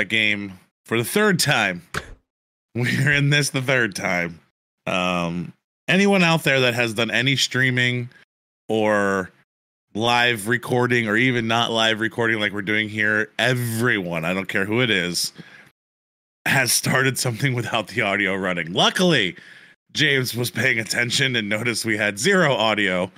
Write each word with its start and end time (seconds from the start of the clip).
that 0.00 0.08
game 0.08 0.58
for 0.86 0.96
the 0.96 1.04
third 1.04 1.38
time. 1.38 1.82
We're 2.74 3.12
in 3.12 3.30
this 3.30 3.50
the 3.50 3.60
third 3.60 3.94
time. 3.94 4.40
Um, 4.86 5.52
anyone 5.88 6.22
out 6.22 6.42
there 6.42 6.60
that 6.60 6.74
has 6.74 6.94
done 6.94 7.10
any 7.10 7.36
streaming 7.36 8.08
or 8.68 9.30
live 9.94 10.48
recording 10.48 11.06
or 11.06 11.16
even 11.16 11.46
not 11.48 11.70
live 11.70 12.00
recording 12.00 12.40
like 12.40 12.52
we're 12.52 12.62
doing 12.62 12.88
here, 12.88 13.28
everyone, 13.38 14.24
I 14.24 14.32
don't 14.32 14.48
care 14.48 14.64
who 14.64 14.80
it 14.80 14.88
is, 14.88 15.32
has 16.46 16.72
started 16.72 17.18
something 17.18 17.54
without 17.54 17.88
the 17.88 18.02
audio 18.02 18.36
running. 18.36 18.72
Luckily, 18.72 19.36
James 19.92 20.34
was 20.34 20.50
paying 20.50 20.78
attention 20.78 21.34
and 21.34 21.48
noticed 21.48 21.84
we 21.84 21.96
had 21.96 22.20
zero 22.20 22.54
audio 22.54 23.10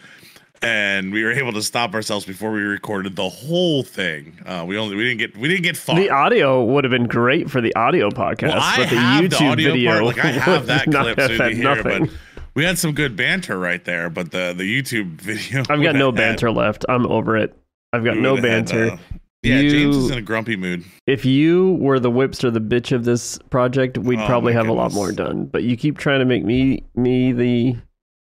and 0.62 1.12
we 1.12 1.24
were 1.24 1.32
able 1.32 1.52
to 1.52 1.62
stop 1.62 1.94
ourselves 1.94 2.24
before 2.24 2.52
we 2.52 2.60
recorded 2.60 3.16
the 3.16 3.28
whole 3.28 3.82
thing. 3.82 4.38
Uh, 4.46 4.64
we 4.66 4.78
only 4.78 4.96
we 4.96 5.04
didn't 5.04 5.18
get 5.18 5.36
we 5.36 5.48
didn't 5.48 5.62
get 5.64 5.76
far. 5.76 5.96
The 5.96 6.10
audio 6.10 6.64
would 6.64 6.84
have 6.84 6.90
been 6.90 7.06
great 7.06 7.50
for 7.50 7.60
the 7.60 7.74
audio 7.76 8.10
podcast, 8.10 8.48
Well, 8.48 8.58
I 8.60 8.76
but 8.78 8.90
the 8.90 8.96
have 8.96 9.22
the 9.22 9.36
YouTube 9.36 9.50
audio 9.52 9.72
video 9.72 9.90
part, 9.90 10.04
like, 10.04 10.18
I 10.24 10.28
have 10.28 10.66
that 10.66 10.84
clip 10.86 11.20
so 11.20 11.44
you 11.46 11.56
hear 11.56 11.82
but 11.82 12.08
we 12.54 12.64
had 12.64 12.78
some 12.78 12.92
good 12.92 13.16
banter 13.16 13.58
right 13.58 13.84
there. 13.84 14.10
But 14.10 14.30
the 14.30 14.54
the 14.56 14.64
YouTube 14.64 15.20
video, 15.20 15.60
I've 15.70 15.82
got 15.82 15.94
no 15.96 16.06
had- 16.06 16.16
banter 16.16 16.50
left. 16.50 16.84
I'm 16.88 17.06
over 17.06 17.36
it. 17.36 17.56
I've 17.92 18.04
got 18.04 18.16
no 18.16 18.34
would've 18.34 18.50
had, 18.50 18.66
banter. 18.70 18.90
uh, 18.92 18.96
yeah, 19.42 19.60
James 19.62 19.96
is 19.96 20.10
in 20.10 20.18
a 20.18 20.22
grumpy 20.22 20.54
mood. 20.56 20.84
if 21.06 21.24
you 21.24 21.72
were 21.80 21.98
the 21.98 22.10
whipster, 22.12 22.52
the 22.52 22.60
bitch 22.60 22.92
of 22.92 23.04
this 23.04 23.38
project, 23.50 23.98
we'd 23.98 24.20
Oh, 24.20 24.26
probably 24.26 24.52
have 24.52 24.68
a 24.68 24.72
lot 24.72 24.92
more 24.92 25.10
done. 25.12 25.46
But 25.46 25.64
you 25.64 25.76
keep 25.76 25.98
trying 25.98 26.20
to 26.20 26.24
make 26.24 26.44
me 26.44 26.84
me 26.94 27.32
the 27.32 27.76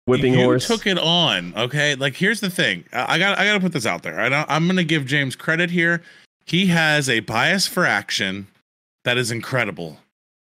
whipping 0.06 0.34
you 0.34 0.44
horse. 0.44 0.66
took 0.66 0.86
it 0.86 0.98
on, 0.98 1.54
okay? 1.56 1.94
Like 1.94 2.14
here's 2.14 2.40
the 2.40 2.50
thing. 2.50 2.84
I 2.92 3.18
got 3.18 3.38
I 3.38 3.44
got 3.44 3.54
to 3.54 3.60
put 3.60 3.72
this 3.72 3.86
out 3.86 4.02
there. 4.02 4.20
I 4.20 4.28
don't, 4.28 4.50
I'm 4.50 4.66
going 4.66 4.76
to 4.76 4.84
give 4.84 5.06
James 5.06 5.36
credit 5.36 5.70
here. 5.70 6.02
He 6.44 6.66
has 6.66 7.08
a 7.08 7.20
bias 7.20 7.66
for 7.66 7.86
action 7.86 8.46
that 9.04 9.16
is 9.16 9.30
incredible. 9.30 9.98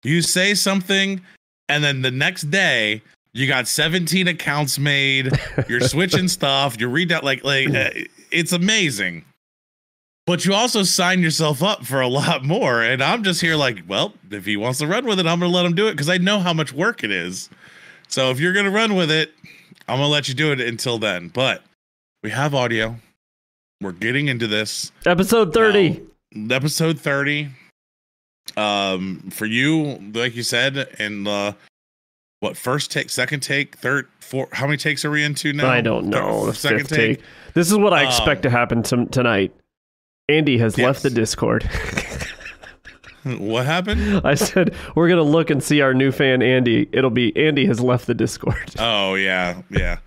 You 0.03 0.21
say 0.21 0.53
something 0.53 1.21
and 1.69 1.83
then 1.83 2.01
the 2.01 2.11
next 2.11 2.43
day 2.43 3.01
you 3.33 3.47
got 3.47 3.67
17 3.67 4.27
accounts 4.27 4.79
made. 4.79 5.31
You're 5.67 5.81
switching 5.87 6.27
stuff. 6.27 6.79
You 6.79 6.87
read 6.87 7.09
that 7.09 7.23
like 7.23 7.43
like 7.43 7.69
uh, 7.69 7.89
it's 8.31 8.51
amazing. 8.51 9.25
But 10.25 10.43
you 10.43 10.53
also 10.53 10.83
sign 10.83 11.21
yourself 11.21 11.63
up 11.63 11.85
for 11.85 12.01
a 12.01 12.07
lot 12.07 12.43
more. 12.43 12.81
And 12.81 13.01
I'm 13.01 13.23
just 13.23 13.39
here 13.39 13.55
like, 13.55 13.83
well, 13.87 14.13
if 14.29 14.43
he 14.43 14.57
wants 14.57 14.79
to 14.79 14.87
run 14.87 15.05
with 15.05 15.19
it, 15.21 15.25
I'm 15.25 15.39
going 15.39 15.49
to 15.49 15.55
let 15.55 15.65
him 15.65 15.73
do 15.73 15.87
it 15.87 15.91
because 15.91 16.09
I 16.09 16.17
know 16.17 16.39
how 16.39 16.51
much 16.51 16.73
work 16.73 17.01
it 17.01 17.11
is. 17.11 17.49
So 18.07 18.31
if 18.31 18.39
you're 18.39 18.53
going 18.53 18.65
to 18.65 18.71
run 18.71 18.95
with 18.95 19.11
it, 19.11 19.33
I'm 19.87 19.97
going 19.97 20.07
to 20.07 20.11
let 20.11 20.27
you 20.27 20.33
do 20.33 20.51
it 20.51 20.59
until 20.61 20.97
then. 20.97 21.29
But 21.29 21.61
we 22.23 22.29
have 22.31 22.53
audio. 22.55 22.95
We're 23.81 23.91
getting 23.91 24.27
into 24.27 24.47
this. 24.47 24.91
Episode 25.05 25.53
thirty. 25.53 26.01
Now, 26.33 26.55
episode 26.55 26.99
30. 26.99 27.49
Um, 28.55 29.29
for 29.31 29.45
you, 29.45 29.97
like 30.13 30.35
you 30.35 30.43
said, 30.43 30.77
and 30.99 31.27
uh, 31.27 31.53
what 32.39 32.55
first 32.57 32.91
take, 32.91 33.09
second 33.09 33.41
take, 33.41 33.77
third, 33.77 34.07
four? 34.19 34.47
How 34.51 34.65
many 34.65 34.77
takes 34.77 35.03
are 35.05 35.11
we 35.11 35.23
into 35.23 35.53
now? 35.53 35.69
I 35.69 35.81
don't 35.81 36.07
know. 36.07 36.51
Third- 36.51 36.75
The 36.75 36.83
fifth 36.85 36.89
take. 36.89 37.21
This 37.53 37.69
is 37.71 37.77
what 37.77 37.93
I 37.93 38.05
expect 38.05 38.39
Um, 38.45 38.51
to 38.51 38.57
happen 38.57 38.83
to, 38.83 39.05
tonight. 39.05 39.53
Andy 40.29 40.57
has 40.57 40.77
left 40.77 41.03
the 41.03 41.09
Discord. 41.09 41.69
What 43.39 43.65
happened? 43.65 44.21
I 44.23 44.35
said 44.35 44.73
we're 44.95 45.09
gonna 45.09 45.21
look 45.23 45.49
and 45.49 45.63
see 45.63 45.81
our 45.81 45.93
new 45.93 46.11
fan 46.11 46.41
Andy. 46.41 46.87
It'll 46.91 47.09
be 47.09 47.35
Andy 47.37 47.65
has 47.65 47.79
left 47.79 48.07
the 48.07 48.13
Discord. 48.13 48.73
Oh 48.79 49.15
yeah, 49.15 49.61
yeah. 49.69 49.97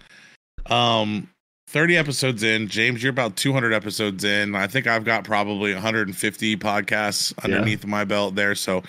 Um, 0.67 1.29
thirty 1.69 1.97
episodes 1.97 2.43
in. 2.43 2.69
James, 2.69 3.03
you're 3.03 3.11
about 3.11 3.37
two 3.37 3.53
hundred 3.53 3.73
episodes 3.73 4.25
in. 4.25 4.55
I 4.55 4.67
think 4.67 4.87
I've 4.87 5.05
got 5.05 5.25
probably 5.25 5.73
150 5.75 6.57
podcasts 6.57 7.33
underneath 7.43 7.87
my 7.87 8.05
belt 8.05 8.35
there. 8.35 8.55
So 8.55 8.83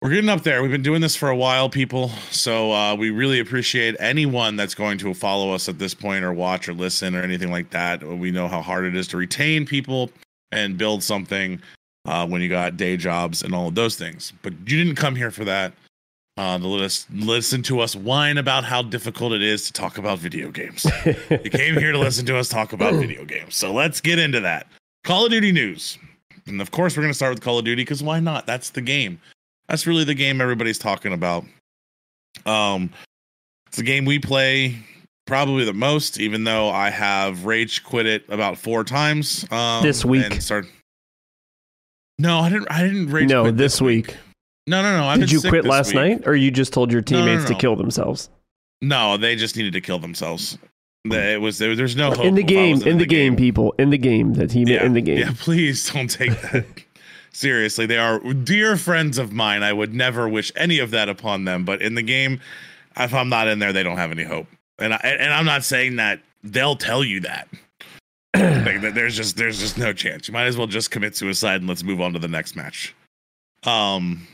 we're 0.00 0.10
getting 0.10 0.30
up 0.30 0.44
there. 0.44 0.62
We've 0.62 0.70
been 0.70 0.82
doing 0.82 1.00
this 1.00 1.16
for 1.16 1.28
a 1.28 1.36
while, 1.36 1.68
people. 1.68 2.10
So 2.30 2.72
uh, 2.72 2.94
we 2.94 3.10
really 3.10 3.40
appreciate 3.40 3.96
anyone 3.98 4.54
that's 4.54 4.74
going 4.74 4.98
to 4.98 5.12
follow 5.12 5.52
us 5.52 5.68
at 5.68 5.78
this 5.78 5.92
point, 5.92 6.24
or 6.24 6.32
watch, 6.32 6.68
or 6.68 6.74
listen, 6.74 7.16
or 7.16 7.22
anything 7.22 7.50
like 7.50 7.70
that. 7.70 8.04
We 8.04 8.30
know 8.30 8.46
how 8.46 8.62
hard 8.62 8.84
it 8.84 8.94
is 8.94 9.08
to 9.08 9.16
retain 9.16 9.66
people 9.66 10.10
and 10.52 10.78
build 10.78 11.02
something 11.02 11.60
uh, 12.04 12.26
when 12.26 12.40
you 12.40 12.48
got 12.48 12.76
day 12.76 12.96
jobs 12.96 13.42
and 13.42 13.54
all 13.54 13.68
of 13.68 13.74
those 13.74 13.96
things. 13.96 14.32
But 14.42 14.52
you 14.52 14.82
didn't 14.82 14.96
come 14.96 15.16
here 15.16 15.30
for 15.30 15.44
that 15.44 15.72
uh, 16.36 16.58
to 16.58 16.66
listen, 16.66 17.26
listen 17.26 17.62
to 17.64 17.80
us 17.80 17.96
whine 17.96 18.38
about 18.38 18.64
how 18.64 18.82
difficult 18.82 19.32
it 19.32 19.42
is 19.42 19.66
to 19.66 19.72
talk 19.72 19.98
about 19.98 20.18
video 20.18 20.50
games. 20.50 20.86
you 21.30 21.50
came 21.50 21.76
here 21.76 21.92
to 21.92 21.98
listen 21.98 22.24
to 22.26 22.36
us 22.38 22.48
talk 22.48 22.72
about 22.72 22.94
video 22.94 23.24
games. 23.24 23.56
So 23.56 23.72
let's 23.72 24.00
get 24.00 24.18
into 24.18 24.40
that. 24.40 24.68
Call 25.04 25.26
of 25.26 25.32
Duty 25.32 25.52
news. 25.52 25.98
And 26.46 26.60
of 26.60 26.70
course, 26.70 26.96
we're 26.96 27.02
going 27.02 27.10
to 27.10 27.16
start 27.16 27.34
with 27.34 27.42
Call 27.42 27.58
of 27.58 27.64
Duty 27.64 27.82
because 27.82 28.02
why 28.02 28.20
not? 28.20 28.46
That's 28.46 28.70
the 28.70 28.80
game. 28.80 29.20
That's 29.68 29.86
really 29.86 30.04
the 30.04 30.14
game 30.14 30.40
everybody's 30.40 30.78
talking 30.78 31.12
about. 31.12 31.44
Um, 32.46 32.90
it's 33.66 33.76
the 33.76 33.82
game 33.82 34.04
we 34.04 34.18
play 34.18 34.76
probably 35.26 35.64
the 35.64 35.74
most, 35.74 36.18
even 36.18 36.44
though 36.44 36.70
I 36.70 36.90
have 36.90 37.44
rage 37.44 37.84
quit 37.84 38.06
it 38.06 38.24
about 38.28 38.56
four 38.58 38.82
times 38.82 39.44
um, 39.50 39.82
This 39.82 40.04
week. 40.04 40.24
and 40.24 40.42
Start... 40.42 40.66
No, 42.18 42.38
I 42.40 42.48
didn't. 42.48 42.68
I 42.70 42.82
didn't 42.82 43.10
rage 43.10 43.28
no, 43.28 43.42
quit 43.42 43.56
this 43.56 43.80
week. 43.80 44.16
No, 44.66 44.82
no, 44.82 44.96
no. 44.98 45.06
I've 45.06 45.20
Did 45.20 45.30
you 45.32 45.40
quit 45.40 45.62
this 45.64 45.70
last 45.70 45.88
week. 45.88 45.94
night, 45.96 46.22
or 46.26 46.34
you 46.34 46.50
just 46.50 46.72
told 46.72 46.92
your 46.92 47.02
No, 47.10 47.18
no, 47.20 47.26
teammates 47.26 47.48
to 47.48 47.54
kill 47.54 47.76
themselves? 47.76 48.28
No, 48.82 49.16
they 49.16 49.36
just 49.36 49.56
needed 49.56 49.72
to 49.72 49.80
kill 49.80 49.98
themselves. 49.98 50.58
They- 51.04 51.08
hmm. 51.10 51.14
It 51.14 51.40
was 51.40 51.58
there, 51.58 51.74
there's 51.76 51.96
no 51.96 52.10
hope 52.10 52.24
in 52.24 52.34
the 52.34 52.42
game, 52.42 52.76
was 52.76 52.86
in 52.86 52.98
the 52.98 53.06
game, 53.06 53.36
people, 53.36 53.74
in 53.78 53.90
the 53.90 53.98
game. 53.98 54.34
That 54.34 54.52
he 54.52 54.64
Yeah, 54.64 54.84
in 54.84 54.92
the 54.94 55.00
game. 55.00 55.18
Yeah, 55.18 55.32
please 55.38 55.90
don't 55.90 56.08
take 56.08 56.38
that 56.42 56.66
seriously. 57.32 57.86
They 57.86 57.98
are 57.98 58.18
dear 58.34 58.76
friends 58.76 59.16
of 59.16 59.32
mine. 59.32 59.62
I 59.62 59.72
would 59.72 59.94
never 59.94 60.28
wish 60.28 60.52
any 60.56 60.80
of 60.80 60.90
that 60.90 61.08
upon 61.08 61.44
them. 61.44 61.64
But 61.64 61.80
in 61.82 61.94
the 61.94 62.02
game, 62.02 62.40
if 62.96 63.14
I'm 63.14 63.28
not 63.28 63.48
in 63.48 63.58
there, 63.60 63.72
they 63.72 63.82
don't 63.84 63.96
have 63.96 64.10
any 64.10 64.24
hope. 64.24 64.48
And 64.78 64.92
I, 64.92 64.96
and 64.98 65.32
I'm 65.32 65.46
not 65.46 65.64
saying 65.64 65.96
that 65.96 66.20
they'll 66.44 66.76
tell 66.76 67.02
you 67.04 67.20
that. 67.20 67.48
Like, 68.68 68.94
there's 68.94 69.16
just 69.16 69.36
there's 69.36 69.58
just 69.58 69.78
no 69.78 69.92
chance. 69.92 70.28
You 70.28 70.34
might 70.34 70.44
as 70.44 70.56
well 70.56 70.66
just 70.66 70.90
commit 70.90 71.16
suicide 71.16 71.60
and 71.60 71.68
let's 71.68 71.82
move 71.82 72.00
on 72.00 72.12
to 72.12 72.18
the 72.18 72.28
next 72.28 72.54
match. 72.54 72.94
Um, 73.64 74.26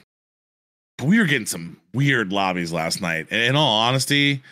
we 1.03 1.19
were 1.19 1.25
getting 1.25 1.47
some 1.47 1.77
weird 1.93 2.33
lobbies 2.33 2.73
last 2.73 3.01
night. 3.01 3.29
And 3.31 3.43
in 3.43 3.57
all 3.57 3.81
honesty, 3.81 4.43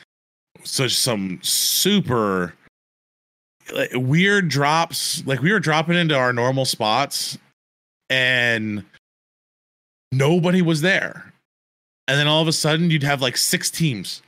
such 0.64 0.94
some 0.94 1.41
super 1.42 2.54
like, 3.75 3.91
weird 3.94 4.48
drops. 4.48 5.26
Like 5.26 5.41
we 5.42 5.53
were 5.53 5.60
dropping 5.60 5.97
into 5.97 6.16
our 6.16 6.32
normal 6.32 6.64
spots, 6.64 7.38
and 8.10 8.84
nobody 10.10 10.62
was 10.62 10.80
there. 10.80 11.32
And 12.09 12.19
then 12.19 12.26
all 12.26 12.42
of 12.42 12.48
a 12.48 12.53
sudden, 12.53 12.91
you'd 12.91 13.03
have 13.03 13.22
like 13.22 13.36
six 13.36 13.70
teams, 13.70 14.22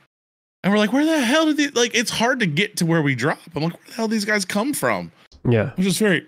and 0.65 0.73
we're 0.73 0.79
like, 0.79 0.91
"Where 0.91 1.05
the 1.05 1.21
hell 1.21 1.45
did 1.45 1.57
they?" 1.57 1.67
Like, 1.79 1.95
it's 1.95 2.09
hard 2.09 2.39
to 2.39 2.47
get 2.47 2.75
to 2.77 2.85
where 2.85 3.03
we 3.03 3.13
drop. 3.13 3.39
I'm 3.55 3.63
like, 3.63 3.73
"Where 3.73 3.83
the 3.87 3.93
hell 3.93 4.07
these 4.07 4.25
guys 4.25 4.43
come 4.43 4.73
from?" 4.73 5.11
Yeah. 5.47 5.69
Which 5.75 5.85
is 5.85 5.99
very, 5.99 6.25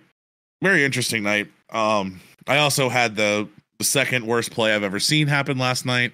very 0.62 0.86
interesting 0.86 1.24
night. 1.24 1.48
Um, 1.72 2.22
I 2.48 2.60
also 2.60 2.88
had 2.88 3.16
the 3.16 3.50
the 3.80 3.84
second 3.84 4.26
worst 4.26 4.52
play 4.52 4.74
I've 4.74 4.84
ever 4.84 5.00
seen 5.00 5.28
happen 5.28 5.58
last 5.58 5.86
night, 5.86 6.14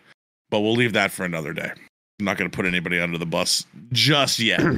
but 0.50 0.62
we'll 0.62 0.74
leave 0.74 0.94
that 0.94 1.12
for 1.12 1.26
another 1.26 1.54
day. 1.54 1.72
I'm 2.20 2.26
not 2.26 2.38
going 2.38 2.50
to 2.50 2.56
put 2.56 2.66
anybody 2.66 3.00
under 3.00 3.18
the 3.18 3.26
bus 3.26 3.66
just 3.92 4.40
yet. 4.40 4.62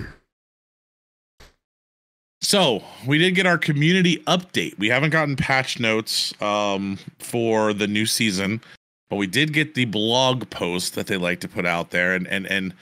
so 2.41 2.83
we 3.05 3.17
did 3.17 3.35
get 3.35 3.45
our 3.45 3.57
community 3.57 4.17
update. 4.27 4.77
We 4.79 4.89
haven't 4.89 5.11
gotten 5.11 5.35
patch 5.35 5.79
notes 5.79 6.33
um, 6.41 6.97
for 7.19 7.73
the 7.73 7.87
new 7.87 8.05
season, 8.05 8.61
but 9.09 9.17
we 9.17 9.27
did 9.27 9.53
get 9.53 9.75
the 9.75 9.85
blog 9.85 10.49
post 10.49 10.95
that 10.95 11.07
they 11.07 11.17
like 11.17 11.39
to 11.41 11.47
put 11.47 11.65
out 11.65 11.91
there. 11.91 12.15
And 12.15 12.27
and 12.27 12.47
and 12.47 12.73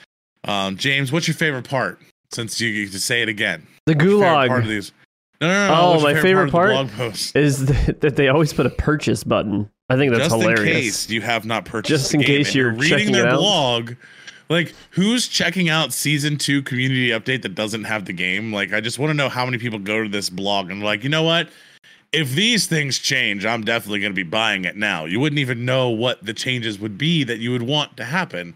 um, 0.46 0.78
James, 0.78 1.12
what's 1.12 1.28
your 1.28 1.36
favorite 1.36 1.68
part? 1.68 2.00
Since 2.32 2.60
you 2.60 2.86
get 2.86 2.92
to 2.94 3.00
say 3.00 3.22
it 3.22 3.30
again, 3.30 3.66
The 3.86 3.94
What's 3.94 4.06
your 4.06 4.22
part 4.22 4.64
of 4.64 4.68
these? 4.68 4.92
No, 5.40 5.48
no, 5.48 5.68
no. 5.68 6.00
Oh, 6.00 6.02
my 6.02 6.20
favorite 6.20 6.52
part, 6.52 6.70
the 6.70 6.76
blog 6.76 6.92
post. 6.92 7.36
is 7.36 7.66
that, 7.66 8.16
they 8.16 8.30
always 8.30 8.54
put 8.54 8.66
a 8.66 8.72
purchase 8.72 9.24
button. 9.24 9.70
I 9.90 9.98
think 9.98 10.12
that's 10.12 10.30
just 10.30 10.36
hilarious. 10.36 10.60
in 10.60 10.66
case 10.66 11.10
you 11.10 11.22
have 11.22 11.46
not 11.46 11.66
purchased 11.66 11.90
Just 11.90 12.14
in 12.14 12.24
case 12.24 12.56
you're 12.56 12.72
reading 12.72 13.12
their 13.12 13.36
blog 13.36 13.94
like 14.50 14.74
who's 14.92 15.28
checking 15.28 15.70
out 15.70 15.94
season 15.94 16.38
two 16.38 16.62
community 16.62 17.10
update 17.10 17.42
that 17.42 17.56
doesn't 17.56 17.84
have 17.86 18.06
the 18.06 18.14
game 18.14 18.54
like 18.54 18.74
i 18.74 18.80
just 18.80 19.00
want 19.00 19.10
to 19.10 19.14
know 19.14 19.30
how 19.30 19.46
many 19.46 19.58
people 19.58 19.80
go 19.80 20.04
to 20.04 20.10
this 20.10 20.30
blog 20.30 20.70
and 20.70 20.84
like 20.84 21.04
you 21.04 21.10
know 21.10 21.24
what 21.24 21.50
if 22.12 22.32
these 22.32 22.68
things 22.68 23.00
change 23.00 23.46
i'm 23.46 23.64
definitely 23.64 24.00
going 24.00 24.12
to 24.12 24.16
be 24.16 24.24
buying 24.24 24.66
it 24.66 24.76
now 24.76 25.06
you 25.06 25.20
wouldn't 25.20 25.40
even 25.40 25.66
know 25.66 25.90
what 25.90 26.24
the 26.26 26.34
changes 26.34 26.80
would 26.80 26.98
be 26.98 27.24
that 27.24 27.40
you 27.40 27.52
would 27.52 27.64
want 27.64 27.96
to 27.98 28.04
happen 28.04 28.54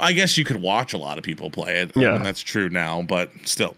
i 0.00 0.12
guess 0.12 0.36
you 0.38 0.44
could 0.44 0.60
watch 0.60 0.92
a 0.92 0.98
lot 0.98 1.18
of 1.18 1.24
people 1.24 1.50
play 1.50 1.80
it 1.80 1.92
Yeah. 1.96 2.18
that's 2.18 2.40
true 2.42 2.68
now 2.68 3.02
but 3.02 3.30
still 3.44 3.76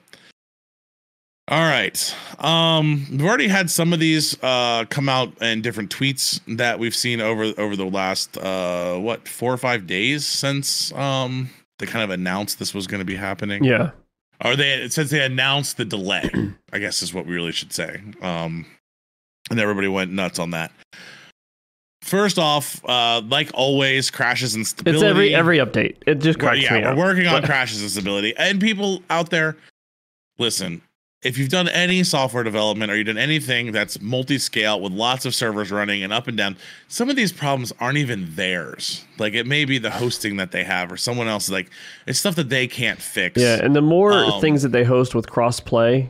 all 1.49 1.59
right. 1.61 2.15
Um, 2.39 3.05
we've 3.11 3.25
already 3.25 3.49
had 3.49 3.69
some 3.69 3.93
of 3.93 3.99
these 3.99 4.41
uh, 4.45 4.85
come 4.89 5.09
out 5.09 5.37
in 5.43 5.61
different 5.61 5.91
tweets 5.95 6.41
that 6.57 6.79
we've 6.79 6.95
seen 6.95 7.21
over 7.21 7.53
over 7.59 7.75
the 7.75 7.85
last 7.85 8.39
uh, 8.39 8.97
what 8.97 9.27
four 9.27 9.53
or 9.53 9.57
five 9.57 9.87
days 9.89 10.25
since 10.25 10.93
um, 10.93 11.51
they 11.81 11.87
kind 11.87 12.05
of 12.05 12.11
announced 12.11 12.61
this 12.61 12.73
was 12.73 12.87
going 12.87 13.01
to 13.01 13.05
be 13.05 13.17
happening. 13.17 13.65
Yeah. 13.65 13.91
Or 14.45 14.55
they 14.55 14.89
since 14.89 15.11
they 15.11 15.23
announced 15.25 15.79
the 15.79 15.85
delay, 15.85 16.31
I 16.73 16.79
guess 16.79 17.03
is 17.03 17.13
what 17.13 17.27
we 17.27 17.35
really 17.35 17.53
should 17.53 17.73
say. 17.73 18.01
Um, 18.23 18.65
and 19.51 19.59
everybody 19.59 19.89
went 19.89 20.13
nuts 20.13 20.39
on 20.39 20.51
that. 20.53 20.71
First 22.03 22.39
off, 22.39 22.85
uh, 22.85 23.23
like 23.27 23.51
always, 23.55 24.11
crashes 24.11 24.55
and 24.55 24.67
stability. 24.67 24.99
It's 24.99 25.05
every 25.05 25.35
every 25.35 25.59
update. 25.59 25.97
It 26.07 26.17
just 26.17 26.39
cracks 26.39 26.63
yeah, 26.63 26.75
me 26.75 26.81
we're 26.83 26.89
up. 26.91 26.99
working 26.99 27.27
on 27.27 27.43
crashes 27.45 27.81
and 27.81 27.91
stability. 27.91 28.35
And 28.37 28.61
people 28.61 29.03
out 29.09 29.31
there, 29.31 29.57
listen, 30.39 30.83
if 31.23 31.39
you've 31.39 31.51
done 31.51 31.69
any 31.69 32.03
software 32.03 32.43
development 32.43 32.91
or 32.91 32.97
you've 32.97 33.07
done 33.07 33.17
anything 33.19 33.71
that's 33.71 34.01
multi-scale 34.01 34.81
with 34.81 34.93
lots 34.93 35.25
of 35.25 35.35
servers 35.35 35.71
running 35.71 36.03
and 36.03 36.13
up 36.13 36.27
and 36.27 36.37
down, 36.37 36.57
some 36.89 37.09
of 37.09 37.15
these 37.15 37.33
problems 37.33 37.73
aren't 37.79 37.97
even 37.99 38.35
theirs. 38.35 39.05
Like 39.19 39.35
it 39.35 39.47
may 39.47 39.65
be 39.65 39.79
the 39.79 39.91
hosting 39.91 40.37
that 40.39 40.51
they 40.51 40.65
have 40.65 40.91
or 40.91 40.97
someone 40.97 41.29
else. 41.29 41.49
Like 41.49 41.71
it's 42.07 42.19
stuff 42.19 42.35
that 42.35 42.49
they 42.49 42.67
can't 42.67 43.01
fix. 43.01 43.41
Yeah, 43.41 43.61
and 43.63 43.75
the 43.77 43.83
more 43.83 44.13
Um, 44.13 44.41
things 44.41 44.63
that 44.63 44.73
they 44.73 44.83
host 44.85 45.15
with 45.15 45.27
crossplay, 45.29 46.09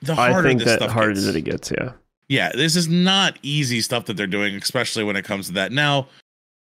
the 0.00 0.12
I 0.14 0.30
harder 0.32 0.48
think 0.48 0.62
this 0.62 0.78
that 0.78 0.90
harder 0.90 1.20
that 1.20 1.36
it 1.36 1.42
gets. 1.42 1.70
Yeah. 1.70 1.92
Yeah, 2.28 2.50
this 2.54 2.76
is 2.76 2.88
not 2.88 3.38
easy 3.42 3.80
stuff 3.80 4.06
that 4.06 4.16
they're 4.16 4.26
doing, 4.26 4.54
especially 4.56 5.04
when 5.04 5.16
it 5.16 5.24
comes 5.24 5.46
to 5.46 5.52
that. 5.54 5.72
Now, 5.72 6.08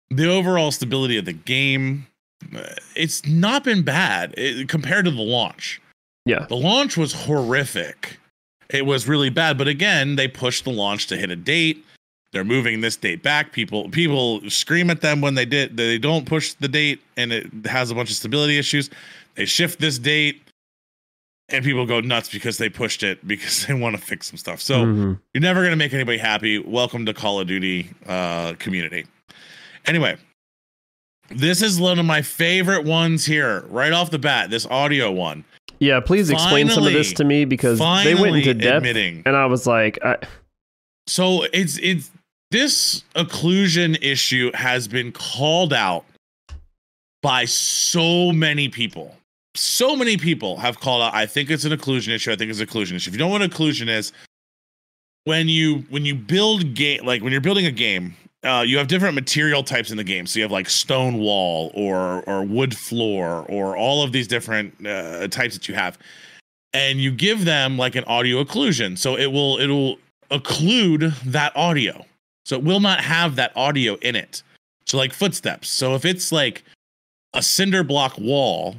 the 0.09 0.29
overall 0.29 0.71
stability 0.71 1.17
of 1.17 1.25
the 1.25 1.33
game, 1.33 2.07
uh, 2.55 2.63
it's 2.95 3.25
not 3.25 3.63
been 3.63 3.83
bad 3.83 4.33
eh, 4.37 4.65
compared 4.67 5.05
to 5.05 5.11
the 5.11 5.21
launch. 5.21 5.81
Yeah. 6.25 6.45
The 6.47 6.55
launch 6.55 6.97
was 6.97 7.13
horrific. 7.13 8.17
It 8.69 8.85
was 8.85 9.07
really 9.07 9.29
bad, 9.29 9.57
but 9.57 9.67
again, 9.67 10.15
they 10.15 10.27
pushed 10.27 10.63
the 10.63 10.71
launch 10.71 11.07
to 11.07 11.17
hit 11.17 11.29
a 11.31 11.35
date. 11.35 11.83
They're 12.31 12.43
moving 12.43 12.81
this 12.81 12.95
date 12.95 13.21
back. 13.21 13.51
People 13.51 13.89
people 13.89 14.41
scream 14.49 14.89
at 14.89 15.01
them 15.01 15.21
when 15.21 15.35
they 15.35 15.45
did 15.45 15.77
they 15.77 15.99
don't 15.99 16.25
push 16.25 16.53
the 16.53 16.67
date 16.67 16.99
and 17.15 17.31
it 17.31 17.47
has 17.65 17.91
a 17.91 17.95
bunch 17.95 18.09
of 18.09 18.15
stability 18.15 18.57
issues. 18.57 18.89
They 19.35 19.45
shift 19.45 19.79
this 19.79 19.99
date 19.99 20.41
and 21.49 21.63
people 21.63 21.85
go 21.85 21.99
nuts 21.99 22.29
because 22.29 22.57
they 22.57 22.69
pushed 22.69 23.03
it 23.03 23.25
because 23.27 23.65
they 23.67 23.73
want 23.73 23.95
to 23.95 24.01
fix 24.01 24.27
some 24.27 24.37
stuff. 24.37 24.61
So 24.61 24.85
Mhm. 24.85 25.19
you're 25.33 25.41
never 25.41 25.61
going 25.61 25.71
to 25.71 25.77
make 25.77 25.93
anybody 25.93 26.17
happy. 26.17 26.59
Welcome 26.59 27.05
to 27.05 27.13
Call 27.13 27.39
of 27.39 27.47
Duty 27.47 27.89
uh, 28.07 28.53
community. 28.59 29.05
Anyway, 29.85 30.17
this 31.29 31.61
is 31.61 31.79
one 31.79 31.99
of 31.99 32.05
my 32.05 32.21
favorite 32.21 32.85
ones 32.85 33.25
here, 33.25 33.61
right 33.69 33.91
off 33.91 34.11
the 34.11 34.19
bat. 34.19 34.49
This 34.49 34.65
audio 34.67 35.11
one. 35.11 35.43
yeah, 35.79 35.99
please 35.99 36.29
explain 36.29 36.69
some 36.69 36.85
of 36.87 36.93
this 36.93 37.11
to 37.13 37.23
me 37.25 37.43
because 37.45 37.79
they 37.79 38.15
went 38.15 38.37
into 38.37 38.53
depth, 38.53 38.77
admitting. 38.77 39.23
and 39.25 39.35
I 39.35 39.45
was 39.47 39.67
like, 39.67 39.99
I, 40.03 40.17
So 41.07 41.43
it's 41.51 41.77
it's 41.79 42.11
this 42.51 43.03
occlusion 43.15 43.97
issue 44.01 44.51
has 44.53 44.87
been 44.87 45.11
called 45.11 45.73
out 45.73 46.05
by 47.21 47.45
so 47.45 48.31
many 48.31 48.69
people. 48.69 49.15
So 49.55 49.95
many 49.95 50.17
people 50.17 50.57
have 50.57 50.79
called 50.79 51.03
out. 51.03 51.13
I 51.13 51.25
think 51.25 51.51
it's 51.51 51.65
an 51.65 51.71
occlusion 51.71 52.09
issue. 52.13 52.31
I 52.31 52.35
think 52.35 52.49
it's 52.49 52.59
an 52.59 52.67
occlusion 52.67 52.95
issue. 52.95 53.09
If 53.09 53.13
you 53.13 53.19
don't 53.19 53.29
know 53.29 53.39
what 53.39 53.49
occlusion 53.49 53.87
is, 53.87 54.11
when 55.25 55.47
you 55.47 55.85
when 55.89 56.05
you 56.05 56.15
build 56.15 56.73
game 56.73 57.05
like 57.05 57.21
when 57.21 57.31
you're 57.31 57.41
building 57.41 57.65
a 57.65 57.71
game, 57.71 58.15
uh, 58.43 58.63
you 58.65 58.77
have 58.77 58.87
different 58.87 59.15
material 59.15 59.63
types 59.63 59.91
in 59.91 59.97
the 59.97 60.03
game. 60.03 60.25
So 60.25 60.39
you 60.39 60.43
have 60.43 60.51
like 60.51 60.69
stone 60.69 61.19
wall 61.19 61.71
or 61.73 62.23
or 62.27 62.43
wood 62.43 62.75
floor 62.75 63.45
or 63.47 63.77
all 63.77 64.03
of 64.03 64.11
these 64.11 64.27
different 64.27 64.85
uh, 64.85 65.27
types 65.27 65.53
that 65.53 65.69
you 65.69 65.75
have, 65.75 65.97
and 66.73 66.99
you 66.99 67.11
give 67.11 67.45
them 67.45 67.77
like 67.77 67.95
an 67.95 68.03
audio 68.05 68.43
occlusion. 68.43 68.97
So 68.97 69.17
it 69.17 69.27
will 69.27 69.59
it 69.59 69.67
will 69.67 69.97
occlude 70.31 71.17
that 71.23 71.55
audio. 71.55 72.05
So 72.45 72.57
it 72.57 72.63
will 72.63 72.81
not 72.81 72.99
have 72.99 73.35
that 73.37 73.55
audio 73.55 73.95
in 74.01 74.15
it. 74.15 74.43
So 74.85 74.97
like 74.97 75.13
footsteps. 75.13 75.69
So 75.69 75.95
if 75.95 76.03
it's 76.03 76.31
like 76.31 76.63
a 77.33 77.41
cinder 77.41 77.83
block 77.83 78.17
wall, 78.17 78.75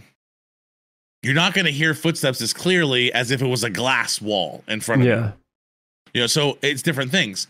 you're 1.24 1.34
not 1.34 1.54
going 1.54 1.64
to 1.64 1.72
hear 1.72 1.94
footsteps 1.94 2.42
as 2.42 2.52
clearly 2.52 3.12
as 3.12 3.30
if 3.30 3.40
it 3.40 3.46
was 3.46 3.64
a 3.64 3.70
glass 3.70 4.20
wall 4.20 4.62
in 4.68 4.80
front 4.80 5.02
of 5.02 5.06
you. 5.06 5.14
yeah, 5.14 5.32
You 6.12 6.20
know, 6.22 6.26
so 6.26 6.58
it's 6.60 6.82
different 6.82 7.10
things. 7.10 7.46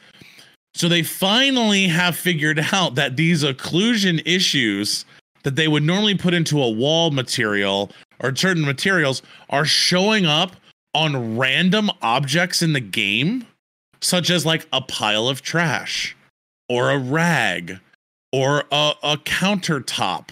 So 0.75 0.89
they 0.89 1.03
finally 1.03 1.89
have 1.89 2.17
figured 2.17 2.65
out 2.73 2.95
that 2.95 3.17
these 3.17 3.43
occlusion 3.43 4.23
issues 4.25 5.05
that 5.43 5.57
they 5.57 5.69
would 5.69 5.83
normally 5.83 6.17
put 6.17 6.35
into 6.35 6.63
a 6.63 6.71
wall 6.71 7.11
material 7.11 7.91
or 8.21 8.35
certain 8.35 8.65
materials 8.65 9.23
are 9.51 9.65
showing 9.65 10.25
up 10.25 10.57
on 10.95 11.37
random 11.37 11.91
objects 12.01 12.63
in 12.63 12.73
the 12.73 12.81
game, 12.81 13.47
such 14.01 14.31
as 14.31 14.47
like 14.47 14.69
a 14.73 14.81
pile 14.81 15.29
of 15.29 15.43
trash 15.43 16.17
or 16.69 16.91
a 16.91 16.99
rag 16.99 17.81
or 18.33 18.65
a, 18.71 18.93
a 19.03 19.17
countertop. 19.17 20.29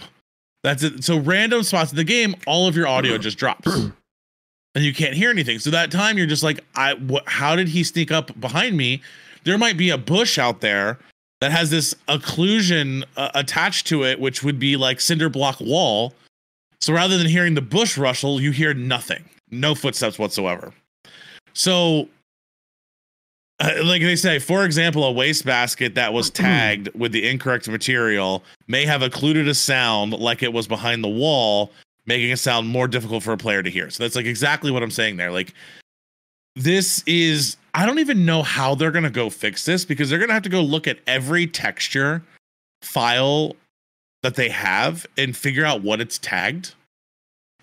That's 0.63 0.83
it. 0.83 1.05
So 1.05 1.19
random 1.19 1.63
spots 1.63 1.91
in 1.91 1.97
the 1.97 2.05
game, 2.05 2.35
all 2.47 2.69
of 2.69 2.77
your 2.77 2.87
audio 2.87 3.19
just 3.19 3.39
drops 3.39 3.69
and 4.75 4.85
you 4.85 4.95
can't 4.95 5.15
hear 5.15 5.31
anything. 5.31 5.59
So 5.59 5.71
that 5.71 5.91
time 5.91 6.17
you're 6.17 6.27
just 6.27 6.43
like, 6.43 6.61
I 6.75 6.95
what 6.95 7.25
how 7.27 7.57
did 7.57 7.69
he 7.69 7.85
sneak 7.85 8.11
up 8.11 8.39
behind 8.41 8.77
me? 8.77 9.03
There 9.45 9.59
might 9.59 9.77
be 9.77 9.91
a 9.91 9.99
bush 9.99 10.39
out 10.39 10.61
there 10.61 10.99
that 11.41 11.51
has 11.51 11.71
this 11.71 11.95
occlusion 12.09 13.05
uh, 13.17 13.31
attached 13.35 13.87
to 13.89 14.05
it, 14.05 14.21
which 14.21 14.45
would 14.45 14.59
be 14.59 14.77
like 14.77 15.01
cinder 15.01 15.29
block 15.29 15.61
wall. 15.61 16.15
So 16.81 16.93
rather 16.93 17.19
than 17.19 17.27
hearing 17.27 17.55
the 17.55 17.63
bush 17.63 17.99
rustle, 17.99 18.41
you 18.41 18.53
hear 18.53 18.75
nothing, 18.75 19.25
no 19.51 19.75
footsteps 19.75 20.19
whatsoever. 20.19 20.73
So, 21.55 22.09
uh, 23.63 23.85
like 23.85 24.03
they 24.03 24.17
say, 24.17 24.41
for 24.41 24.65
example, 24.65 25.05
a 25.05 25.13
wastebasket 25.13 25.95
that 25.95 26.13
was 26.13 26.31
tagged 26.31 26.89
with 26.97 27.13
the 27.13 27.29
incorrect 27.29 27.69
material 27.69 28.43
may 28.67 28.85
have 28.85 29.03
occluded 29.03 29.47
a 29.47 29.55
sound 29.55 30.13
like 30.13 30.43
it 30.43 30.53
was 30.53 30.67
behind 30.67 31.05
the 31.05 31.09
wall, 31.09 31.71
making 32.05 32.31
it 32.31 32.39
sound 32.39 32.67
more 32.67 32.89
difficult 32.89 33.23
for 33.23 33.33
a 33.33 33.37
player 33.37 33.63
to 33.63 33.71
hear. 33.71 33.89
So 33.89 34.03
that's 34.03 34.17
like 34.17 34.27
exactly 34.27 34.73
what 34.73 34.83
I'm 34.83 34.91
saying 34.91 35.17
there. 35.17 35.31
Like, 35.31 35.55
this 36.57 37.05
is, 37.07 37.57
I 37.73 37.87
don't 37.87 38.01
even 38.01 38.27
know 38.27 38.43
how 38.43 38.75
they're 38.75 38.91
going 38.91 39.05
to 39.05 39.11
go 39.11 39.31
fix 39.31 39.65
this 39.65 39.85
because 39.85 40.11
they're 40.11 40.19
going 40.19 40.29
to 40.29 40.35
have 40.35 40.43
to 40.43 40.49
go 40.49 40.61
look 40.61 40.89
at 40.89 40.99
every 41.07 41.47
texture 41.47 42.21
file 42.83 43.55
that 44.25 44.35
they 44.35 44.49
have 44.49 45.07
and 45.17 45.37
figure 45.37 45.65
out 45.65 45.83
what 45.83 46.01
it's 46.01 46.19
tagged 46.19 46.75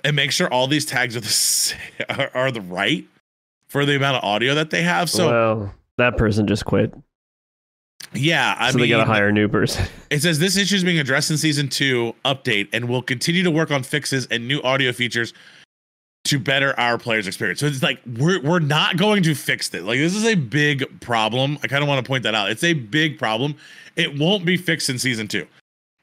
and 0.06 0.16
make 0.16 0.31
sure 0.31 0.51
all 0.51 0.66
these 0.66 0.86
tags 0.86 1.18
are 1.18 1.19
the, 1.19 1.75
are, 2.34 2.46
are 2.46 2.51
the 2.51 2.62
right 2.62 3.06
for 3.68 3.86
the 3.86 3.98
amount 3.98 4.16
of 4.16 4.24
audio 4.24 4.56
that 4.56 4.69
they 4.69 4.81
have. 4.81 5.10
So, 5.10 5.30
well, 5.30 5.74
that 6.00 6.18
person 6.18 6.48
just 6.48 6.66
quit, 6.66 6.94
yeah, 8.13 8.56
I 8.57 8.72
so 8.72 8.78
mean, 8.78 8.86
they 8.86 8.90
got 8.90 9.00
to 9.00 9.06
hire 9.06 9.28
a 9.28 9.31
new 9.31 9.48
person. 9.48 9.86
It 10.10 10.24
says 10.24 10.40
this 10.40 10.57
issue 10.57 10.75
is 10.75 10.84
being 10.84 10.98
addressed 10.98 11.30
in 11.30 11.38
season 11.38 11.69
two 11.69 12.15
update 12.25 12.68
and 12.74 12.89
we'll 12.89 13.03
continue 13.03 13.44
to 13.44 13.51
work 13.51 13.70
on 13.70 13.84
fixes 13.84 14.25
and 14.32 14.48
new 14.48 14.60
audio 14.63 14.91
features 14.91 15.36
to 16.25 16.39
better 16.39 16.77
our 16.79 16.98
players' 16.98 17.27
experience. 17.27 17.60
So 17.60 17.68
it's 17.68 17.84
like 17.84 18.01
we're 18.18 18.41
we're 18.41 18.60
not 18.60 18.98
going 18.98 19.22
to 19.22 19.36
fix 19.36 19.72
it. 19.75 19.84
Like 19.84 20.00
this 20.00 20.15
is 20.15 20.25
a 20.25 20.34
big 20.34 21.00
problem. 21.00 21.60
I 21.62 21.68
kind 21.68 21.84
of 21.84 21.88
want 21.88 22.03
to 22.03 22.10
point 22.10 22.24
that 22.24 22.34
out. 22.34 22.50
It's 22.50 22.63
a 22.63 22.74
big 22.74 23.20
problem. 23.20 23.56
It 23.98 24.18
won't 24.18 24.46
be 24.46 24.58
fixed 24.58 24.89
in 24.89 24.98
season 24.98 25.27
two. 25.27 25.46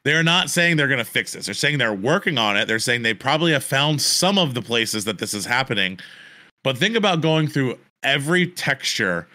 They're 0.03 0.23
not 0.23 0.49
saying 0.49 0.77
they're 0.77 0.87
going 0.87 0.99
to 0.99 1.03
fix 1.03 1.33
this. 1.33 1.47
They're 1.47 1.53
saying 1.53 1.79
they're 1.79 1.93
working 1.93 2.37
on 2.37 2.55
it. 2.55 2.65
They're 2.69 2.79
saying 2.79 3.01
they 3.01 3.13
probably 3.13 3.51
have 3.51 3.63
found 3.63 4.01
some 4.01 4.37
of 4.37 4.53
the 4.53 4.61
places 4.61 5.03
that 5.03 5.17
this 5.17 5.33
is 5.33 5.45
happening. 5.45 5.99
But 6.63 6.77
think 6.77 6.95
about 6.95 7.19
going 7.19 7.49
through 7.49 7.77
every 8.03 8.47
texture 8.47 9.27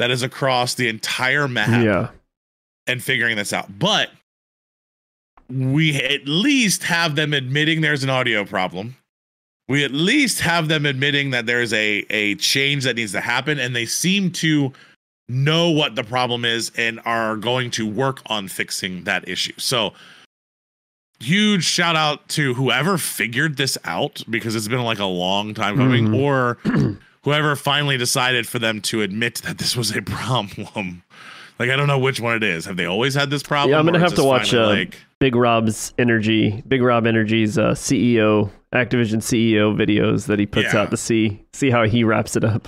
that 0.00 0.10
is 0.10 0.22
across 0.22 0.74
the 0.74 0.88
entire 0.88 1.46
map 1.46 1.84
yeah, 1.84 2.08
and 2.86 3.02
figuring 3.02 3.36
this 3.36 3.52
out. 3.52 3.78
But 3.78 4.10
we 5.50 5.94
at 5.96 6.26
least 6.26 6.84
have 6.84 7.16
them 7.16 7.34
admitting 7.34 7.82
there's 7.82 8.02
an 8.02 8.08
audio 8.10 8.44
problem. 8.44 8.96
We 9.68 9.84
at 9.84 9.90
least 9.92 10.40
have 10.40 10.68
them 10.68 10.86
admitting 10.86 11.30
that 11.30 11.44
there's 11.46 11.72
a 11.74 12.04
a 12.10 12.34
change 12.36 12.84
that 12.84 12.96
needs 12.96 13.12
to 13.12 13.20
happen, 13.20 13.58
and 13.58 13.76
they 13.76 13.84
seem 13.86 14.32
to 14.32 14.72
know 15.28 15.70
what 15.70 15.94
the 15.96 16.02
problem 16.02 16.44
is 16.44 16.72
and 16.76 16.98
are 17.04 17.36
going 17.36 17.70
to 17.72 17.86
work 17.88 18.20
on 18.26 18.48
fixing 18.48 19.04
that 19.04 19.28
issue. 19.28 19.52
So 19.58 19.92
huge 21.20 21.62
shout 21.64 21.94
out 21.94 22.26
to 22.30 22.54
whoever 22.54 22.96
figured 22.96 23.58
this 23.58 23.76
out 23.84 24.22
because 24.30 24.56
it's 24.56 24.66
been 24.66 24.82
like 24.82 24.98
a 24.98 25.04
long 25.04 25.52
time 25.52 25.76
coming 25.76 26.08
Mhm. 26.08 26.16
or 26.16 26.58
whoever 27.24 27.56
finally 27.56 27.96
decided 27.96 28.46
for 28.46 28.58
them 28.58 28.80
to 28.82 29.02
admit 29.02 29.36
that 29.42 29.58
this 29.58 29.76
was 29.76 29.94
a 29.94 30.02
problem. 30.02 31.02
Like 31.58 31.68
i 31.68 31.76
don't 31.76 31.88
know 31.88 31.98
which 31.98 32.20
one 32.20 32.36
it 32.36 32.42
is. 32.42 32.64
Have 32.64 32.76
they 32.76 32.86
always 32.86 33.14
had 33.14 33.28
this 33.30 33.42
problem 33.42 33.72
Yeah, 33.72 33.78
I'm 33.78 33.84
gonna 33.84 33.98
have 33.98 34.14
to 34.14 34.24
watch, 34.24 34.54
uh, 34.54 34.66
like 34.68 34.96
Big 35.18 35.34
Rob's 35.36 35.92
energy, 35.98 36.62
Big 36.66 36.80
Rob 36.80 37.06
Energy's 37.06 37.58
uh, 37.58 37.72
CEO, 37.72 38.50
Activision 38.74 39.18
CEO 39.18 39.76
videos 39.76 40.26
that 40.26 40.38
he 40.38 40.46
puts 40.46 40.72
Yeah. 40.72 40.80
out 40.82 40.90
to 40.90 40.96
see 40.96 41.44
see 41.52 41.68
how 41.70 41.84
he 41.84 42.02
wraps 42.04 42.34
it 42.36 42.44
up. 42.44 42.66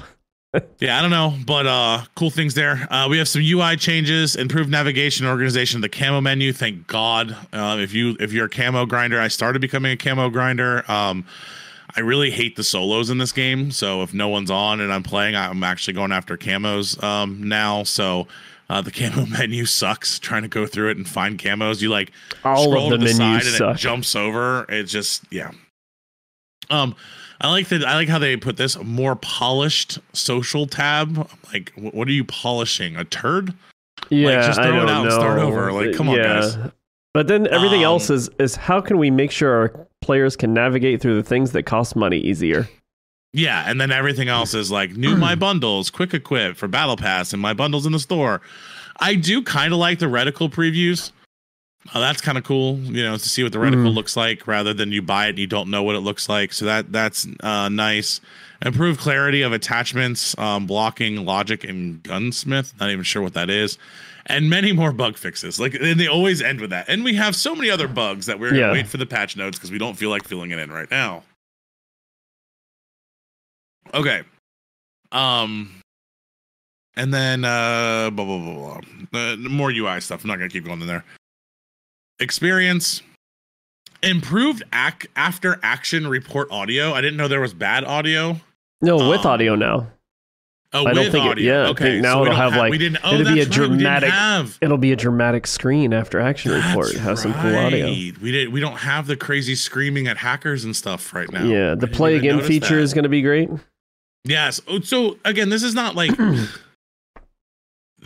yeah 0.81 0.99
i 0.99 1.01
don't 1.01 1.11
know 1.11 1.35
but 1.47 1.67
uh 1.67 2.03
cool 2.15 2.29
things 2.29 2.53
there. 2.53 2.87
Uh 2.91 3.09
we 3.09 3.17
have 3.17 3.27
some 3.29 3.41
ui 3.41 3.75
changes 3.79 4.37
improved 4.37 4.69
navigation 4.69 5.25
organization 5.27 5.79
of 5.79 5.83
the 5.83 5.89
camo 5.89 6.21
menu 6.21 6.53
thank 6.53 6.87
god. 6.87 7.35
Uh, 7.55 7.79
if 7.81 7.95
you 7.95 8.15
if 8.21 8.35
you're 8.35 8.45
a 8.45 8.51
camo 8.51 8.85
grinder 8.85 9.19
i 9.19 9.29
started 9.29 9.61
becoming 9.63 9.93
a 9.93 9.97
camo 9.97 10.29
grinder. 10.29 10.85
Um 10.93 11.25
I 11.97 12.01
really 12.01 12.31
hate 12.31 12.57
the 12.57 12.65
solos 12.65 13.11
in 13.11 13.19
this 13.19 13.33
game. 13.33 13.71
So 13.71 14.03
if 14.03 14.15
no 14.15 14.29
one's 14.29 14.51
on 14.51 14.81
and 14.81 14.93
I'm 14.93 15.03
playing, 15.03 15.37
I'm 15.37 15.63
actually 15.63 15.95
going 15.95 16.13
after 16.13 16.37
camos 16.37 17.03
um, 17.03 17.47
now. 17.47 17.83
So 17.83 18.27
uh, 18.71 18.81
the 18.81 18.91
camo 18.93 19.27
menu 19.27 19.67
sucks. 19.67 20.19
Trying 20.19 20.43
to 20.43 20.49
go 20.49 20.67
through 20.67 20.91
it 20.91 20.97
and 20.97 21.07
find 21.09 21.39
camos, 21.39 21.83
you 21.83 21.91
like 21.91 22.11
All 22.45 22.65
scroll 22.65 22.91
the 22.91 22.99
to 22.99 23.05
the 23.05 23.11
side 23.13 23.19
menus 23.19 23.47
and 23.49 23.57
suck. 23.57 23.75
it 23.77 23.79
jumps 23.79 24.17
over. 24.17 24.65
It 24.69 24.85
just 24.85 25.25
yeah. 25.31 25.51
Um, 26.71 26.95
I 27.41 27.51
like 27.51 27.69
that. 27.69 27.85
I 27.85 27.95
like 27.97 28.09
how 28.09 28.19
they 28.19 28.37
put 28.37 28.57
this 28.57 28.79
more 28.83 29.17
polished 29.17 29.99
social 30.13 30.67
tab. 30.67 31.29
Like, 31.53 31.73
wh- 31.75 31.93
what 31.95 32.09
are 32.09 32.13
you 32.13 32.25
polishing? 32.25 32.97
A 32.97 33.05
turd? 33.05 33.53
Yeah, 34.11 34.29
like, 34.37 34.47
just 34.47 34.59
I 34.61 34.67
throw 34.69 34.77
it 34.77 34.81
don't 34.81 34.89
out 34.89 35.03
know. 35.03 35.11
and 35.11 35.13
start 35.13 35.39
over. 35.41 35.73
Like, 35.73 35.95
come 35.97 36.09
on, 36.09 36.17
guys. 36.17 36.57
But 37.15 37.29
then 37.29 37.47
everything 37.49 37.81
Um, 37.81 37.85
else 37.93 38.09
is 38.11 38.31
is 38.39 38.57
how 38.57 38.81
can 38.81 38.97
we 38.97 39.11
make 39.11 39.31
sure 39.31 39.51
our 39.55 39.87
players 40.03 40.37
can 40.37 40.53
navigate 40.53 41.01
through 41.01 41.17
the 41.17 41.23
things 41.29 41.53
that 41.53 41.63
cost 41.65 41.97
money 41.97 42.19
easier? 42.19 42.69
Yeah, 43.33 43.65
and 43.67 43.81
then 43.81 43.91
everything 43.91 44.29
else 44.29 44.53
is 44.53 44.71
like 44.71 44.91
new 44.97 45.17
my 45.17 45.35
bundles, 45.35 45.89
quick 45.89 46.13
equip 46.13 46.57
for 46.57 46.69
battle 46.69 46.97
pass, 46.99 47.33
and 47.33 47.41
my 47.41 47.55
bundles 47.55 47.87
in 47.87 47.93
the 47.93 47.99
store. 47.99 48.43
I 49.01 49.15
do 49.15 49.43
kind 49.43 49.73
of 49.73 49.79
like 49.79 49.99
the 50.01 50.07
reticle 50.07 50.51
previews. 50.53 51.13
Uh, 51.95 51.99
that's 52.01 52.21
kind 52.21 52.37
of 52.39 52.45
cool, 52.45 52.79
you 52.79 53.03
know, 53.03 53.17
to 53.17 53.29
see 53.29 53.43
what 53.43 53.53
the 53.53 53.59
reticle 53.59 53.87
Mhm. 53.91 53.95
looks 53.95 54.17
like 54.17 54.47
rather 54.47 54.73
than 54.75 54.93
you 54.93 55.03
buy 55.03 55.27
it 55.27 55.31
and 55.31 55.39
you 55.39 55.47
don't 55.49 55.69
know 55.71 55.83
what 55.83 55.97
it 55.97 56.01
looks 56.01 56.29
like. 56.29 56.53
So 56.53 56.67
that 56.67 56.93
that's 56.93 57.27
uh, 57.41 57.69
nice. 57.71 58.21
Improved 58.65 59.01
clarity 59.01 59.43
of 59.43 59.53
attachments, 59.53 60.39
um, 60.39 60.67
blocking, 60.67 61.25
logic, 61.25 61.65
and 61.65 62.01
gunsmith. 62.03 62.75
Not 62.79 62.91
even 62.91 63.03
sure 63.03 63.21
what 63.23 63.35
that 63.35 63.51
is. 63.51 63.79
And 64.27 64.49
many 64.49 64.71
more 64.73 64.93
bug 64.93 65.17
fixes. 65.17 65.59
Like 65.59 65.75
and 65.75 65.99
they 65.99 66.07
always 66.07 66.41
end 66.43 66.61
with 66.61 66.71
that. 66.71 66.89
And 66.89 67.03
we 67.03 67.15
have 67.17 67.35
so 67.35 67.55
many 67.57 67.71
other 67.71 67.89
bugs 67.89 68.27
that 68.27 68.39
we're 68.39 68.51
gonna 68.51 68.73
wait 68.73 68.87
for 68.87 68.97
the 68.97 69.07
patch 69.07 69.37
notes 69.37 69.59
because 69.59 69.71
we 69.73 69.79
don't 69.79 69.95
feel 69.95 70.11
like 70.11 70.25
filling 70.25 70.51
it 70.53 70.59
in 70.61 70.71
right 70.71 70.91
now. 70.91 71.25
Okay. 73.95 74.23
Um 75.11 75.71
and 76.97 77.13
then 77.13 77.45
uh 77.45 78.11
blah 78.11 78.25
blah 78.25 78.39
blah 78.39 78.55
blah. 79.13 79.21
Uh, 79.21 79.37
more 79.37 79.71
UI 79.71 80.01
stuff. 80.01 80.23
I'm 80.25 80.29
not 80.29 80.37
gonna 80.37 80.49
keep 80.49 80.65
going 80.65 80.81
in 80.81 80.87
there. 80.87 81.05
Experience. 82.21 83.03
Improved 84.03 84.63
ac- 84.75 85.09
after 85.17 85.61
action 85.63 86.07
report 86.09 86.49
audio. 86.51 86.93
I 86.93 87.01
didn't 87.01 87.17
know 87.17 87.29
there 87.29 87.41
was 87.41 87.55
bad 87.55 87.85
audio. 87.85 88.41
No, 88.81 89.09
with 89.09 89.21
Um, 89.21 89.27
audio 89.27 89.55
now. 89.55 89.92
Oh, 90.75 90.87
I 90.87 90.95
don't 90.95 91.11
think 91.13 91.27
it- 91.27 91.29
audio. 91.31 91.65
yeah, 91.65 91.69
okay. 91.71 92.01
now 92.01 92.15
so 92.15 92.23
it'll 92.23 92.25
don't 92.33 92.37
have, 92.37 92.57
like- 92.57 92.71
we 92.71 92.79
didn't. 92.79 92.99
Oh, 93.05 93.13
it'll 93.15 93.33
be 93.35 93.41
a 93.41 93.45
right, 93.45 93.53
dramatic- 93.53 94.11
have. 94.11 94.59
It'll 94.63 94.79
be 94.79 94.93
a 94.93 94.97
dramatic 94.97 95.47
screen 95.47 95.93
after 95.93 96.19
action 96.19 96.53
report. 96.53 96.91
It 96.91 96.95
That's 96.95 97.05
has 97.05 97.23
some 97.23 97.35
cool 97.35 97.57
audio. 97.57 97.87
We 97.89 98.13
did. 98.33 98.49
We 98.53 98.61
don't 98.61 98.79
have 98.79 99.07
the 99.07 99.17
crazy 99.17 99.55
screaming 99.55 100.07
at 100.09 100.17
hackers 100.17 100.65
and 100.65 100.75
stuff 100.75 101.13
right 101.13 101.31
now. 101.31 101.45
Yeah, 101.45 101.75
the 101.75 101.87
play 101.89 102.17
again 102.17 102.41
feature 102.41 102.77
that. 102.77 102.83
is 102.83 102.95
going 102.95 103.03
to 103.03 103.11
be 103.11 103.21
great. 103.21 103.51
Yes. 104.25 104.61
Oh, 104.67 104.81
So 104.81 105.19
again, 105.25 105.49
this 105.51 105.63
is 105.63 105.75
not 105.75 105.95
like. 105.95 106.11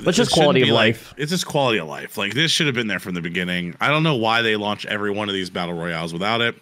But 0.05 0.15
just 0.15 0.31
quality 0.33 0.61
of 0.63 0.69
like- 0.69 0.95
life. 0.97 1.15
It's 1.17 1.31
just 1.31 1.47
quality 1.47 1.79
of 1.79 1.89
life. 1.89 2.19
Like 2.19 2.35
this 2.35 2.51
should 2.51 2.67
have 2.67 2.75
been 2.75 2.87
there 2.87 2.99
from 2.99 3.15
the 3.15 3.23
beginning. 3.23 3.75
I 3.81 3.89
don't 3.89 4.03
know 4.03 4.17
why 4.17 4.43
they 4.43 4.57
launched 4.57 4.85
every 4.87 5.11
one 5.11 5.29
of 5.31 5.35
these 5.35 5.49
battle 5.49 5.75
royales 5.75 6.13
without 6.13 6.43
it. 6.43 6.55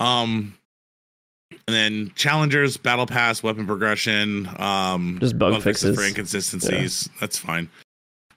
Um, 0.00 0.54
and 1.50 1.58
then 1.74 2.12
challengers, 2.14 2.76
battle 2.76 3.06
pass, 3.06 3.42
weapon 3.42 3.66
progression, 3.66 4.48
um, 4.58 5.18
Just 5.20 5.38
bug 5.38 5.60
fixes. 5.62 5.96
for 5.96 6.02
inconsistencies. 6.04 7.08
That's 7.20 7.38
fine. 7.38 7.68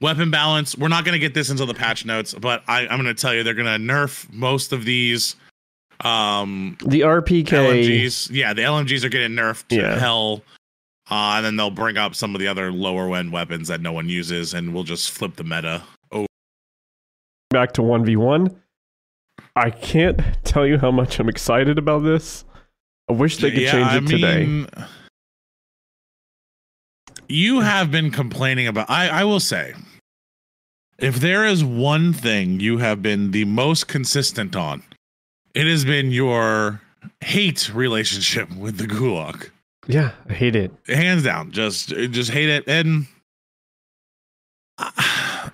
Weapon 0.02 0.32
balance. 0.32 0.78
We're 0.78 0.88
not 0.90 1.06
going 1.06 1.14
to 1.14 1.20
get 1.20 1.34
this 1.34 1.50
until 1.50 1.66
the 1.66 1.74
patch 1.74 2.06
notes, 2.06 2.34
but 2.34 2.64
I, 2.68 2.82
I'm 2.88 3.02
going 3.02 3.06
to 3.06 3.20
tell 3.20 3.34
you 3.34 3.44
they're 3.44 3.54
going 3.54 3.68
to 3.88 3.94
nerf 3.94 4.32
most 4.34 4.74
of 4.74 4.84
these. 4.86 5.36
Um, 6.02 6.78
The 6.86 7.02
RPK. 7.02 7.46
LMGs. 7.46 8.30
Yeah, 8.32 8.54
the 8.54 8.64
LMGs 8.64 9.04
are 9.06 9.10
getting 9.10 9.32
nerfed 9.38 9.68
to 9.70 10.00
hell. 10.00 10.44
Uh, 11.10 11.36
and 11.38 11.46
then 11.46 11.56
they'll 11.58 11.70
bring 11.70 11.98
up 11.98 12.16
some 12.16 12.34
of 12.34 12.40
the 12.40 12.48
other 12.48 12.72
lower 12.72 13.16
end 13.16 13.32
weapons 13.32 13.68
that 13.68 13.82
no 13.82 13.92
one 13.92 14.10
uses, 14.10 14.54
and 14.54 14.74
we'll 14.74 14.84
just 14.84 15.12
flip 15.12 15.36
the 15.36 15.44
meta. 15.44 15.84
Oh, 16.12 16.26
back 17.50 17.74
to 17.74 17.82
1v1. 17.82 18.54
I 19.56 19.70
can't 19.70 20.20
tell 20.44 20.66
you 20.66 20.78
how 20.78 20.92
much 20.92 21.20
I'm 21.20 21.30
excited 21.30 21.78
about 21.78 22.00
this. 22.04 22.46
I 23.10 23.14
wish 23.14 23.38
they 23.38 23.52
could 23.52 23.68
change 23.68 24.04
it 24.04 24.08
today. 24.08 24.66
You 27.28 27.62
have 27.62 27.92
been 27.92 28.12
complaining 28.12 28.68
about. 28.68 28.90
I, 28.90 29.08
I 29.10 29.24
will 29.24 29.40
say, 29.40 29.74
if 31.00 31.16
there 31.16 31.46
is 31.46 31.64
one 31.64 32.14
thing 32.14 32.60
you 32.60 32.78
have 32.78 33.02
been 33.02 33.32
the 33.32 33.46
most 33.46 33.88
consistent 33.88 34.56
on, 34.56 34.84
it 35.54 35.66
has 35.66 35.84
been 35.86 36.12
your 36.12 36.82
hate 37.22 37.74
relationship 37.74 38.52
with 38.56 38.78
the 38.78 38.86
Gulag. 38.86 39.50
Yeah, 39.88 40.12
I 40.30 40.34
hate 40.34 40.56
it. 40.56 40.72
hands 40.88 41.24
down 41.24 41.52
just 41.52 41.90
just 41.90 42.32
hate 42.32 42.48
it 42.48 42.64
and 42.68 43.06
I 44.78 45.50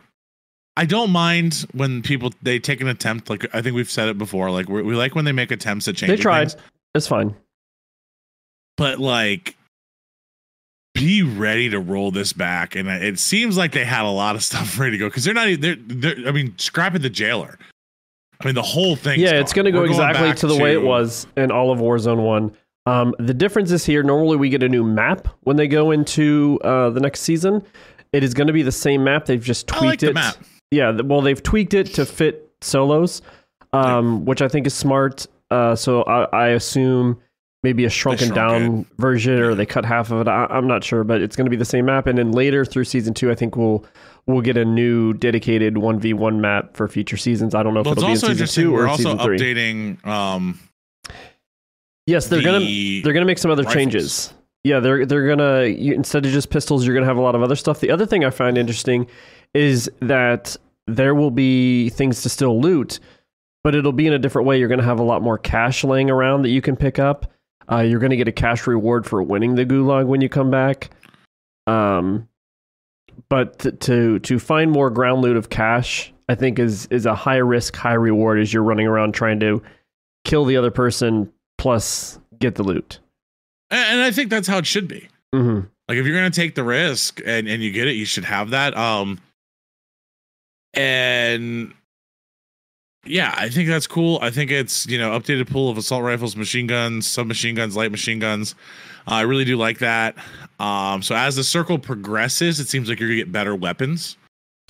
I 0.77 0.85
don't 0.85 1.09
mind 1.09 1.65
when 1.73 2.03
people 2.03 2.31
they 2.43 2.59
take 2.59 2.79
an 2.79 2.87
attempt 2.87 3.29
like 3.29 3.47
I 3.55 3.61
think 3.63 3.75
we've 3.75 3.89
said 3.89 4.07
it 4.07 4.19
before 4.19 4.51
like 4.51 4.69
we 4.69 4.83
we 4.83 4.95
like 4.95 5.15
when 5.15 5.25
they 5.25 5.31
make 5.31 5.49
attempts 5.49 5.87
at 5.87 5.95
changing 5.95 6.15
They 6.17 6.21
tried. 6.21 6.51
things, 6.51 6.61
It's 6.99 7.07
fine. 7.07 7.35
but 8.77 8.99
like 8.99 9.55
be 10.93 11.23
ready 11.23 11.69
to 11.69 11.79
roll 11.79 12.11
this 12.11 12.33
back 12.33 12.75
and 12.75 12.87
it 12.89 13.17
seems 13.19 13.55
like 13.57 13.71
they 13.71 13.85
had 13.85 14.03
a 14.05 14.09
lot 14.09 14.35
of 14.35 14.43
stuff 14.49 14.77
ready 14.77 14.91
to 14.91 14.97
go 14.97 15.07
because 15.07 15.23
they're 15.23 15.33
not 15.33 15.47
they're, 15.61 15.77
they're 15.79 16.27
I 16.27 16.31
mean 16.31 16.53
scrapping 16.57 17.01
the 17.01 17.09
jailer 17.09 17.57
I 18.41 18.45
mean 18.45 18.55
the 18.55 18.61
whole 18.61 18.95
thing 18.95 19.19
yeah, 19.19 19.39
it's 19.39 19.53
going 19.53 19.65
to 19.65 19.71
go 19.71 19.83
exactly 19.83 20.33
to 20.33 20.47
the 20.47 20.55
way 20.55 20.73
it 20.73 20.81
was 20.81 21.27
in 21.35 21.51
all 21.51 21.71
of 21.71 21.79
Warzone 21.79 22.23
1. 22.23 22.55
Um, 22.85 23.13
the 23.19 23.33
difference 23.33 23.69
is 23.71 23.85
here, 23.85 24.01
normally 24.01 24.37
we 24.37 24.47
get 24.47 24.63
a 24.63 24.69
new 24.69 24.83
map 24.83 25.27
when 25.41 25.57
they 25.57 25.67
go 25.67 25.91
into 25.91 26.57
uh, 26.63 26.89
the 26.89 27.01
next 27.01 27.19
season. 27.19 27.61
It 28.13 28.23
is 28.23 28.33
going 28.33 28.47
to 28.47 28.53
be 28.53 28.63
the 28.63 28.71
same 28.71 29.03
map. 29.03 29.25
They've 29.25 29.43
just 29.43 29.67
tweaked 29.67 30.03
like 30.03 30.15
it. 30.15 30.37
Yeah, 30.71 30.91
well, 31.01 31.19
they've 31.19 31.43
tweaked 31.43 31.73
it 31.73 31.93
to 31.95 32.05
fit 32.05 32.49
solos, 32.61 33.21
um, 33.73 34.23
which 34.23 34.41
I 34.41 34.47
think 34.47 34.65
is 34.65 34.73
smart. 34.73 35.27
Uh, 35.51 35.75
so 35.75 36.03
I, 36.03 36.23
I 36.25 36.47
assume 36.49 37.19
maybe 37.63 37.85
a 37.85 37.89
shrunken 37.89 38.27
shrunk 38.27 38.35
down 38.35 38.85
version, 38.97 39.39
or 39.39 39.55
they 39.55 39.65
cut 39.65 39.85
half 39.85 40.11
of 40.11 40.21
it. 40.21 40.27
I, 40.27 40.45
I'm 40.49 40.67
not 40.67 40.83
sure, 40.83 41.03
but 41.03 41.21
it's 41.21 41.35
going 41.35 41.45
to 41.45 41.49
be 41.49 41.57
the 41.57 41.65
same 41.65 41.85
map. 41.85 42.07
And 42.07 42.17
then 42.17 42.31
later 42.31 42.63
through 42.65 42.85
season 42.85 43.13
two, 43.13 43.31
I 43.31 43.35
think 43.35 43.55
we'll 43.55 43.85
we'll 44.27 44.41
get 44.41 44.57
a 44.57 44.65
new 44.65 45.13
dedicated 45.13 45.77
one 45.77 45.99
v 45.99 46.13
one 46.13 46.39
map 46.39 46.75
for 46.77 46.87
future 46.87 47.17
seasons. 47.17 47.55
I 47.55 47.63
don't 47.63 47.73
know 47.73 47.81
if 47.81 47.85
well 47.85 47.93
it's 47.93 48.03
it'll 48.03 48.29
be 48.35 48.41
in 48.41 48.47
season 48.47 48.63
two 48.63 48.71
we're 48.71 48.85
or 48.85 48.87
also 48.89 49.03
season 49.03 49.19
three. 49.19 49.37
updating 49.39 50.05
um 50.05 50.59
Yes, 52.05 52.27
they're 52.27 52.41
gonna 52.41 52.59
they're 53.03 53.13
gonna 53.13 53.25
make 53.25 53.37
some 53.37 53.51
other 53.51 53.63
rifles. 53.63 53.75
changes. 53.75 54.33
Yeah, 54.63 54.79
they're 54.79 55.05
they're 55.05 55.27
gonna 55.27 55.65
you, 55.65 55.93
instead 55.93 56.25
of 56.25 56.31
just 56.31 56.49
pistols, 56.49 56.85
you're 56.85 56.95
gonna 56.95 57.05
have 57.05 57.17
a 57.17 57.21
lot 57.21 57.35
of 57.35 57.43
other 57.43 57.55
stuff. 57.55 57.79
The 57.79 57.91
other 57.91 58.05
thing 58.05 58.25
I 58.25 58.29
find 58.31 58.57
interesting 58.57 59.07
is 59.53 59.89
that 59.99 60.57
there 60.87 61.13
will 61.13 61.29
be 61.31 61.89
things 61.89 62.23
to 62.23 62.29
still 62.29 62.59
loot, 62.59 62.99
but 63.69 63.75
it'll 63.75 63.91
be 63.91 64.07
in 64.07 64.13
a 64.13 64.17
different 64.17 64.47
way. 64.47 64.57
You're 64.57 64.67
gonna 64.67 64.81
have 64.81 64.99
a 64.99 65.03
lot 65.03 65.21
more 65.21 65.37
cash 65.37 65.83
laying 65.83 66.09
around 66.09 66.41
that 66.41 66.49
you 66.49 66.59
can 66.59 66.75
pick 66.75 66.97
up. 66.97 67.31
Uh, 67.71 67.81
you're 67.81 67.99
gonna 67.99 68.15
get 68.15 68.27
a 68.27 68.31
cash 68.31 68.65
reward 68.65 69.05
for 69.05 69.21
winning 69.21 69.53
the 69.53 69.63
gulag 69.63 70.07
when 70.07 70.21
you 70.21 70.27
come 70.27 70.49
back. 70.49 70.89
Um, 71.67 72.27
but 73.29 73.59
to 73.59 73.71
to, 73.73 74.17
to 74.17 74.39
find 74.39 74.71
more 74.71 74.89
ground 74.89 75.21
loot 75.21 75.37
of 75.37 75.51
cash, 75.51 76.11
I 76.29 76.33
think 76.33 76.57
is 76.57 76.87
is 76.87 77.05
a 77.05 77.13
high 77.13 77.37
risk, 77.37 77.75
high 77.75 77.93
reward 77.93 78.39
as 78.39 78.51
you're 78.51 78.63
running 78.63 78.87
around 78.87 79.13
trying 79.13 79.39
to 79.41 79.61
kill 80.25 80.45
the 80.45 80.57
other 80.57 80.71
person 80.71 81.31
plus 81.59 82.17
get 82.39 82.55
the 82.55 82.63
loot. 82.63 82.99
and, 83.69 83.99
and 83.99 84.01
I 84.01 84.09
think 84.09 84.31
that's 84.31 84.47
how 84.47 84.57
it 84.57 84.65
should 84.65 84.87
be 84.87 85.07
Mm-hmm. 85.35 85.67
Like 85.87 85.97
if 85.99 86.07
you're 86.07 86.15
gonna 86.15 86.31
take 86.31 86.55
the 86.55 86.63
risk 86.63 87.21
and 87.23 87.47
and 87.47 87.61
you 87.61 87.71
get 87.71 87.87
it, 87.87 87.91
you 87.91 88.05
should 88.05 88.25
have 88.25 88.49
that. 88.49 88.75
Um, 88.75 89.19
and 90.73 91.71
yeah, 93.05 93.33
I 93.37 93.49
think 93.49 93.69
that's 93.69 93.87
cool. 93.87 94.19
I 94.21 94.29
think 94.29 94.51
it's 94.51 94.85
you 94.87 94.97
know 94.97 95.17
updated 95.17 95.49
pool 95.49 95.69
of 95.69 95.77
assault 95.77 96.03
rifles, 96.03 96.35
machine 96.35 96.67
guns, 96.67 97.07
submachine 97.07 97.55
guns, 97.55 97.75
light 97.75 97.91
machine 97.91 98.19
guns. 98.19 98.55
Uh, 99.07 99.15
I 99.15 99.21
really 99.21 99.45
do 99.45 99.57
like 99.57 99.79
that. 99.79 100.15
Um, 100.59 101.01
so 101.01 101.15
as 101.15 101.35
the 101.35 101.43
circle 101.43 101.79
progresses, 101.79 102.59
it 102.59 102.67
seems 102.67 102.89
like 102.89 102.99
you're 102.99 103.09
gonna 103.09 103.17
get 103.17 103.31
better 103.31 103.55
weapons. 103.55 104.17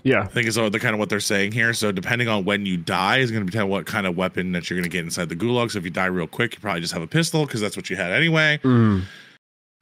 Yeah. 0.03 0.21
I 0.21 0.27
think 0.27 0.47
is 0.47 0.55
the 0.55 0.79
kind 0.79 0.93
of 0.93 0.99
what 0.99 1.09
they're 1.09 1.19
saying 1.19 1.51
here. 1.51 1.73
So 1.73 1.91
depending 1.91 2.27
on 2.27 2.45
when 2.45 2.65
you 2.65 2.77
die 2.77 3.17
is 3.17 3.31
going 3.31 3.45
to 3.45 3.51
depend 3.51 3.69
what 3.69 3.85
kind 3.85 4.07
of 4.07 4.15
weapon 4.15 4.51
that 4.53 4.69
you're 4.69 4.77
going 4.77 4.89
to 4.89 4.89
get 4.89 5.03
inside 5.03 5.29
the 5.29 5.35
gulag. 5.35 5.71
So 5.71 5.79
if 5.79 5.83
you 5.83 5.89
die 5.89 6.05
real 6.05 6.27
quick, 6.27 6.53
you 6.53 6.59
probably 6.59 6.81
just 6.81 6.93
have 6.93 7.01
a 7.01 7.07
pistol 7.07 7.45
because 7.45 7.61
that's 7.61 7.75
what 7.75 7.89
you 7.89 7.95
had 7.95 8.11
anyway. 8.11 8.59
Mm. 8.63 9.03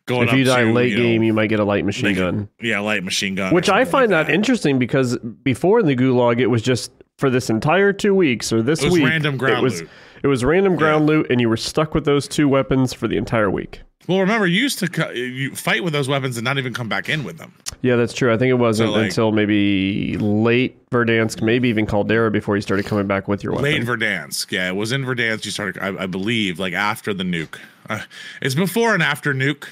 Going 0.08 0.30
If 0.30 0.36
you 0.36 0.46
die 0.46 0.64
to, 0.64 0.72
late 0.72 0.92
you 0.92 0.98
know, 0.98 1.04
game, 1.04 1.24
you 1.24 1.34
might 1.34 1.48
get 1.48 1.60
a 1.60 1.66
light 1.66 1.84
machine 1.84 2.08
like 2.08 2.16
gun. 2.16 2.48
yeah, 2.62 2.80
light 2.80 3.04
machine 3.04 3.36
gun, 3.36 3.54
Which 3.54 3.70
I 3.70 3.84
find 3.84 4.10
like 4.10 4.28
that, 4.28 4.34
interesting 4.34 4.80
because 4.80 5.18
before 5.44 5.82
in 5.82 5.86
the 5.86 5.98
gulag, 5.98 6.40
it 6.40 6.48
was 6.48 6.62
just 6.62 6.92
for 7.18 7.30
this 7.30 7.50
entire 7.50 7.92
two 7.94 8.14
weeks 8.14 8.54
or 8.54 8.62
this 8.62 8.82
It 8.82 8.86
was 8.86 8.94
week. 8.94 9.06
random 9.06 9.38
ground 9.38 9.60
it 9.60 9.64
was 9.64 9.82
loot. 9.82 9.90
it 10.24 10.28
was 10.28 10.46
random 10.46 10.76
ground 10.76 11.08
loot, 11.08 11.28
and 11.30 11.42
you 11.42 11.50
were 11.50 11.58
stuck 11.58 11.94
with 11.94 12.06
those 12.06 12.28
two 12.28 12.48
weapons 12.48 12.94
for 12.94 13.08
the 13.08 13.18
entire 13.18 13.50
week. 13.50 13.82
Well, 14.08 14.20
remember, 14.20 14.48
you 14.48 14.62
used 14.62 14.80
to 14.80 15.14
you 15.18 15.54
fight 15.54 15.84
with 15.84 15.92
those 15.92 16.08
weapons 16.08 16.38
and 16.38 16.46
not 16.46 16.58
even 16.58 16.74
come 16.74 16.88
back 16.88 17.10
in 17.10 17.26
with 17.26 17.38
them. 17.40 17.54
Yeah, 17.82 17.98
that's 17.98 18.14
true. 18.14 18.34
I 18.34 18.38
think 18.38 18.52
it 18.52 18.54
wasn't 18.54 18.92
like- 18.92 19.06
until 19.08 19.32
maybe 19.34 20.16
late 20.18 20.78
Verdansk, 20.92 21.42
maybe 21.42 21.68
even 21.68 21.86
Caldera, 21.86 22.32
before 22.32 22.56
you 22.56 22.62
started 22.62 22.86
coming 22.86 23.06
back 23.08 23.28
with 23.28 23.44
your 23.44 23.52
weapon. 23.54 23.66
Late 23.66 23.84
Verdansk, 23.84 24.50
yeah, 24.52 24.70
it 24.70 24.76
was 24.76 24.92
in 24.94 25.04
Verdansk. 25.04 25.44
You 25.44 25.52
started, 25.52 25.78
I, 25.82 26.04
I 26.04 26.06
believe, 26.06 26.58
like 26.60 26.74
after 26.74 27.14
the 27.14 27.24
nuke. 27.26 27.58
Uh, 27.90 28.02
it's 28.42 28.56
before 28.56 28.94
and 28.94 29.04
after 29.04 29.34
nuke 29.34 29.66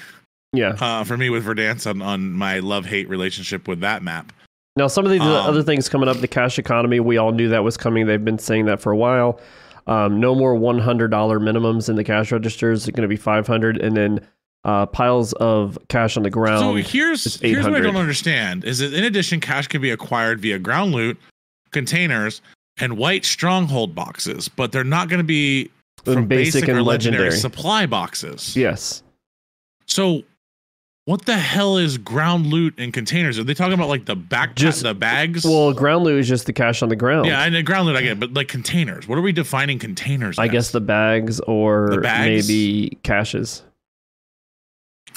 yeah. 0.52 0.76
uh, 0.80 1.04
for 1.04 1.16
me 1.16 1.30
with 1.30 1.44
Verdansk 1.46 1.88
on, 1.88 2.02
on 2.02 2.32
my 2.32 2.58
love 2.58 2.84
hate 2.86 3.08
relationship 3.08 3.66
with 3.68 3.80
that 3.80 4.02
map. 4.02 4.32
Now, 4.76 4.86
some 4.88 5.04
of 5.06 5.10
the 5.10 5.20
Um, 5.20 5.28
other 5.28 5.62
things 5.62 5.88
coming 5.88 6.08
up, 6.08 6.18
the 6.18 6.28
cash 6.28 6.58
economy, 6.58 7.00
we 7.00 7.16
all 7.16 7.32
knew 7.32 7.48
that 7.48 7.64
was 7.64 7.76
coming. 7.76 8.06
They've 8.06 8.22
been 8.24 8.38
saying 8.38 8.66
that 8.66 8.80
for 8.80 8.92
a 8.92 8.96
while. 8.96 9.40
Um, 9.86 10.20
no 10.20 10.34
more 10.34 10.54
$100 10.54 11.08
minimums 11.40 11.88
in 11.88 11.96
the 11.96 12.04
cash 12.04 12.30
registers. 12.32 12.86
It's 12.86 12.94
going 12.96 13.02
to 13.02 13.08
be 13.08 13.16
500 13.16 13.78
and 13.80 13.96
then 13.96 14.20
uh, 14.64 14.84
piles 14.84 15.32
of 15.34 15.78
cash 15.88 16.16
on 16.16 16.24
the 16.24 16.30
ground. 16.30 16.60
So 16.60 16.74
here's 16.74 17.40
here's 17.40 17.64
what 17.64 17.76
I 17.76 17.80
don't 17.80 17.96
understand 17.96 18.64
is 18.64 18.80
that 18.80 18.92
in 18.92 19.04
addition, 19.04 19.40
cash 19.40 19.68
can 19.68 19.80
be 19.80 19.90
acquired 19.90 20.40
via 20.40 20.58
ground 20.58 20.92
loot, 20.92 21.16
containers, 21.70 22.42
and 22.76 22.98
white 22.98 23.24
stronghold 23.24 23.94
boxes, 23.94 24.48
but 24.48 24.72
they're 24.72 24.82
not 24.82 25.08
going 25.08 25.18
to 25.18 25.24
be 25.24 25.70
from 26.04 26.26
basic 26.26 26.54
basic, 26.54 26.68
and 26.68 26.78
or 26.78 26.82
legendary. 26.82 27.26
legendary. 27.26 27.40
supply 27.40 27.86
boxes. 27.86 28.56
yes. 28.56 29.04
So 29.86 30.24
what 31.06 31.24
the 31.24 31.36
hell 31.36 31.78
is 31.78 31.96
ground 31.98 32.46
loot 32.48 32.74
and 32.78 32.92
containers? 32.92 33.38
Are 33.38 33.44
they 33.44 33.54
talking 33.54 33.72
about 33.74 33.88
like 33.88 34.04
the 34.04 34.16
back 34.16 34.54
Just- 34.56 34.82
the 34.82 34.92
bags? 34.92 35.44
Well, 35.44 35.72
ground 35.72 36.04
loot 36.04 36.18
is 36.20 36.28
just 36.28 36.46
the 36.46 36.52
cash 36.52 36.82
on 36.82 36.88
the 36.88 36.96
ground. 36.96 37.26
yeah, 37.26 37.42
and 37.44 37.64
ground 37.64 37.86
loot 37.86 37.96
I 37.96 38.02
get, 38.02 38.20
but 38.20 38.34
like 38.34 38.48
containers. 38.48 39.08
What 39.08 39.16
are 39.16 39.22
we 39.22 39.32
defining 39.32 39.78
containers? 39.78 40.38
I 40.38 40.46
as? 40.46 40.50
guess 40.50 40.70
the 40.72 40.80
bags 40.80 41.40
or 41.40 41.88
The 41.90 42.00
bags? 42.00 42.48
maybe 42.48 42.98
caches. 43.02 43.62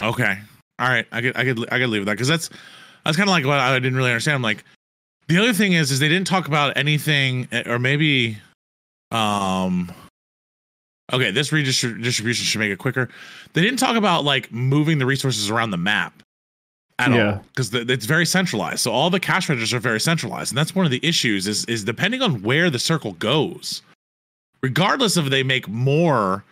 Okay. 0.01 0.37
All 0.77 0.87
right. 0.87 1.05
I 1.11 1.21
could 1.21 1.35
I 1.35 1.43
could 1.43 1.73
I 1.73 1.79
could 1.79 1.89
leave 1.89 2.01
with 2.01 2.07
that 2.07 2.13
because 2.13 2.27
that's 2.29 2.49
that's 3.03 3.17
kind 3.17 3.27
of 3.27 3.31
like 3.31 3.45
what 3.45 3.59
I 3.59 3.73
didn't 3.79 3.95
really 3.97 4.11
understand. 4.11 4.35
I'm 4.35 4.41
like, 4.43 4.63
the 5.27 5.37
other 5.39 5.53
thing 5.53 5.73
is 5.73 5.91
is 5.91 5.99
they 5.99 6.07
didn't 6.07 6.27
talk 6.27 6.47
about 6.47 6.77
anything 6.77 7.47
eh, 7.51 7.63
or 7.65 7.79
maybe, 7.79 8.37
um. 9.11 9.91
Okay, 11.11 11.31
this 11.31 11.51
redistribution 11.51 12.45
should 12.45 12.59
make 12.59 12.71
it 12.71 12.77
quicker. 12.79 13.09
They 13.53 13.61
didn't 13.61 13.79
talk 13.79 13.95
about 13.95 14.23
like 14.23 14.51
moving 14.51 14.97
the 14.99 15.05
resources 15.05 15.49
around 15.49 15.71
the 15.71 15.77
map 15.77 16.21
at 16.99 17.11
Yeah. 17.11 17.33
all 17.35 17.45
because 17.55 17.73
it's 17.73 18.05
very 18.05 18.25
centralized. 18.25 18.79
So 18.81 18.91
all 18.91 19.09
the 19.09 19.19
cash 19.19 19.49
registers 19.49 19.73
are 19.73 19.79
very 19.79 19.99
centralized, 19.99 20.51
and 20.51 20.57
that's 20.57 20.75
one 20.75 20.85
of 20.85 20.91
the 20.91 20.99
issues. 21.03 21.47
Is 21.47 21.65
is 21.65 21.83
depending 21.83 22.21
on 22.21 22.41
where 22.43 22.69
the 22.69 22.79
circle 22.79 23.13
goes, 23.13 23.81
regardless 24.61 25.17
of 25.17 25.29
they 25.29 25.43
make 25.43 25.67
more 25.67 26.43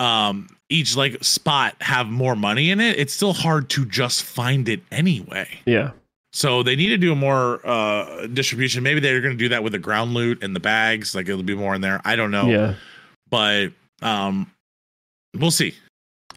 um 0.00 0.48
each 0.68 0.94
like 0.96 1.22
spot 1.24 1.74
have 1.80 2.06
more 2.08 2.36
money 2.36 2.70
in 2.70 2.80
it 2.80 2.98
it's 2.98 3.14
still 3.14 3.32
hard 3.32 3.70
to 3.70 3.86
just 3.86 4.24
find 4.24 4.68
it 4.68 4.80
anyway 4.92 5.48
Yeah. 5.64 5.92
so 6.34 6.62
they 6.62 6.76
need 6.76 6.88
to 6.90 6.98
do 6.98 7.12
a 7.12 7.16
more 7.16 7.66
uh 7.66 8.26
distribution 8.26 8.82
maybe 8.82 9.00
they're 9.00 9.22
going 9.22 9.32
to 9.32 9.38
do 9.38 9.48
that 9.48 9.62
with 9.62 9.72
the 9.72 9.78
ground 9.78 10.12
loot 10.12 10.42
and 10.42 10.54
the 10.54 10.60
bags 10.60 11.14
like 11.14 11.30
it'll 11.30 11.42
be 11.42 11.54
more 11.54 11.74
in 11.74 11.80
there 11.80 12.02
i 12.04 12.14
don't 12.14 12.30
know 12.30 12.46
Yeah. 12.48 12.74
But 13.30 13.68
um 14.02 14.50
we'll 15.34 15.50
see 15.50 15.74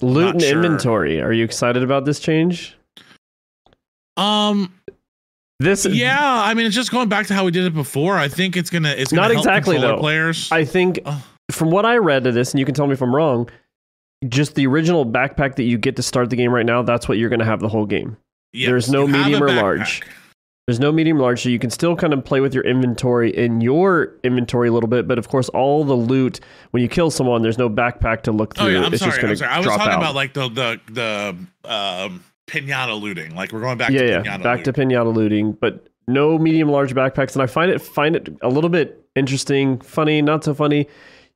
Loot 0.01 0.35
and 0.35 0.41
sure. 0.41 0.51
inventory. 0.63 1.21
Are 1.21 1.33
you 1.33 1.43
excited 1.43 1.83
about 1.83 2.05
this 2.05 2.19
change? 2.19 2.77
um 4.17 4.73
This 5.59 5.85
yeah 5.85 6.17
i 6.43 6.53
mean 6.53 6.65
it's 6.65 6.75
just 6.75 6.91
going 6.91 7.09
back 7.09 7.27
to 7.27 7.33
how 7.33 7.45
we 7.45 7.51
did 7.51 7.65
it 7.65 7.73
before 7.73 8.17
i 8.17 8.27
think 8.27 8.57
it's 8.57 8.69
gonna 8.69 8.89
it's 8.89 9.11
gonna 9.11 9.21
Not 9.23 9.31
help 9.31 9.45
exactly, 9.45 9.77
though. 9.77 9.97
players 9.97 10.51
I 10.51 10.65
think 10.65 10.99
Ugh. 11.05 11.21
from 11.51 11.69
what 11.71 11.85
I 11.85 11.97
read 11.97 12.25
of 12.27 12.33
this, 12.33 12.51
and 12.51 12.59
you 12.59 12.65
can 12.65 12.75
tell 12.75 12.87
me 12.87 12.93
if 12.93 13.01
I'm 13.01 13.13
wrong, 13.15 13.49
just 14.27 14.55
the 14.55 14.67
original 14.67 15.05
backpack 15.05 15.55
that 15.55 15.63
you 15.63 15.77
get 15.77 15.95
to 15.95 16.03
start 16.03 16.29
the 16.29 16.35
game 16.35 16.51
right 16.53 16.65
now, 16.65 16.81
that's 16.83 17.07
what 17.07 17.17
you're 17.17 17.29
going 17.29 17.39
to 17.39 17.45
have 17.45 17.59
the 17.59 17.69
whole 17.69 17.85
game. 17.85 18.17
There's 18.53 18.89
no 18.91 19.07
you 19.07 19.13
have 19.13 19.15
a 19.15 19.23
medium 19.29 19.43
or 19.43 19.47
backpack. 19.49 19.61
large. 19.61 20.01
There's 20.69 20.79
no 20.79 20.91
medium 20.91 21.17
large, 21.17 21.41
so 21.41 21.49
you 21.49 21.57
can 21.57 21.71
still 21.71 21.95
kind 21.95 22.13
of 22.13 22.23
play 22.23 22.41
with 22.41 22.53
your 22.53 22.63
inventory 22.63 23.35
in 23.35 23.59
your 23.59 24.13
inventory 24.23 24.67
a 24.67 24.71
little 24.71 24.87
bit. 24.87 25.07
But 25.07 25.17
of 25.17 25.27
course, 25.27 25.49
all 25.49 25.83
the 25.83 25.95
loot 25.95 26.41
when 26.69 26.83
you 26.83 26.87
kill 26.87 27.09
someone, 27.09 27.41
there's 27.41 27.57
no 27.57 27.71
backpack 27.71 28.21
to 28.21 28.31
look 28.31 28.55
through. 28.55 28.67
Oh 28.67 28.69
yeah, 28.69 28.83
I'm 28.83 28.93
it's 28.93 28.99
sorry. 28.99 29.13
just 29.13 29.19
going 29.19 29.31
I'm 29.31 29.37
to. 29.37 29.51
I 29.51 29.57
was 29.57 29.65
talking 29.65 29.93
out. 29.93 29.97
about 29.97 30.13
like 30.13 30.33
the 30.35 30.47
the 30.47 30.79
the 30.91 31.35
um, 31.67 32.23
pinata 32.45 33.01
looting. 33.01 33.33
Like 33.33 33.51
we're 33.51 33.61
going 33.61 33.79
back 33.79 33.89
yeah, 33.89 34.01
to 34.01 34.07
yeah, 34.07 34.21
pinata 34.21 34.43
back 34.43 34.63
to 34.65 34.69
looting. 34.69 34.89
pinata 34.89 35.11
looting, 35.11 35.51
but 35.53 35.87
no 36.07 36.37
medium 36.37 36.69
large 36.69 36.93
backpacks. 36.93 37.33
And 37.33 37.41
I 37.41 37.47
find 37.47 37.71
it 37.71 37.81
find 37.81 38.15
it 38.15 38.29
a 38.43 38.49
little 38.49 38.69
bit 38.69 39.03
interesting, 39.15 39.79
funny, 39.79 40.21
not 40.21 40.43
so 40.43 40.53
funny. 40.53 40.87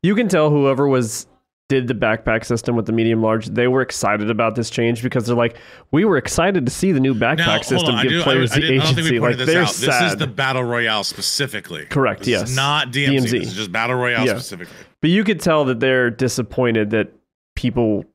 You 0.03 0.13
can 0.13 0.27
tell 0.27 0.51
whoever 0.51 0.87
was 0.87 1.25
did 1.69 1.87
the 1.87 1.93
backpack 1.93 2.45
system 2.45 2.75
with 2.75 2.85
the 2.85 2.91
medium 2.91 3.21
large, 3.21 3.47
they 3.47 3.67
were 3.67 3.81
excited 3.81 4.29
about 4.29 4.55
this 4.55 4.69
change 4.69 5.01
because 5.01 5.25
they're 5.25 5.35
like, 5.35 5.57
we 5.91 6.05
were 6.05 6.17
excited 6.17 6.65
to 6.65 6.71
see 6.71 6.91
the 6.91 6.99
new 6.99 7.13
backpack 7.15 7.37
Now, 7.37 7.61
system 7.61 7.95
give 8.01 8.09
do, 8.11 8.21
players 8.23 8.51
I, 8.51 8.59
the 8.59 8.65
I 8.65 8.77
don't 8.77 8.81
agency. 8.89 9.19
Like 9.19 9.31
pointed 9.31 9.47
they're 9.47 9.61
this 9.65 9.87
out. 9.87 10.01
This 10.01 10.11
is 10.13 10.17
the 10.17 10.27
battle 10.27 10.63
royale 10.63 11.03
specifically. 11.03 11.85
Correct, 11.85 12.19
This 12.21 12.27
yes. 12.29 12.55
not 12.55 12.89
DMZ. 12.91 13.15
DMZ. 13.17 13.31
This 13.31 13.47
is 13.47 13.53
just 13.55 13.71
battle 13.71 13.95
royale 13.95 14.25
Yeah. 14.25 14.33
specifically. 14.33 14.75
But 15.01 15.09
you 15.09 15.23
could 15.23 15.39
tell 15.39 15.65
that 15.65 15.79
they're 15.79 16.09
disappointed 16.09 16.89
that 16.91 17.11
people 17.55 18.05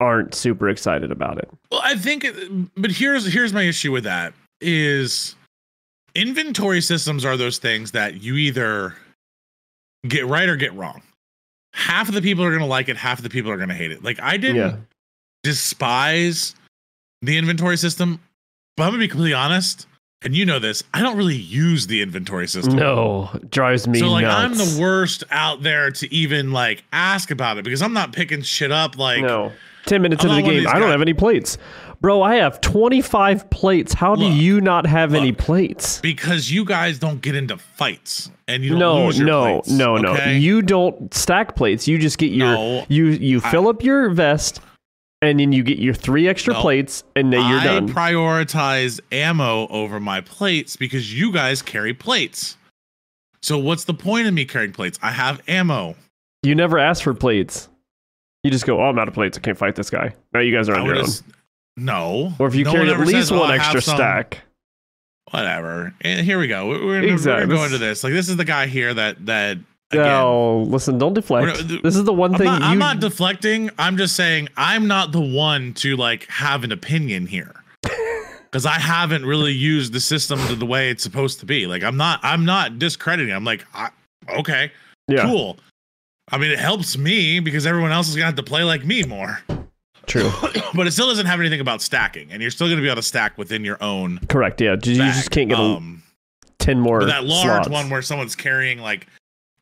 aren't 0.00 0.34
super 0.34 0.68
excited 0.68 1.10
about 1.10 1.38
it. 1.38 1.48
Well, 1.70 1.80
I 1.82 1.96
think, 1.96 2.26
but 2.76 2.90
here's 2.90 3.32
here's 3.32 3.52
my 3.52 3.62
issue 3.62 3.90
with 3.92 4.04
that 4.04 4.34
is 4.60 5.34
inventory 6.14 6.80
systems 6.80 7.24
are 7.24 7.36
those 7.36 7.58
things 7.58 7.92
that 7.92 8.22
you 8.22 8.36
either 8.36 8.94
get 10.06 10.26
right 10.26 10.48
or 10.48 10.56
get 10.56 10.72
wrong. 10.74 11.02
Half 11.74 12.08
of 12.08 12.14
the 12.14 12.22
people 12.22 12.44
are 12.44 12.50
going 12.50 12.60
to 12.60 12.66
like 12.66 12.88
it, 12.88 12.96
half 12.96 13.18
of 13.18 13.24
the 13.24 13.30
people 13.30 13.50
are 13.50 13.56
going 13.56 13.68
to 13.68 13.74
hate 13.74 13.90
it. 13.92 14.02
Like 14.02 14.18
I 14.22 14.36
didn't 14.36 14.56
Yeah. 14.56 14.76
despise 15.42 16.54
the 17.22 17.36
inventory 17.38 17.76
system, 17.76 18.20
but 18.76 18.84
I'm 18.84 18.90
going 18.90 19.00
to 19.00 19.04
be 19.04 19.08
completely 19.08 19.34
honest, 19.34 19.86
and 20.22 20.34
you 20.34 20.44
know 20.46 20.58
this, 20.58 20.82
I 20.92 21.00
don't 21.02 21.16
really 21.16 21.36
use 21.36 21.86
the 21.86 22.02
inventory 22.02 22.46
system. 22.48 22.76
No, 22.76 23.30
drives 23.50 23.86
me 23.88 23.98
so 23.98 24.10
like 24.10 24.22
nuts. 24.22 24.36
I'm 24.36 24.74
the 24.76 24.80
worst 24.80 25.24
out 25.30 25.62
there 25.62 25.90
to 25.90 26.14
even 26.14 26.52
like 26.52 26.84
ask 26.92 27.30
about 27.30 27.58
it 27.58 27.64
because 27.64 27.82
I'm 27.82 27.92
not 27.92 28.12
picking 28.12 28.42
shit 28.42 28.72
up 28.72 28.96
like 28.98 29.22
no. 29.22 29.52
10 29.86 30.00
minutes 30.00 30.24
I'm 30.24 30.30
into 30.30 30.36
the 30.36 30.42
not 30.42 30.46
one 30.48 30.56
of 30.56 30.62
game, 30.64 30.68
I 30.68 30.72
don't 30.78 30.82
guys- 30.88 30.90
have 30.92 31.02
any 31.02 31.12
plates. 31.14 31.58
Bro, 32.04 32.20
I 32.20 32.34
have 32.34 32.60
25 32.60 33.48
plates. 33.48 33.94
How 33.94 34.14
do 34.14 34.24
Look, 34.24 34.34
you 34.34 34.60
not 34.60 34.84
have 34.84 35.14
any 35.14 35.32
plates? 35.32 36.00
because 36.02 36.50
you 36.52 36.66
guys 36.66 36.98
don't 36.98 37.22
get 37.22 37.34
into 37.34 37.56
fights 37.56 38.30
and 38.46 38.62
you 38.62 38.72
don't 38.72 38.78
No, 38.78 39.06
lose 39.06 39.16
your 39.18 39.26
no, 39.26 39.42
plates, 39.62 39.70
no, 39.70 39.96
no. 39.96 40.12
okay? 40.12 40.36
You 40.36 40.60
don't 40.60 41.14
stack 41.14 41.56
plates. 41.56 41.88
You 41.88 41.96
just 41.96 42.18
get 42.18 42.30
your 42.30 42.48
No, 42.52 42.84
you 42.90 43.06
you 43.06 43.40
I- 43.42 43.50
fill 43.50 43.68
up 43.68 43.82
your 43.82 44.10
vest 44.10 44.60
and 45.22 45.40
then 45.40 45.52
you 45.52 45.62
get 45.62 45.78
your 45.78 45.94
three 45.94 46.28
extra 46.28 46.52
No. 46.52 46.60
plates 46.60 47.04
and 47.16 47.32
then 47.32 47.48
you're 47.48 47.60
I 47.60 47.64
done. 47.64 47.88
prioritize 47.88 49.00
ammo 49.10 49.66
over 49.68 49.98
my 49.98 50.20
plates 50.20 50.76
because 50.76 51.18
you 51.18 51.32
guys 51.32 51.62
carry 51.62 51.94
plates. 51.94 52.58
So 53.40 53.56
what's 53.56 53.84
the 53.84 53.94
point 53.94 54.26
of 54.26 54.34
me 54.34 54.44
carrying 54.44 54.72
plates? 54.72 54.98
I 55.02 55.12
have 55.12 55.40
ammo. 55.48 55.96
you 56.42 56.54
never 56.54 56.78
ask 56.78 57.02
for 57.02 57.14
plates. 57.14 57.70
You 58.42 58.50
just 58.50 58.66
go, 58.66 58.78
"Oh, 58.78 58.90
I'm 58.90 58.98
out 58.98 59.08
of 59.08 59.14
plates. 59.14 59.38
I 59.38 59.40
can't 59.40 59.56
fight 59.56 59.74
this 59.74 59.88
guy." 59.88 60.14
Now 60.34 60.40
you 60.40 60.54
guys 60.54 60.68
are 60.68 60.74
on 60.76 60.84
your 60.84 60.98
own. 60.98 61.06
No. 61.76 62.32
Or 62.38 62.46
if 62.46 62.54
you 62.54 62.64
no 62.64 62.72
carry 62.72 62.90
at 62.90 63.00
least 63.00 63.12
says, 63.12 63.32
"Oh, 63.32 63.40
one 63.40 63.52
extra 63.52 63.80
some-" 63.80 63.96
stack. 63.96 64.42
Whatever. 65.30 65.92
And 66.02 66.24
here 66.24 66.38
we 66.38 66.46
go. 66.46 66.68
We're, 66.68 66.86
we're, 66.86 67.02
Exactly. 67.02 67.48
we're 67.48 67.56
going 67.56 67.70
to 67.70 67.78
this. 67.78 68.04
Like 68.04 68.12
this 68.12 68.28
is 68.28 68.36
the 68.36 68.44
guy 68.44 68.66
here 68.66 68.94
that 68.94 69.26
that 69.26 69.58
again. 69.90 70.06
Oh, 70.06 70.64
listen, 70.68 70.98
don't 70.98 71.14
deflect. 71.14 71.66
This 71.82 71.96
is 71.96 72.04
the 72.04 72.12
one 72.12 72.32
I'm 72.34 72.38
thing 72.38 72.46
not, 72.46 72.60
you 72.60 72.66
I'm 72.66 72.78
not 72.78 73.00
deflecting. 73.00 73.70
I'm 73.78 73.96
just 73.96 74.14
saying 74.14 74.48
I'm 74.56 74.86
not 74.86 75.12
the 75.12 75.20
one 75.20 75.72
to 75.74 75.96
like 75.96 76.28
have 76.28 76.62
an 76.64 76.72
opinion 76.72 77.26
here. 77.26 77.54
Because 78.54 78.66
I 78.66 78.78
haven't 78.78 79.26
really 79.26 79.50
used 79.50 79.92
the 79.92 79.98
system 79.98 80.38
to 80.46 80.54
the 80.54 80.64
way 80.64 80.88
it's 80.88 81.02
supposed 81.02 81.40
to 81.40 81.46
be. 81.46 81.66
Like 81.66 81.82
I'm 81.82 81.96
not 81.96 82.20
I'm 82.22 82.44
not 82.44 82.78
discrediting. 82.78 83.34
I'm 83.34 83.42
like, 83.42 83.66
I, 83.74 83.88
okay, 84.28 84.70
yeah, 85.08 85.22
cool. 85.22 85.56
I 86.30 86.38
mean, 86.38 86.52
it 86.52 86.60
helps 86.60 86.96
me 86.96 87.40
because 87.40 87.66
everyone 87.66 87.90
else 87.90 88.08
is 88.08 88.14
gonna 88.14 88.26
have 88.26 88.36
to 88.36 88.44
play 88.44 88.62
like 88.62 88.84
me 88.84 89.02
more. 89.02 89.40
True. 90.06 90.30
but 90.74 90.86
it 90.86 90.92
still 90.92 91.08
doesn't 91.08 91.26
have 91.26 91.40
anything 91.40 91.60
about 91.60 91.82
stacking, 91.82 92.30
and 92.32 92.40
you're 92.40 92.50
still 92.50 92.68
gonna 92.68 92.80
be 92.80 92.88
able 92.88 92.96
to 92.96 93.02
stack 93.02 93.36
within 93.38 93.64
your 93.64 93.82
own. 93.82 94.20
Correct. 94.28 94.60
Yeah, 94.60 94.72
you 94.72 94.96
just 94.96 95.30
can't 95.30 95.50
get 95.50 95.58
a 95.58 95.62
um, 95.62 96.02
10 96.64 96.80
more 96.80 97.00
but 97.00 97.06
that 97.06 97.24
large 97.24 97.44
slots. 97.44 97.68
one 97.68 97.90
where 97.90 98.00
someone's 98.00 98.34
carrying 98.34 98.78
like 98.78 99.06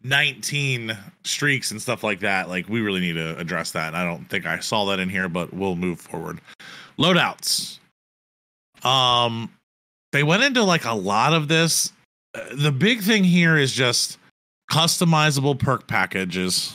19 0.05 0.97
streaks 1.25 1.71
and 1.71 1.83
stuff 1.83 2.05
like 2.05 2.21
that 2.21 2.49
like 2.49 2.69
we 2.69 2.81
really 2.81 3.01
need 3.01 3.15
to 3.15 3.37
address 3.39 3.73
that 3.73 3.95
i 3.95 4.05
don't 4.05 4.29
think 4.31 4.47
i 4.47 4.59
saw 4.61 4.85
that 4.85 5.01
in 5.01 5.09
here 5.09 5.29
but 5.29 5.53
we'll 5.53 5.75
move 5.75 6.01
forward 6.01 6.41
loadouts 6.99 7.79
um 8.85 9.51
they 10.13 10.23
went 10.23 10.43
into 10.43 10.63
like 10.63 10.85
a 10.85 10.95
lot 10.95 11.33
of 11.33 11.49
this 11.49 11.93
Uh, 12.35 12.41
the 12.55 12.73
big 12.73 13.01
thing 13.03 13.25
here 13.25 13.57
is 13.57 13.73
just 13.73 14.19
customizable 14.71 15.59
perk 15.59 15.87
packages 15.87 16.75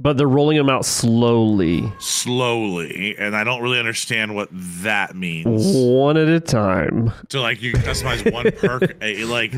but 0.00 0.16
they're 0.16 0.28
rolling 0.28 0.56
them 0.56 0.68
out 0.68 0.84
slowly, 0.84 1.92
slowly 2.00 3.16
and 3.18 3.36
i 3.36 3.44
don't 3.44 3.62
really 3.62 3.78
understand 3.78 4.34
what 4.34 4.48
that 4.52 5.14
means 5.16 5.46
one 5.76 6.16
at 6.16 6.28
a 6.28 6.40
time. 6.40 7.12
so 7.30 7.40
like 7.40 7.62
you 7.62 7.72
customize 7.72 8.30
one 8.32 8.50
perk 8.52 8.96
eh, 9.00 9.24
like 9.26 9.52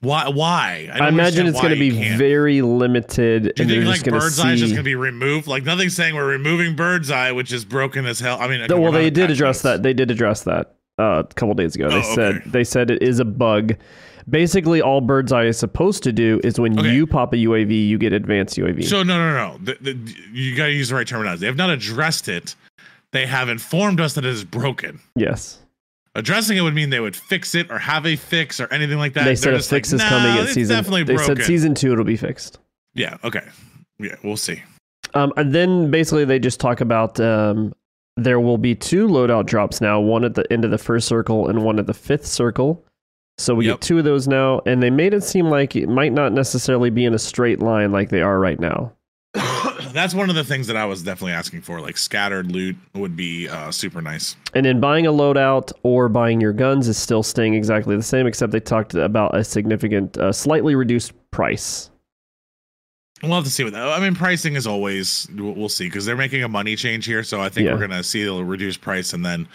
why 0.00 0.28
why 0.28 0.90
I, 0.92 0.98
don't 0.98 1.08
imagine 1.08 1.46
it's 1.46 1.60
going 1.60 1.72
to 1.72 1.78
be 1.78 2.16
very 2.16 2.60
limited, 2.62 3.54
Do 3.56 3.62
you 3.64 3.68
and 3.68 3.70
think 3.70 3.84
like 3.86 3.94
just 3.94 4.04
going 4.04 4.14
to 4.14 4.20
bird's 4.20 4.38
eye 4.38 4.52
is 4.52 4.60
just 4.60 4.74
gonna 4.74 4.82
be 4.84 4.94
removed? 4.94 5.46
Like 5.46 5.64
nothing's 5.64 5.96
saying 5.96 6.14
we're 6.14 6.28
removing 6.28 6.76
bird's 6.76 7.10
eye, 7.10 7.32
which 7.32 7.50
is 7.50 7.64
broken 7.64 8.04
as 8.04 8.20
hell. 8.20 8.38
I 8.38 8.46
mean, 8.46 8.60
okay, 8.60 8.74
well, 8.74 8.92
they 8.92 9.08
did 9.08 9.30
address 9.30 9.60
attachments. 9.60 9.62
that. 9.62 9.82
They 9.82 9.94
did 9.94 10.10
address 10.10 10.42
that 10.44 10.76
uh, 10.98 11.22
a 11.28 11.34
couple 11.34 11.54
days 11.54 11.74
ago. 11.74 11.88
They 11.88 11.96
Oh, 12.04 12.14
said 12.14 12.34
okay. 12.36 12.50
they 12.50 12.62
said 12.62 12.90
it 12.90 13.02
is 13.02 13.20
a 13.20 13.24
bug. 13.24 13.74
Basically, 14.28 14.82
all 14.82 15.00
Bird's 15.00 15.32
Eye 15.32 15.44
is 15.44 15.56
supposed 15.58 16.02
to 16.02 16.12
do 16.12 16.40
is 16.42 16.58
when 16.58 16.78
Okay. 16.78 16.92
you 16.92 17.06
pop 17.06 17.32
a 17.32 17.36
UAV, 17.36 17.86
you 17.88 17.96
get 17.96 18.12
advanced 18.12 18.56
UAV. 18.56 18.84
So 18.84 19.02
no, 19.04 19.18
no, 19.18 19.32
no. 19.32 19.58
The, 19.62 19.76
the, 19.92 20.14
you 20.32 20.56
got 20.56 20.66
to 20.66 20.72
use 20.72 20.88
the 20.88 20.96
right 20.96 21.06
terminology. 21.06 21.40
They 21.42 21.46
have 21.46 21.56
not 21.56 21.70
addressed 21.70 22.28
it. 22.28 22.56
They 23.12 23.24
have 23.26 23.48
informed 23.48 24.00
us 24.00 24.14
that 24.14 24.24
it 24.24 24.30
is 24.30 24.44
broken. 24.44 25.00
yes, 25.14 25.60
Addressing 26.16 26.56
it 26.56 26.62
would 26.62 26.74
mean 26.74 26.88
they 26.90 26.98
would 27.00 27.14
fix 27.14 27.54
it 27.54 27.70
or 27.70 27.78
have 27.78 28.06
a 28.06 28.16
fix 28.16 28.58
or 28.58 28.72
anything 28.72 28.96
like 28.98 29.12
that. 29.12 29.20
they 29.24 29.26
They're 29.30 29.36
said 29.36 29.54
a 29.54 29.56
just 29.58 29.70
like, 29.70 29.84
is 29.84 29.92
"Nah, 29.92 30.08
coming 30.08 30.38
at 30.38 30.48
season. 30.48 30.74
Definitely 30.76 31.02
They 31.04 31.14
broken. 31.16 31.36
said 31.36 31.44
season 31.44 31.74
two 31.74 31.92
it'll 31.92 32.04
be 32.06 32.16
fixed. 32.16 32.58
Yeah. 32.94 33.18
Okay. 33.22 33.42
Yeah. 33.98 34.16
We'll 34.24 34.38
see. 34.38 34.62
Um, 35.12 35.32
and 35.36 35.54
then 35.54 35.90
basically 35.90 36.24
they 36.24 36.38
just 36.38 36.58
talk 36.58 36.80
about 36.80 37.20
um, 37.20 37.74
there 38.16 38.40
will 38.40 38.56
be 38.56 38.74
two 38.74 39.06
loadout 39.08 39.44
drops 39.44 39.82
now, 39.82 40.00
one 40.00 40.24
at 40.24 40.34
the 40.34 40.50
end 40.50 40.64
of 40.64 40.70
the 40.70 40.78
first 40.78 41.06
circle 41.06 41.48
and 41.48 41.62
one 41.62 41.78
at 41.78 41.86
the 41.86 41.94
fifth 41.94 42.24
circle. 42.26 42.82
So 43.38 43.54
we 43.54 43.66
Yep. 43.66 43.74
get 43.74 43.80
two 43.82 43.98
of 43.98 44.04
those 44.04 44.26
now, 44.26 44.60
and 44.66 44.82
they 44.82 44.90
made 44.90 45.12
it 45.12 45.22
seem 45.22 45.46
like 45.50 45.76
it 45.76 45.88
might 45.88 46.12
not 46.12 46.32
necessarily 46.32 46.88
be 46.90 47.04
in 47.04 47.12
a 47.14 47.18
straight 47.18 47.60
line 47.60 47.92
like 47.92 48.08
they 48.08 48.22
are 48.22 48.38
right 48.40 48.58
now. 48.58 48.92
That's 49.92 50.14
one 50.14 50.30
of 50.30 50.36
the 50.36 50.44
things 50.44 50.66
that 50.68 50.76
I 50.76 50.86
was 50.86 51.02
definitely 51.02 51.32
asking 51.32 51.60
for. 51.62 51.80
Like 51.80 51.98
scattered 51.98 52.50
loot 52.50 52.76
would 52.94 53.14
be 53.16 53.48
uh, 53.48 53.70
super 53.70 54.00
nice. 54.00 54.36
And 54.54 54.64
then 54.64 54.80
buying 54.80 55.06
a 55.06 55.12
loadout 55.12 55.72
or 55.82 56.08
buying 56.08 56.40
your 56.40 56.54
guns 56.54 56.88
is 56.88 56.96
still 56.96 57.22
staying 57.22 57.54
exactly 57.54 57.94
the 57.96 58.02
same, 58.02 58.26
except 58.26 58.52
they 58.52 58.60
talked 58.60 58.94
about 58.94 59.34
a 59.36 59.44
significant, 59.44 60.16
uh, 60.16 60.32
slightly 60.32 60.74
reduced 60.74 61.12
price. 61.30 61.90
We'll 63.22 63.32
have 63.32 63.44
to 63.44 63.50
see 63.50 63.64
what 63.64 63.72
that. 63.74 63.88
I 63.88 64.00
mean, 64.00 64.14
pricing 64.14 64.54
is 64.56 64.66
always 64.66 65.26
we'll 65.34 65.68
see 65.70 65.86
because 65.86 66.04
they're 66.06 66.16
making 66.16 66.42
a 66.42 66.48
money 66.48 66.76
change 66.76 67.04
here. 67.06 67.22
So 67.22 67.40
I 67.40 67.48
think 67.50 67.66
Yeah. 67.66 67.72
we're 67.74 67.80
gonna 67.80 68.02
see 68.02 68.22
a 68.24 68.32
reduced 68.32 68.80
price, 68.82 69.12
and 69.14 69.24
then 69.24 69.48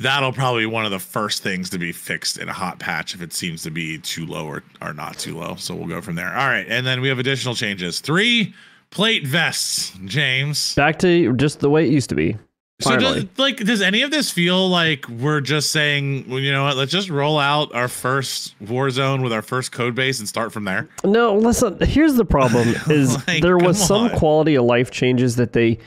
that'll 0.00 0.32
probably 0.32 0.62
be 0.62 0.66
one 0.66 0.84
of 0.84 0.90
the 0.90 0.98
first 0.98 1.42
things 1.42 1.70
to 1.70 1.78
be 1.78 1.92
fixed 1.92 2.38
in 2.38 2.48
a 2.48 2.52
hot 2.52 2.78
patch 2.78 3.14
if 3.14 3.22
it 3.22 3.32
seems 3.32 3.62
to 3.62 3.70
be 3.70 3.98
too 3.98 4.26
low 4.26 4.46
or, 4.46 4.62
or 4.82 4.92
not 4.92 5.18
too 5.18 5.36
low. 5.38 5.54
So 5.56 5.74
we'll 5.74 5.88
go 5.88 6.00
from 6.00 6.14
there. 6.16 6.30
All 6.36 6.48
right, 6.48 6.66
and 6.68 6.86
then 6.86 7.00
we 7.00 7.08
have 7.08 7.18
additional 7.18 7.54
changes. 7.54 8.00
Three 8.00 8.54
plate 8.90 9.26
vests, 9.26 9.92
James. 10.04 10.74
Back 10.74 10.98
to 11.00 11.32
just 11.34 11.60
the 11.60 11.70
way 11.70 11.84
it 11.86 11.90
used 11.92 12.08
to 12.10 12.14
be. 12.14 12.36
So 12.80 12.96
does, 12.98 13.24
like, 13.36 13.58
does 13.58 13.80
any 13.80 14.02
of 14.02 14.10
this 14.10 14.32
feel 14.32 14.68
like 14.68 15.08
we're 15.08 15.40
just 15.40 15.70
saying, 15.70 16.28
well, 16.28 16.40
you 16.40 16.50
know 16.50 16.64
what? 16.64 16.76
Let's 16.76 16.90
just 16.90 17.08
roll 17.08 17.38
out 17.38 17.72
our 17.72 17.86
first 17.86 18.56
war 18.60 18.90
zone 18.90 19.22
with 19.22 19.32
our 19.32 19.42
first 19.42 19.70
code 19.70 19.94
base 19.94 20.18
and 20.18 20.28
start 20.28 20.52
from 20.52 20.64
there. 20.64 20.88
No, 21.04 21.36
listen. 21.36 21.78
Here's 21.80 22.14
the 22.14 22.24
problem: 22.24 22.68
is 22.90 23.16
Like, 23.28 23.42
there 23.42 23.56
was 23.56 23.78
some 23.82 24.10
on. 24.10 24.18
quality 24.18 24.56
of 24.56 24.64
life 24.64 24.90
changes 24.90 25.36
that 25.36 25.52
they. 25.52 25.78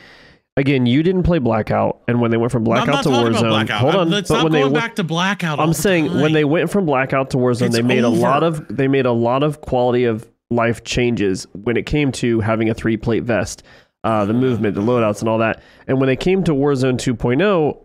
Again, 0.58 0.86
you 0.88 1.04
didn't 1.04 1.24
play 1.24 1.38
Blackout, 1.38 2.02
and 2.08 2.20
when 2.20 2.32
they 2.32 2.38
went 2.38 2.52
from 2.52 2.63
Blackout 2.63 3.04
to 3.04 3.10
Warzone, 3.10 3.48
blackout. 3.50 3.80
hold 3.80 3.96
on. 3.96 4.10
Let's 4.10 4.28
but 4.28 4.36
not 4.38 4.43
when 4.46 4.52
they 4.54 4.62
going 4.62 4.74
went- 4.74 4.84
back 4.84 4.96
to 4.96 5.04
blackout. 5.04 5.60
I'm 5.60 5.72
saying 5.72 6.20
when 6.20 6.34
they 6.34 6.43
went 6.46 6.70
from 6.72 6.86
Blackout 6.86 7.30
to 7.30 7.38
Warzone, 7.38 7.67
It's 7.67 7.76
they 7.76 7.82
made 7.84 8.04
a 8.04 8.10
lot 8.10 8.41
of 8.43 8.67
they 8.76 8.88
made 8.88 9.06
a 9.06 9.12
lot 9.12 9.43
of 9.43 9.62
quality 9.62 10.04
of 10.06 10.28
life 10.50 10.84
changes 10.84 11.46
when 11.54 11.78
it 11.78 11.86
came 11.86 12.12
to 12.13 12.39
having 12.39 12.70
a 12.70 12.74
three 12.74 12.98
plate 12.98 13.24
vest, 13.24 13.62
uh, 14.04 14.26
the 14.26 14.34
movement, 14.34 14.74
the 14.76 14.82
loadouts, 14.82 15.20
and 15.20 15.30
all 15.30 15.38
that. 15.38 15.62
And 15.88 16.00
when 16.00 16.08
they 16.08 16.15
came 16.15 16.43
to 16.46 16.54
Warzone 16.54 16.98
2.0, 16.98 17.78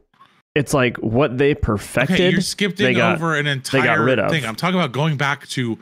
it's 0.55 0.73
like 0.73 0.97
what 0.99 1.37
they 1.37 1.55
perfected. 1.55 2.15
Okay, 2.17 2.31
you're 2.31 2.41
skipping 2.41 2.87
they 2.87 2.95
got- 2.95 3.17
over 3.17 3.37
an 3.37 3.47
entire 3.47 4.07
thing. 4.31 4.47
I'm 4.47 4.57
talking 4.57 4.79
about 4.81 4.93
going 4.93 5.17
back 5.19 5.47
to 5.49 5.79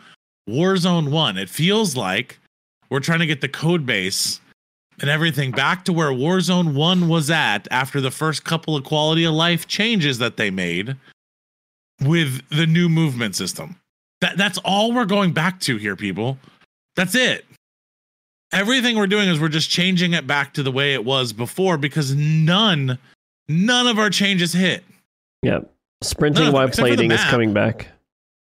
Warzone 0.48 1.10
1. 1.10 1.38
It 1.38 1.48
feels 1.48 1.96
like 1.96 2.40
we're 2.88 2.98
trying 3.00 3.20
to 3.20 3.26
get 3.26 3.40
the 3.42 3.48
code 3.48 3.86
base 3.86 4.40
and 5.00 5.08
everything 5.10 5.50
back 5.50 5.84
to 5.86 5.92
where 5.92 6.10
Warzone 6.10 6.74
1 6.74 7.08
was 7.08 7.30
at 7.30 7.66
after 7.70 8.00
the 8.00 8.10
first 8.10 8.44
couple 8.44 8.76
of 8.76 8.84
quality 8.84 9.24
of 9.24 9.32
life 9.34 9.66
changes 9.66 10.18
that 10.18 10.36
they 10.36 10.50
made 10.50 10.96
with 12.00 12.42
the 12.50 12.66
new 12.66 12.88
movement 12.88 13.34
system. 13.36 13.76
That 14.20 14.36
that's 14.36 14.58
all 14.58 14.92
we're 14.92 15.06
going 15.06 15.32
back 15.32 15.60
to 15.60 15.76
here, 15.78 15.96
people. 15.96 16.38
That's 16.96 17.14
it. 17.14 17.46
Everything 18.52 18.96
we're 18.96 19.06
doing 19.06 19.28
is 19.28 19.40
we're 19.40 19.48
just 19.48 19.70
changing 19.70 20.12
it 20.12 20.26
back 20.26 20.52
to 20.54 20.62
the 20.62 20.72
way 20.72 20.92
it 20.94 21.04
was 21.04 21.32
before 21.32 21.78
because 21.78 22.14
none 22.14 22.98
none 23.48 23.86
of 23.86 23.98
our 23.98 24.10
changes 24.10 24.52
hit. 24.52 24.84
yeah, 25.42 25.60
sprinting 26.02 26.44
them, 26.44 26.52
while 26.54 26.66
except 26.66 26.86
for 26.86 26.90
the 26.90 26.96
plating 26.96 27.12
is 27.12 27.24
coming 27.30 27.52
back. 27.54 27.88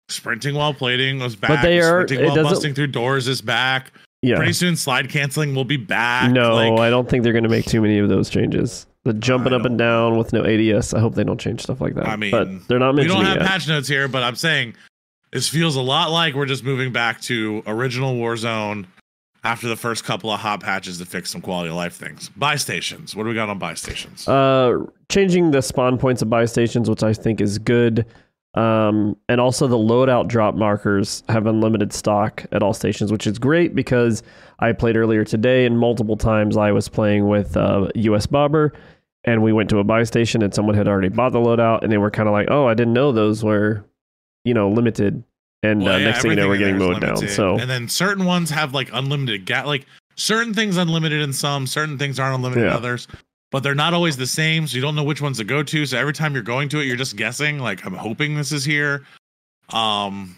Sprinting 0.10 0.56
while 0.56 0.74
plating 0.74 1.20
was 1.20 1.36
back. 1.36 1.50
But 1.50 1.62
they 1.62 1.80
are- 1.80 2.06
Sprinting 2.08 2.26
while 2.26 2.36
busting 2.52 2.74
through 2.74 2.88
doors 2.88 3.28
is 3.28 3.42
back. 3.42 3.92
Yeah, 4.24 4.38
Pretty 4.38 4.54
soon, 4.54 4.78
slide 4.78 5.10
canceling 5.10 5.54
will 5.54 5.66
be 5.66 5.76
back. 5.76 6.32
no, 6.32 6.56
Like, 6.56 6.80
I 6.80 6.90
don't 6.90 7.10
think 7.10 7.24
they're 7.24 7.34
going 7.34 7.44
to 7.44 7.50
make 7.50 7.66
too 7.66 7.82
many 7.82 8.00
of 8.00 8.08
those 8.08 8.30
changes. 8.30 8.88
The 9.04 9.14
jumping 9.14 9.52
up 9.52 9.66
and 9.66 9.78
down 9.78 10.18
with 10.18 10.32
no 10.32 10.46
ADS. 10.46 10.94
I 10.94 11.02
hope 11.02 11.16
they 11.16 11.26
don't 11.26 11.40
change 11.40 11.62
stuff 11.62 11.82
like 11.82 11.96
that. 11.96 12.08
I 12.08 12.16
mean, 12.16 12.32
but 12.32 12.48
they're 12.70 12.80
not 12.80 12.96
we 12.96 13.06
don't 13.06 13.26
have 13.26 13.38
yet. 13.38 13.46
patch 13.46 13.68
notes 13.68 13.90
here, 13.90 14.08
but 14.08 14.24
I'm 14.24 14.38
saying 14.38 14.76
this 15.34 15.50
feels 15.50 15.76
a 15.76 15.82
lot 15.82 16.10
like 16.10 16.36
we're 16.36 16.46
just 16.46 16.64
moving 16.64 16.94
back 16.94 17.20
to 17.24 17.64
original 17.68 18.16
Warzone 18.16 18.86
after 19.44 19.68
the 19.68 19.76
first 19.76 20.06
couple 20.06 20.32
of 20.32 20.40
hot 20.40 20.62
patches 20.62 21.00
to 21.00 21.06
fix 21.06 21.32
some 21.32 21.42
quality 21.42 21.70
of 21.70 21.76
life 21.76 21.96
things. 21.96 22.30
Buy 22.30 22.56
stations. 22.56 23.14
What 23.14 23.24
do 23.24 23.30
we 23.30 23.36
got 23.36 23.50
on 23.50 23.60
buy 23.60 23.74
stations? 23.74 24.26
Uh, 24.26 24.86
changing 25.10 25.52
the 25.52 25.62
spawn 25.62 25.98
points 25.98 26.22
of 26.22 26.30
buy 26.30 26.46
stations, 26.46 26.90
which 26.90 27.04
I 27.04 27.12
think 27.12 27.42
is 27.42 27.58
good. 27.58 28.06
Um, 28.56 29.18
and 29.28 29.42
also 29.42 29.68
the 29.68 29.78
loadout 29.78 30.28
drop 30.28 30.54
markers 30.54 31.24
have 31.28 31.48
unlimited 31.48 31.92
stock 31.92 32.46
at 32.52 32.62
all 32.62 32.74
stations, 32.74 33.12
which 33.12 33.26
is 33.26 33.40
great 33.40 33.74
because 33.74 34.22
I 34.60 34.74
played 34.74 34.96
earlier 34.96 35.24
today 35.24 35.66
and 35.66 35.80
multiple 35.80 36.18
times 36.18 36.56
I 36.56 36.72
was 36.72 36.88
playing 36.88 37.28
with 37.28 37.58
uh, 37.58 37.90
US 37.96 38.28
Bobber 38.28 38.72
and 39.24 39.42
we 39.42 39.54
went 39.54 39.70
to 39.72 39.80
a 39.80 39.84
buy 39.84 40.04
station 40.04 40.44
and 40.44 40.54
someone 40.54 40.76
had 40.76 40.88
already 40.88 41.10
bought 41.10 41.32
the 41.32 41.40
loadout 41.40 41.82
and 41.82 41.92
they 41.92 41.98
were 41.98 42.12
kind 42.12 42.30
of 42.30 42.34
like, 42.34 42.48
oh, 42.52 42.68
I 42.68 42.76
didn't 42.76 42.94
know 42.94 43.12
those 43.12 43.44
were, 43.44 43.84
you 44.44 44.54
know, 44.54 44.70
limited. 44.70 45.24
And 45.64 45.82
Well, 45.82 45.96
uh, 45.96 45.98
yeah, 45.98 46.06
next 46.06 46.22
thing 46.22 46.32
you 46.32 46.38
know, 46.38 46.48
we're 46.48 46.58
getting 46.58 46.76
in 46.76 46.80
mowed 46.80 47.02
down. 47.02 47.28
So 47.28 47.58
and 47.58 47.70
then 47.70 47.88
certain 47.90 48.26
ones 48.26 48.52
have 48.52 48.74
like 48.74 48.90
unlimited 48.94 49.46
gas. 49.46 49.66
Like 49.66 49.88
certain 50.16 50.54
things 50.54 50.78
unlimited 50.78 51.22
in 51.22 51.34
some, 51.34 51.66
certain 51.66 51.98
things 51.98 52.20
aren't 52.20 52.36
unlimited 52.36 52.66
in 52.66 52.70
others. 52.70 53.08
But 53.54 53.62
they're 53.62 53.76
not 53.76 53.94
always 53.94 54.18
the 54.18 54.26
same, 54.26 54.66
so 54.66 54.76
you 54.76 54.82
don't 54.82 54.96
know 54.96 55.04
which 55.04 55.22
ones 55.22 55.38
to 55.38 55.44
go 55.44 55.62
to. 55.62 55.86
So 55.86 55.96
every 55.96 56.12
time 56.12 56.34
you're 56.34 56.42
going 56.42 56.70
to 56.70 56.80
it, 56.80 56.86
you're 56.86 56.98
just 56.98 57.16
guessing. 57.16 57.60
Like 57.60 57.86
I'm 57.86 57.94
hoping 57.94 58.36
this 58.36 58.52
is 58.52 58.66
here. 58.66 59.06
Um, 59.72 60.36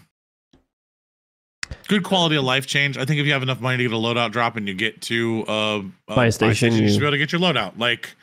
good 1.88 2.04
quality 2.04 2.36
of 2.36 2.43
life 2.43 2.67
change. 2.67 2.97
I 2.97 3.06
think 3.06 3.21
if 3.21 3.25
you 3.25 3.32
have 3.32 3.41
enough 3.41 3.62
money 3.62 3.78
to 3.78 3.84
get 3.84 3.93
a 3.93 3.95
loadout 3.95 4.34
drop 4.34 4.58
and 4.58 4.67
you 4.67 4.73
get 4.73 5.01
to 5.04 5.45
uh, 5.47 5.82
a 6.10 6.15
Buy 6.15 6.30
station, 6.30 6.73
you 6.73 6.89
should 6.89 6.99
be 6.99 7.06
able 7.06 7.12
to 7.12 7.17
get 7.17 7.32
your 7.32 7.39
loadout. 7.39 7.80
Like 7.80 8.13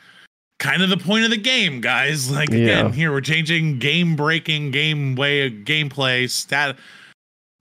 kind 0.59 0.83
of 0.83 0.89
the 0.89 0.97
point 0.97 1.23
of 1.25 1.31
the 1.31 1.37
game, 1.37 1.81
guys. 1.81 2.29
Like 2.31 2.51
Yeah. 2.51 2.57
again, 2.59 2.93
here 2.93 3.11
we're 3.11 3.21
changing 3.21 3.79
game 3.79 4.15
breaking 4.15 4.69
game 4.69 5.15
way 5.15 5.49
gameplay 5.49 6.29
stat 6.29 6.77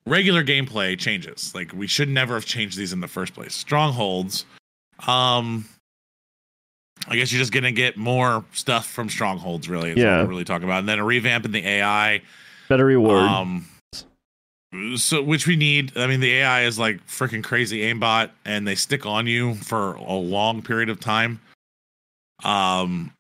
regular 0.05 0.45
gameplay 0.45 0.99
changes. 0.99 1.55
Like 1.55 1.73
we 1.73 1.87
should 1.87 2.11
never 2.11 2.35
have 2.35 2.45
changed 2.45 2.77
these 2.77 2.93
in 2.93 3.01
the 3.01 3.09
first 3.09 3.33
place. 3.33 3.55
Strongholds. 3.55 4.45
Um 5.07 5.65
I 7.09 7.17
guess 7.17 7.33
you're 7.33 7.41
just 7.41 7.53
gonna 7.53 7.73
get 7.73 7.97
more 7.97 8.45
stuff 8.53 8.87
from 8.87 9.09
strongholds, 9.09 9.69
really. 9.69 9.91
Is 9.91 9.99
Yeah. 9.99 10.25
really 10.27 10.45
talking 10.45 10.65
about. 10.65 10.81
And 10.81 10.89
then 10.89 10.99
a 10.99 11.05
revamp 11.05 11.45
in 11.45 11.53
the 11.53 11.67
AI. 11.67 12.23
better 12.69 12.85
reward. 12.87 13.25
Um 13.25 13.67
so 14.97 15.23
which 15.23 15.47
we 15.47 15.57
need. 15.57 15.97
I 15.99 16.07
mean, 16.07 16.21
the 16.21 16.33
AI 16.37 16.63
is 16.65 16.79
like 16.79 17.07
freaking 17.07 17.45
crazy 17.45 17.83
aimbot, 17.83 18.31
and 18.47 18.67
they 18.67 18.75
stick 18.75 19.05
on 19.05 19.27
you 19.27 19.55
for 19.57 19.95
a 19.95 20.15
long 20.15 20.63
period 20.63 20.89
of 20.89 20.99
time. 20.99 21.41
Um, 22.43 23.13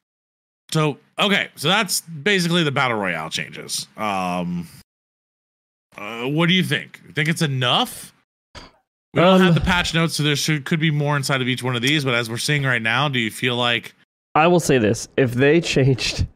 so 0.71 0.99
okay, 1.18 1.51
so 1.57 1.68
that's 1.68 2.01
basically 2.01 2.62
the 2.64 2.73
battle 2.73 2.97
royale 2.97 3.29
changes. 3.29 3.87
Um, 3.99 4.66
uh, 5.99 6.23
what 6.25 6.49
do 6.49 6.55
you 6.55 6.62
think? 6.64 7.03
You 7.07 7.12
think 7.12 7.29
it's 7.29 7.42
enough? 7.42 8.12
We 9.14 9.20
don't 9.20 9.35
Um, 9.40 9.42
have 9.42 9.55
the 9.55 9.61
patch 9.61 9.92
notes, 9.94 10.14
so 10.14 10.22
there 10.22 10.37
should 10.37 10.64
could 10.64 10.81
be 10.81 10.90
more 10.90 11.16
inside 11.16 11.42
of 11.42 11.48
each 11.48 11.62
one 11.62 11.77
of 11.77 11.83
these. 11.83 12.05
But 12.05 12.14
as 12.14 12.31
we're 12.31 12.38
seeing 12.38 12.62
right 12.64 12.81
now, 12.81 13.09
do 13.09 13.18
you 13.18 13.31
feel 13.31 13.57
like 13.57 13.94
I 14.35 14.46
will 14.46 14.61
say 14.61 14.79
this: 14.79 15.09
if 15.16 15.35
they 15.35 15.61
changed 15.61 16.27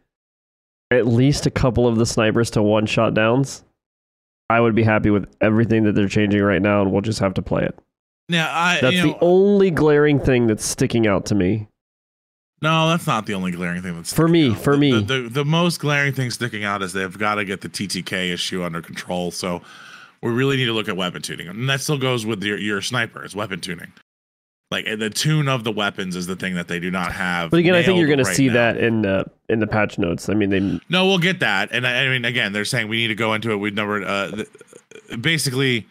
at 0.91 1.07
least 1.07 1.47
a 1.47 1.51
couple 1.51 1.89
of 1.89 1.97
the 1.97 2.07
snipers 2.07 2.51
to 2.51 2.63
one 2.63 2.85
shot 2.87 3.15
downs, 3.15 3.65
I 4.51 4.61
would 4.61 4.75
be 4.75 4.83
happy 4.83 5.11
with 5.11 5.27
everything 5.41 5.85
that 5.85 5.93
they're 5.95 6.07
changing 6.09 6.43
right 6.43 6.61
now, 6.61 6.83
and 6.83 6.93
we'll 6.93 7.01
just 7.01 7.19
have 7.21 7.35
to 7.35 7.43
play 7.43 7.65
it. 7.65 7.79
yeah? 8.29 8.49
I 8.53 8.79
That's 8.81 8.97
the 9.01 9.07
know, 9.09 9.19
only 9.23 9.71
glaring 9.71 10.21
thing 10.21 10.47
that's 10.47 10.65
sticking 10.65 11.07
out 11.07 11.25
to 11.27 11.35
me. 11.35 11.69
No, 12.63 12.89
that's 12.89 13.07
not 13.07 13.27
the 13.27 13.35
only 13.35 13.51
glaring 13.53 13.83
thing 13.83 13.97
that's 13.97 14.13
For 14.13 14.29
me, 14.29 14.51
out. 14.51 14.59
for 14.59 14.73
The- 14.75 14.79
me. 14.79 14.93
The, 14.93 15.01
the, 15.23 15.29
the 15.29 15.45
most 15.45 15.81
glaring 15.81 16.13
thing 16.13 16.31
sticking 16.31 16.65
out 16.65 16.83
is 16.83 16.93
they've 16.93 17.19
got 17.19 17.35
to 17.37 17.45
get 17.45 17.61
the 17.63 17.69
TTK 17.69 18.33
issue 18.33 18.63
under 18.63 18.81
control. 18.81 19.31
So 19.31 19.61
we 20.27 20.33
really 20.33 20.57
need 20.57 20.67
to 20.67 20.73
look 20.73 20.89
at 20.89 20.97
weapon 20.97 21.23
tuning, 21.23 21.47
and 21.49 21.69
that 21.69 21.81
still 21.81 21.99
goes 21.99 22.27
with 22.27 22.43
your 22.43 22.59
your 22.59 22.83
snipers 22.83 23.37
weapon 23.37 23.61
tuning. 23.61 23.93
Like 24.73 24.85
the 24.99 25.11
tune 25.11 25.49
of 25.49 25.63
the 25.63 25.71
weapons 25.71 26.17
is 26.17 26.27
the 26.27 26.35
thing 26.35 26.57
that 26.57 26.67
they 26.67 26.81
do 26.81 26.91
not 26.91 27.13
have. 27.13 27.53
But 27.53 27.61
again, 27.61 27.77
I 27.77 27.85
think 27.85 27.99
you're 27.99 28.09
going 28.09 28.19
right 28.19 28.27
to 28.27 28.35
see 28.35 28.49
now. 28.49 28.55
that 28.55 28.77
in 28.79 29.07
uh, 29.07 29.25
in 29.49 29.61
the 29.61 29.67
patch 29.69 29.99
notes. 29.99 30.29
I 30.29 30.35
mean, 30.35 30.51
they 30.51 30.81
No, 30.89 31.07
we'll 31.07 31.19
get 31.19 31.39
that, 31.41 31.71
and 31.71 31.87
I, 31.87 32.05
I 32.05 32.09
mean, 32.09 32.25
again, 32.25 32.53
they're 32.53 32.65
saying 32.65 32.89
we 32.89 32.97
need 32.97 33.09
to 33.09 33.15
go 33.15 33.35
into 33.35 33.53
it. 33.53 33.57
We've 33.57 33.73
never, 33.73 34.05
uh, 34.05 34.31
th- 34.33 34.49
basically, 35.21 35.87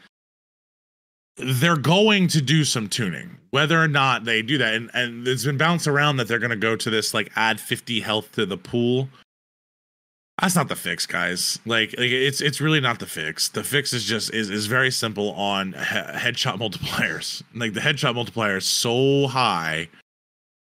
they're 1.38 1.78
going 1.78 2.28
to 2.28 2.41
do 2.41 2.65
some 2.65 2.89
tuning, 2.89 3.38
whether 3.52 3.82
or 3.82 3.88
not 3.88 4.26
they 4.26 4.41
do 4.41 4.58
that, 4.58 4.74
and 4.74 4.91
and 4.93 5.26
it's 5.26 5.45
been 5.45 5.58
bounced 5.58 5.88
around 5.88 6.17
that 6.17 6.28
they're 6.28 6.39
going 6.39 6.50
to 6.50 6.58
go 6.58 6.76
to 6.76 6.89
this 6.89 7.13
like 7.13 7.32
add 7.38 7.62
50 7.62 8.02
health 8.02 8.34
to 8.34 8.45
the 8.45 8.58
pool. 8.58 9.08
That's 10.41 10.56
not 10.56 10.67
the 10.67 10.76
fix, 10.76 11.06
guys. 11.06 11.60
Like, 11.65 11.91
like 11.98 12.10
it's 12.12 12.41
it's 12.41 12.60
really 12.60 12.82
not 12.82 13.00
the 13.00 13.06
fix. 13.06 13.48
The 13.48 13.63
fix 13.63 13.93
is 13.93 14.04
just 14.04 14.34
is 14.34 14.50
is 14.50 14.65
very 14.67 14.91
simple 14.91 15.32
on 15.32 15.71
he- 15.74 15.78
headshot 15.80 16.58
multipliers. 16.60 17.41
Like 17.56 17.74
the 17.74 17.80
headshot 17.80 18.15
multiplier 18.15 18.58
is 18.58 18.65
so 18.65 19.28
high 19.28 19.88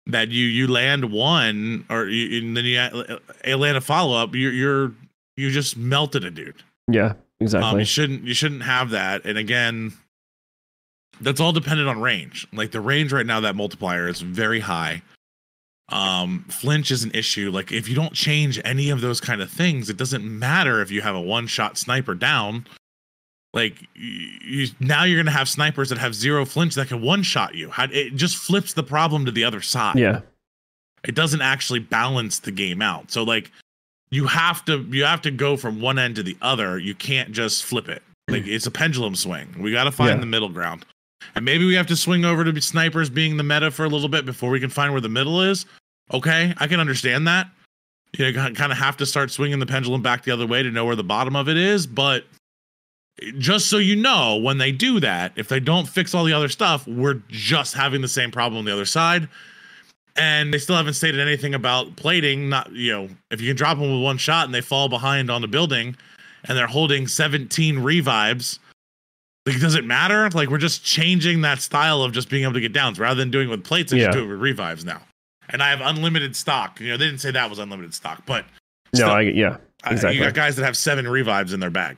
that 0.06 0.30
you 0.30 0.46
you 0.46 0.68
land 0.68 1.12
one 1.12 1.86
or 1.90 2.06
you, 2.08 2.40
and 2.46 2.56
then 2.56 2.64
you 2.66 2.80
uh, 2.80 3.58
land 3.58 3.76
a 3.76 3.82
follow 3.82 4.16
up. 4.18 4.34
You're 4.34 4.54
you're 4.54 4.92
you 5.36 5.52
just 5.52 5.76
melted 5.76 6.24
a 6.24 6.32
dude. 6.32 6.64
yeah, 6.90 7.08
Um, 7.08 7.16
exactly. 7.42 7.80
you 7.82 7.86
shouldn't 7.86 8.24
you 8.24 8.34
shouldn't 8.34 8.64
have 8.64 8.92
that. 8.92 9.26
And 9.26 9.38
again, 9.38 9.92
that's 11.20 11.42
all 11.42 11.52
dependent 11.52 11.90
on 11.90 12.00
range. 12.00 12.48
Like 12.54 12.72
the 12.72 12.80
range 12.82 13.12
right 13.12 13.26
now, 13.26 13.42
that 13.42 13.58
multiplier 13.58 14.08
is 14.08 14.22
very 14.22 14.62
high. 14.62 15.02
Um, 15.90 16.46
flinch 16.50 16.92
is 16.92 17.04
an 17.04 17.12
issue. 17.14 17.50
Like 17.52 17.72
if 17.72 17.88
you 17.88 17.96
don't 17.96 18.14
change 18.14 18.60
any 18.66 18.90
of 18.90 19.02
those 19.02 19.22
kind 19.22 19.42
of 19.42 19.50
things, 19.50 19.90
it 19.90 19.98
doesn't 19.98 20.24
matter 20.24 20.82
if 20.82 20.92
you 20.92 21.02
have 21.02 21.16
a 21.16 21.22
one-shot 21.22 21.78
sniper 21.78 22.14
down. 22.14 22.66
Like 23.54 23.88
you, 23.96 24.68
now, 24.80 25.06
you're 25.06 25.18
gonna 25.18 25.32
have 25.32 25.48
snipers 25.48 25.90
that 25.90 25.98
have 25.98 26.14
zero 26.14 26.46
flinch 26.46 26.76
that 26.76 26.90
can 26.90 27.02
one-shot 27.02 27.56
you. 27.56 27.72
It 27.78 28.16
just 28.16 28.36
flips 28.36 28.74
the 28.74 28.84
problem 28.84 29.26
to 29.26 29.32
the 29.32 29.46
other 29.46 29.62
side. 29.62 29.98
Yeah, 29.98 30.22
it 31.04 31.16
doesn't 31.16 31.42
actually 31.42 31.80
balance 31.80 32.40
the 32.40 32.52
game 32.52 32.82
out. 32.82 33.10
So 33.10 33.24
like 33.24 33.52
you 34.12 34.28
have 34.28 34.64
to 34.66 34.86
you 34.90 35.06
have 35.06 35.22
to 35.22 35.32
go 35.32 35.58
from 35.58 35.82
one 35.82 35.98
end 35.98 36.18
to 36.18 36.24
the 36.24 36.38
other. 36.42 36.78
You 36.78 36.94
can't 36.96 37.32
just 37.32 37.64
flip 37.64 37.88
it. 37.90 38.04
Like 38.28 38.46
it's 38.46 38.68
a 38.68 38.72
pendulum 38.72 39.16
swing. 39.16 39.56
We 39.58 39.72
got 39.72 39.86
to 39.86 39.92
find 39.92 40.10
yeah. 40.10 40.18
the 40.18 40.26
middle 40.26 40.50
ground. 40.50 40.86
And 41.36 41.46
maybe 41.46 41.66
we 41.66 41.76
have 41.76 41.88
to 41.88 41.96
swing 41.96 42.26
over 42.26 42.44
to 42.44 42.62
snipers 42.62 43.10
being 43.10 43.38
the 43.38 43.44
meta 43.44 43.72
for 43.72 43.86
a 43.86 43.90
little 43.90 44.10
bit 44.10 44.26
before 44.26 44.50
we 44.50 44.60
can 44.60 44.70
find 44.70 44.92
where 44.92 45.02
the 45.02 45.10
middle 45.10 45.42
is. 45.42 45.66
Okay, 46.14 46.54
I 46.58 46.68
can 46.68 46.80
understand 46.80 47.28
that. 47.28 47.50
You 48.18 48.32
know, 48.32 48.52
kind 48.54 48.72
of 48.72 48.78
have 48.78 48.98
to 48.98 49.06
start 49.06 49.32
swinging 49.32 49.60
the 49.60 49.66
pendulum 49.66 50.02
back 50.02 50.24
the 50.24 50.32
other 50.32 50.48
way 50.48 50.64
to 50.64 50.72
know 50.72 50.86
where 50.86 50.96
the 50.96 51.04
bottom 51.04 51.36
of 51.36 51.50
it 51.50 51.58
is. 51.58 51.86
But 51.86 52.26
just 53.38 53.68
so 53.68 53.78
you 53.78 53.96
know, 53.96 54.38
when 54.38 54.58
they 54.58 54.72
do 54.72 55.00
that, 55.00 55.34
if 55.36 55.50
they 55.50 55.60
don't 55.60 55.88
fix 55.88 56.14
all 56.14 56.24
the 56.24 56.34
other 56.34 56.50
stuff, 56.50 56.88
we're 56.88 57.22
just 57.30 57.74
having 57.74 58.02
the 58.02 58.08
same 58.08 58.32
problem 58.32 58.60
on 58.60 58.66
the 58.66 58.74
other 58.74 58.86
side. 58.86 59.28
And 60.16 60.54
they 60.54 60.58
still 60.58 60.76
haven't 60.76 60.94
stated 60.94 61.20
anything 61.20 61.54
about 61.54 61.96
plating. 61.96 62.50
Not 62.50 62.72
you 62.72 62.92
know, 62.92 63.10
if 63.30 63.42
you 63.42 63.50
can 63.50 63.58
drop 63.58 63.78
them 63.78 63.92
with 63.92 64.04
one 64.04 64.18
shot 64.18 64.46
and 64.46 64.56
they 64.56 64.62
fall 64.62 64.90
behind 64.90 65.30
on 65.30 65.42
the 65.42 65.48
building, 65.48 65.96
and 66.46 66.58
they're 66.58 66.68
holding 66.68 67.08
17 67.08 67.80
revives 67.80 68.60
like, 69.48 69.60
does 69.60 69.76
it 69.76 69.86
matter? 69.86 70.30
Like, 70.30 70.50
we're 70.50 70.58
just 70.58 70.84
changing 70.84 71.42
that 71.42 71.62
style 71.62 72.04
of 72.04 72.12
just 72.12 72.30
being 72.30 72.44
able 72.44 72.54
to 72.54 72.62
get 72.62 72.74
downs 72.74 73.00
rather 73.00 73.16
than 73.16 73.32
doing 73.32 73.48
it 73.48 73.52
with 73.52 73.64
plates. 73.64 73.94
I 73.94 73.96
yeah. 73.96 74.06
just 74.08 74.18
do 74.18 74.26
it 74.26 74.28
with 74.28 74.40
revives 74.40 74.84
now. 74.84 75.02
And 75.50 75.64
I 75.64 75.70
have 75.70 75.80
unlimited 75.82 76.36
stock. 76.36 76.80
You 76.82 76.90
know, 76.90 76.98
they 76.98 77.06
didn't 77.06 77.22
say 77.22 77.32
that 77.32 77.50
was 77.50 77.58
unlimited 77.58 77.94
stock, 77.94 78.24
but 78.26 78.46
still, 78.94 79.08
no, 79.08 79.14
I, 79.14 79.22
yeah, 79.22 79.58
exactly. 79.86 80.10
I, 80.10 80.12
you 80.12 80.20
got 80.26 80.34
guys 80.34 80.58
that 80.58 80.66
have 80.66 80.76
seven 80.76 81.08
revives 81.08 81.54
in 81.54 81.62
their 81.62 81.70
bag. 81.70 81.98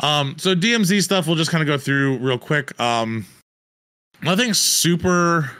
Um, 0.00 0.36
so 0.38 0.54
DMZ 0.54 1.02
stuff 1.02 1.26
we'll 1.26 1.36
just 1.36 1.50
kind 1.50 1.62
of 1.62 1.66
go 1.66 1.78
through 1.78 2.18
real 2.18 2.38
quick. 2.38 2.78
Um, 2.78 3.24
nothing 4.22 4.52
super 4.52 5.50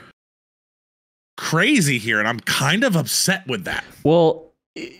crazy 1.37 1.97
here, 1.97 2.19
and 2.19 2.27
I'm 2.27 2.39
kind 2.41 2.83
of 2.83 2.95
upset 2.95 3.47
with 3.47 3.63
that. 3.63 3.83
Well, 4.03 4.46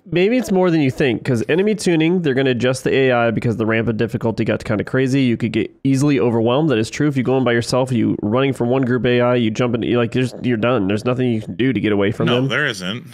maybe 0.05 0.37
it's 0.37 0.51
more 0.51 0.71
than 0.71 0.81
you 0.81 0.91
think 0.91 1.23
because 1.23 1.43
enemy 1.49 1.75
tuning 1.75 2.21
they're 2.21 2.33
going 2.33 2.45
to 2.45 2.51
adjust 2.51 2.83
the 2.83 2.93
ai 2.93 3.31
because 3.31 3.57
the 3.57 3.65
ramp 3.65 3.87
of 3.87 3.97
difficulty 3.97 4.43
got 4.43 4.63
kind 4.63 4.79
of 4.79 4.87
crazy. 4.87 5.21
You 5.21 5.37
could 5.37 5.51
get 5.51 5.71
easily 5.83 6.19
overwhelmed. 6.19 6.69
That 6.69 6.77
is 6.77 6.89
true. 6.89 7.07
If 7.07 7.17
you 7.17 7.23
go 7.23 7.37
in 7.37 7.43
by 7.43 7.53
yourself 7.53 7.91
you 7.91 8.15
running 8.21 8.53
from 8.53 8.69
one 8.69 8.83
group 8.83 9.05
ai 9.05 9.35
you 9.35 9.51
jump 9.51 9.75
in 9.75 9.81
like 9.93 10.15
you're 10.15 10.57
done. 10.57 10.87
There's 10.87 11.05
nothing 11.05 11.31
you 11.31 11.41
can 11.41 11.55
do 11.55 11.73
to 11.73 11.79
get 11.79 11.91
away 11.91 12.11
from 12.11 12.27
them. 12.27 12.35
no, 12.35 12.41
them. 12.41 12.49
there 12.49 12.65
isn't. 12.65 13.07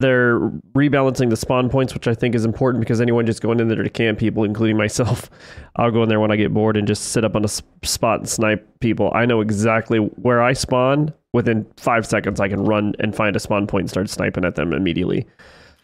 They're 0.00 0.40
rebalancing 0.74 1.28
the 1.28 1.36
spawn 1.36 1.68
points 1.68 1.92
which 1.92 2.08
i 2.08 2.14
think 2.14 2.34
is 2.34 2.46
important 2.46 2.80
because 2.80 3.02
anyone 3.02 3.26
just 3.26 3.42
going 3.42 3.60
in 3.60 3.68
there 3.68 3.82
to 3.82 3.90
camp 3.90 4.18
people 4.18 4.44
including 4.44 4.78
myself 4.78 5.28
i'll 5.76 5.90
go 5.90 6.02
in 6.02 6.08
there 6.08 6.20
when 6.20 6.30
i 6.30 6.36
get 6.36 6.54
bored 6.54 6.78
and 6.78 6.86
just 6.88 7.08
sit 7.08 7.22
up 7.22 7.36
on 7.36 7.44
a 7.44 7.48
spot 7.48 8.20
and 8.20 8.28
snipe 8.28 8.66
people. 8.80 9.10
I 9.14 9.26
know 9.26 9.42
exactly 9.42 9.98
where 9.98 10.42
i 10.42 10.52
spawn. 10.54 11.12
Within 11.32 11.66
five 11.76 12.06
seconds 12.06 12.40
i 12.40 12.48
can 12.48 12.64
run 12.64 12.94
and 12.98 13.14
find 13.14 13.36
a 13.36 13.40
spawn 13.40 13.66
point 13.66 13.82
and 13.82 13.90
start 13.90 14.08
sniping 14.08 14.44
at 14.44 14.56
them 14.56 14.72
immediately 14.72 15.26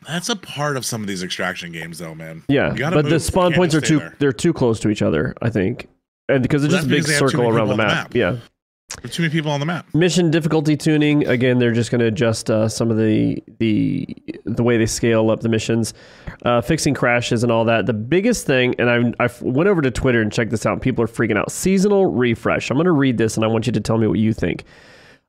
that's 0.07 0.29
a 0.29 0.37
part 0.37 0.77
of 0.77 0.85
some 0.85 1.01
of 1.03 1.09
these 1.09 1.23
extraction 1.23 1.73
games, 1.73 1.99
though, 1.99 2.14
man. 2.14 2.45
Yeah, 2.49 2.75
but 2.90 3.09
the 3.09 3.21
spawn 3.21 3.53
points 3.53 3.75
are 3.75 3.81
too 3.81 3.99
there. 3.99 4.16
they're 4.19 4.33
too 4.33 4.53
close 4.53 4.81
to 4.81 4.88
each 4.88 5.03
other, 5.03 5.35
I 5.42 5.51
think, 5.51 5.88
and 6.29 6.42
because 6.42 6.64
it's 6.64 6.73
well, 6.73 6.83
just 6.83 6.92
a 6.92 6.97
big 6.97 7.07
circle 7.07 7.49
around 7.49 7.69
the 7.69 7.77
map. 7.77 8.11
the 8.11 8.21
map. 8.21 8.40
Yeah. 8.40 8.40
Too 9.11 9.23
many 9.23 9.33
people 9.33 9.51
on 9.51 9.59
the 9.59 9.66
map. 9.66 9.92
Mission 9.95 10.31
difficulty 10.31 10.77
tuning 10.77 11.27
again. 11.27 11.59
They're 11.59 11.73
just 11.73 11.90
going 11.90 11.99
to 12.01 12.07
adjust 12.07 12.51
uh, 12.51 12.69
some 12.69 12.90
of 12.90 12.97
the 12.97 13.42
the 13.59 14.07
the 14.45 14.62
way 14.62 14.79
they 14.79 14.87
scale 14.87 15.29
up 15.31 15.40
the 15.40 15.49
missions, 15.49 15.92
uh, 16.45 16.61
fixing 16.61 16.95
crashes 16.95 17.42
and 17.42 17.51
all 17.51 17.64
that. 17.64 17.87
The 17.87 17.92
biggest 17.92 18.47
thing, 18.47 18.77
and 18.79 18.88
I 19.19 19.25
I 19.25 19.29
went 19.42 19.69
over 19.69 19.83
to 19.83 19.90
Twitter 19.90 20.23
and 20.23 20.33
checked 20.33 20.53
this 20.53 20.64
out. 20.64 20.81
people 20.83 21.03
are 21.05 21.09
freaking 21.09 21.37
out. 21.37 21.51
Seasonal 21.51 22.07
refresh. 22.07 22.71
I'm 22.71 22.77
going 22.77 22.85
to 22.85 22.92
read 22.92 23.19
this, 23.19 23.37
and 23.37 23.45
I 23.45 23.49
want 23.49 23.66
you 23.66 23.73
to 23.73 23.81
tell 23.81 23.99
me 23.99 24.07
what 24.07 24.21
you 24.21 24.33
think. 24.33 24.64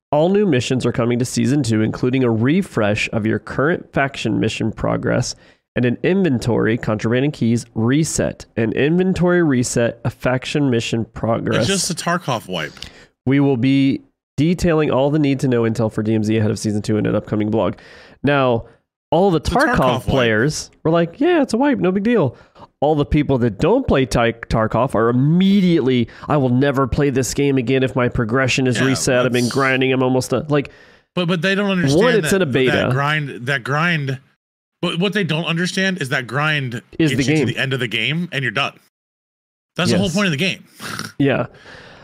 All 0.10 0.30
new 0.30 0.46
missions 0.46 0.86
are 0.86 0.93
coming 0.93 1.20
to 1.20 1.26
Season 1.26 1.63
2, 1.63 1.82
including 1.82 2.24
a 2.24 2.32
refresh 2.32 3.10
of 3.12 3.26
your 3.26 3.39
current 3.39 3.91
faction 3.91 4.39
mission 4.39 4.72
progress 4.72 5.36
and 5.76 5.84
an 5.84 5.98
inventory, 6.02 6.78
contraband 6.78 7.26
and 7.26 7.34
keys, 7.34 7.65
reset. 7.76 8.46
An 8.56 8.72
inventory 8.72 9.43
reset, 9.43 10.00
a 10.06 10.10
faction 10.10 10.70
mission 10.70 11.04
progress. 11.04 11.70
It's 11.70 11.88
just 11.88 11.91
a 11.91 11.93
Tarkov 11.93 12.48
wipe. 12.48 12.72
We 13.26 13.41
will 13.41 13.58
be 13.58 14.02
detailing 14.38 14.91
all 14.91 15.10
the 15.10 15.20
need 15.20 15.41
to 15.41 15.48
know 15.50 15.63
intel 15.63 15.91
for 15.91 16.04
DMZ 16.04 16.38
ahead 16.38 16.52
of 16.52 16.58
Season 16.58 16.82
2 16.82 16.98
in 16.98 17.06
an 17.06 17.13
upcoming 17.13 17.52
blog. 17.52 17.76
Now, 18.24 18.65
all 19.12 19.32
the 19.32 19.41
Tarkov, 19.41 19.76
Tarkov 19.76 20.02
players 20.08 20.70
wipe. 20.70 20.80
were 20.84 20.91
like, 20.91 21.20
yeah, 21.20 21.41
it's 21.41 21.54
a 21.54 21.58
wipe, 21.58 21.80
no 21.80 21.91
big 21.91 22.04
deal 22.04 22.38
all 22.80 22.96
the 22.96 23.06
people 23.06 23.38
that 23.39 23.58
don't 23.58 23.88
play 23.88 24.06
Tarkov 24.06 24.93
are 24.93 25.10
immediately, 25.10 26.08
I 26.28 26.38
will 26.38 26.50
never 26.50 26.88
play 26.88 27.10
this 27.10 27.34
game 27.34 27.58
again 27.58 27.84
if 27.84 27.96
my 27.96 28.08
progression 28.08 28.67
is 28.67 28.80
yeah, 28.80 28.86
reset. 28.86 29.26
I've 29.26 29.32
been 29.32 29.50
grinding. 29.50 29.91
I'm 29.91 30.04
almost 30.04 30.30
done. 30.30 30.46
Like, 30.48 30.72
but 31.15 31.28
but 31.28 31.41
they 31.41 31.56
don't 31.56 31.72
understand. 31.72 32.04
One, 32.04 32.15
it's 32.15 32.30
that, 32.32 32.41
in 32.41 32.41
a 32.43 32.52
beta. 32.52 32.72
That 32.72 32.91
grind. 32.91 33.48
That 33.48 33.63
grind. 33.63 34.20
But 34.82 35.00
what 35.00 35.13
they 35.13 35.24
don't 35.24 35.46
understand 35.46 36.02
is 36.02 36.10
that 36.10 36.28
grind 36.28 36.84
is 37.00 37.17
the 37.17 37.24
game. 37.24 37.48
to 37.48 37.52
the 37.52 37.60
end 37.60 37.74
of 37.74 37.80
the 37.80 37.88
game, 37.88 38.30
and 38.32 38.43
you're 38.43 38.52
done. 38.52 38.80
That's 39.76 39.89
yes. 39.89 39.98
the 39.98 40.02
whole 40.02 40.12
point 40.12 40.28
of 40.28 40.32
the 40.32 40.38
game. 40.38 40.65
yeah. 41.17 41.48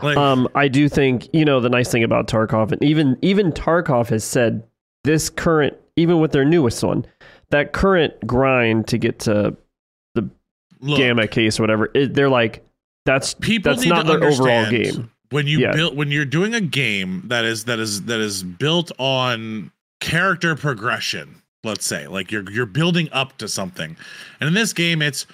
Like, 0.02 0.16
um, 0.16 0.48
I 0.56 0.66
do 0.66 0.88
think 0.88 1.28
you 1.32 1.44
know 1.44 1.60
the 1.60 1.68
nice 1.68 1.90
thing 1.90 2.02
about 2.02 2.26
Tarkov, 2.26 2.72
and 2.72 2.82
even 2.82 3.16
even 3.22 3.52
Tarkov 3.52 4.08
has 4.08 4.24
said 4.24 4.64
this 5.04 5.30
current, 5.30 5.76
even 5.96 6.20
with 6.20 6.32
their 6.32 6.44
newest 6.44 6.82
one, 6.82 7.06
that 7.50 7.72
current 7.72 8.14
grind 8.26 8.88
to 8.88 8.98
get 8.98 9.18
to 9.20 9.56
Look, 10.84 10.98
gamma 10.98 11.26
case 11.26 11.58
or 11.58 11.62
whatever. 11.62 11.90
It, 11.94 12.12
they're 12.12 12.28
like 12.28 12.62
that's 13.06 13.32
people 13.32 13.74
that's 13.74 13.86
not 13.86 14.06
their 14.06 14.22
overall 14.22 14.70
game. 14.70 15.10
When 15.30 15.46
you 15.46 15.60
yeah. 15.60 15.72
build 15.72 15.96
when 15.96 16.10
you're 16.10 16.26
doing 16.26 16.54
a 16.54 16.60
game 16.60 17.22
that 17.26 17.44
is 17.46 17.64
that 17.64 17.78
is 17.78 18.02
that 18.02 18.20
is 18.20 18.42
built 18.42 18.92
on 18.98 19.72
character 20.00 20.54
progression, 20.54 21.42
let's 21.64 21.86
say, 21.86 22.06
like 22.06 22.30
you're 22.30 22.48
you're 22.50 22.66
building 22.66 23.08
up 23.12 23.38
to 23.38 23.48
something. 23.48 23.96
And 24.40 24.48
in 24.48 24.54
this 24.54 24.74
game 24.74 25.00
it's 25.00 25.26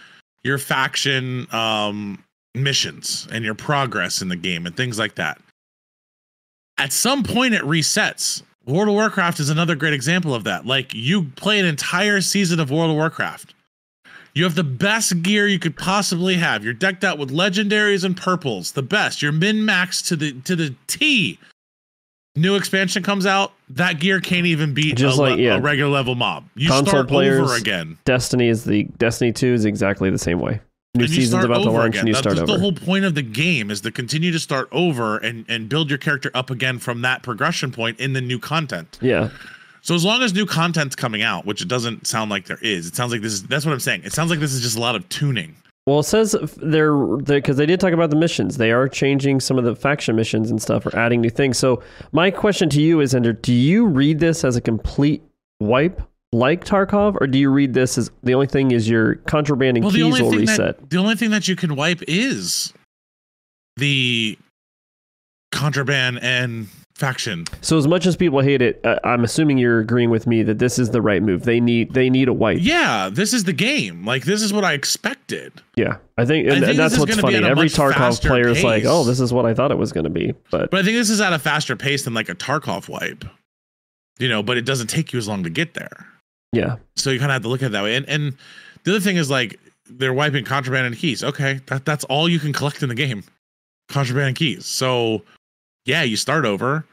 your 0.44 0.56
faction 0.56 1.52
um 1.52 2.22
missions 2.54 3.26
and 3.32 3.44
your 3.44 3.54
progress 3.54 4.22
in 4.22 4.28
the 4.28 4.36
game 4.36 4.66
and 4.66 4.76
things 4.76 5.00
like 5.00 5.16
that. 5.16 5.40
At 6.78 6.92
some 6.92 7.24
point 7.24 7.54
it 7.54 7.62
resets. 7.62 8.42
World 8.70 8.88
of 8.88 8.94
Warcraft 8.94 9.40
is 9.40 9.50
another 9.50 9.74
great 9.74 9.92
example 9.92 10.34
of 10.34 10.44
that. 10.44 10.66
Like 10.66 10.94
you 10.94 11.24
play 11.36 11.58
an 11.58 11.66
entire 11.66 12.20
season 12.20 12.60
of 12.60 12.70
World 12.70 12.90
of 12.90 12.96
Warcraft 12.96 13.54
you 14.34 14.44
have 14.44 14.54
the 14.54 14.64
best 14.64 15.22
gear 15.22 15.46
you 15.46 15.58
could 15.58 15.76
possibly 15.76 16.36
have. 16.36 16.64
You're 16.64 16.74
decked 16.74 17.04
out 17.04 17.18
with 17.18 17.30
legendaries 17.30 18.04
and 18.04 18.16
purples, 18.16 18.72
the 18.72 18.82
best. 18.82 19.22
You're 19.22 19.32
min 19.32 19.64
max 19.64 20.02
to 20.02 20.16
the 20.16 20.32
to 20.42 20.56
the 20.56 20.74
T. 20.86 21.38
New 22.36 22.54
expansion 22.54 23.02
comes 23.02 23.26
out, 23.26 23.52
that 23.70 23.98
gear 23.98 24.20
can't 24.20 24.46
even 24.46 24.72
beat 24.72 24.96
Just 24.96 25.18
a, 25.18 25.20
like, 25.20 25.38
yeah. 25.40 25.56
a 25.56 25.60
regular 25.60 25.90
level 25.90 26.14
mob. 26.14 26.44
You 26.54 26.68
Console 26.68 26.86
start 26.86 27.08
players, 27.08 27.40
over 27.40 27.56
again. 27.56 27.98
Destiny 28.04 28.48
is 28.48 28.64
the 28.64 28.84
Destiny 28.98 29.32
2 29.32 29.48
is 29.48 29.64
exactly 29.64 30.10
the 30.10 30.18
same 30.18 30.38
way. 30.38 30.60
New 30.94 31.06
season's 31.06 31.44
about 31.44 31.62
to 31.62 31.70
launch 31.70 31.94
again. 31.94 32.00
and 32.00 32.08
you 32.08 32.14
start 32.14 32.36
That's 32.36 32.50
over. 32.50 32.58
the 32.58 32.58
whole 32.58 32.72
point 32.72 33.04
of 33.04 33.14
the 33.14 33.22
game 33.22 33.70
is 33.70 33.80
to 33.82 33.92
continue 33.92 34.32
to 34.32 34.40
start 34.40 34.68
over 34.72 35.18
and 35.18 35.44
and 35.48 35.68
build 35.68 35.88
your 35.88 35.98
character 35.98 36.32
up 36.34 36.50
again 36.50 36.78
from 36.80 37.02
that 37.02 37.22
progression 37.22 37.70
point 37.70 38.00
in 38.00 38.12
the 38.12 38.20
new 38.20 38.40
content. 38.40 38.98
Yeah. 39.00 39.30
So 39.82 39.94
as 39.94 40.04
long 40.04 40.22
as 40.22 40.34
new 40.34 40.46
content's 40.46 40.96
coming 40.96 41.22
out, 41.22 41.46
which 41.46 41.62
it 41.62 41.68
doesn't 41.68 42.06
sound 42.06 42.30
like 42.30 42.46
there 42.46 42.58
is, 42.60 42.88
it 42.88 42.96
sounds 42.96 43.12
like 43.12 43.22
this 43.22 43.32
is 43.34 43.44
that's 43.44 43.64
what 43.64 43.72
I'm 43.72 43.80
saying. 43.80 44.02
It 44.04 44.12
sounds 44.12 44.30
like 44.30 44.40
this 44.40 44.52
is 44.52 44.62
just 44.62 44.76
a 44.76 44.80
lot 44.80 44.96
of 44.96 45.08
tuning. 45.08 45.54
Well, 45.86 46.00
it 46.00 46.04
says 46.04 46.36
they're 46.56 46.96
because 46.96 47.56
they 47.56 47.66
did 47.66 47.78
talk 47.78 47.92
about 47.92 48.10
the 48.10 48.16
missions. 48.16 48.56
They 48.56 48.72
are 48.72 48.88
changing 48.88 49.40
some 49.40 49.58
of 49.58 49.64
the 49.64 49.76
faction 49.76 50.16
missions 50.16 50.50
and 50.50 50.60
stuff, 50.60 50.86
or 50.86 50.96
adding 50.96 51.20
new 51.20 51.30
things. 51.30 51.56
So 51.56 51.82
my 52.10 52.32
question 52.32 52.68
to 52.70 52.82
you 52.82 53.00
is, 53.00 53.14
Ender, 53.14 53.32
do 53.32 53.52
you 53.52 53.86
read 53.86 54.18
this 54.18 54.44
as 54.44 54.56
a 54.56 54.60
complete 54.60 55.22
wipe 55.60 56.02
like 56.32 56.64
Tarkov, 56.64 57.16
or 57.20 57.26
do 57.26 57.38
you 57.38 57.50
read 57.50 57.74
this 57.74 57.98
as 57.98 58.10
the 58.22 58.34
only 58.34 58.46
thing 58.46 58.70
is 58.70 58.88
your 58.88 59.16
contraband 59.16 59.76
and 59.76 59.84
well, 59.84 59.94
keys 59.94 60.20
will 60.20 60.32
reset? 60.32 60.78
That, 60.78 60.90
the 60.90 60.98
only 60.98 61.16
thing 61.16 61.30
that 61.30 61.48
you 61.48 61.56
can 61.56 61.76
wipe 61.76 62.02
is 62.06 62.72
the 63.76 64.38
contraband 65.50 66.20
and 66.22 66.68
faction. 66.94 67.46
So 67.62 67.78
as 67.78 67.88
much 67.88 68.06
as 68.06 68.14
people 68.14 68.40
hate 68.40 68.62
it, 68.62 68.80
uh, 68.84 69.00
I'm 69.02 69.24
assuming 69.24 69.58
you're 69.58 69.80
agreeing 69.80 70.10
with 70.10 70.26
me 70.26 70.42
that 70.44 70.58
this 70.58 70.78
is 70.78 70.90
the 70.90 71.02
right 71.02 71.22
move. 71.22 71.44
They 71.44 71.58
need 71.58 71.94
they 71.94 72.10
need 72.10 72.28
a 72.28 72.32
wipe. 72.32 72.58
Yeah, 72.60 73.08
this 73.10 73.32
is 73.32 73.44
the 73.44 73.52
game. 73.52 74.04
Like 74.04 74.24
this 74.24 74.42
is 74.42 74.52
what 74.52 74.64
I 74.64 74.74
expected. 74.74 75.52
Yeah, 75.74 75.96
I 76.16 76.24
think, 76.26 76.46
and, 76.46 76.62
I 76.62 76.66
think 76.68 76.76
that's 76.76 76.98
what's 76.98 77.18
funny. 77.18 77.36
Every 77.36 77.68
Tarkov 77.68 78.20
player 78.20 78.48
is 78.48 78.62
like, 78.62 78.84
"Oh, 78.86 79.02
this 79.02 79.18
is 79.18 79.32
what 79.32 79.46
I 79.46 79.54
thought 79.54 79.72
it 79.72 79.78
was 79.78 79.92
going 79.92 80.04
to 80.04 80.10
be." 80.10 80.34
But 80.50 80.70
but 80.70 80.80
I 80.80 80.82
think 80.84 80.96
this 80.96 81.10
is 81.10 81.20
at 81.20 81.32
a 81.32 81.38
faster 81.38 81.74
pace 81.74 82.04
than 82.04 82.14
like 82.14 82.28
a 82.28 82.34
Tarkov 82.34 82.88
wipe. 82.88 83.24
You 84.18 84.28
know, 84.28 84.42
but 84.42 84.58
it 84.58 84.66
doesn't 84.66 84.88
take 84.88 85.12
you 85.12 85.18
as 85.18 85.26
long 85.26 85.42
to 85.44 85.50
get 85.50 85.74
there. 85.74 86.06
Yeah. 86.52 86.76
So 86.96 87.10
you 87.10 87.18
kind 87.18 87.30
of 87.30 87.34
have 87.34 87.42
to 87.42 87.48
look 87.48 87.62
at 87.62 87.66
it 87.66 87.72
that 87.72 87.82
way. 87.82 87.96
And 87.96 88.08
and 88.08 88.36
the 88.84 88.92
other 88.92 89.00
thing 89.00 89.16
is 89.16 89.30
like 89.30 89.58
they're 89.88 90.12
wiping 90.14 90.44
contraband 90.44 90.86
and 90.86 90.96
keys. 90.96 91.22
Okay, 91.24 91.60
that 91.66 91.84
that's 91.84 92.04
all 92.04 92.28
you 92.28 92.38
can 92.38 92.52
collect 92.52 92.82
in 92.82 92.88
the 92.88 92.94
game. 92.94 93.22
contraband 93.88 94.28
and 94.28 94.36
keys. 94.36 94.66
So 94.66 95.22
yeah, 95.86 96.02
you 96.02 96.16
start 96.16 96.44
over. 96.44 96.84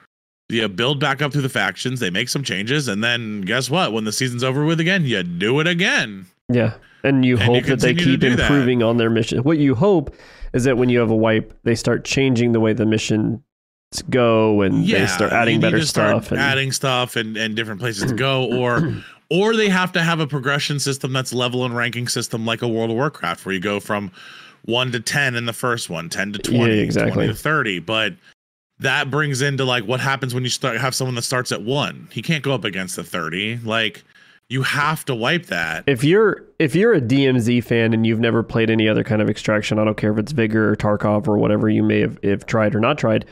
You 0.50 0.68
build 0.70 1.00
back 1.00 1.22
up 1.22 1.34
through 1.34 1.42
the 1.42 1.50
factions. 1.50 2.00
They 2.00 2.10
make 2.10 2.30
some 2.30 2.42
changes, 2.44 2.88
and 2.88 3.04
then 3.04 3.42
guess 3.42 3.70
what? 3.70 3.92
When 3.92 4.06
the 4.06 4.14
season's 4.14 4.44
over 4.46 4.64
with 4.64 4.80
again, 4.80 5.04
you 5.06 5.22
do 5.22 5.60
it 5.60 5.68
again. 5.68 6.26
Yeah, 6.48 6.76
and 7.04 7.26
you 7.26 7.36
And 7.36 7.44
hope 7.44 7.56
you 7.56 7.62
that 7.76 7.80
they 7.82 7.94
keep 7.94 8.22
do 8.22 8.36
that. 8.36 8.40
improving 8.40 8.82
on 8.82 8.96
their 8.96 9.10
mission. 9.10 9.44
What 9.44 9.58
you 9.58 9.76
hope 9.76 10.16
is 10.54 10.64
that 10.64 10.78
when 10.78 10.88
you 10.88 11.00
have 11.00 11.10
a 11.12 11.16
wipe, 11.16 11.54
they 11.64 11.76
start 11.76 12.06
changing 12.06 12.54
the 12.54 12.62
way 12.62 12.72
the 12.72 12.86
missions 12.86 13.42
go, 14.10 14.62
and 14.62 14.86
yeah, 14.86 15.00
they 15.00 15.08
start 15.08 15.34
adding 15.34 15.60
better 15.60 15.82
start 15.82 16.24
stuff. 16.24 16.32
And, 16.32 16.40
adding 16.40 16.72
stuff 16.72 17.18
and, 17.18 17.36
and 17.36 17.54
different 17.56 17.82
places 17.82 18.10
to 18.10 18.16
go, 18.16 18.46
or 18.46 18.94
or 19.30 19.56
they 19.56 19.70
have 19.70 19.92
to 19.94 20.02
have 20.02 20.20
a 20.20 20.28
progression 20.28 20.80
system 20.80 21.14
that's 21.14 21.34
level 21.34 21.66
and 21.66 21.76
ranking 21.76 22.08
system 22.08 22.46
like 22.46 22.62
a 22.62 22.68
World 22.68 22.90
of 22.90 22.96
Warcraft, 22.96 23.46
where 23.46 23.54
you 23.54 23.62
go 23.62 23.80
from 23.80 24.12
one 24.66 24.92
to 24.92 25.00
ten 25.00 25.36
in 25.36 25.46
the 25.46 25.54
first 25.54 25.90
one, 25.90 26.10
10 26.10 26.34
to 26.34 26.40
20, 26.40 26.60
Yeah, 26.60 26.82
exactly. 26.82 27.14
20 27.14 27.28
to 27.28 27.36
30. 27.36 27.80
But 27.80 28.14
that 28.80 29.10
brings 29.10 29.42
into 29.42 29.64
like 29.66 29.86
what 29.86 30.00
happens 30.00 30.34
when 30.34 30.44
you 30.44 30.50
start 30.50 30.78
have 30.78 30.94
someone 30.94 31.16
that 31.16 31.24
starts 31.24 31.52
at 31.52 31.64
one. 31.64 32.08
He 32.12 32.22
can't 32.22 32.44
go 32.44 32.54
up 32.54 32.64
against 32.64 32.96
the 32.96 33.04
30. 33.04 33.58
Like 33.64 34.04
you 34.50 34.62
have 34.64 35.04
to 35.06 35.16
wipe 35.16 35.48
that. 35.48 35.84
if 35.88 36.04
you're 36.04 36.44
if 36.60 36.76
you're 36.76 36.94
a 36.94 37.02
DMZ 37.02 37.64
fan 37.64 37.94
and 37.94 38.06
you've 38.06 38.20
never 38.20 38.44
played 38.44 38.70
any 38.70 38.88
other 38.88 39.04
kind 39.04 39.22
of 39.22 39.30
extraction, 39.30 39.80
I 39.80 39.84
don't 39.84 39.98
care 39.98 40.12
if 40.12 40.18
it's 40.18 40.32
Vigor 40.32 40.72
or 40.72 40.76
Tarkov 40.76 41.28
or 41.28 41.38
whatever 41.38 41.70
you 41.70 41.84
may 41.84 42.00
have, 42.02 42.20
have 42.24 42.46
tried 42.46 42.76
or 42.76 42.80
not 42.80 42.98
tried. 42.98 43.26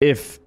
If 0.00 0.38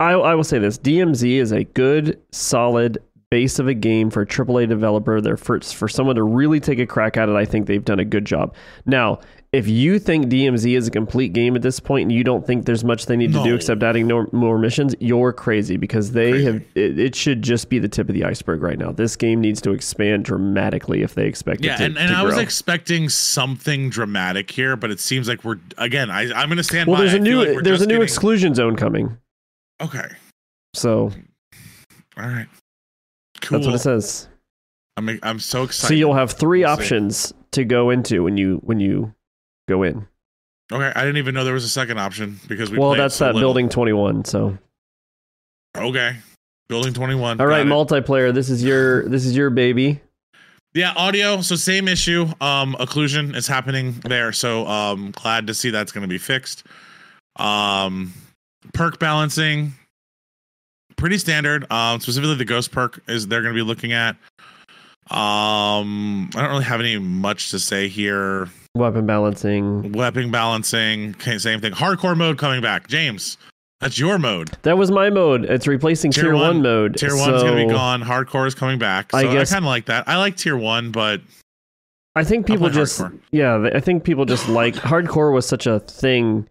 I, 0.00 0.12
I 0.12 0.34
will 0.34 0.44
say 0.44 0.58
this, 0.58 0.78
DMZ 0.78 1.36
is 1.36 1.52
a 1.52 1.64
good, 1.64 2.20
solid 2.32 2.98
base 3.34 3.58
of 3.58 3.66
a 3.66 3.74
game 3.74 4.10
for 4.10 4.22
a 4.22 4.26
AAA 4.26 4.68
developer. 4.68 5.20
There 5.20 5.36
for 5.36 5.58
for 5.60 5.88
someone 5.88 6.14
to 6.14 6.22
really 6.22 6.60
take 6.60 6.78
a 6.78 6.86
crack 6.86 7.16
at 7.16 7.28
it. 7.28 7.34
I 7.34 7.44
think 7.44 7.66
they've 7.66 7.84
done 7.84 7.98
a 7.98 8.04
good 8.04 8.24
job. 8.24 8.54
Now, 8.86 9.18
if 9.52 9.66
you 9.66 9.98
think 9.98 10.26
DMZ 10.26 10.76
is 10.76 10.86
a 10.86 10.90
complete 10.92 11.32
game 11.32 11.56
at 11.56 11.62
this 11.62 11.80
point 11.80 12.02
and 12.02 12.12
you 12.12 12.22
don't 12.22 12.46
think 12.46 12.64
there's 12.64 12.84
much 12.84 13.06
they 13.06 13.16
need 13.16 13.32
to 13.32 13.42
do 13.42 13.54
except 13.56 13.82
adding 13.82 14.06
no, 14.06 14.26
more 14.32 14.56
missions, 14.58 14.94
you're 15.00 15.32
crazy 15.32 15.76
because 15.76 16.12
they 16.12 16.30
Crazy. 16.30 16.44
have 16.44 16.56
it, 16.76 16.98
it 16.98 17.14
should 17.16 17.42
just 17.42 17.68
be 17.70 17.78
the 17.80 17.88
tip 17.88 18.08
of 18.08 18.14
the 18.14 18.24
iceberg 18.24 18.62
right 18.62 18.78
now. 18.78 18.92
This 18.92 19.16
game 19.16 19.40
needs 19.40 19.60
to 19.62 19.72
expand 19.72 20.24
dramatically 20.24 21.02
if 21.02 21.14
they 21.14 21.26
expect 21.26 21.64
Yeah, 21.64 21.74
it 21.74 21.78
to, 21.78 21.84
and, 21.86 21.98
and 21.98 22.10
to 22.10 22.14
I 22.16 22.22
was 22.22 22.38
expecting 22.38 23.08
something 23.08 23.90
dramatic 23.90 24.48
here, 24.50 24.76
but 24.76 24.90
it 24.92 25.00
seems 25.00 25.28
like 25.28 25.44
we're 25.44 25.58
again. 25.78 26.08
I 26.10 26.32
I'm 26.32 26.48
gonna 26.48 26.62
stand 26.62 26.88
well, 26.88 26.96
by. 26.98 27.02
there's 27.02 27.14
a 27.14 27.18
new 27.20 27.44
like 27.44 27.64
there's 27.64 27.82
a 27.82 27.86
new 27.86 27.94
getting- 27.94 28.02
exclusion 28.04 28.54
zone 28.54 28.76
coming. 28.76 29.18
Okay, 29.80 30.06
So 30.74 31.10
all 32.16 32.28
right, 32.28 32.46
cool. 33.44 33.58
that's 33.58 33.66
what 33.66 33.74
it 33.76 33.78
says. 33.80 34.28
I'm 34.96 35.18
I'm 35.22 35.38
so 35.40 35.64
excited. 35.64 35.88
So 35.88 35.94
you'll 35.94 36.14
have 36.14 36.32
three 36.32 36.60
We'll 36.60 36.76
see. 36.76 36.82
options 36.82 37.34
to 37.52 37.64
go 37.64 37.90
into 37.90 38.22
when 38.22 38.36
you 38.36 38.60
when 38.62 38.80
you 38.80 39.14
go 39.68 39.82
in. 39.82 40.06
Okay, 40.72 40.92
I 40.94 41.00
didn't 41.02 41.18
even 41.18 41.34
know 41.34 41.44
there 41.44 41.52
was 41.54 41.64
a 41.64 41.68
second 41.68 41.98
option 41.98 42.38
because 42.48 42.70
we. 42.70 42.78
well, 42.78 42.94
that's 42.94 43.16
so 43.16 43.26
that 43.26 43.34
little. 43.34 43.48
building 43.50 43.68
21. 43.68 44.24
So 44.24 44.56
Okay, 45.76 46.16
building 46.68 46.94
twenty 46.94 47.16
one. 47.16 47.40
all 47.40 47.46
right, 47.48 47.66
multiplayer. 47.66 48.32
This 48.32 48.48
is 48.48 48.62
your 48.62 49.08
this 49.08 49.26
is 49.26 49.36
your 49.36 49.50
baby. 49.50 50.00
Yeah, 50.72 50.92
audio. 50.96 51.40
So 51.40 51.56
same 51.56 51.86
issue. 51.88 52.26
Um, 52.40 52.74
occlusion 52.80 53.34
is 53.36 53.46
happening 53.46 53.92
there. 54.04 54.32
So 54.32 54.66
um, 54.66 55.10
glad 55.12 55.46
to 55.48 55.54
see 55.54 55.70
that's 55.70 55.92
going 55.92 56.02
to 56.02 56.08
be 56.08 56.18
fixed. 56.18 56.64
Um, 57.36 58.12
perk 58.72 58.98
balancing, 58.98 59.74
pretty 60.96 61.18
standard. 61.18 61.70
Um, 61.70 62.00
specifically 62.00 62.34
the 62.36 62.44
ghost 62.44 62.72
perk 62.72 63.00
is 63.08 63.26
they're 63.28 63.42
going 63.42 63.54
to 63.54 63.58
be 63.58 63.66
looking 63.66 63.92
at. 63.92 64.16
Um, 65.10 66.30
I 66.34 66.40
don't 66.40 66.50
really 66.50 66.64
have 66.64 66.80
any 66.80 66.98
much 66.98 67.50
to 67.50 67.58
say 67.58 67.88
here. 67.88 68.48
Weapon 68.74 69.06
balancing. 69.06 69.92
Weapon 69.92 70.30
balancing, 70.30 71.10
okay, 71.16 71.38
same 71.38 71.60
thing. 71.60 71.72
Hardcore 71.72 72.16
mode 72.16 72.38
coming 72.38 72.60
back. 72.62 72.88
James, 72.88 73.36
that's 73.80 73.98
your 73.98 74.18
mode. 74.18 74.50
That 74.62 74.78
was 74.78 74.90
my 74.90 75.10
mode. 75.10 75.44
It's 75.44 75.66
replacing 75.66 76.10
Tier 76.10 76.24
tier, 76.24 76.34
one- 76.34 76.42
one, 76.42 76.62
mode. 76.62 76.96
Tier 76.96 77.14
one's 77.14 77.40
so 77.40 77.46
gonna 77.46 77.66
be 77.66 77.70
gone. 77.70 78.02
Hardcore 78.02 78.46
is 78.46 78.54
coming 78.54 78.78
back. 78.78 79.12
So 79.12 79.18
I 79.18 79.20
I, 79.20 79.44
kind 79.44 79.58
of 79.58 79.64
like 79.64 79.84
that. 79.86 80.08
I 80.08 80.16
like 80.16 80.36
tier 80.36 80.56
one, 80.56 80.90
but 80.90 81.20
I 82.16 82.24
think 82.24 82.46
people 82.46 82.70
just 82.70 83.00
hardcore. 83.00 83.18
yeah, 83.30 83.68
I 83.74 83.80
think 83.80 84.04
people 84.04 84.24
just 84.24 84.48
like 84.48 84.74
hardcore 84.74 85.32
was 85.32 85.46
such 85.46 85.66
a 85.66 85.80
thing. 85.80 86.48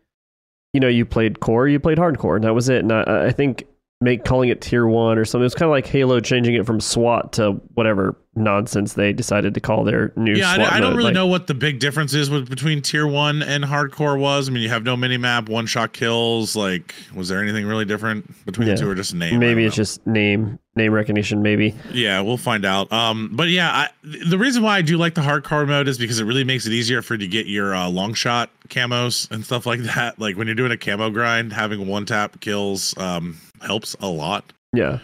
You 0.74 0.80
know, 0.80 0.88
you 0.88 1.06
played 1.06 1.40
core, 1.40 1.68
you 1.68 1.80
played 1.80 1.98
hardcore, 1.98 2.36
and 2.36 2.46
that 2.46 2.54
was 2.54 2.70
it. 2.70 2.84
And 2.84 2.92
I, 2.92 3.26
I 3.26 3.32
think 3.32 3.66
make 4.04 4.26
calling 4.26 4.50
it 4.50 4.62
tier 4.62 4.86
one 4.86 5.18
or 5.18 5.26
something. 5.26 5.46
It's 5.46 5.56
kind 5.56 5.68
of 5.68 5.72
like 5.72 5.88
Halo 5.88 6.20
changing 6.20 6.56
it 6.56 6.66
from 6.66 6.80
SWAT 6.80 7.34
to 7.34 7.54
whatever 7.74 8.16
nonsense 8.36 8.94
they 8.94 9.14
decided 9.14 9.54
to 9.54 9.60
call 9.60 9.84
their 9.84 10.12
new. 10.16 10.34
yeah, 10.34 10.56
SWAT 10.56 10.72
I, 10.74 10.78
I 10.78 10.80
don't 10.80 10.92
mode. 10.92 10.98
really 10.98 11.08
Like, 11.10 11.14
know 11.14 11.28
what 11.28 11.46
the 11.48 11.54
big 11.54 11.80
difference 11.80 12.14
is 12.16 12.30
with, 12.32 12.50
between 12.50 12.82
tier 12.82 13.06
one 13.08 13.42
and 13.44 13.64
hardcore 13.64 14.20
was. 14.20 14.50
I 14.50 14.52
mean, 14.52 14.64
you 14.64 14.70
have 14.70 14.84
no 14.84 14.98
mini 14.98 15.18
map, 15.18 15.50
one 15.50 15.66
shot 15.68 15.94
kills. 15.94 16.56
Like, 16.56 16.96
was 17.16 17.30
there 17.30 17.42
anything 17.42 17.66
really 17.66 17.86
different 17.86 18.46
between 18.46 18.68
Yeah. 18.68 18.74
the 18.76 18.82
two, 18.82 18.90
or 18.90 18.96
just 18.96 19.14
name? 19.14 19.40
Maybe 19.40 19.64
it's 19.66 19.76
know. 19.76 19.82
just 19.84 20.06
name 20.08 20.60
name 20.76 20.92
recognition. 20.92 21.44
Maybe 21.44 21.76
yeah, 21.92 22.20
we'll 22.22 22.38
find 22.38 22.66
out. 22.66 22.92
Um, 22.92 23.30
but 23.34 23.50
yeah, 23.50 23.70
I, 23.72 23.90
the 24.28 24.40
reason 24.40 24.64
why 24.64 24.78
I 24.78 24.82
do 24.82 24.98
like 24.98 25.14
the 25.14 25.22
hardcore 25.22 25.68
mode 25.68 25.88
is 25.88 26.00
because 26.00 26.20
it 26.20 26.24
really 26.26 26.44
makes 26.44 26.66
it 26.66 26.74
easier 26.74 27.04
for 27.04 27.14
you 27.14 27.20
to 27.20 27.28
get 27.28 27.46
your 27.46 27.76
uh, 27.76 27.88
long 27.88 28.16
shot 28.16 28.50
camos 28.70 29.30
and 29.30 29.46
stuff 29.46 29.68
like 29.68 29.80
that. 29.96 30.18
Like 30.20 30.36
when 30.38 30.48
you're 30.48 30.56
doing 30.56 30.72
a 30.72 30.78
camo 30.78 31.12
grind, 31.12 31.54
having 31.54 31.88
one 31.88 32.06
tap 32.08 32.40
kills 32.40 32.98
um 32.98 33.38
helps 33.64 33.96
a 34.02 34.08
lot. 34.08 34.54
yeah. 34.74 35.00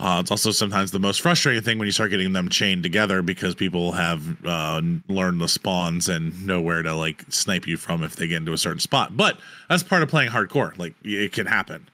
Uh, 0.00 0.18
it's 0.20 0.30
also 0.30 0.52
sometimes 0.52 0.92
the 0.92 0.98
most 1.00 1.20
frustrating 1.20 1.60
thing 1.60 1.76
when 1.76 1.86
you 1.86 1.90
start 1.90 2.08
getting 2.10 2.32
them 2.32 2.48
chained 2.48 2.84
together 2.84 3.20
because 3.20 3.56
people 3.56 3.90
have 3.90 4.22
uh, 4.46 4.80
learned 5.08 5.40
the 5.40 5.48
spawns 5.48 6.08
and 6.08 6.46
know 6.46 6.60
where 6.60 6.82
to 6.82 6.94
like 6.94 7.24
snipe 7.30 7.66
you 7.66 7.76
from 7.76 8.04
if 8.04 8.14
they 8.14 8.28
get 8.28 8.36
into 8.36 8.52
a 8.52 8.58
certain 8.58 8.78
spot. 8.78 9.16
But 9.16 9.40
that's 9.68 9.82
part 9.82 10.04
of 10.04 10.08
playing 10.08 10.30
hardcore. 10.30 10.78
Like 10.78 10.94
it 11.02 11.32
can 11.32 11.46
happen. 11.46 11.88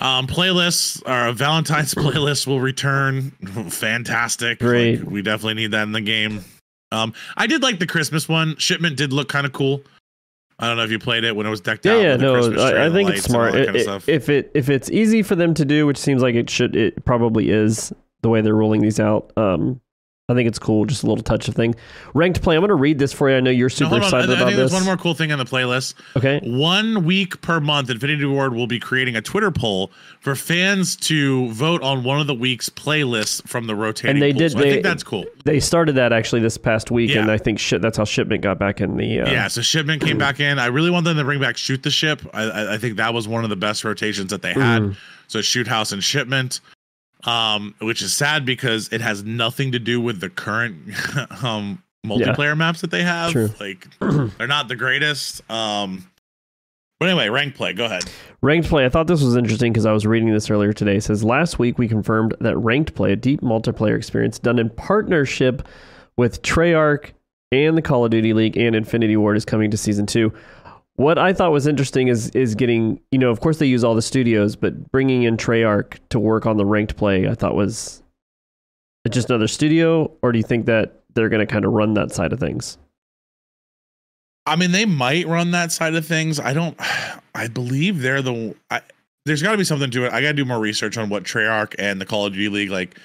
Um, 0.00 0.26
playlists, 0.26 1.02
our 1.04 1.32
Valentine's 1.32 1.94
playlist 1.96 2.46
will 2.46 2.60
return. 2.60 3.32
Fantastic. 3.68 4.60
Great. 4.60 5.00
Like, 5.00 5.10
we 5.10 5.20
definitely 5.20 5.54
need 5.54 5.72
that 5.72 5.82
in 5.82 5.92
the 5.92 6.00
game. 6.00 6.42
Um, 6.92 7.12
I 7.36 7.46
did 7.46 7.62
like 7.62 7.78
the 7.78 7.86
Christmas 7.86 8.26
one. 8.26 8.56
Shipment 8.56 8.96
did 8.96 9.12
look 9.12 9.28
kind 9.28 9.44
of 9.44 9.52
cool. 9.52 9.82
I 10.62 10.68
don't 10.68 10.76
know 10.76 10.84
if 10.84 10.90
you 10.92 10.98
played 11.00 11.24
it 11.24 11.34
when 11.34 11.44
it 11.44 11.50
was 11.50 11.60
decked 11.60 11.84
Yeah, 11.84 11.92
out. 11.94 12.00
yeah, 12.02 12.16
no, 12.16 12.34
Christmas 12.34 12.70
tree 12.70 12.78
I, 12.80 12.86
I 12.86 12.90
think 12.90 13.10
it's 13.10 13.24
smart. 13.24 13.54
It- 13.56 13.74
it- 13.74 14.08
if 14.08 14.28
it 14.28 14.50
if 14.54 14.70
it's 14.70 14.88
easy 14.90 15.22
for 15.22 15.34
them 15.34 15.54
to 15.54 15.64
do, 15.64 15.86
which 15.86 15.98
seems 15.98 16.22
like 16.22 16.36
it 16.36 16.48
should, 16.48 16.76
it 16.76 17.04
probably 17.04 17.50
is 17.50 17.92
the 18.22 18.28
way 18.28 18.40
they're 18.42 18.54
rolling 18.54 18.80
these 18.80 19.00
out. 19.00 19.32
Um, 19.36 19.80
I 20.32 20.34
think 20.34 20.48
it's 20.48 20.58
cool, 20.58 20.84
just 20.86 21.02
a 21.02 21.06
little 21.06 21.22
touch 21.22 21.46
of 21.48 21.54
thing. 21.54 21.74
Ranked 22.14 22.42
play. 22.42 22.56
I'm 22.56 22.60
going 22.62 22.68
to 22.70 22.74
read 22.74 22.98
this 22.98 23.12
for 23.12 23.30
you. 23.30 23.36
I 23.36 23.40
know 23.40 23.50
you're 23.50 23.68
super 23.68 23.90
hold 23.90 24.02
on. 24.02 24.04
I, 24.04 24.06
excited 24.08 24.30
I 24.30 24.34
about 24.34 24.46
this. 24.46 24.56
there's 24.56 24.72
one 24.72 24.84
more 24.84 24.96
cool 24.96 25.14
thing 25.14 25.30
on 25.32 25.38
the 25.38 25.44
playlist. 25.44 25.94
Okay. 26.16 26.40
One 26.42 27.04
week 27.04 27.40
per 27.42 27.60
month, 27.60 27.90
Infinity 27.90 28.24
Ward 28.24 28.54
will 28.54 28.66
be 28.66 28.80
creating 28.80 29.14
a 29.16 29.22
Twitter 29.22 29.50
poll 29.50 29.90
for 30.20 30.34
fans 30.34 30.96
to 30.96 31.48
vote 31.52 31.82
on 31.82 32.02
one 32.04 32.20
of 32.20 32.26
the 32.26 32.34
week's 32.34 32.68
playlists 32.68 33.46
from 33.46 33.66
the 33.66 33.74
rotating. 33.74 34.10
And 34.16 34.22
they 34.22 34.32
pool. 34.32 34.38
did- 34.38 34.52
So 34.52 34.58
I 34.58 34.62
think 34.62 34.82
that's 34.82 35.02
cool. 35.02 35.24
They 35.44 35.60
started 35.60 35.94
that 35.96 36.12
actually 36.12 36.40
this 36.40 36.56
past 36.56 36.90
week, 36.90 37.14
and 37.16 37.30
I 37.30 37.38
think 37.38 37.58
shit. 37.58 37.82
That's 37.82 37.96
how 37.98 38.04
shipment 38.04 38.42
got 38.42 38.58
back 38.58 38.80
in 38.80 38.96
the. 38.96 39.20
Uh, 39.20 39.30
yeah, 39.30 39.48
so 39.48 39.60
shipment 39.62 40.02
came 40.02 40.18
back 40.18 40.40
in. 40.40 40.58
I 40.58 40.66
really 40.66 40.90
want 40.90 41.04
them 41.04 41.16
to 41.16 41.24
bring 41.24 41.40
back 41.40 41.56
shoot 41.56 41.82
the 41.82 41.90
ship. 41.90 42.20
I, 42.32 42.42
I, 42.44 42.74
I 42.74 42.78
think 42.78 42.96
that 42.96 43.12
was 43.12 43.26
one 43.26 43.44
of 43.44 43.50
the 43.50 43.56
best 43.56 43.84
rotations 43.84 44.30
that 44.30 44.42
they 44.42 44.52
had. 44.52 44.82
Mhm. 44.82 44.96
So 45.28 45.40
shoot 45.40 45.66
house 45.66 45.92
and 45.92 46.04
shipment, 46.04 46.60
um, 47.24 47.74
which 47.80 48.02
is 48.02 48.12
sad 48.12 48.44
because 48.44 48.88
it 48.92 49.00
has 49.00 49.22
nothing 49.24 49.72
to 49.72 49.78
do 49.78 50.00
with 50.00 50.20
the 50.20 50.28
current 50.28 50.76
um 51.42 51.82
multiplayer 52.06 52.56
maps 52.56 52.80
that 52.80 52.90
they 52.90 53.02
have. 53.02 53.32
True. 53.32 53.50
Like 53.60 53.86
they're 54.00 54.46
not 54.46 54.68
the 54.68 54.76
greatest. 54.76 55.48
Um, 55.50 56.08
but 56.98 57.08
anyway, 57.08 57.28
ranked 57.28 57.56
play. 57.56 57.72
Go 57.72 57.84
ahead. 57.86 58.04
Ranked 58.42 58.68
play. 58.68 58.84
I 58.84 58.88
thought 58.88 59.08
this 59.08 59.22
was 59.22 59.36
interesting 59.36 59.72
because 59.72 59.86
I 59.86 59.92
was 59.92 60.06
reading 60.06 60.32
this 60.32 60.50
earlier 60.50 60.72
today. 60.72 60.96
It 60.96 61.02
says 61.02 61.24
last 61.24 61.58
week 61.58 61.78
we 61.78 61.88
confirmed 61.88 62.34
that 62.40 62.56
ranked 62.56 62.94
play, 62.94 63.12
a 63.12 63.16
deep 63.16 63.40
multiplayer 63.40 63.96
experience 63.96 64.38
done 64.38 64.58
in 64.58 64.70
partnership 64.70 65.66
with 66.16 66.42
Treyarch 66.42 67.10
and 67.50 67.76
the 67.76 67.82
Call 67.82 68.04
of 68.04 68.10
Duty 68.12 68.32
League 68.32 68.56
and 68.56 68.76
Infinity 68.76 69.16
Ward, 69.16 69.36
is 69.36 69.44
coming 69.44 69.70
to 69.70 69.76
season 69.76 70.06
two. 70.06 70.32
What 70.96 71.18
I 71.18 71.32
thought 71.32 71.52
was 71.52 71.66
interesting 71.66 72.08
is 72.08 72.30
is 72.30 72.54
getting 72.54 73.00
you 73.10 73.18
know 73.18 73.30
of 73.30 73.40
course 73.40 73.58
they 73.58 73.66
use 73.66 73.82
all 73.82 73.94
the 73.94 74.02
studios, 74.02 74.56
but 74.56 74.90
bringing 74.90 75.22
in 75.22 75.36
Treyarch 75.36 75.98
to 76.10 76.18
work 76.18 76.46
on 76.46 76.56
the 76.56 76.66
ranked 76.66 76.96
play, 76.96 77.28
I 77.28 77.34
thought 77.34 77.54
was 77.54 78.02
just 79.10 79.30
another 79.30 79.48
studio, 79.48 80.10
or 80.22 80.32
do 80.32 80.38
you 80.38 80.44
think 80.44 80.66
that 80.66 81.02
they're 81.14 81.28
going 81.28 81.40
to 81.40 81.46
kind 81.46 81.64
of 81.64 81.72
run 81.72 81.94
that 81.94 82.12
side 82.12 82.32
of 82.32 82.40
things? 82.40 82.78
I 84.46 84.56
mean, 84.56 84.72
they 84.72 84.86
might 84.86 85.26
run 85.26 85.52
that 85.52 85.72
side 85.72 85.94
of 85.94 86.06
things. 86.06 86.40
I 86.40 86.52
don't. 86.52 86.76
I 87.34 87.48
believe 87.48 88.02
they're 88.02 88.22
the. 88.22 88.54
I, 88.70 88.82
there's 89.24 89.42
got 89.42 89.52
to 89.52 89.58
be 89.58 89.64
something 89.64 89.90
to 89.90 90.06
it. 90.06 90.12
I 90.12 90.20
got 90.20 90.28
to 90.28 90.34
do 90.34 90.44
more 90.44 90.58
research 90.58 90.98
on 90.98 91.08
what 91.08 91.24
Treyarch 91.24 91.74
and 91.78 92.00
the 92.00 92.06
Call 92.06 92.26
of 92.26 92.34
Duty 92.34 92.48
League 92.48 92.70
like. 92.70 92.98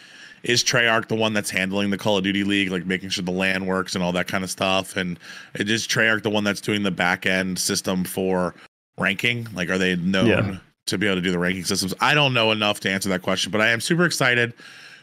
Is 0.44 0.64
Treyarch 0.64 1.08
the 1.08 1.16
one 1.16 1.34
that's 1.34 1.50
handling 1.50 1.90
the 1.90 1.98
Call 1.98 2.18
of 2.18 2.24
Duty 2.24 2.44
League, 2.44 2.70
like 2.72 2.86
making 2.86 3.10
sure 3.10 3.24
the 3.24 3.32
LAN 3.32 3.66
works 3.66 3.96
and 3.96 4.04
all 4.04 4.12
that 4.14 4.28
kind 4.28 4.44
of 4.44 4.50
stuff? 4.50 4.96
And 4.96 5.20
is 5.56 5.88
Treyarch 5.88 6.24
the 6.24 6.30
one 6.30 6.44
that's 6.44 6.62
doing 6.62 6.84
the 6.84 6.92
back 6.92 7.26
end 7.26 7.60
system 7.60 8.04
for 8.04 8.54
ranking? 8.98 9.48
Like, 9.54 9.70
are 9.70 9.78
they 9.78 9.96
known 9.96 10.28
Yeah. 10.28 10.58
to 10.88 10.98
be 10.98 11.06
able 11.08 11.16
to 11.18 11.22
do 11.22 11.32
the 11.32 11.40
ranking 11.40 11.64
systems? 11.66 11.94
I 12.00 12.14
don't 12.14 12.34
know 12.34 12.52
enough 12.52 12.80
to 12.82 12.90
answer 12.90 13.10
that 13.10 13.22
question, 13.24 13.52
but 13.52 13.62
I 13.62 13.70
am 13.70 13.82
super 13.82 14.06
excited. 14.06 14.54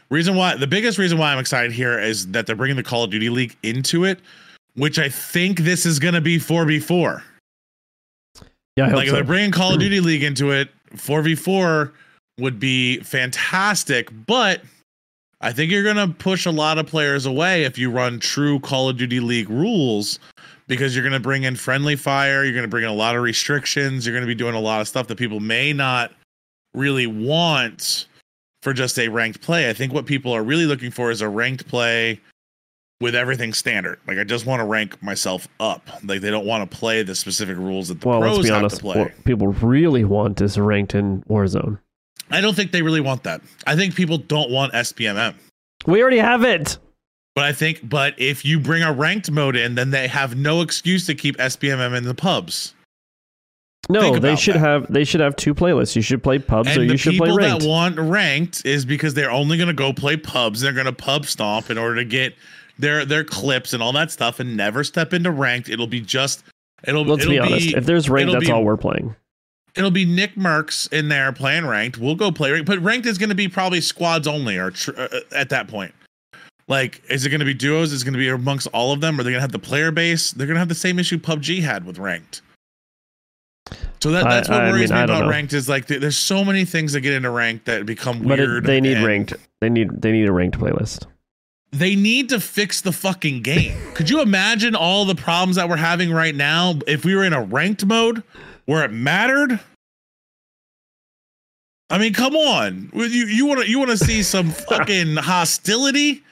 Reason 0.09 0.35
why 0.35 0.55
the 0.55 0.67
biggest 0.67 0.97
reason 0.97 1.17
why 1.17 1.31
I'm 1.33 1.39
excited 1.39 1.71
here 1.71 1.99
is 1.99 2.27
that 2.27 2.45
they're 2.47 2.55
bringing 2.55 2.77
the 2.77 2.83
Call 2.83 3.03
of 3.03 3.11
Duty 3.11 3.29
League 3.29 3.57
into 3.63 4.03
it, 4.05 4.19
which 4.75 4.99
I 4.99 5.09
think 5.09 5.59
this 5.59 5.85
is 5.85 5.99
going 5.99 6.13
to 6.13 6.21
be 6.21 6.37
4v4. 6.37 7.21
Yeah, 8.75 8.93
like 8.93 9.07
if 9.07 9.13
they're 9.13 9.23
bringing 9.23 9.51
Call 9.51 9.73
of 9.73 9.79
Duty 9.79 9.99
League 10.01 10.23
into 10.23 10.51
it, 10.51 10.69
four 10.95 11.21
v 11.21 11.33
four 11.35 11.93
would 12.39 12.59
be 12.59 12.97
fantastic. 12.99 14.09
But 14.27 14.61
I 15.45 15.53
think 15.53 15.71
you're 15.71 15.83
gonna 15.83 16.07
push 16.07 16.47
a 16.47 16.51
lot 16.51 16.79
of 16.79 16.87
players 16.87 17.27
away 17.27 17.65
if 17.65 17.77
you 17.77 17.91
run 17.91 18.19
true 18.19 18.59
Call 18.59 18.89
of 18.89 18.97
Duty 18.97 19.19
League 19.19 19.47
rules, 19.47 20.17
because 20.65 20.95
you're 20.95 21.03
gonna 21.03 21.19
bring 21.19 21.43
in 21.43 21.55
friendly 21.55 21.95
fire. 21.95 22.43
You're 22.43 22.55
gonna 22.55 22.67
bring 22.67 22.83
in 22.83 22.89
a 22.89 22.93
lot 22.93 23.15
of 23.15 23.21
restrictions. 23.21 24.07
You're 24.07 24.15
gonna 24.15 24.25
be 24.25 24.33
doing 24.33 24.55
a 24.55 24.59
lot 24.59 24.81
of 24.81 24.87
stuff 24.87 25.05
that 25.05 25.19
people 25.19 25.39
may 25.39 25.71
not 25.71 26.11
really 26.73 27.05
want 27.05 28.07
for 28.63 28.73
just 28.73 28.97
a 28.97 29.07
ranked 29.07 29.39
play. 29.41 29.69
I 29.69 29.73
think 29.73 29.93
what 29.93 30.07
people 30.07 30.31
are 30.33 30.41
really 30.41 30.65
looking 30.65 30.89
for 30.89 31.11
is 31.11 31.21
a 31.21 31.29
ranked 31.29 31.67
play 31.67 32.19
with 32.99 33.13
everything 33.13 33.53
standard. 33.53 33.99
Like 34.07 34.17
I 34.17 34.23
just 34.23 34.47
want 34.47 34.61
to 34.61 34.65
rank 34.65 34.99
myself 35.03 35.47
up. 35.59 35.87
Like 36.03 36.21
they 36.21 36.31
don't 36.31 36.47
want 36.47 36.69
to 36.69 36.75
play 36.75 37.03
the 37.03 37.13
specific 37.13 37.57
rules 37.57 37.89
that 37.89 38.01
the 38.01 38.07
well, 38.07 38.19
let's 38.21 38.33
pros 38.33 38.45
be 38.45 38.49
have 38.49 38.57
honest. 38.63 38.77
to 38.77 38.81
play. 38.81 38.99
What 38.99 39.23
people 39.25 39.49
really 39.49 40.05
want 40.05 40.41
is 40.41 40.57
ranked 40.57 40.95
in 40.95 41.21
Warzone. 41.29 41.77
I 42.31 42.41
don't 42.41 42.55
think 42.55 42.71
they 42.71 42.81
really 42.81 43.01
want 43.01 43.23
that. 43.23 43.41
I 43.67 43.75
think 43.75 43.95
people 43.95 44.17
don't 44.17 44.49
want 44.49 44.73
SBMM. 44.73 45.35
We 45.85 46.01
already 46.01 46.17
have 46.17 46.43
it. 46.43 46.77
But 47.35 47.43
I 47.43 47.51
think 47.51 47.87
but 47.87 48.15
if 48.17 48.45
you 48.45 48.59
bring 48.59 48.81
a 48.81 48.93
ranked 48.93 49.29
mode 49.29 49.55
in, 49.55 49.75
then 49.75 49.91
they 49.91 50.07
have 50.07 50.37
no 50.37 50.61
excuse 50.61 51.05
to 51.07 51.15
keep 51.15 51.37
SBMM 51.37 51.95
in 51.95 52.05
the 52.05 52.15
pubs. 52.15 52.73
No, 53.87 54.17
they 54.17 54.35
should 54.35 54.55
that. 54.55 54.59
have 54.59 54.91
they 54.91 55.03
should 55.03 55.21
have 55.21 55.35
two 55.35 55.53
playlists. 55.53 55.95
You 55.95 56.01
should 56.01 56.23
play 56.23 56.39
pubs 56.39 56.75
or 56.75 56.83
you 56.83 56.97
should 56.97 57.17
play 57.17 57.27
people 57.27 57.37
ranked. 57.37 57.61
that 57.63 57.69
want 57.69 57.99
ranked 57.99 58.65
is 58.65 58.85
because 58.85 59.13
they're 59.13 59.29
only 59.29 59.57
going 59.57 59.67
to 59.67 59.73
go 59.73 59.93
play 59.93 60.17
pubs. 60.17 60.61
They're 60.61 60.73
going 60.73 60.87
to 60.87 60.93
pub 60.93 61.25
stomp 61.25 61.69
in 61.69 61.77
order 61.77 61.95
to 61.97 62.05
get 62.05 62.35
their 62.79 63.05
their 63.05 63.23
clips 63.23 63.73
and 63.73 63.83
all 63.83 63.91
that 63.93 64.11
stuff, 64.11 64.39
and 64.39 64.57
never 64.57 64.83
step 64.83 65.13
into 65.13 65.29
ranked. 65.29 65.69
It'll 65.69 65.87
be 65.87 66.01
just 66.01 66.43
it'll. 66.83 67.03
Be 67.03 67.11
let's 67.11 67.23
it'll 67.23 67.31
be 67.31 67.39
honest. 67.39 67.73
If 67.75 67.85
there's 67.85 68.09
ranked, 68.09 68.31
that's 68.31 68.45
be- 68.45 68.51
all 68.51 68.63
we're 68.63 68.77
playing. 68.77 69.15
It'll 69.75 69.91
be 69.91 70.05
NICKMERCS 70.05 70.93
in 70.93 71.09
there 71.09 71.31
playing 71.33 71.65
ranked. 71.65 71.97
We'll 71.97 72.15
go 72.15 72.31
play 72.31 72.51
ranked, 72.51 72.67
but 72.67 72.79
ranked 72.79 73.05
is 73.05 73.17
going 73.17 73.29
to 73.29 73.35
be 73.35 73.47
probably 73.47 73.81
squads 73.81 74.27
only 74.27 74.57
or 74.57 74.71
tr- 74.71 74.97
uh, 74.97 75.19
at 75.33 75.49
that 75.49 75.67
point. 75.67 75.93
Like, 76.67 77.03
is 77.09 77.25
it 77.25 77.29
going 77.29 77.39
to 77.41 77.45
be 77.45 77.53
duos? 77.53 77.91
Is 77.91 78.01
it 78.01 78.05
going 78.05 78.13
to 78.13 78.19
be 78.19 78.29
amongst 78.29 78.67
all 78.67 78.91
of 78.91 79.01
them? 79.01 79.19
Are 79.19 79.23
they 79.23 79.29
going 79.29 79.37
to 79.37 79.41
have 79.41 79.51
the 79.51 79.59
player 79.59 79.91
base? 79.91 80.31
They're 80.31 80.47
going 80.47 80.55
to 80.55 80.59
have 80.59 80.69
the 80.69 80.75
same 80.75 80.97
issue 80.97 81.17
PUBG 81.17 81.61
had 81.61 81.85
with 81.85 81.99
ranked. 81.99 82.41
So 84.01 84.11
that, 84.11 84.23
that's 84.25 84.49
what 84.49 84.61
I 84.61 84.71
worries 84.71 84.91
mean, 84.91 84.99
me 84.99 85.03
about 85.05 85.23
know. 85.23 85.29
ranked 85.29 85.53
is 85.53 85.67
like 85.67 85.87
th- 85.87 85.99
there's 85.99 86.17
so 86.17 86.45
many 86.45 86.65
things 86.65 86.93
that 86.93 87.01
get 87.01 87.13
into 87.13 87.29
ranked 87.31 87.65
that 87.65 87.85
become 87.85 88.19
But 88.19 88.37
weird. 88.39 88.63
it, 88.63 88.67
they 88.67 88.79
need 88.79 89.03
ranked. 89.03 89.33
They 89.61 89.69
need 89.69 90.01
they 90.01 90.11
need 90.11 90.27
a 90.27 90.31
ranked 90.31 90.59
playlist. 90.59 91.07
They 91.71 91.95
need 91.95 92.29
to 92.29 92.39
fix 92.39 92.81
the 92.81 92.91
fucking 92.91 93.41
game. 93.41 93.75
Could 93.95 94.09
you 94.09 94.21
imagine 94.21 94.75
all 94.75 95.03
the 95.05 95.15
problems 95.15 95.55
that 95.55 95.67
we're 95.67 95.75
having 95.77 96.11
right 96.11 96.35
now 96.35 96.75
if 96.87 97.03
we 97.03 97.15
were 97.15 97.23
in 97.23 97.33
a 97.33 97.41
ranked 97.41 97.85
mode 97.85 98.23
where 98.65 98.83
it 98.83 98.91
mattered? 98.91 99.59
I 101.89 101.97
mean, 101.97 102.13
come 102.13 102.35
on. 102.35 102.89
You 102.93 103.03
you 103.03 103.45
want 103.45 103.61
to 103.61 103.69
you 103.69 103.77
want 103.79 103.91
to 103.91 103.97
see 103.97 104.23
some 104.23 104.49
fucking 104.69 105.17
hostility? 105.17 106.23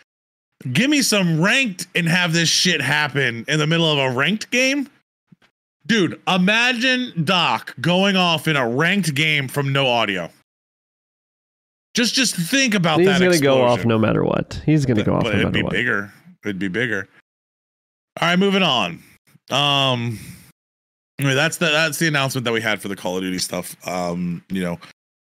Give 0.71 0.89
me 0.89 1.01
some 1.01 1.41
ranked 1.41 1.87
and 1.93 2.07
have 2.07 2.33
this 2.33 2.49
shit 2.49 2.81
happen 2.81 3.45
in 3.47 3.59
the 3.59 3.67
middle 3.67 3.89
of 3.91 3.97
a 3.99 4.15
ranked 4.15 4.49
game? 4.49 4.89
Dude, 5.85 6.19
imagine 6.27 7.25
Doc 7.25 7.75
going 7.81 8.15
off 8.15 8.47
in 8.47 8.55
a 8.55 8.67
ranked 8.67 9.13
game 9.13 9.49
from 9.49 9.73
no 9.73 9.87
audio. 9.87 10.29
Just 11.93 12.15
just 12.15 12.35
think 12.35 12.73
about 12.73 12.99
He's 12.99 13.07
that. 13.09 13.19
gonna 13.19 13.39
go 13.39 13.61
off 13.61 13.85
no 13.85 13.99
matter 13.99 14.23
what. 14.23 14.59
He's 14.65 14.85
gonna 14.85 15.03
go 15.03 15.13
off 15.13 15.23
But 15.23 15.33
no 15.33 15.39
it'd 15.41 15.45
matter 15.47 15.53
be 15.59 15.63
what. 15.63 15.71
bigger. 15.73 16.13
It'd 16.43 16.57
be 16.59 16.69
bigger. 16.69 17.07
All 18.21 18.27
right, 18.29 18.39
moving 18.39 18.63
on. 18.63 19.03
Um, 19.51 20.17
anyway, 21.19 21.35
that's 21.35 21.57
the 21.57 21.67
that's 21.67 21.99
the 21.99 22.07
announcement 22.07 22.45
that 22.45 22.53
we 22.53 22.61
had 22.61 22.81
for 22.81 22.87
the 22.87 22.95
Call 22.95 23.17
of 23.17 23.23
Duty 23.23 23.39
stuff. 23.39 23.75
Um, 23.87 24.43
you 24.49 24.61
know, 24.61 24.79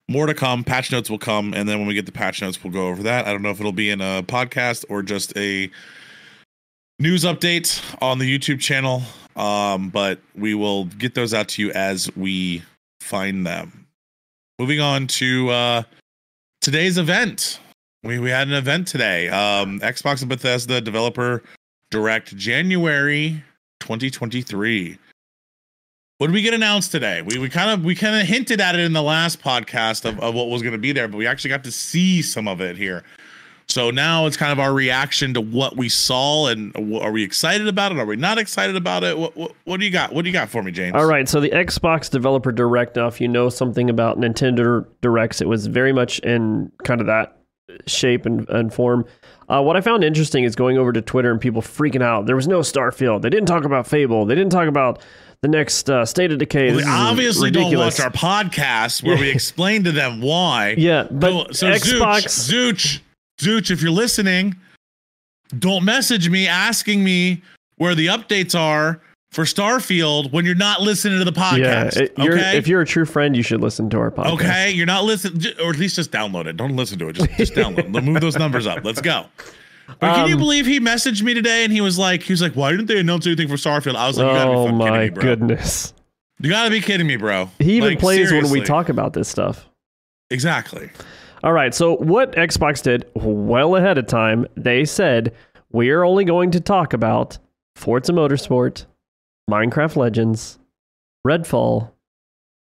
more 0.08 0.26
to 0.26 0.34
come. 0.34 0.64
Patch 0.64 0.92
notes 0.92 1.10
will 1.10 1.20
come, 1.20 1.54
and 1.54 1.68
then 1.68 1.80
when 1.80 1.88
we 1.88 1.94
get 1.94 2.06
the 2.06 2.12
patch 2.12 2.42
notes, 2.42 2.64
we'll 2.64 2.74
go 2.74 2.88
over 2.88 3.04
that. 3.04 3.28
I 3.28 3.32
don't 3.32 3.42
know 3.42 3.52
if 3.52 3.60
it'll 3.60 3.72
be 3.72 3.90
in 3.90 4.02
a 4.02 4.24
podcast 4.24 4.86
or 4.90 5.02
just 5.02 5.36
a 5.38 5.70
news 7.00 7.24
update 7.24 7.82
on 8.02 8.20
the 8.20 8.38
YouTube 8.38 8.60
channel. 8.60 9.02
Um, 9.36 9.90
but 9.90 10.20
we 10.36 10.54
will 10.54 10.86
get 10.86 11.16
those 11.16 11.34
out 11.34 11.48
to 11.50 11.62
you 11.62 11.72
as 11.72 12.14
we 12.18 12.62
find 13.00 13.46
them. 13.46 13.88
Moving 14.60 14.82
on 14.82 15.08
to 15.08 15.50
uh 15.50 15.84
today's 16.62 16.98
event. 16.98 17.60
We 18.04 18.20
we 18.20 18.30
had 18.30 18.48
an 18.50 18.54
event 18.54 18.88
today. 18.88 19.30
Um 19.30 19.80
Xbox 19.80 20.20
and 20.22 20.30
Bethesda 20.30 20.82
Developer 20.82 21.42
Direct 21.90 22.36
January 22.36 23.42
2023. 23.80 24.98
What 26.20 26.28
did 26.28 26.34
we 26.34 26.41
get 26.41 26.53
announced 26.53 26.91
today? 26.91 27.22
We 27.22 27.39
we 27.39 27.47
kind 27.47 27.72
of 27.72 27.86
we 27.86 27.95
kind 27.95 28.22
of 28.22 28.28
hinted 28.28 28.59
at 28.59 28.76
it 28.76 28.82
in 28.82 28.91
the 28.91 29.01
last 29.01 29.41
podcast 29.41 30.03
of, 30.03 30.20
of 30.20 30.36
what 30.36 30.49
was 30.49 30.61
going 30.61 30.74
to 30.74 30.78
be 30.78 30.91
there, 30.91 31.07
but 31.07 31.15
we 31.15 31.26
actually 31.26 31.51
got 31.51 31.63
to 31.63 31.72
see 31.72 32.22
some 32.22 32.45
of 32.45 32.59
it 32.59 32.76
here. 32.76 33.05
So 33.70 33.89
now 33.89 34.26
it's 34.26 34.36
kind 34.36 34.51
of 34.51 34.59
our 34.59 34.74
reaction 34.74 35.34
to 35.36 35.39
what 35.39 35.78
we 35.78 35.88
saw, 35.88 36.47
and 36.47 36.76
are 36.76 37.13
we 37.13 37.24
excited 37.24 37.70
about 37.70 37.93
it? 37.93 37.99
Are 37.99 38.05
we 38.05 38.17
not 38.17 38.38
excited 38.38 38.76
about 38.76 39.05
it? 39.05 39.17
What 39.17 39.38
what, 39.38 39.53
what 39.63 39.80
do 39.80 39.86
you 39.86 39.91
got? 39.91 40.11
What 40.11 40.24
do 40.24 40.30
you 40.30 40.34
got 40.34 40.49
for 40.49 40.61
me, 40.61 40.74
James? 40.74 40.93
All 40.93 41.05
right, 41.05 41.30
so 41.30 41.39
the 41.39 41.51
Xbox 41.51 42.09
Developer 42.09 42.51
Direct. 42.51 42.97
Now, 42.97 43.07
if 43.07 43.22
you 43.22 43.30
know 43.30 43.47
something 43.47 43.89
about 43.89 44.20
Nintendo 44.20 44.86
Directs, 44.99 45.39
it 45.39 45.47
was 45.47 45.67
very 45.67 45.93
much 45.93 46.20
in 46.20 46.70
kind 46.84 46.99
of 46.99 47.07
that 47.07 47.38
shape 47.88 48.26
and, 48.26 48.49
and 48.49 48.74
form. 48.74 49.05
Uh, 49.47 49.61
what 49.61 49.78
I 49.78 49.82
found 49.82 50.03
interesting 50.03 50.43
is 50.43 50.55
going 50.55 50.78
over 50.78 50.91
to 50.91 51.01
Twitter 51.01 51.32
and 51.32 51.39
people 51.39 51.61
freaking 51.61 52.03
out. 52.03 52.26
There 52.26 52.36
was 52.36 52.47
no 52.47 52.59
Starfield. 52.59 53.22
They 53.22 53.30
didn't 53.30 53.47
talk 53.47 53.63
about 53.63 53.88
Fable. 53.88 54.26
They 54.26 54.36
didn't 54.36 54.51
talk 54.51 54.67
about 54.67 55.01
the 55.42 55.48
next 55.48 55.90
uh, 55.90 56.06
State 56.06 56.32
of 56.32 56.38
Decay. 56.38 56.76
Well, 56.76 56.88
obviously 56.88 57.52
don't 57.52 57.76
watch 57.76 58.00
our 58.00 58.12
podcast 58.12 59.04
where 59.04 59.18
we 59.18 59.30
explain 59.32 59.84
to 59.86 59.92
them 59.92 60.22
why. 60.22 60.76
Yeah, 60.78 61.08
but 61.10 61.56
so, 61.56 61.74
so 61.74 61.96
Xbox. 61.98 62.26
Zooch, 62.50 62.74
Zooch, 62.74 63.02
Zooch, 63.40 63.72
if 63.72 63.82
you're 63.82 63.92
listening, 63.92 64.56
don't 65.58 65.86
message 65.86 66.30
me 66.30 66.48
asking 66.48 67.04
me 67.04 67.42
where 67.78 67.96
the 67.96 68.08
updates 68.08 68.58
are 68.60 69.02
for 69.32 69.44
Starfield 69.44 70.32
when 70.32 70.44
you're 70.44 70.56
not 70.56 70.82
listening 70.82 71.20
to 71.20 71.26
the 71.26 71.32
yeah, 71.40 71.86
podcast. 71.86 71.98
it- 71.98 72.14
you're, 72.18 72.38
if 72.38 72.68
you're 72.68 72.82
a 72.82 72.86
true 72.86 73.06
friend, 73.06 73.38
you 73.38 73.44
should 73.44 73.62
listen 73.62 73.90
to 73.92 74.00
our 74.00 74.12
podcast. 74.12 74.34
Okay, 74.34 74.72
you're 74.72 74.86
not 74.86 75.06
listening, 75.06 75.54
or 75.64 75.70
at 75.70 75.78
least 75.78 75.96
just 75.96 76.12
download 76.12 76.48
it. 76.48 76.58
Don't 76.58 76.76
listen 76.76 77.00
to 77.00 77.10
it. 77.10 77.14
Just, 77.14 77.32
just 77.38 77.54
download. 77.54 77.96
it. 77.96 78.04
Move 78.04 78.20
those 78.22 78.38
numbers 78.38 78.68
up. 78.68 78.84
Let's 78.84 79.02
go. 79.02 79.26
But 80.00 80.16
can 80.16 80.28
you 80.28 80.36
Um, 80.36 80.40
believe 80.40 80.66
he 80.66 80.80
messaged 80.80 81.22
me 81.24 81.34
today 81.34 81.64
and 81.64 81.74
he 81.74 81.82
was 81.82 81.98
like, 81.98 82.24
he 82.24 82.34
was 82.34 82.42
like, 82.42 82.54
why 82.54 82.72
didn't 82.72 82.86
they 82.88 83.00
announce 83.00 83.26
anything 83.26 83.48
for 83.48 83.56
Starfield? 83.56 83.96
I 83.96 84.08
was 84.08 84.18
like, 84.18 84.28
you 84.28 84.34
gotta 84.34 84.52
be 84.52 84.56
Oh 84.58 84.68
my 84.72 84.86
kidding 84.86 85.00
me, 85.02 85.10
bro. 85.10 85.24
goodness. 85.24 85.94
You 86.40 86.50
gotta 86.50 86.70
be 86.70 86.80
kidding 86.82 87.08
me, 87.08 87.16
bro. 87.18 87.50
He 87.60 87.78
even 87.78 87.90
Like, 87.90 88.00
plays 88.00 88.32
when 88.32 88.50
we 88.50 88.62
talk 88.62 88.90
about 88.90 89.14
this 89.14 89.28
stuff. 89.28 89.68
Exactly. 90.30 90.90
All 91.44 91.54
right. 91.54 91.74
So 91.74 91.96
what 91.98 92.34
Xbox 92.34 92.84
did 92.84 93.06
well 93.16 93.76
ahead 93.76 93.98
of 93.98 94.08
time, 94.08 94.46
they 94.56 94.86
said 94.86 95.34
we 95.72 95.90
are 95.90 96.04
only 96.06 96.24
going 96.26 96.52
to 96.52 96.60
talk 96.60 96.94
about 96.94 97.38
Forza 97.76 98.12
Motorsport, 98.14 98.86
Minecraft 99.50 99.96
Legends, 99.96 100.60
Redfall, 101.28 101.92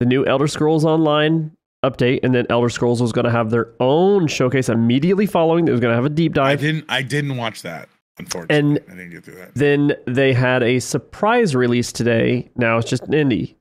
the 0.01 0.07
new 0.07 0.25
Elder 0.27 0.47
Scrolls 0.47 0.85
Online 0.85 1.51
update, 1.85 2.21
and 2.23 2.35
then 2.35 2.47
Elder 2.51 2.69
Scrolls 2.69 3.01
was 3.01 3.13
going 3.13 3.25
to 3.25 3.31
have 3.31 3.51
their 3.51 3.69
own 3.81 4.27
showcase 4.27 4.69
immediately 4.69 5.27
following. 5.27 5.69
It 5.69 5.71
was 5.73 5.81
going 5.81 5.93
to 5.93 5.97
have 5.97 6.05
a 6.05 6.09
deep 6.11 6.35
dive. 6.35 6.59
I 6.59 6.63
didn't. 6.63 6.85
I 6.89 7.03
didn't 7.03 7.37
watch 7.37 7.63
that. 7.63 7.89
Unfortunately, 8.19 8.57
And- 8.59 8.81
I 8.89 8.97
didn't 8.97 9.11
get 9.11 9.25
through 9.25 9.37
that. 9.37 9.55
Then 9.55 9.93
they 10.07 10.33
had 10.33 10.63
a 10.63 10.81
surprise 10.81 11.55
release 11.55 11.93
today. 11.93 12.51
Now 12.57 12.79
it's 12.79 12.91
just 12.91 13.05
an 13.05 13.13
indie. 13.13 13.55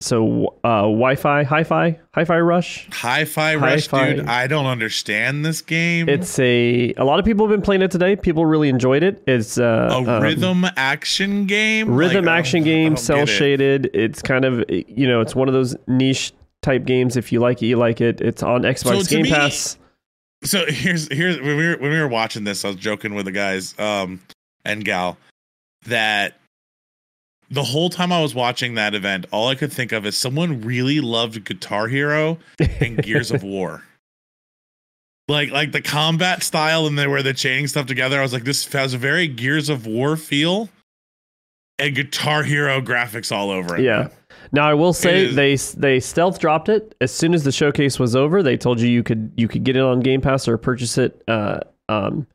So 0.00 0.54
uh, 0.62 0.82
Wi-Fi, 0.82 1.42
Hi-Fi, 1.42 1.98
Hi-Fi 2.14 2.38
Rush. 2.40 2.88
Hi-Fi 2.92 3.56
Rush, 3.56 3.88
Hi-Fi. 3.88 4.12
dude. 4.14 4.26
I 4.26 4.46
don't 4.46 4.66
understand 4.66 5.44
this 5.44 5.60
game. 5.60 6.08
It's 6.08 6.38
a 6.38 6.94
a 6.96 7.04
lot 7.04 7.18
of 7.18 7.24
people 7.24 7.44
have 7.46 7.52
been 7.52 7.62
playing 7.64 7.82
it 7.82 7.90
today. 7.90 8.14
People 8.14 8.46
really 8.46 8.68
enjoyed 8.68 9.02
it. 9.02 9.20
It's 9.26 9.58
uh, 9.58 9.88
a 9.90 9.96
um, 9.96 10.22
rhythm 10.22 10.64
action 10.76 11.46
game. 11.46 11.92
rhythm 11.92 12.26
Like, 12.26 12.38
action 12.38 12.62
game, 12.62 12.96
cell 12.96 13.18
get 13.18 13.28
it. 13.28 13.32
shaded. 13.32 13.90
It's 13.92 14.22
kind 14.22 14.44
of 14.44 14.64
you 14.70 15.08
know, 15.08 15.20
it's 15.20 15.34
one 15.34 15.48
of 15.48 15.54
those 15.54 15.74
niche 15.88 16.32
type 16.62 16.84
games. 16.84 17.16
If 17.16 17.32
you 17.32 17.40
like 17.40 17.62
it, 17.62 17.66
you 17.66 17.76
like 17.76 18.00
it. 18.00 18.20
It's 18.20 18.42
on 18.42 18.62
Xbox 18.62 19.08
to 19.08 19.14
Game 19.14 19.22
me- 19.24 19.30
Pass. 19.30 19.78
So 20.44 20.64
here's 20.68 21.12
here's 21.12 21.36
when 21.40 21.56
we 21.56 21.66
were 21.68 21.76
when 21.78 21.90
we 21.90 21.98
were 21.98 22.06
watching 22.08 22.44
this, 22.44 22.64
I 22.64 22.68
was 22.68 22.76
joking 22.76 23.14
with 23.14 23.24
the 23.24 23.32
guys 23.32 23.76
um 23.78 24.20
and 24.64 24.84
gal 24.84 25.18
that 25.86 26.34
the 27.50 27.64
whole 27.64 27.88
time 27.90 28.12
I 28.12 28.20
was 28.20 28.34
watching 28.34 28.74
that 28.74 28.94
event, 28.94 29.26
all 29.32 29.48
I 29.48 29.54
could 29.54 29.72
think 29.72 29.90
of 29.92 30.04
is 30.06 30.16
someone 30.16 30.60
really 30.60 31.00
loved 31.00 31.44
Guitar 31.44 31.88
Hero 31.88 32.38
and 32.80 33.02
Gears 33.02 33.30
of 33.32 33.42
War. 33.42 33.82
Like 35.26 35.50
like 35.50 35.72
the 35.72 35.82
combat 35.82 36.42
style 36.42 36.86
and 36.86 36.96
the 36.98 37.08
where 37.10 37.22
they're 37.22 37.32
chaining 37.32 37.66
stuff 37.66 37.86
together. 37.86 38.18
I 38.18 38.22
was 38.22 38.32
like, 38.32 38.44
this 38.44 38.64
has 38.72 38.94
a 38.94 38.98
very 38.98 39.26
Gears 39.28 39.68
of 39.68 39.86
War 39.86 40.16
feel 40.16 40.68
and 41.80 41.94
Guitar 41.96 42.44
Hero 42.44 42.80
graphics 42.80 43.30
all 43.34 43.50
over 43.50 43.76
it. 43.76 43.82
Yeah. 43.82 44.08
Now 44.52 44.68
I 44.68 44.74
will 44.74 44.92
say 44.92 45.26
they 45.32 45.56
they 45.56 46.00
stealth 46.00 46.38
dropped 46.38 46.68
it 46.68 46.94
as 47.00 47.12
soon 47.12 47.34
as 47.34 47.44
the 47.44 47.52
showcase 47.52 47.98
was 47.98 48.16
over. 48.16 48.42
They 48.42 48.56
told 48.56 48.80
you 48.80 48.88
you 48.88 49.02
could 49.02 49.32
you 49.36 49.48
could 49.48 49.64
get 49.64 49.76
it 49.76 49.82
on 49.82 50.00
Game 50.00 50.20
Pass 50.20 50.48
or 50.48 50.56
purchase 50.58 50.98
it 50.98 51.22
uh, 51.28 51.60
um, 51.88 52.26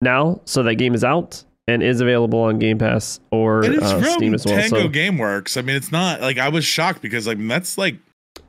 now, 0.00 0.40
so 0.44 0.62
that 0.62 0.74
game 0.76 0.94
is 0.94 1.04
out. 1.04 1.44
and 1.68 1.82
is 1.82 2.00
available 2.00 2.40
on 2.40 2.58
Game 2.58 2.78
Pass 2.78 3.20
or 3.30 3.64
And 3.64 3.74
it's 3.74 3.84
uh, 3.84 4.00
from 4.00 4.10
Steam 4.10 4.34
as 4.34 4.44
well. 4.44 4.56
Tango 4.56 4.80
So 4.80 4.88
GameWorks. 4.88 5.56
I 5.56 5.62
mean, 5.62 5.76
it's 5.76 5.92
not 5.92 6.20
like 6.20 6.38
I 6.38 6.48
was 6.48 6.64
shocked 6.64 7.02
because 7.02 7.26
like 7.26 7.38
that's 7.46 7.78
like 7.78 7.96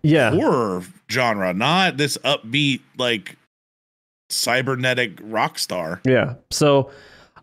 yeah, 0.01 0.32
horror 0.32 0.84
genre, 1.11 1.53
not 1.53 1.97
this 1.97 2.18
upbeat 2.20 2.82
like 2.97 3.38
cybernetic 4.30 5.20
rock 5.22 5.59
star. 5.59 6.01
yeah. 6.05 6.36
So 6.51 6.89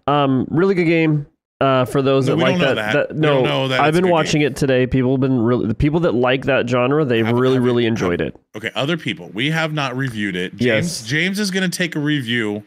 um, 0.06 0.46
really 0.50 0.74
good 0.74 0.86
game. 0.86 1.26
Uh, 1.60 1.84
for 1.84 2.00
those 2.00 2.26
No, 2.26 2.36
that 2.36 2.42
like 2.42 2.58
that, 2.58 2.74
that. 2.76 2.92
that- 3.10 3.16
no, 3.16 3.68
that 3.68 3.80
I've 3.80 3.92
been 3.92 4.08
watching 4.08 4.40
it 4.40 4.56
today. 4.56 4.86
People 4.86 5.12
have 5.12 5.20
been 5.20 5.38
really 5.42 5.66
the 5.66 5.74
people 5.74 6.00
that 6.00 6.14
like 6.14 6.46
that 6.46 6.66
genre. 6.68 7.04
They've 7.04 7.26
Have- 7.26 7.36
really, 7.36 7.56
have- 7.56 7.64
really 7.64 7.84
have- 7.84 7.90
enjoyed 7.92 8.22
it. 8.22 8.34
Okay, 8.56 8.70
other 8.74 8.96
people. 8.96 9.30
We 9.34 9.50
have 9.50 9.74
not 9.74 9.94
reviewed 9.94 10.36
it. 10.36 10.52
James 10.56 10.62
Yes. 10.64 11.02
James 11.06 11.38
is 11.38 11.50
going 11.50 11.70
to 11.70 11.76
take 11.76 11.96
a 11.96 12.00
review. 12.00 12.62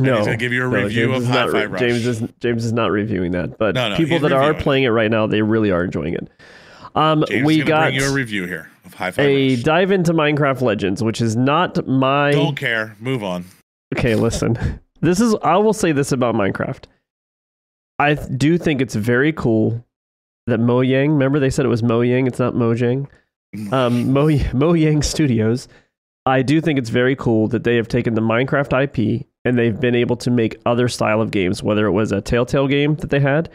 No, 0.00 0.18
he's 0.18 0.26
going 0.26 0.38
to 0.38 0.44
give 0.44 0.52
you 0.52 0.64
a 0.64 0.70
no, 0.70 0.84
review 0.84 1.08
James 1.08 1.24
of 1.24 1.30
Hi-Fi 1.30 1.58
re- 1.62 1.66
Rush. 1.66 1.80
James 1.80 2.06
is 2.06 2.22
James 2.40 2.64
is 2.64 2.72
not 2.72 2.92
reviewing 2.92 3.32
that, 3.32 3.58
but 3.58 3.74
No, 3.74 3.96
people 3.96 4.20
that 4.20 4.30
are 4.30 4.38
reviewing 4.38 4.56
it. 4.56 4.62
playing 4.62 4.84
it 4.84 4.88
right 4.90 5.10
now, 5.10 5.26
they 5.26 5.42
really 5.42 5.72
are 5.72 5.82
enjoying 5.82 6.14
it. 6.14 6.28
Um, 6.94 7.24
James 7.26 7.44
we 7.44 7.62
got 7.64 7.86
bring 7.90 7.96
you 7.96 8.08
a 8.08 8.12
review 8.12 8.46
here 8.46 8.70
of 8.86 8.94
Hi-Fi 8.94 9.20
a 9.20 9.50
Rush. 9.56 9.62
dive 9.64 9.90
into 9.90 10.12
Minecraft 10.12 10.60
Legends, 10.62 11.02
which 11.02 11.20
is 11.20 11.34
not 11.36 11.84
my. 11.88 12.30
Don't 12.30 12.56
care. 12.56 12.94
Move 13.00 13.24
on. 13.24 13.46
Okay, 13.96 14.14
listen. 14.14 14.56
This 15.00 15.20
is. 15.20 15.34
I 15.42 15.56
will 15.58 15.72
say 15.72 15.92
this 15.92 16.10
about 16.10 16.34
Minecraft. 16.36 16.84
I 17.98 18.14
do 18.14 18.58
think 18.58 18.80
it's 18.80 18.94
very 18.94 19.32
cool 19.32 19.84
that 20.46 20.60
Mojang. 20.60 21.10
Remember, 21.10 21.38
they 21.38 21.50
said 21.50 21.64
it 21.64 21.70
was 21.70 21.82
Mojang. 21.82 22.26
It's 22.26 22.38
not 22.38 22.54
Mojang. 22.54 23.08
Um, 23.72 24.12
Mo 24.12 24.26
Mojang 24.26 25.02
Studios. 25.04 25.68
I 26.26 26.42
do 26.42 26.60
think 26.60 26.78
it's 26.78 26.90
very 26.90 27.16
cool 27.16 27.48
that 27.48 27.64
they 27.64 27.76
have 27.76 27.88
taken 27.88 28.14
the 28.14 28.20
Minecraft 28.20 28.84
IP 28.84 29.26
and 29.44 29.58
they've 29.58 29.80
been 29.80 29.94
able 29.94 30.16
to 30.16 30.30
make 30.30 30.60
other 30.66 30.88
style 30.88 31.20
of 31.22 31.30
games. 31.30 31.62
Whether 31.62 31.86
it 31.86 31.92
was 31.92 32.12
a 32.12 32.20
Telltale 32.20 32.68
game 32.68 32.96
that 32.96 33.10
they 33.10 33.20
had, 33.20 33.48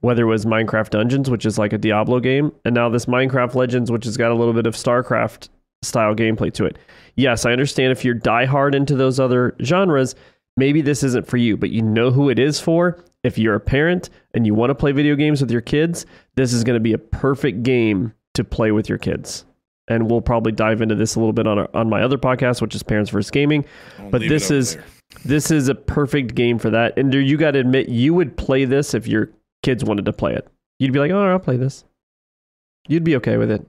whether 0.00 0.24
it 0.24 0.26
was 0.26 0.44
Minecraft 0.44 0.90
Dungeons, 0.90 1.30
which 1.30 1.46
is 1.46 1.58
like 1.58 1.72
a 1.72 1.78
Diablo 1.78 2.20
game, 2.20 2.52
and 2.64 2.74
now 2.74 2.88
this 2.88 3.06
Minecraft 3.06 3.54
Legends, 3.54 3.90
which 3.90 4.04
has 4.04 4.16
got 4.16 4.30
a 4.30 4.34
little 4.34 4.52
bit 4.52 4.66
of 4.66 4.74
StarCraft 4.74 5.48
style 5.82 6.14
gameplay 6.14 6.52
to 6.52 6.66
it. 6.66 6.76
Yes, 7.16 7.46
I 7.46 7.52
understand 7.52 7.92
if 7.92 8.04
you're 8.04 8.14
diehard 8.14 8.74
into 8.74 8.94
those 8.94 9.18
other 9.18 9.56
genres, 9.62 10.14
maybe 10.56 10.82
this 10.82 11.02
isn't 11.02 11.26
for 11.26 11.36
you, 11.36 11.56
but 11.56 11.70
you 11.70 11.82
know 11.82 12.10
who 12.10 12.28
it 12.28 12.38
is 12.38 12.60
for. 12.60 13.02
If 13.28 13.36
you're 13.38 13.54
a 13.54 13.60
parent 13.60 14.08
and 14.32 14.46
you 14.46 14.54
want 14.54 14.70
to 14.70 14.74
play 14.74 14.90
video 14.92 15.14
games 15.14 15.42
with 15.42 15.50
your 15.50 15.60
kids, 15.60 16.06
this 16.34 16.54
is 16.54 16.64
going 16.64 16.76
to 16.76 16.80
be 16.80 16.94
a 16.94 16.98
perfect 16.98 17.62
game 17.62 18.14
to 18.34 18.42
play 18.42 18.72
with 18.72 18.88
your 18.88 18.96
kids. 18.96 19.44
And 19.86 20.10
we'll 20.10 20.22
probably 20.22 20.52
dive 20.52 20.80
into 20.80 20.94
this 20.94 21.14
a 21.14 21.18
little 21.18 21.34
bit 21.34 21.46
on 21.46 21.58
our, 21.58 21.68
on 21.74 21.90
my 21.90 22.02
other 22.02 22.16
podcast, 22.16 22.62
which 22.62 22.74
is 22.74 22.82
Parents 22.82 23.10
vs 23.10 23.30
Gaming. 23.30 23.66
I'll 23.98 24.10
but 24.10 24.22
this 24.22 24.50
is- 24.50 24.74
there. 24.76 24.84
This 25.24 25.50
is 25.50 25.68
a 25.68 25.74
perfect 25.74 26.34
game 26.34 26.58
for 26.58 26.70
that. 26.70 26.98
And 26.98 27.12
you 27.12 27.36
got 27.38 27.52
to 27.52 27.58
admit, 27.58 27.88
you 27.88 28.12
would 28.14 28.36
play 28.36 28.64
this 28.66 28.92
if 28.94 29.06
your 29.06 29.30
kids 29.62 29.82
wanted 29.84 30.04
to 30.04 30.12
play 30.12 30.34
it. 30.34 30.46
You'd 30.78 30.92
be 30.92 30.98
like, 30.98 31.10
"Oh, 31.10 31.22
I'll 31.30 31.38
play 31.38 31.56
this." 31.56 31.84
You'd 32.88 33.04
be 33.04 33.16
okay 33.16 33.36
with 33.38 33.50
it. 33.50 33.66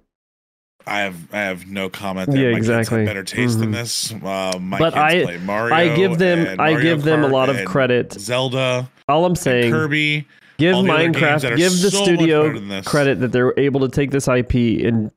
I 0.88 1.00
have 1.02 1.16
I 1.34 1.40
have 1.40 1.68
no 1.68 1.90
comment 1.90 2.32
there. 2.32 2.46
Yeah, 2.48 2.52
My 2.52 2.58
exactly. 2.58 3.06
better 3.06 3.24
taste 3.24 3.60
than 3.60 3.70
Mhm. 3.72 3.74
this. 3.76 4.14
Uh, 4.14 4.58
my 4.60 4.80
But 4.80 4.94
kids 4.94 5.04
I- 5.04 5.24
play 5.24 5.38
Mario. 5.38 5.76
I 5.76 5.96
give 5.96 6.18
them 6.18 6.60
I 6.60 6.80
give 6.82 7.04
them 7.04 7.24
a 7.24 7.28
lot 7.28 7.50
of 7.50 7.64
credit. 7.66 8.14
Zelda, 8.14 8.90
All 9.08 9.26
I'm 9.26 9.36
saying, 9.36 9.72
Kirby. 9.72 10.26
give 10.58 10.76
all 10.76 10.84
the 10.84 10.92
other 10.92 11.10
games 11.10 11.42
that 11.42 11.54
Minecraft, 11.54 11.58
give 11.58 11.72
the 11.82 11.92
so 11.92 12.04
studio 12.04 12.60
than 12.60 12.84
credit 12.84 13.20
that 13.20 13.32
they're 13.32 13.54
able 13.58 13.82
to 13.82 13.90
take 13.90 14.12
this 14.12 14.28
IP 14.28 14.84
and 14.86 15.12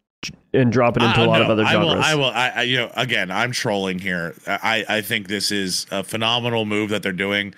and 0.55 0.71
drop 0.71 0.97
it 0.97 1.03
into 1.03 1.21
Uh, 1.21 1.25
a 1.25 1.27
lot 1.27 1.39
no, 1.39 1.45
of 1.45 1.51
other 1.51 1.65
I 1.65 1.77
will. 1.77 1.89
genres. 1.89 2.05
I 2.07 2.15
will. 2.15 2.25
I, 2.27 2.49
I, 2.57 2.63
you 2.63 2.77
know, 2.77 2.91
again, 2.95 3.31
I'm 3.31 3.51
trolling 3.51 3.99
here. 3.99 4.35
I, 4.47 4.85
I 4.89 5.01
think 5.01 5.27
this 5.29 5.51
is 5.51 5.87
a 5.91 6.05
phenomenal 6.05 6.65
move 6.65 6.91
that 6.91 7.03
they're 7.03 7.11
doing. 7.11 7.55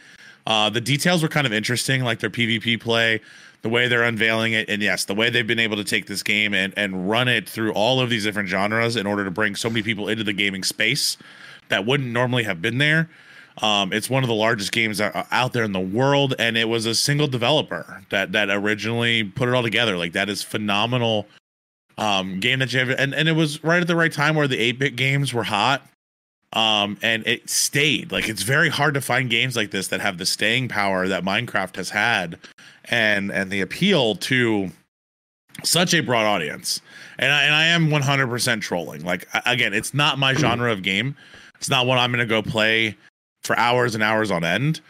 Uh, 0.47 0.71
the 0.71 0.81
details 0.81 1.23
were 1.23 1.29
kind 1.29 1.47
of 1.47 1.53
interesting, 1.53 2.05
like 2.05 2.21
their 2.21 2.31
PvP 2.31 2.79
play, 2.81 3.21
the 3.65 3.71
way 3.71 3.89
they're 3.89 4.03
unveiling 4.03 4.53
it, 4.53 4.69
and 4.69 4.83
yes, 4.83 5.07
the 5.07 5.15
way 5.15 5.31
they've 5.31 5.47
been 5.47 5.59
able 5.59 5.79
to 5.79 5.85
take 5.85 6.05
this 6.05 6.23
game 6.23 6.53
and 6.53 6.75
and 6.77 7.09
run 7.09 7.29
it 7.29 7.49
through 7.49 7.73
all 7.73 7.99
of 7.99 8.11
these 8.11 8.25
different 8.25 8.47
genres 8.47 8.95
in 8.95 9.07
order 9.07 9.25
to 9.25 9.31
bring 9.31 9.57
so 9.57 9.71
many 9.71 9.83
people 9.83 10.07
into 10.07 10.23
the 10.23 10.35
gaming 10.35 10.62
space 10.62 11.17
that 11.71 11.87
wouldn't 11.87 12.11
normally 12.11 12.45
have 12.45 12.61
been 12.61 12.77
there. 12.77 13.09
Um, 13.62 13.91
it's 13.91 14.11
one 14.11 14.23
of 14.23 14.29
the 14.29 14.35
largest 14.35 14.71
games 14.71 15.01
out 15.01 15.55
there 15.55 15.65
in 15.65 15.73
the 15.73 15.81
world, 15.81 16.35
and 16.39 16.59
it 16.59 16.69
was 16.69 16.85
a 16.85 16.95
single 16.95 17.27
developer 17.27 18.05
that 18.11 18.33
that 18.33 18.51
originally 18.51 19.25
put 19.25 19.49
it 19.49 19.55
all 19.55 19.62
together. 19.62 19.97
Like 19.97 20.12
that 20.12 20.29
is 20.29 20.43
phenomenal 20.43 21.27
um 21.97 22.41
game 22.41 22.59
that 22.59 22.71
you 22.73 22.81
have 22.81 22.91
and, 22.91 23.15
and 23.15 23.29
it 23.29 23.33
was 23.33 23.62
right 23.65 23.81
at 23.81 23.87
the 23.87 23.97
right 23.97 24.12
time 24.12 24.35
where 24.35 24.49
the 24.49 24.73
8-bit 24.73 24.97
games 24.97 25.33
were 25.33 25.45
hot 25.45 25.87
um 26.53 26.99
and 27.03 27.25
it 27.25 27.49
stayed 27.49 28.11
like 28.11 28.29
it's 28.29 28.43
very 28.43 28.69
hard 28.69 28.95
to 28.95 29.01
find 29.01 29.31
games 29.31 29.55
like 29.55 29.71
this 29.71 29.87
that 29.87 30.01
have 30.01 30.19
the 30.19 30.27
staying 30.27 30.67
power 30.67 31.07
that 31.07 31.23
minecraft 31.23 31.77
has 31.77 31.91
had 31.91 32.37
and 32.91 33.30
and 33.30 33.51
the 33.51 33.61
appeal 33.61 34.16
to 34.16 34.70
such 35.62 35.95
a 35.95 36.01
broad 36.01 36.24
audience. 36.24 36.80
And 37.18 37.32
i, 37.32 37.45
and 37.45 37.55
I 37.55 37.66
am 37.66 37.89
100% 37.89 38.61
trolling. 38.61 39.05
Like 39.05 39.28
again 39.47 39.72
it's 39.72 39.95
not 39.95 40.18
my 40.18 40.35
genre 40.35 40.72
of 40.72 40.82
game. 40.82 41.16
It's 41.57 41.68
not 41.68 41.87
what 41.87 41.99
i'm 41.99 42.11
gonna 42.11 42.26
go 42.26 42.43
play 42.43 42.97
for 43.43 43.59
hours 43.59 43.95
and 43.95 44.03
hours 44.03 44.30
on 44.30 44.45
end. 44.45 44.80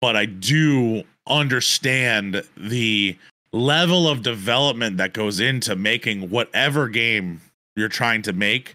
But 0.00 0.16
i 0.16 0.26
do 0.26 1.02
understand 1.26 2.42
the 2.56 3.16
level 3.52 4.08
of 4.08 4.22
development 4.22 4.96
that 4.98 5.12
goes 5.12 5.40
into 5.40 5.76
making 5.76 6.30
whatever 6.30 6.88
game 6.88 7.40
you're 7.76 7.88
trying 7.88 8.22
to 8.22 8.32
make 8.32 8.74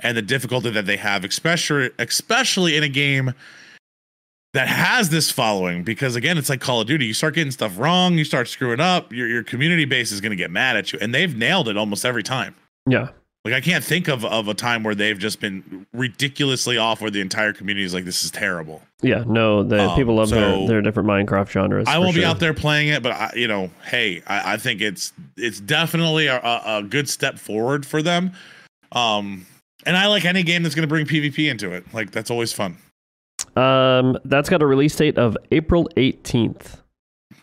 and 0.00 0.16
the 0.16 0.22
difficulty 0.22 0.70
that 0.70 0.86
they 0.86 0.96
have 0.96 1.24
especially 1.24 1.90
especially 1.98 2.76
in 2.76 2.84
a 2.84 2.88
game 2.88 3.34
that 4.54 4.68
has 4.68 5.08
this 5.08 5.30
following 5.30 5.82
because 5.82 6.16
again 6.16 6.36
it's 6.38 6.48
like 6.48 6.60
call 6.60 6.80
of 6.80 6.86
duty 6.86 7.06
you 7.06 7.14
start 7.14 7.34
getting 7.34 7.50
stuff 7.50 7.78
wrong 7.78 8.18
you 8.18 8.24
start 8.24 8.48
screwing 8.48 8.80
up 8.80 9.12
your, 9.12 9.26
your 9.26 9.42
community 9.42 9.84
base 9.84 10.12
is 10.12 10.20
going 10.20 10.30
to 10.30 10.36
get 10.36 10.50
mad 10.50 10.76
at 10.76 10.92
you 10.92 10.98
and 11.00 11.14
they've 11.14 11.36
nailed 11.36 11.68
it 11.68 11.76
almost 11.76 12.04
every 12.04 12.22
time 12.22 12.54
yeah, 12.86 13.08
like 13.44 13.54
i 13.54 13.60
can't 13.60 13.84
think 13.84 14.08
of, 14.08 14.24
of 14.24 14.48
a 14.48 14.54
time 14.54 14.82
where 14.82 14.94
they've 14.94 15.18
just 15.18 15.40
been 15.40 15.86
ridiculously 15.92 16.76
off 16.76 17.00
where 17.00 17.10
the 17.10 17.20
entire 17.20 17.52
community 17.52 17.84
is 17.84 17.94
like 17.94 18.04
this 18.04 18.24
is 18.24 18.30
terrible 18.30 18.82
yeah. 19.04 19.24
No, 19.26 19.64
the 19.64 19.80
Um, 19.90 19.96
people 19.96 20.14
love 20.14 20.28
so- 20.28 20.36
their 20.60 20.68
their 20.68 20.80
different 20.80 21.08
Minecraft 21.08 21.50
genres. 21.50 21.88
I 21.88 21.98
won't 21.98 22.14
be 22.14 22.24
out 22.24 22.38
there 22.38 22.54
playing 22.54 22.86
it, 22.86 23.02
but 23.02 23.10
I, 23.10 23.32
you 23.34 23.48
know, 23.48 23.68
hey, 23.84 24.22
I, 24.28 24.52
I 24.52 24.56
think 24.58 24.80
it's 24.80 25.12
it's 25.36 25.58
definitely 25.58 26.28
a, 26.28 26.36
a, 26.36 26.78
a 26.78 26.82
good 26.84 27.08
step 27.08 27.36
forward 27.40 27.84
for 27.84 28.00
them. 28.00 28.30
Um, 28.92 29.44
and 29.84 29.96
I 29.96 30.06
like 30.06 30.24
any 30.24 30.44
game 30.44 30.62
that's 30.62 30.76
going 30.76 30.84
to 30.84 30.88
bring 30.88 31.04
PvP 31.04 31.50
into 31.50 31.72
it. 31.72 31.84
Like 31.92 32.12
that's 32.12 32.30
always 32.30 32.52
fun. 32.52 32.76
Um, 33.56 34.18
that's 34.24 34.48
got 34.48 34.62
a 34.62 34.66
release 34.66 34.96
date 34.96 35.18
of 35.18 35.36
April 35.50 35.88
18th. 35.96 36.78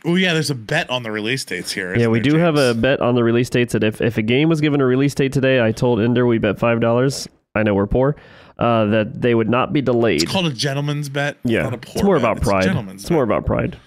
Oh 0.06 0.16
yeah, 0.16 0.34
there's 0.34 0.50
a 0.50 0.56
bet 0.56 0.90
on 0.90 1.04
the 1.04 1.12
release 1.12 1.44
dates 1.44 1.72
here. 1.72 1.96
yeah, 1.98 2.08
we 2.08 2.20
there, 2.20 2.32
do 2.32 2.38
have 2.38 2.56
a 2.56 2.74
bet 2.74 3.02
on 3.02 3.16
the 3.16 3.24
release 3.24 3.50
dates 3.50 3.74
that 3.74 3.84
if, 3.84 4.00
if 4.02 4.18
a 4.18 4.22
game 4.22 4.48
was 4.48 4.62
given 4.62 4.80
a 4.80 4.86
release 4.86 5.14
date 5.14 5.34
today, 5.34 5.62
I 5.64 5.72
told 5.74 6.00
Ender 6.00 6.26
we 6.26 6.38
bet 6.38 6.58
five 6.58 6.80
dollars. 6.80 7.28
I 7.56 7.64
know 7.64 7.74
we're 7.76 7.88
poor. 7.88 8.16
Uh, 8.58 8.86
that 8.86 9.22
they 9.22 9.36
would 9.36 9.50
not 9.50 9.72
be 9.74 9.82
delayed. 9.82 10.22
It's 10.24 10.32
called 10.32 10.46
a 10.46 10.52
gentleman's 10.54 11.10
bet. 11.10 11.38
yeah, 11.44 11.64
not 11.64 11.74
a 11.74 11.78
it's 11.92 12.04
more 12.04 12.16
bet. 12.16 12.24
about 12.24 12.38
It's 12.38 12.46
pride. 12.48 12.90
It's 12.96 13.10
more 13.10 13.24
about 13.24 13.46
pride. 13.46 13.78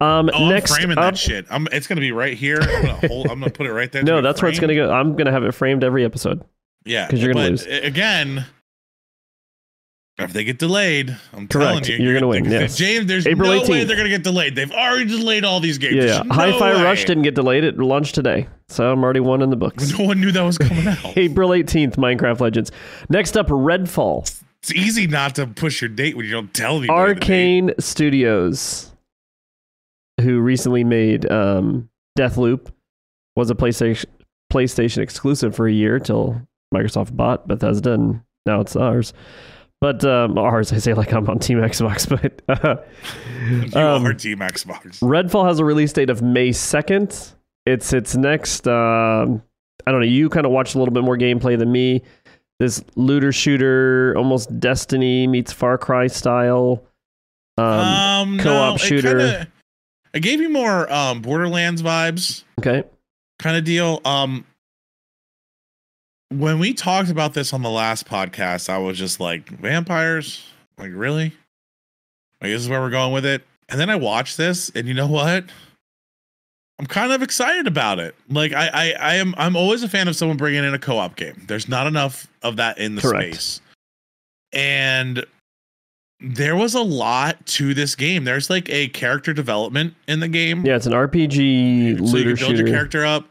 Um, 0.00 0.30
Oh, 0.34 0.48
next 0.48 0.72
I'm 0.72 0.76
framing 0.78 0.98
up, 0.98 1.14
that 1.14 1.18
shit. 1.18 1.46
I'm, 1.50 1.68
it's 1.70 1.86
gonna 1.86 2.00
be 2.00 2.10
right 2.12 2.36
here. 2.36 2.58
I'm 2.60 2.82
gonna 2.82 2.94
hold. 3.08 3.26
I'm 3.28 3.38
gonna 3.38 3.50
put 3.52 3.66
it 3.66 3.72
right 3.72 3.90
there. 3.92 4.02
no, 4.02 4.20
that's 4.20 4.42
where 4.42 4.50
it's 4.50 4.58
gonna 4.60 4.74
go. 4.74 4.90
I'm 4.92 5.14
gonna 5.16 5.30
have 5.30 5.44
it 5.44 5.52
framed 5.52 5.84
every 5.84 6.04
episode. 6.04 6.42
Yeah, 6.84 7.06
because 7.06 7.22
you're 7.22 7.32
gonna 7.32 7.50
lose. 7.50 7.64
Again, 7.66 8.44
if 10.18 10.32
they 10.32 10.44
get 10.44 10.58
delayed, 10.58 11.10
I'm 11.32 11.48
Correct. 11.48 11.84
telling 11.84 12.00
you, 12.00 12.04
You're 12.04 12.14
gonna 12.14 12.28
win, 12.28 12.44
yes. 12.44 12.76
James, 12.76 13.06
there's 13.06 13.26
April 13.26 13.50
no 13.50 13.60
way 13.62 13.66
18th. 13.82 13.86
they're 13.88 13.96
gonna 13.96 14.08
get 14.08 14.22
delayed. 14.22 14.54
They've 14.54 14.70
already 14.70 15.06
delayed 15.06 15.44
all 15.44 15.58
these 15.60 15.78
games. 15.78 15.96
Yeah, 15.96 16.04
yeah. 16.04 16.22
no 16.22 16.34
Hi-Fi 16.34 16.74
way. 16.76 16.82
Rush 16.82 17.04
didn't 17.04 17.22
get 17.22 17.34
delayed 17.34 17.64
at 17.64 17.78
launch 17.78 18.12
today, 18.12 18.46
so 18.68 18.92
I'm 18.92 19.02
already 19.02 19.20
one 19.20 19.42
in 19.42 19.50
the 19.50 19.56
books. 19.56 19.92
No 19.98 20.04
one 20.06 20.20
knew 20.20 20.30
that 20.32 20.42
was 20.42 20.58
coming 20.58 20.86
out. 20.88 21.16
April 21.16 21.50
18th, 21.50 21.96
Minecraft 21.96 22.40
Legends. 22.40 22.70
Next 23.08 23.36
up, 23.36 23.48
Redfall. 23.48 24.22
It's 24.62 24.72
easy 24.74 25.06
not 25.08 25.34
to 25.36 25.46
push 25.46 25.80
your 25.82 25.88
date 25.88 26.16
when 26.16 26.24
you 26.26 26.30
don't 26.32 26.52
tell 26.54 26.80
date. 26.80 26.88
Arkane 26.90 27.72
Studios, 27.82 28.92
who 30.20 30.40
recently 30.40 30.84
made 30.84 31.28
um, 31.32 31.88
Deathloop, 32.18 32.70
was 33.34 33.50
a 33.50 33.54
PlayStation 33.54 34.04
PlayStation 34.52 34.98
exclusive 34.98 35.56
for 35.56 35.66
a 35.66 35.72
year 35.72 35.98
till 35.98 36.40
Microsoft 36.74 37.16
bought 37.16 37.48
Bethesda, 37.48 37.94
and 37.94 38.20
now 38.46 38.60
it's 38.60 38.76
ours. 38.76 39.12
But 39.82 40.04
um, 40.04 40.38
ours, 40.38 40.72
I 40.72 40.78
say 40.78 40.94
like 40.94 41.12
I'm 41.12 41.28
on 41.28 41.40
Team 41.40 41.58
Xbox, 41.58 42.08
but 42.48 42.64
uh, 42.64 42.76
You 43.74 43.78
um, 43.80 44.06
are 44.06 44.14
Team 44.14 44.38
Xbox. 44.38 45.00
Redfall 45.00 45.44
has 45.48 45.58
a 45.58 45.64
release 45.64 45.92
date 45.92 46.08
of 46.08 46.22
May 46.22 46.50
2nd. 46.50 47.32
It's 47.66 47.92
its 47.92 48.14
next. 48.14 48.68
Um, 48.68 49.42
I 49.84 49.90
don't 49.90 50.00
know. 50.00 50.06
You 50.06 50.28
kind 50.28 50.46
of 50.46 50.52
watched 50.52 50.76
a 50.76 50.78
little 50.78 50.94
bit 50.94 51.02
more 51.02 51.16
gameplay 51.18 51.58
than 51.58 51.72
me. 51.72 52.02
This 52.60 52.80
looter 52.94 53.32
shooter, 53.32 54.14
almost 54.16 54.60
Destiny 54.60 55.26
meets 55.26 55.52
Far 55.52 55.78
Cry 55.78 56.06
style. 56.06 56.84
Um, 57.58 57.64
Um, 57.66 58.38
co-op 58.38 58.68
no, 58.70 58.74
it 58.76 58.78
shooter. 58.78 59.08
kinda- 59.18 59.48
it 60.14 60.20
gave 60.20 60.40
you 60.40 60.48
more 60.48 60.90
um, 60.92 61.22
Borderlands 61.22 61.82
vibes. 61.82 62.44
okay. 62.60 62.84
kind 63.40 63.56
of 63.56 63.64
deal. 63.64 64.00
Um, 64.04 64.44
when 66.38 66.58
we 66.58 66.74
talked 66.74 67.10
about 67.10 67.34
this 67.34 67.52
on 67.52 67.62
the 67.62 67.70
last 67.70 68.06
podcast, 68.06 68.68
I 68.68 68.78
was 68.78 68.98
just 68.98 69.20
like, 69.20 69.48
vampires? 69.48 70.44
Like, 70.78 70.90
really? 70.94 71.32
Like, 72.40 72.50
this 72.50 72.62
is 72.62 72.68
where 72.68 72.80
we're 72.80 72.90
going 72.90 73.12
with 73.12 73.24
it? 73.24 73.42
And 73.68 73.80
then 73.80 73.88
I 73.88 73.96
watched 73.96 74.36
this, 74.36 74.70
and 74.74 74.86
you 74.86 74.94
know 74.94 75.06
what? 75.06 75.44
I'm 76.78 76.86
kind 76.86 77.12
of 77.12 77.22
excited 77.22 77.66
about 77.66 78.00
it. 78.00 78.14
Like 78.28 78.52
I, 78.52 78.68
I, 78.68 78.92
I 78.98 79.14
am. 79.14 79.34
I'm 79.38 79.54
always 79.54 79.84
a 79.84 79.88
fan 79.88 80.08
of 80.08 80.16
someone 80.16 80.36
bringing 80.36 80.64
in 80.64 80.74
a 80.74 80.78
co-op 80.78 81.14
game. 81.14 81.40
There's 81.46 81.68
not 81.68 81.86
enough 81.86 82.26
of 82.42 82.56
that 82.56 82.78
in 82.78 82.96
the 82.96 83.02
Correct. 83.02 83.34
space, 83.34 83.60
and 84.52 85.24
there 86.18 86.56
was 86.56 86.74
a 86.74 86.80
lot 86.80 87.44
to 87.46 87.72
this 87.72 87.94
game. 87.94 88.24
There's 88.24 88.50
like 88.50 88.68
a 88.68 88.88
character 88.88 89.32
development 89.32 89.94
in 90.08 90.18
the 90.18 90.28
game. 90.28 90.66
Yeah, 90.66 90.76
it's 90.76 90.86
an 90.86 90.92
RPG 90.92 92.08
so 92.08 92.16
you 92.16 92.24
build 92.24 92.38
shooter. 92.38 92.56
your 92.56 92.66
character 92.66 93.06
up 93.06 93.26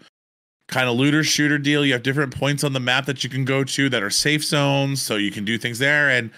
kind 0.72 0.90
of 0.90 0.96
looter 0.96 1.24
shooter 1.24 1.58
deal 1.60 1.86
you 1.86 1.94
have 1.94 2.02
different 2.02 2.34
points 2.36 2.64
on 2.64 2.74
the 2.74 2.80
map 2.80 3.06
that 3.06 3.24
you 3.24 3.30
can 3.30 3.46
go 3.46 3.64
to 3.64 3.90
that 3.90 4.02
are 4.02 4.10
safe 4.10 4.44
zones 4.44 5.02
so 5.02 5.16
you 5.18 5.30
can 5.30 5.46
do 5.46 5.58
things 5.58 5.78
there 5.80 6.10
and 6.10 6.32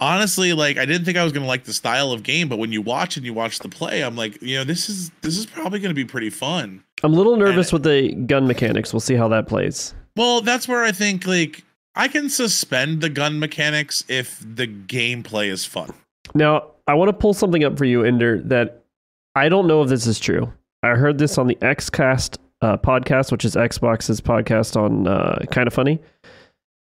honestly 0.00 0.52
like 0.52 0.76
i 0.76 0.84
didn't 0.84 1.04
think 1.04 1.16
i 1.16 1.24
was 1.24 1.32
going 1.32 1.42
to 1.42 1.48
like 1.48 1.64
the 1.64 1.72
style 1.72 2.12
of 2.12 2.22
game 2.22 2.48
but 2.48 2.58
when 2.58 2.72
you 2.72 2.82
watch 2.82 3.16
and 3.16 3.24
you 3.24 3.32
watch 3.32 3.60
the 3.60 3.68
play 3.68 4.02
i'm 4.02 4.16
like 4.16 4.40
you 4.42 4.56
know 4.56 4.64
this 4.64 4.88
is 4.88 5.10
this 5.22 5.36
is 5.38 5.46
probably 5.46 5.78
going 5.80 5.90
to 5.90 5.94
be 5.94 6.04
pretty 6.04 6.30
fun 6.30 6.82
I'm 7.02 7.12
a 7.12 7.16
little 7.16 7.36
nervous 7.36 7.68
And- 7.70 7.72
with 7.74 7.82
the 7.82 8.14
gun 8.26 8.46
mechanics. 8.46 8.92
We'll 8.92 9.00
see 9.00 9.14
how 9.14 9.28
that 9.28 9.46
plays. 9.46 9.94
well 10.16 10.40
that's 10.40 10.66
where 10.68 10.82
i 10.82 10.92
think 10.92 11.26
like 11.26 11.64
i 11.94 12.08
can 12.08 12.28
suspend 12.28 13.00
the 13.00 13.08
gun 13.08 13.38
mechanics 13.38 14.04
if 14.08 14.40
the 14.40 14.66
gameplay 14.66 15.48
is 15.48 15.64
fun 15.64 15.92
Now, 16.34 16.70
I 16.86 16.94
want 16.94 17.08
to 17.08 17.12
pull 17.14 17.32
something 17.32 17.64
up 17.64 17.78
for 17.78 17.84
you, 17.86 18.02
Ender, 18.04 18.40
that 18.42 18.82
I 19.36 19.48
don't 19.48 19.66
know 19.66 19.82
if 19.82 19.88
this 19.88 20.06
is 20.06 20.18
true. 20.18 20.52
I 20.82 20.88
heard 20.90 21.16
this 21.18 21.38
on 21.38 21.46
the 21.46 21.54
Xcast 21.56 22.36
uh, 22.64 22.78
podcast, 22.78 23.30
which 23.30 23.44
is 23.44 23.56
Xbox's 23.56 24.22
podcast 24.22 24.74
on 24.74 25.06
uh, 25.06 25.44
Kind 25.50 25.66
of 25.66 25.74
Funny. 25.74 26.00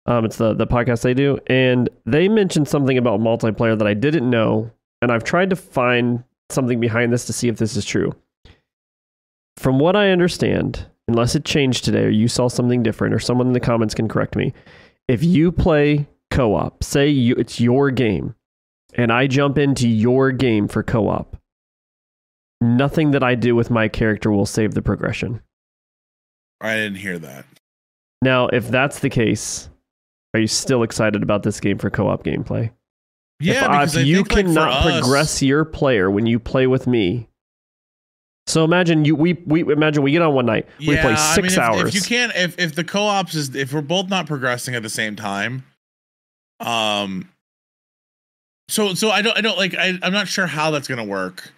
Um, 0.06 0.24
it's 0.24 0.36
the, 0.36 0.54
the 0.54 0.66
podcast 0.66 1.02
they 1.02 1.12
do. 1.12 1.38
And 1.48 1.88
they 2.06 2.28
mentioned 2.28 2.68
something 2.68 2.96
about 2.96 3.18
multiplayer 3.18 3.76
that 3.76 3.86
I 3.86 3.94
didn't 3.94 4.30
know. 4.30 4.70
And 5.00 5.10
I've 5.10 5.24
tried 5.24 5.50
to 5.50 5.56
find 5.56 6.22
something 6.50 6.78
behind 6.78 7.12
this 7.12 7.24
to 7.26 7.32
see 7.32 7.48
if 7.48 7.56
this 7.56 7.76
is 7.76 7.84
true. 7.84 8.12
From 9.56 9.80
what 9.80 9.96
I 9.96 10.10
understand, 10.10 10.86
unless 11.08 11.34
it 11.34 11.44
changed 11.44 11.84
today 11.84 12.04
or 12.04 12.10
you 12.10 12.28
saw 12.28 12.46
something 12.46 12.84
different 12.84 13.12
or 13.12 13.18
someone 13.18 13.48
in 13.48 13.52
the 13.52 13.60
comments 13.60 13.94
can 13.94 14.06
correct 14.06 14.36
me, 14.36 14.52
if 15.08 15.24
you 15.24 15.50
play 15.50 16.06
co 16.30 16.54
op, 16.54 16.84
say 16.84 17.08
you, 17.08 17.34
it's 17.34 17.60
your 17.60 17.90
game, 17.90 18.36
and 18.94 19.10
I 19.10 19.26
jump 19.26 19.58
into 19.58 19.88
your 19.88 20.30
game 20.30 20.68
for 20.68 20.84
co 20.84 21.08
op, 21.08 21.36
nothing 22.60 23.10
that 23.10 23.24
I 23.24 23.34
do 23.34 23.56
with 23.56 23.68
my 23.70 23.88
character 23.88 24.30
will 24.30 24.46
save 24.46 24.74
the 24.74 24.82
progression. 24.82 25.40
I 26.62 26.74
didn't 26.76 26.96
hear 26.98 27.18
that 27.18 27.44
Now, 28.22 28.46
if 28.48 28.68
that's 28.68 29.00
the 29.00 29.10
case, 29.10 29.68
are 30.34 30.40
you 30.40 30.46
still 30.46 30.82
excited 30.82 31.22
about 31.22 31.42
this 31.42 31.58
game 31.60 31.76
for 31.78 31.90
co 31.90 32.08
op 32.08 32.24
gameplay? 32.24 32.70
yeah 33.40 33.54
if, 33.54 33.60
because 33.70 33.96
if 33.96 34.00
I 34.02 34.04
you 34.04 34.16
think, 34.18 34.32
like, 34.32 34.46
cannot 34.46 34.72
us- 34.72 35.00
progress 35.00 35.42
your 35.42 35.64
player 35.64 36.10
when 36.10 36.26
you 36.26 36.38
play 36.38 36.66
with 36.68 36.86
me, 36.86 37.28
so 38.46 38.64
imagine 38.64 39.04
you 39.04 39.14
we 39.16 39.34
we 39.46 39.60
imagine 39.62 40.02
we 40.04 40.12
get 40.12 40.22
on 40.22 40.34
one 40.34 40.46
night, 40.46 40.66
we 40.78 40.96
play 40.96 41.12
I 41.12 41.34
six 41.34 41.42
mean, 41.48 41.52
if- 41.52 41.58
hours. 41.58 41.88
If 41.88 41.94
you 41.96 42.02
can't, 42.02 42.32
if 42.36 42.58
if 42.58 42.74
the 42.74 42.84
co-ops 42.84 43.34
is, 43.34 43.54
if 43.56 43.72
we're 43.72 43.80
both 43.82 44.08
not 44.08 44.26
progressing 44.26 44.74
at 44.74 44.82
the 44.82 44.88
same 44.90 45.16
time, 45.16 45.64
um, 46.60 47.28
so 48.68 48.94
so 48.94 49.10
I 49.10 49.22
don't 49.22 49.36
I 49.36 49.40
don't 49.40 49.58
like 49.58 49.74
I 49.74 49.98
I'm 50.02 50.12
not 50.12 50.28
sure 50.28 50.46
how 50.46 50.70
that's 50.70 50.88
gonna 50.88 51.04
work. 51.04 51.52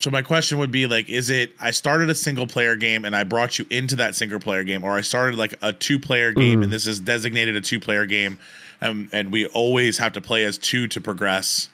So 0.00 0.10
my 0.10 0.22
question 0.22 0.58
would 0.58 0.70
be 0.70 0.86
like, 0.86 1.08
is 1.08 1.30
it 1.30 1.52
I 1.58 1.70
started 1.70 2.10
a 2.10 2.14
single 2.14 2.46
player 2.46 2.76
game 2.76 3.04
and 3.04 3.16
I 3.16 3.24
brought 3.24 3.58
you 3.58 3.66
into 3.70 3.96
that 3.96 4.14
single 4.14 4.38
player 4.38 4.62
game, 4.62 4.84
or 4.84 4.92
I 4.92 5.00
started 5.00 5.38
like 5.38 5.54
a 5.62 5.72
two 5.72 5.98
player 5.98 6.32
game 6.32 6.60
Mhm. 6.60 6.64
and 6.64 6.72
this 6.72 6.86
is 6.86 7.00
designated 7.00 7.56
a 7.56 7.60
two 7.60 7.80
player 7.80 8.04
game, 8.06 8.38
and 8.80 9.08
and 9.12 9.32
we 9.32 9.46
always 9.46 9.96
have 9.98 10.12
to 10.12 10.20
play 10.20 10.44
as 10.44 10.58
two 10.58 10.86
to 10.88 11.00
progress. 11.00 11.68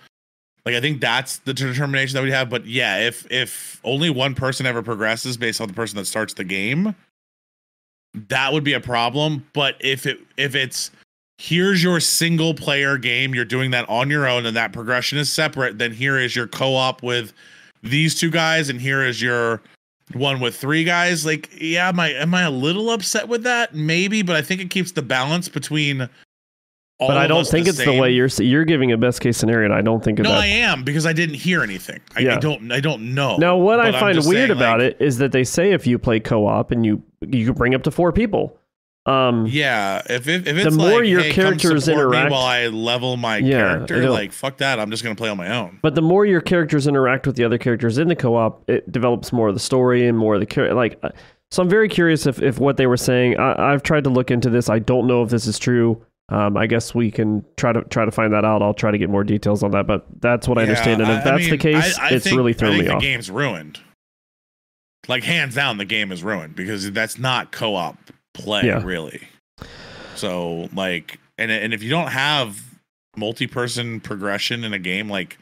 Like 0.65 0.77
I 0.77 0.81
think 0.81 1.01
that's 1.01 1.39
the 1.39 1.53
determination 1.53 2.15
that 2.15 2.23
we 2.23 2.31
have. 2.31 2.49
But 2.49 2.65
yeah, 2.65 2.99
if 3.01 3.27
if 3.31 3.81
only 3.83 4.09
one 4.09 4.35
person 4.37 4.67
ever 4.67 4.83
progresses 4.83 5.37
based 5.37 5.61
on 5.61 5.67
the 5.67 5.75
person 5.75 5.97
that 5.97 6.07
starts 6.07 6.35
the 6.35 6.45
game, 6.45 6.95
that 8.29 8.53
would 8.53 8.63
be 8.63 8.73
a 8.75 8.81
problem. 8.81 9.45
But 9.53 9.77
if 9.81 10.07
it 10.07 10.21
if 10.37 10.55
it's 10.55 10.93
here's 11.39 11.83
your 11.83 11.99
single 11.99 12.55
player 12.55 12.97
game, 12.99 13.35
you're 13.35 13.45
doing 13.45 13.73
that 13.73 13.89
on 13.89 14.09
your 14.11 14.29
own, 14.29 14.47
and 14.47 14.57
that 14.57 14.73
progression 14.73 15.19
is 15.19 15.31
separate, 15.33 15.79
then 15.79 15.93
here 15.93 16.17
is 16.17 16.37
your 16.37 16.47
co-op 16.47 17.03
with 17.03 17.33
these 17.83 18.19
two 18.19 18.31
guys, 18.31 18.69
and 18.69 18.81
here 18.81 19.05
is 19.05 19.21
your 19.21 19.63
one 20.15 20.41
with 20.41 20.57
three 20.57 20.85
guys. 20.85 21.25
Like, 21.27 21.51
yeah, 21.61 21.89
am 21.89 22.01
I 22.01 22.11
am 22.11 22.35
I 22.35 22.43
a 22.43 22.51
little 22.51 22.91
upset 22.91 23.29
with 23.29 23.45
that? 23.45 23.75
Maybe, 23.75 24.23
but 24.23 24.37
I 24.37 24.43
think 24.43 24.61
it 24.61 24.71
keeps 24.71 24.93
the 24.93 25.03
balance 25.03 25.49
between 25.49 26.09
all 27.03 27.09
but 27.09 27.17
I 27.17 27.27
don't 27.27 27.47
think 27.47 27.67
it's 27.67 27.85
the 27.85 27.99
way 27.99 28.13
you're 28.13 28.29
you're 28.39 28.65
giving 28.65 28.93
a 28.93 28.97
best 28.97 29.21
case 29.21 29.37
scenario, 29.37 29.65
and 29.65 29.75
I 29.75 29.81
don't 29.81 30.05
think 30.05 30.21
No, 30.21 30.31
that. 30.31 30.41
I 30.41 30.47
am 30.47 30.85
because 30.85 31.05
I 31.05 31.13
didn't 31.13 31.35
hear 31.35 31.63
anything. 31.63 32.01
I, 32.15 32.29
I 32.29 32.37
don't. 32.37 32.71
I 32.71 32.79
don't 32.79 33.15
know. 33.15 33.37
Now, 33.39 33.57
what 33.57 33.81
I 33.81 33.91
find 33.91 34.17
weird 34.19 34.25
saying, 34.25 34.51
about 34.53 34.79
like, 34.79 34.93
it 34.93 35.01
is 35.01 35.19
that 35.19 35.33
they 35.33 35.43
say 35.43 35.73
if 35.73 35.85
you 35.87 35.99
play 35.99 36.21
co-op 36.21 36.71
and 36.71 36.87
you 36.87 37.03
you 37.23 37.47
can 37.47 37.55
bring 37.55 37.75
up 37.75 37.83
to 37.85 37.91
four 37.91 38.13
people. 38.13 38.57
Um, 39.05 39.47
Yeah, 39.49 40.01
if 40.09 40.29
if, 40.29 40.47
if 40.47 40.57
it's 40.57 40.77
more 40.77 41.01
like, 41.01 41.09
your 41.09 41.23
hey, 41.23 41.33
characters 41.33 41.89
interact- 41.89 42.31
while 42.31 42.43
I 42.47 42.69
level 42.69 43.17
my 43.17 43.39
Yeah, 43.39 43.59
character, 43.59 44.09
like 44.11 44.31
fuck 44.33 44.59
that. 44.59 44.79
I'm 44.79 44.91
just 44.91 45.03
gonna 45.03 45.17
play 45.17 45.29
on 45.29 45.37
my 45.37 45.49
own. 45.57 45.81
But 45.83 45.95
the 45.97 46.03
more 46.03 46.25
your 46.25 46.41
characters 46.41 46.87
interact 46.87 47.27
with 47.27 47.35
the 47.37 47.43
other 47.45 47.59
characters 47.59 47.99
in 47.99 48.07
the 48.09 48.15
co-op, 48.17 48.69
it 48.71 48.91
develops 48.93 49.33
more 49.33 49.49
of 49.49 49.55
the 49.55 49.61
story 49.61 50.07
and 50.07 50.17
more 50.17 50.35
of 50.35 50.41
the 50.41 50.47
char- 50.47 50.73
like. 50.75 50.99
uh, 51.03 51.09
So 51.51 51.63
I'm 51.63 51.69
very 51.69 51.89
curious 51.89 52.27
if, 52.27 52.41
if 52.41 52.59
what 52.61 52.77
they 52.77 52.87
were 52.87 52.97
saying. 52.97 53.39
I, 53.39 53.73
I've 53.73 53.83
tried 53.83 54.05
to 54.05 54.11
look 54.11 54.31
into 54.31 54.49
this. 54.49 54.71
I 54.71 54.79
don't 54.79 55.07
know 55.09 55.23
if 55.25 55.31
this 55.31 55.47
is 55.47 55.59
true. 55.59 56.01
Um, 56.29 56.57
I 56.57 56.67
guess 56.67 56.95
we 56.95 57.11
can 57.11 57.45
try 57.57 57.73
to 57.73 57.83
try 57.83 58.05
to 58.05 58.11
find 58.13 58.33
that 58.33 58.45
out. 58.45 58.63
I'll 58.63 58.73
try 58.73 58.91
to 58.93 58.97
get 58.99 59.11
more 59.11 59.25
details 59.25 59.63
on 59.65 59.73
that. 59.73 59.87
But 59.89 60.07
that's 60.21 60.47
what 60.47 60.57
I 60.59 60.63
understand. 60.63 61.03
And 61.03 61.11
if 61.11 61.27
I- 61.27 61.31
I 61.31 61.37
that's 61.39 61.51
the 61.51 61.59
case, 61.59 61.99
I- 61.99 62.11
it's 62.11 62.25
think- 62.25 62.37
really 62.37 62.53
I 62.55 62.57
thrown 62.57 62.79
me 62.79 62.85
the 62.85 62.95
off. 62.95 63.03
game's 63.03 63.31
ruined. 63.31 63.81
Like 65.09 65.25
hands 65.25 65.57
down, 65.57 65.79
the 65.79 65.85
game 65.85 66.13
is 66.13 66.23
ruined 66.23 66.55
because 66.55 66.91
that's 66.93 67.19
not 67.19 67.51
co-op 67.51 67.99
play, 68.35 68.63
Yeah. 68.65 68.83
really. 68.83 69.23
So 70.17 70.69
like, 70.75 71.19
and 71.39 71.51
and 71.51 71.73
if 71.75 71.83
you 71.83 71.91
don't 71.91 72.09
have 72.11 72.61
multi-person 73.17 74.01
progression 74.01 74.65
in 74.65 74.73
a 74.73 74.79
game, 74.79 75.09
like 75.09 75.39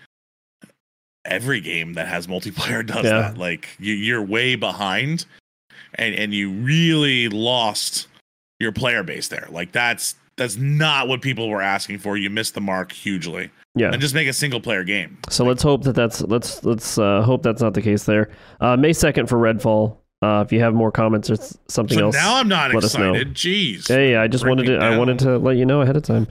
every 1.24 1.60
game 1.60 1.94
that 1.94 2.08
has 2.08 2.26
multiplayer 2.26 2.84
does 2.86 3.04
Yeah. 3.04 3.20
that. 3.22 3.38
Like 3.38 3.68
you, 3.78 3.94
you're 3.94 4.22
way 4.22 4.54
behind, 4.56 5.26
and 5.94 6.14
and 6.14 6.32
you 6.34 6.50
really 6.50 7.28
lost 7.28 8.06
your 8.58 8.72
player 8.72 9.02
base 9.02 9.28
there. 9.28 9.46
Like 9.50 9.72
that's 9.72 10.14
that's 10.36 10.56
not 10.56 11.08
what 11.08 11.20
people 11.20 11.48
were 11.48 11.62
asking 11.62 11.98
for. 11.98 12.16
You 12.16 12.30
missed 12.30 12.54
the 12.54 12.60
mark 12.60 12.92
hugely. 12.92 13.50
Yeah. 13.76 13.92
And 13.92 14.00
just 14.00 14.14
make 14.14 14.26
a 14.26 14.32
single 14.32 14.60
player 14.60 14.82
game. 14.82 15.18
So 15.28 15.44
let's 15.44 15.62
hope 15.62 15.84
that 15.84 15.92
that's 15.94 16.22
let's 16.22 16.64
let's 16.64 16.98
uh, 16.98 17.22
hope 17.22 17.42
that's 17.42 17.62
not 17.62 17.74
the 17.74 17.82
case 17.82 18.04
there. 18.04 18.30
Uh, 18.60 18.76
May 18.76 18.92
second 18.92 19.28
for 19.28 19.36
Redfall. 19.38 19.96
Uh, 20.22 20.42
if 20.46 20.52
you 20.52 20.60
have 20.60 20.74
more 20.74 20.92
comments 20.92 21.30
or 21.30 21.36
something 21.68 21.96
So 21.96 22.06
else, 22.06 22.14
now 22.14 22.36
I'm 22.36 22.48
not 22.48 22.74
let 22.74 22.84
us 22.84 22.96
know. 22.96 23.14
excited. 23.14 23.34
Jeez. 23.34 23.88
Hey, 23.88 24.16
I 24.16 24.28
just 24.28 24.46
wanted 24.46 24.64
to 24.66 24.72
breaking 24.78 24.82
I 24.94 24.98
wanted 24.98 25.18
to 25.20 25.38
let 25.38 25.56
you 25.56 25.64
know 25.64 25.80
ahead 25.80 25.96
of 25.96 26.02
time. 26.02 26.26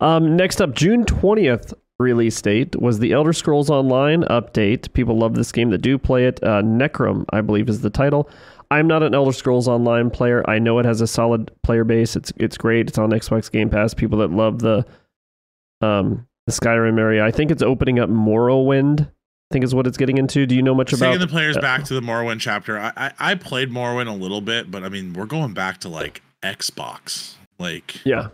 Um, 0.00 0.36
next 0.36 0.60
up, 0.60 0.74
June 0.74 1.04
twentieth 1.04 1.74
release 1.98 2.40
date 2.40 2.76
was 2.80 2.98
the 2.98 3.12
Elder 3.12 3.32
Scrolls 3.32 3.70
Online 3.70 4.22
update. 4.24 4.92
People 4.92 5.18
love 5.18 5.34
this 5.34 5.50
game 5.50 5.70
that 5.70 5.78
do 5.78 5.98
play 5.98 6.26
it. 6.26 6.40
Uh, 6.42 6.62
Necrom, 6.62 7.24
I 7.32 7.40
believe, 7.40 7.68
is 7.68 7.80
the 7.80 7.90
title. 7.90 8.28
I'm 8.70 8.86
not 8.86 9.02
an 9.02 9.14
Elder 9.14 9.32
Scrolls 9.32 9.66
Online 9.66 10.10
player. 10.10 10.48
I 10.48 10.58
know 10.58 10.78
it 10.78 10.84
has 10.84 11.00
a 11.00 11.06
solid 11.06 11.50
player 11.62 11.84
base. 11.84 12.14
It's 12.16 12.32
it's 12.36 12.56
great. 12.56 12.88
It's 12.88 12.98
on 12.98 13.10
Xbox 13.10 13.50
Game 13.50 13.70
Pass. 13.70 13.94
People 13.94 14.18
that 14.18 14.30
love 14.30 14.60
the 14.60 14.84
um 15.80 16.26
the 16.46 16.52
Skyrim 16.52 16.98
area. 16.98 17.24
I 17.24 17.30
think 17.32 17.50
it's 17.50 17.62
opening 17.62 17.98
up 17.98 18.08
Morrowind. 18.08 19.10
I 19.50 19.54
think 19.54 19.64
is 19.64 19.74
what 19.74 19.86
it's 19.86 19.96
getting 19.96 20.18
into. 20.18 20.44
Do 20.46 20.54
you 20.56 20.62
know 20.62 20.74
much 20.74 20.92
about 20.92 21.06
Taking 21.06 21.20
the 21.20 21.26
players 21.28 21.56
uh, 21.56 21.60
back 21.60 21.84
to 21.84 21.94
the 21.94 22.00
Morrowind 22.00 22.40
chapter. 22.40 22.78
I, 22.78 22.92
I 22.96 23.12
I 23.18 23.34
played 23.36 23.70
Morrowind 23.70 24.08
a 24.08 24.12
little 24.16 24.40
bit, 24.40 24.70
but 24.70 24.82
I 24.82 24.88
mean 24.88 25.12
we're 25.12 25.26
going 25.26 25.52
back 25.54 25.78
to 25.80 25.88
like 25.88 26.20
Xbox, 26.42 27.34
like 27.58 28.04
yeah, 28.04 28.28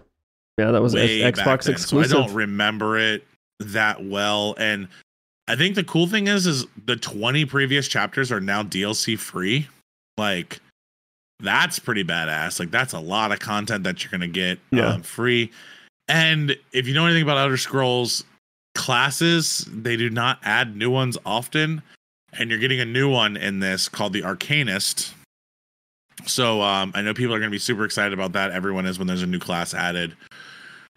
yeah, 0.58 0.70
that 0.70 0.80
was 0.80 0.94
X- 0.94 1.38
Xbox 1.38 1.68
exclusive. 1.68 2.10
So 2.12 2.18
I 2.22 2.26
don't 2.26 2.34
remember 2.34 2.96
it 2.98 3.26
that 3.60 4.02
well. 4.04 4.54
And 4.58 4.88
I 5.48 5.56
think 5.56 5.74
the 5.74 5.84
cool 5.84 6.06
thing 6.06 6.28
is, 6.28 6.46
is 6.46 6.64
the 6.86 6.96
20 6.96 7.44
previous 7.44 7.88
chapters 7.88 8.32
are 8.32 8.40
now 8.40 8.62
DLC 8.62 9.18
free. 9.18 9.68
Like 10.16 10.60
that's 11.40 11.78
pretty 11.78 12.04
badass. 12.04 12.58
Like 12.58 12.70
that's 12.70 12.94
a 12.94 13.00
lot 13.00 13.32
of 13.32 13.38
content 13.38 13.84
that 13.84 14.02
you're 14.02 14.10
gonna 14.10 14.28
get 14.28 14.58
Yeah. 14.70 14.94
um, 14.94 15.02
free. 15.02 15.50
And 16.08 16.56
if 16.72 16.86
you 16.86 16.94
know 16.94 17.04
anything 17.04 17.22
about 17.22 17.36
Elder 17.38 17.56
Scrolls 17.56 18.24
classes, 18.74 19.66
they 19.70 19.96
do 19.96 20.10
not 20.10 20.38
add 20.42 20.76
new 20.76 20.90
ones 20.90 21.16
often. 21.26 21.82
And 22.38 22.48
you're 22.50 22.58
getting 22.58 22.80
a 22.80 22.84
new 22.86 23.10
one 23.10 23.36
in 23.36 23.60
this 23.60 23.88
called 23.88 24.12
the 24.14 24.22
Arcanist. 24.22 25.12
So 26.24 26.62
um, 26.62 26.92
I 26.94 27.02
know 27.02 27.12
people 27.12 27.34
are 27.34 27.38
going 27.38 27.50
to 27.50 27.54
be 27.54 27.58
super 27.58 27.84
excited 27.84 28.12
about 28.14 28.32
that. 28.32 28.52
Everyone 28.52 28.86
is 28.86 28.98
when 28.98 29.06
there's 29.06 29.22
a 29.22 29.26
new 29.26 29.38
class 29.38 29.74
added 29.74 30.16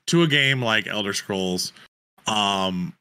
to 0.08 0.22
a 0.24 0.28
game 0.28 0.62
like 0.62 0.88
Elder 0.88 1.14
Scrolls. 1.14 1.74
Um, 2.28 2.94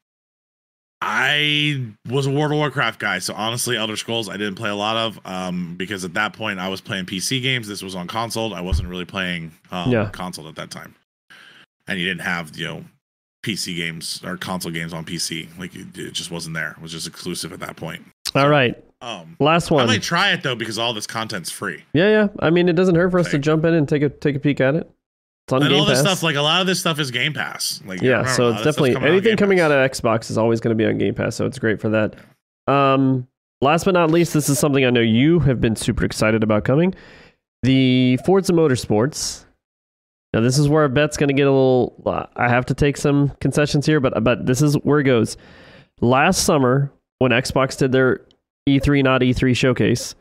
I 1.03 1.85
was 2.09 2.27
a 2.27 2.31
World 2.31 2.53
of 2.53 2.57
Warcraft 2.59 2.99
guy, 2.99 3.18
so 3.18 3.35
honestly, 3.35 3.77
Elder 3.77 3.97
Scrolls 3.97 4.29
I 4.29 4.37
didn't 4.39 4.55
play 4.55 4.70
a 4.70 4.75
lot 4.75 4.97
of 4.97 5.20
um, 5.27 5.75
because 5.77 6.03
at 6.05 6.14
that 6.14 6.33
point 6.33 6.59
I 6.59 6.68
was 6.68 6.81
playing 6.81 7.05
PC 7.07 7.43
games. 7.43 7.68
This 7.68 7.83
was 7.83 7.95
on 7.95 8.07
console. 8.07 8.55
I 8.55 8.62
wasn't 8.62 8.89
really 8.89 9.05
playing 9.05 9.53
um, 9.70 9.91
Yeah. 9.93 10.09
console 10.11 10.49
at 10.49 10.55
that 10.57 10.70
time, 10.70 10.95
and 11.87 12.01
you 12.01 12.07
didn't 12.07 12.22
have 12.22 12.57
you 12.57 12.64
know 12.66 12.85
PC 13.45 13.76
games 13.76 14.20
or 14.24 14.36
console 14.36 14.72
games 14.72 14.92
on 14.92 15.05
PC. 15.05 15.49
Like 15.59 15.74
it, 15.76 15.97
it 15.97 16.12
just 16.12 16.30
wasn't 16.30 16.55
there. 16.55 16.72
It 16.72 16.82
was 16.82 16.90
just 16.90 17.07
exclusive 17.07 17.53
at 17.53 17.61
that 17.61 17.76
point. 17.76 18.05
All 18.34 18.49
right. 18.49 18.82
Um, 19.01 19.36
Last 19.38 19.70
one. 19.70 19.84
I 19.84 19.86
might 19.86 20.03
try 20.03 20.32
it 20.32 20.42
though 20.42 20.55
because 20.57 20.78
all 20.78 20.95
this 20.95 21.07
content's 21.07 21.51
free. 21.51 21.84
Yeah, 21.92 22.09
yeah. 22.09 22.28
I 22.40 22.51
mean, 22.51 22.68
it 22.68 22.72
doesn't 22.72 22.95
hurt 22.95 23.11
for 23.11 23.18
us 23.18 23.30
to 23.30 23.38
jump 23.38 23.64
in 23.64 23.74
and 23.74 23.88
take 23.88 24.03
a 24.03 24.09
take 24.09 24.34
a 24.34 24.40
peek 24.40 24.61
at 24.61 24.74
it. 24.74 24.90
It's 25.47 25.53
on 25.53 25.61
and 25.62 25.70
Game 25.70 25.80
all 25.80 25.84
this 25.84 25.99
Pass. 26.03 26.07
stuff, 26.18 26.22
like 26.22 26.36
a 26.36 26.40
lot 26.40 26.62
of 26.62 26.66
this 26.66 26.80
stuff, 26.80 26.99
is 26.99 27.11
Game 27.11 27.34
Pass. 27.34 27.82
Like 27.84 28.01
yeah, 28.01 28.11
remember, 28.12 28.30
so 28.30 28.32
it's 28.32 28.38
of 28.38 28.47
this 28.55 28.62
stuff's 28.62 28.64
definitely 28.76 28.95
coming 28.95 29.09
anything 29.11 29.30
Game 29.32 29.36
coming 29.36 29.59
Pass. 29.59 29.70
out 29.70 29.72
of 29.72 29.90
Xbox 29.90 30.30
is 30.30 30.38
always 30.38 30.61
going 30.61 30.76
to 30.76 30.82
be 30.82 30.88
on 30.88 30.97
Game 30.97 31.14
Pass, 31.14 31.36
so 31.36 31.45
it's 31.45 31.59
great 31.59 31.82
for 31.82 31.90
that. 31.90 32.14
Um, 32.66 33.28
last 33.61 33.84
but 33.84 33.92
not 33.92 34.11
least, 34.11 34.32
this 34.32 34.49
is 34.49 34.59
something 34.59 34.86
I 34.86 34.90
know 34.90 35.01
you 35.01 35.38
have 35.40 35.61
been 35.61 35.76
super 35.76 36.07
excited 36.07 36.42
about 36.42 36.64
coming. 36.64 36.95
The 37.62 38.18
Forza 38.24 38.53
Motorsports. 38.55 39.45
Now, 40.35 40.41
this 40.41 40.59
is 40.59 40.68
where 40.68 40.82
a 40.82 40.89
bet's 40.89 41.16
going 41.16 41.28
to 41.28 41.35
get 41.35 41.47
a 41.47 41.53
little. 41.53 41.95
uh, 42.05 42.26
I 42.35 42.49
have 42.49 42.66
to 42.66 42.74
take 42.74 42.97
some 42.97 43.30
concessions 43.41 43.87
here, 43.87 44.01
but 44.01 44.24
but 44.24 44.47
this 44.47 44.62
is 44.62 44.74
where 44.82 44.99
it 44.99 45.05
goes. 45.05 45.37
Last 46.01 46.43
summer, 46.43 46.91
when 47.20 47.30
Xbox 47.30 47.78
did 47.78 47.93
their 47.93 48.26
E3 48.68 49.05
not 49.05 49.20
E3 49.20 49.57
showcase, 49.57 50.16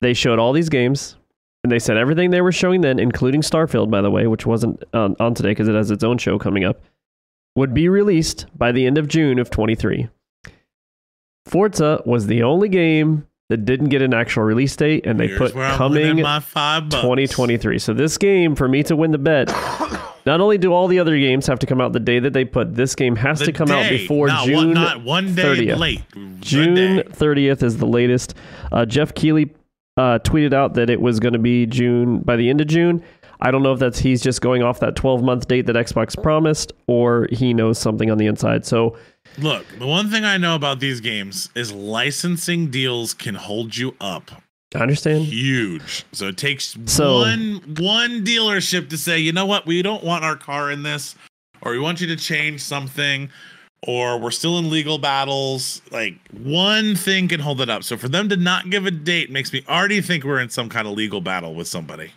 they 0.00 0.14
showed 0.14 0.40
all 0.40 0.52
these 0.52 0.68
games, 0.68 1.14
and 1.62 1.70
they 1.70 1.78
said 1.78 1.96
everything 1.96 2.30
they 2.30 2.40
were 2.40 2.50
showing 2.50 2.80
then, 2.80 2.98
including 2.98 3.40
Starfield, 3.40 3.88
by 3.88 4.00
the 4.00 4.10
way, 4.10 4.26
which 4.26 4.46
wasn't 4.46 4.82
on, 4.92 5.14
on 5.20 5.32
today 5.32 5.50
because 5.50 5.68
it 5.68 5.76
has 5.76 5.92
its 5.92 6.02
own 6.02 6.18
show 6.18 6.40
coming 6.40 6.64
up, 6.64 6.82
would 7.54 7.72
be 7.72 7.88
released 7.88 8.46
by 8.58 8.72
the 8.72 8.84
end 8.84 8.98
of 8.98 9.06
June 9.06 9.38
of 9.38 9.48
23. 9.48 10.08
Forza 11.44 12.02
was 12.04 12.26
the 12.26 12.42
only 12.42 12.68
game 12.68 13.28
that 13.48 13.58
didn't 13.64 13.90
get 13.90 14.02
an 14.02 14.12
actual 14.12 14.42
release 14.42 14.74
date, 14.74 15.06
and 15.06 15.20
they 15.20 15.28
Here's 15.28 15.38
put 15.38 15.52
coming 15.54 16.20
my 16.20 16.40
2023. 16.90 17.78
So 17.78 17.94
this 17.94 18.18
game, 18.18 18.56
for 18.56 18.66
me 18.68 18.82
to 18.84 18.96
win 18.96 19.12
the 19.12 19.18
bet, 19.18 19.48
not 20.26 20.40
only 20.40 20.58
do 20.58 20.72
all 20.72 20.88
the 20.88 20.98
other 20.98 21.16
games 21.18 21.46
have 21.46 21.60
to 21.60 21.66
come 21.66 21.80
out 21.80 21.92
the 21.92 22.00
day 22.00 22.18
that 22.18 22.32
they 22.32 22.44
put, 22.44 22.74
this 22.74 22.94
game 22.94 23.14
has 23.16 23.38
The 23.38 23.46
to 23.46 23.52
come 23.52 23.70
out 23.70 23.88
before 23.88 24.26
not 24.26 24.46
June. 24.46 24.56
one, 24.56 24.72
not 24.74 25.04
one 25.04 25.34
day 25.34 25.42
30th. 25.42 25.78
late. 25.78 26.02
June 26.40 26.74
day. 26.74 27.02
30th 27.04 27.62
is 27.62 27.78
the 27.78 27.86
latest. 27.86 28.34
Uh, 28.72 28.84
Geoff 28.84 29.14
Keighley 29.14 29.54
uh, 29.96 30.18
tweeted 30.24 30.52
out 30.52 30.74
that 30.74 30.90
it 30.90 31.00
was 31.00 31.20
going 31.20 31.32
to 31.32 31.38
be 31.38 31.66
June 31.66 32.18
by 32.18 32.36
the 32.36 32.50
end 32.50 32.60
of 32.60 32.66
June. 32.66 33.02
I 33.40 33.50
don't 33.50 33.62
know 33.62 33.72
if 33.72 33.78
that's 33.78 33.98
he's 33.98 34.22
just 34.22 34.40
going 34.40 34.62
off 34.62 34.80
that 34.80 34.96
12 34.96 35.22
month 35.22 35.48
date 35.48 35.66
that 35.66 35.76
Xbox 35.76 36.20
promised, 36.22 36.72
or 36.86 37.28
he 37.30 37.52
knows 37.54 37.78
something 37.78 38.10
on 38.10 38.18
the 38.18 38.26
inside. 38.26 38.64
So 38.66 38.96
Look, 39.38 39.66
the 39.78 39.86
one 39.86 40.08
thing 40.10 40.24
I 40.24 40.36
know 40.38 40.54
about 40.54 40.80
these 40.80 41.00
games 41.00 41.50
is 41.54 41.72
licensing 41.72 42.70
deals 42.70 43.12
can 43.12 43.34
hold 43.34 43.76
you 43.76 43.94
up 44.00 44.30
I 44.74 44.78
understand. 44.80 45.24
huge. 45.24 46.04
So 46.12 46.28
it 46.28 46.36
takes 46.36 46.76
So- 46.86 47.18
one 47.20 47.60
one 47.78 48.24
dealership 48.24 48.88
to 48.90 48.96
say, 48.98 49.18
you 49.18 49.32
know 49.32 49.46
what, 49.46 49.66
we 49.66 49.82
don't 49.82 50.02
want 50.04 50.24
our 50.24 50.36
car 50.36 50.70
in 50.70 50.82
this, 50.82 51.14
or 51.62 51.72
we 51.72 51.78
want 51.78 52.00
you 52.00 52.06
to 52.08 52.16
change 52.16 52.60
something, 52.62 53.28
or 53.82 54.18
we're 54.18 54.30
still 54.30 54.58
in 54.58 54.70
legal 54.70 54.98
battles. 54.98 55.82
Like 55.90 56.14
one 56.32 56.94
thing 56.96 57.28
can 57.28 57.40
hold 57.40 57.60
it 57.60 57.68
up. 57.70 57.84
So 57.84 57.96
for 57.96 58.08
them 58.08 58.28
to 58.30 58.36
not 58.36 58.70
give 58.70 58.86
a 58.86 58.90
date 58.90 59.30
makes 59.30 59.52
me 59.52 59.62
already 59.68 60.00
think 60.00 60.24
we're 60.24 60.40
in 60.40 60.48
some 60.50 60.68
kind 60.68 60.86
of 60.88 60.94
legal 60.94 61.20
battle 61.20 61.54
with 61.54 61.68
somebody. 61.68 62.10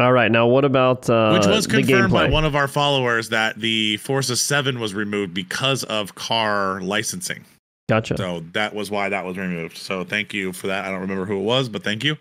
All 0.00 0.12
right, 0.12 0.32
now 0.32 0.46
what 0.46 0.64
about 0.64 1.10
uh, 1.10 1.36
Which 1.36 1.46
was 1.46 1.66
the 1.66 1.82
confirmed 1.82 2.12
by 2.12 2.30
one 2.30 2.44
of 2.44 2.56
our 2.56 2.66
followers 2.66 3.28
that 3.28 3.60
the 3.60 3.98
Forza 3.98 4.34
7 4.34 4.80
was 4.80 4.94
removed 4.94 5.34
because 5.34 5.84
of 5.84 6.14
car 6.14 6.80
licensing. 6.80 7.44
Gotcha. 7.88 8.16
So 8.16 8.40
that 8.52 8.74
was 8.74 8.90
why 8.90 9.10
that 9.10 9.24
was 9.26 9.36
removed. 9.36 9.76
So 9.76 10.04
thank 10.04 10.32
you 10.32 10.52
for 10.52 10.68
that. 10.68 10.86
I 10.86 10.90
don't 10.90 11.00
remember 11.00 11.26
who 11.26 11.38
it 11.38 11.42
was, 11.42 11.68
but 11.68 11.84
thank 11.84 12.02
you. 12.02 12.16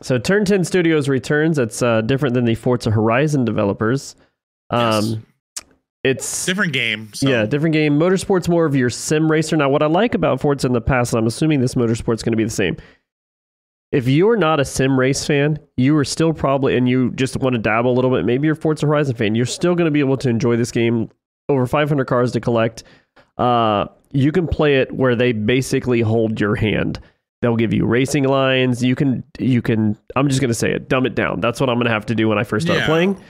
So 0.00 0.18
Turn 0.18 0.44
10 0.44 0.64
Studios 0.64 1.08
returns. 1.08 1.58
It's 1.58 1.82
uh, 1.82 2.02
different 2.02 2.34
than 2.34 2.44
the 2.44 2.54
Forza 2.54 2.90
Horizon 2.90 3.44
developers. 3.44 4.14
Um, 4.70 5.04
Yes. 5.04 5.16
It's 6.04 6.46
Different 6.46 6.72
game. 6.72 7.10
So 7.14 7.28
yeah, 7.28 7.46
different 7.46 7.74
game. 7.74 7.96
Motorsport's 7.96 8.48
more 8.48 8.64
of 8.64 8.74
your 8.74 8.90
sim 8.90 9.30
racer. 9.30 9.56
Now, 9.56 9.68
what 9.68 9.84
I 9.84 9.86
like 9.86 10.14
about 10.16 10.40
Forza 10.40 10.66
in 10.66 10.72
the 10.72 10.80
past, 10.80 11.12
and 11.12 11.20
I'm 11.20 11.28
assuming 11.28 11.60
this 11.60 11.76
Motorsport's 11.76 12.24
going 12.24 12.32
to 12.32 12.36
be 12.36 12.42
the 12.42 12.50
same. 12.50 12.76
If 13.92 14.08
you're 14.08 14.36
not 14.36 14.58
a 14.58 14.64
sim 14.64 14.98
race 14.98 15.26
fan, 15.26 15.58
you 15.76 15.96
are 15.98 16.04
still 16.04 16.32
probably, 16.32 16.76
and 16.76 16.88
you 16.88 17.10
just 17.12 17.36
want 17.36 17.52
to 17.54 17.58
dabble 17.58 17.92
a 17.92 17.94
little 17.94 18.10
bit, 18.10 18.24
maybe 18.24 18.46
you're 18.46 18.54
a 18.54 18.56
Forza 18.56 18.86
Horizon 18.86 19.14
fan, 19.14 19.34
you're 19.34 19.44
still 19.46 19.74
going 19.74 19.84
to 19.84 19.90
be 19.90 20.00
able 20.00 20.16
to 20.16 20.28
enjoy 20.30 20.56
this 20.56 20.70
game. 20.72 21.10
Over 21.48 21.66
500 21.66 22.06
cars 22.06 22.32
to 22.32 22.40
collect. 22.40 22.84
Uh, 23.36 23.86
you 24.12 24.32
can 24.32 24.46
play 24.46 24.76
it 24.80 24.92
where 24.92 25.14
they 25.14 25.32
basically 25.32 26.00
hold 26.00 26.40
your 26.40 26.54
hand. 26.54 27.00
They'll 27.42 27.56
give 27.56 27.74
you 27.74 27.84
racing 27.84 28.24
lines. 28.24 28.82
You 28.82 28.94
can, 28.94 29.24
you 29.38 29.60
can. 29.60 29.98
I'm 30.16 30.28
just 30.28 30.40
going 30.40 30.48
to 30.50 30.54
say 30.54 30.70
it. 30.72 30.88
Dumb 30.88 31.04
it 31.04 31.14
down. 31.16 31.40
That's 31.40 31.60
what 31.60 31.68
I'm 31.68 31.76
going 31.76 31.86
to 31.86 31.92
have 31.92 32.06
to 32.06 32.14
do 32.14 32.28
when 32.28 32.38
I 32.38 32.44
first 32.44 32.66
start 32.66 32.78
Yeah. 32.80 32.86
playing. 32.86 33.20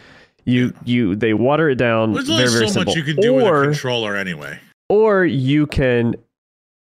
You, 0.45 0.75
you, 0.85 1.17
they 1.17 1.33
water 1.35 1.71
it 1.71 1.77
down. 1.77 2.13
There's 2.13 2.29
very, 2.29 2.49
very 2.51 2.69
so 2.69 2.73
simple. 2.75 2.85
much 2.93 2.97
you 2.97 3.03
can 3.03 3.17
do 3.21 3.33
with 3.35 3.47
a 3.47 3.63
controller 3.65 4.15
anyway. 4.15 4.61
or 4.91 5.25
you 5.25 5.67
can 5.67 6.15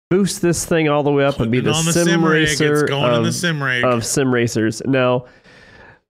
boost 0.09 0.41
this 0.41 0.65
thing 0.65 0.89
all 0.89 1.03
the 1.03 1.11
way 1.11 1.23
up 1.23 1.39
and 1.39 1.51
be 1.51 1.59
the, 1.59 1.69
it 1.69 1.73
the 1.73 1.93
sim, 1.93 2.05
sim 2.05 2.25
racer 2.25 2.83
it's 2.83 2.89
going 2.89 3.13
in 3.13 3.21
the 3.23 3.29
of, 3.29 3.35
sim 3.35 3.61
of 3.61 4.05
sim 4.05 4.33
racers. 4.33 4.81
Now, 4.85 5.25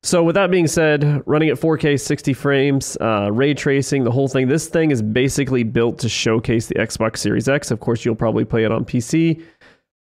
so 0.01 0.23
with 0.23 0.35
that 0.35 0.49
being 0.49 0.67
said, 0.67 1.21
running 1.25 1.49
at 1.49 1.59
4K 1.59 1.99
60 1.99 2.33
frames, 2.33 2.97
uh, 3.01 3.29
ray 3.31 3.53
tracing, 3.53 4.05
the 4.05 4.11
whole 4.11 4.29
thing. 4.29 4.47
This 4.47 4.67
thing 4.67 4.91
is 4.91 5.01
basically 5.01 5.63
built 5.63 5.99
to 5.99 6.09
showcase 6.09 6.67
the 6.67 6.75
Xbox 6.75 7.17
Series 7.17 7.49
X. 7.49 7.71
Of 7.71 7.81
course, 7.81 8.05
you'll 8.05 8.15
probably 8.15 8.45
play 8.45 8.63
it 8.63 8.71
on 8.71 8.85
PC. 8.85 9.41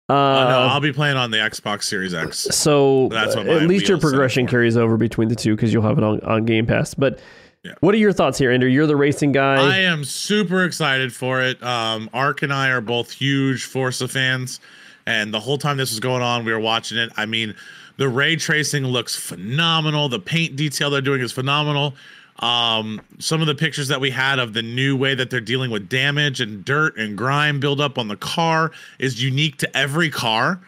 Uh, 0.10 0.14
Uh, 0.14 0.50
no, 0.50 0.60
I'll 0.72 0.82
be 0.82 0.92
playing 0.92 1.16
on 1.16 1.30
the 1.30 1.38
Xbox 1.38 1.84
Series 1.84 2.16
X. 2.16 2.40
so 2.40 3.10
That's 3.10 3.36
what 3.36 3.48
at 3.48 3.68
least 3.68 3.88
your 3.88 3.98
wheel's 3.98 4.02
set 4.02 4.08
up 4.08 4.12
progression 4.12 4.48
carries 4.48 4.76
over 4.76 4.98
between 4.98 5.30
the 5.30 5.36
two 5.36 5.56
because 5.56 5.72
you'll 5.72 5.84
have 5.84 6.00
it 6.00 6.04
on, 6.04 6.20
on 6.22 6.46
Game 6.46 6.66
Pass. 6.66 6.96
But 6.96 7.22
Yeah. 7.64 7.74
what 7.80 7.96
are 7.96 7.98
your 7.98 8.12
thoughts 8.12 8.38
here, 8.38 8.52
Ender? 8.52 8.68
You're 8.68 8.88
the 8.88 8.96
racing 8.96 9.32
guy. 9.32 9.56
I 9.56 9.78
am 9.80 10.04
super 10.04 10.66
excited 10.66 11.14
for 11.14 11.42
it. 11.42 11.64
Um, 11.64 12.10
Ark 12.14 12.42
and 12.42 12.52
I 12.52 12.70
are 12.70 12.82
both 12.82 13.10
huge 13.10 13.64
Forza 13.64 14.10
fans, 14.10 14.60
and 15.06 15.34
the 15.34 15.40
whole 15.40 15.58
time 15.58 15.78
this 15.78 15.92
was 15.92 16.02
going 16.02 16.22
on, 16.22 16.44
we 16.44 16.52
were 16.52 16.60
watching 16.60 16.98
it. 16.98 17.10
I 17.16 17.26
mean, 17.26 17.56
the 17.96 18.10
ray 18.10 18.36
tracing 18.36 18.84
looks 18.86 19.16
phenomenal. 19.16 20.10
The 20.10 20.20
paint 20.20 20.58
detail 20.58 20.90
they're 20.90 21.00
doing 21.00 21.22
is 21.22 21.32
phenomenal. 21.32 21.94
Um, 22.40 23.00
some 23.20 23.40
of 23.40 23.48
the 23.48 23.56
pictures 23.56 23.88
that 23.88 24.02
we 24.02 24.10
had 24.10 24.40
of 24.40 24.52
the 24.54 24.62
new 24.62 24.98
way 24.98 25.16
that 25.16 25.30
they're 25.30 25.40
dealing 25.40 25.72
with 25.72 25.88
damage 25.88 26.42
and 26.42 26.66
dirt 26.66 26.98
and 26.98 27.18
grime 27.18 27.62
buildup 27.62 27.98
on 27.98 28.10
the 28.10 28.18
car 28.18 28.72
is 29.00 29.24
unique 29.24 29.58
to 29.60 29.78
every 29.78 30.10
car. 30.10 30.60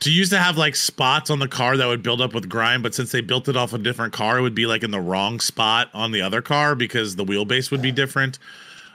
To 0.00 0.12
used 0.12 0.30
to 0.30 0.38
have 0.38 0.56
like 0.56 0.76
spots 0.76 1.28
on 1.28 1.40
the 1.40 1.48
car 1.48 1.76
that 1.76 1.86
would 1.86 2.04
build 2.04 2.20
up 2.20 2.32
with 2.32 2.48
grime, 2.48 2.82
but 2.82 2.94
since 2.94 3.10
they 3.10 3.20
built 3.20 3.48
it 3.48 3.56
off 3.56 3.72
a 3.72 3.78
different 3.78 4.12
car, 4.12 4.38
it 4.38 4.42
would 4.42 4.54
be 4.54 4.64
like 4.66 4.84
in 4.84 4.92
the 4.92 5.00
wrong 5.00 5.40
spot 5.40 5.88
on 5.92 6.12
the 6.12 6.22
other 6.22 6.40
car 6.40 6.76
because 6.76 7.16
the 7.16 7.24
wheelbase 7.24 7.72
would 7.72 7.82
be 7.82 7.90
different. 7.90 8.38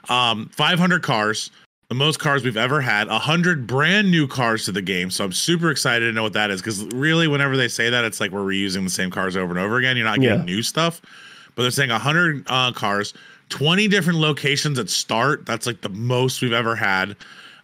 Um, 0.09 0.49
500 0.53 1.03
cars, 1.03 1.51
the 1.89 1.95
most 1.95 2.19
cars 2.19 2.45
we've 2.45 2.55
ever 2.55 2.79
had, 2.79 3.09
100 3.09 3.67
brand 3.67 4.11
new 4.11 4.27
cars 4.27 4.63
to 4.65 4.71
the 4.71 4.81
game. 4.81 5.09
So 5.11 5.25
I'm 5.25 5.33
super 5.33 5.71
excited 5.71 6.05
to 6.05 6.13
know 6.13 6.23
what 6.23 6.33
that 6.33 6.49
is 6.49 6.61
because 6.61 6.85
really, 6.93 7.27
whenever 7.27 7.57
they 7.57 7.67
say 7.67 7.89
that, 7.89 8.05
it's 8.05 8.21
like 8.21 8.31
we're 8.31 8.39
reusing 8.39 8.85
the 8.85 8.89
same 8.89 9.11
cars 9.11 9.35
over 9.35 9.51
and 9.51 9.59
over 9.59 9.77
again. 9.77 9.97
You're 9.97 10.05
not 10.05 10.21
getting 10.21 10.39
Yeah. 10.39 10.45
new 10.45 10.63
stuff, 10.63 11.01
but 11.55 11.63
they're 11.63 11.71
saying 11.71 11.89
100 11.89 12.45
uh, 12.47 12.71
cars, 12.71 13.13
20 13.49 13.89
different 13.89 14.19
locations 14.19 14.79
at 14.79 14.89
start. 14.89 15.45
That's 15.45 15.67
like 15.67 15.81
the 15.81 15.89
most 15.89 16.41
we've 16.41 16.53
ever 16.53 16.77
had. 16.77 17.17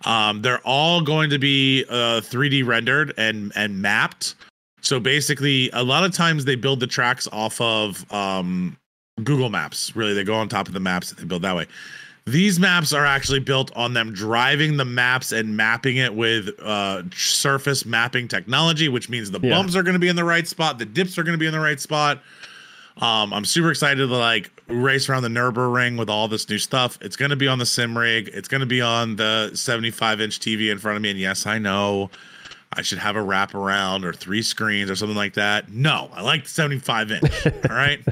Um, 0.05 0.41
they're 0.41 0.61
all 0.65 1.01
going 1.01 1.29
to 1.31 1.39
be 1.39 1.85
uh, 1.89 2.21
3D 2.21 2.65
rendered 2.65 3.13
and 3.17 3.51
and 3.55 3.81
mapped. 3.81 4.35
So 4.81 4.99
basically, 4.99 5.69
a 5.73 5.83
lot 5.83 6.03
of 6.05 6.13
times 6.13 6.45
they 6.45 6.55
build 6.55 6.79
the 6.79 6.87
tracks 6.87 7.27
off 7.33 7.59
of 7.59 8.09
um, 8.13 8.77
Google 9.23 9.49
Maps. 9.49 9.95
Really, 9.95 10.13
they 10.13 10.23
go 10.23 10.35
on 10.35 10.47
top 10.47 10.67
of 10.67 10.73
the 10.73 10.79
maps 10.79 11.11
and 11.11 11.19
they 11.19 11.25
build 11.25 11.41
that 11.41 11.55
way. 11.55 11.67
These 12.25 12.59
maps 12.59 12.93
are 12.93 13.05
actually 13.05 13.39
built 13.39 13.75
on 13.75 13.93
them 13.93 14.13
driving 14.13 14.77
the 14.77 14.85
maps 14.85 15.31
and 15.31 15.57
mapping 15.57 15.97
it 15.97 16.13
with 16.13 16.49
uh, 16.61 17.01
surface 17.15 17.85
mapping 17.85 18.27
technology, 18.27 18.87
which 18.87 19.09
means 19.09 19.31
the 19.31 19.39
Yeah. 19.41 19.49
bumps 19.49 19.75
are 19.75 19.81
going 19.83 19.93
to 19.93 19.99
be 19.99 20.09
in 20.09 20.15
the 20.15 20.23
right 20.23 20.47
spot, 20.47 20.77
the 20.77 20.85
dips 20.85 21.17
are 21.17 21.23
going 21.23 21.33
to 21.33 21.39
be 21.39 21.47
in 21.47 21.53
the 21.53 21.59
right 21.59 21.79
spot. 21.79 22.21
Um, 22.99 23.33
I'm 23.33 23.45
super 23.45 23.71
excited 23.71 24.07
to 24.07 24.17
like 24.17 24.51
race 24.67 25.07
around 25.07 25.23
the 25.23 25.29
Nurburgring 25.29 25.97
with 25.97 26.09
all 26.09 26.27
this 26.27 26.49
new 26.49 26.57
stuff. 26.57 26.97
It's 27.01 27.15
going 27.15 27.31
to 27.31 27.37
be 27.37 27.47
on 27.47 27.57
the 27.57 27.65
sim 27.65 27.97
rig. 27.97 28.29
It's 28.33 28.49
going 28.49 28.59
to 28.59 28.67
be 28.67 28.81
on 28.81 29.15
the 29.15 29.51
75 29.53 30.21
inch 30.21 30.39
TV 30.39 30.71
in 30.71 30.77
front 30.79 30.97
of 30.97 31.01
me. 31.01 31.11
And 31.11 31.19
yes, 31.19 31.45
I 31.45 31.59
know 31.59 32.09
I 32.73 32.81
should 32.81 32.97
have 32.97 33.15
a 33.15 33.19
wraparound 33.19 34.03
or 34.03 34.11
three 34.11 34.41
screens 34.41 34.91
or 34.91 34.95
something 34.95 35.15
like 35.15 35.33
that. 35.35 35.71
No, 35.71 36.09
I 36.13 36.21
like 36.21 36.43
the 36.43 36.49
75 36.49 37.11
inch. 37.11 37.45
all 37.45 37.75
right. 37.75 38.03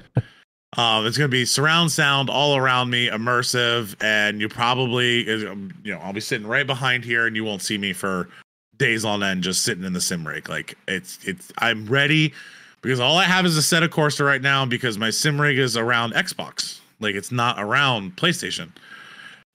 Um, 0.78 1.06
it's 1.06 1.18
going 1.18 1.30
to 1.30 1.36
be 1.36 1.46
surround 1.46 1.92
sound 1.92 2.30
all 2.30 2.56
around 2.56 2.90
me, 2.90 3.10
immersive, 3.10 3.96
and 4.02 4.40
you 4.40 4.48
probably, 4.48 5.48
um, 5.48 5.72
you 5.84 5.94
know, 5.94 6.00
I'll 6.00 6.14
be 6.14 6.20
sitting 6.20 6.46
right 6.46 6.68
behind 6.68 7.04
here, 7.04 7.26
and 7.26 7.36
you 7.36 7.44
won't 7.44 7.62
see 7.62 7.78
me 7.78 7.94
for 7.94 8.30
days 8.78 9.04
on 9.04 9.24
end 9.24 9.44
just 9.44 9.64
sitting 9.64 9.84
in 9.84 9.94
the 9.94 10.02
sim 10.02 10.28
rig. 10.28 10.50
Like 10.50 10.78
it's, 10.88 11.20
it's, 11.26 11.52
I'm 11.58 11.86
ready 11.88 12.34
because 12.82 13.00
all 13.00 13.18
I 13.18 13.24
have 13.26 13.46
is 13.46 13.58
Assetto 13.58 13.88
Corsa 13.88 14.26
right 14.26 14.42
now 14.42 14.66
because 14.66 14.98
my 14.98 15.10
sim 15.10 15.40
rig 15.40 15.58
is 15.58 15.76
around 15.78 16.14
Xbox. 16.14 16.80
Like 17.00 17.16
it's 17.16 17.32
not 17.32 17.60
around 17.60 18.16
PlayStation. 18.16 18.70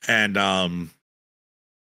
And 0.09 0.37
um 0.37 0.91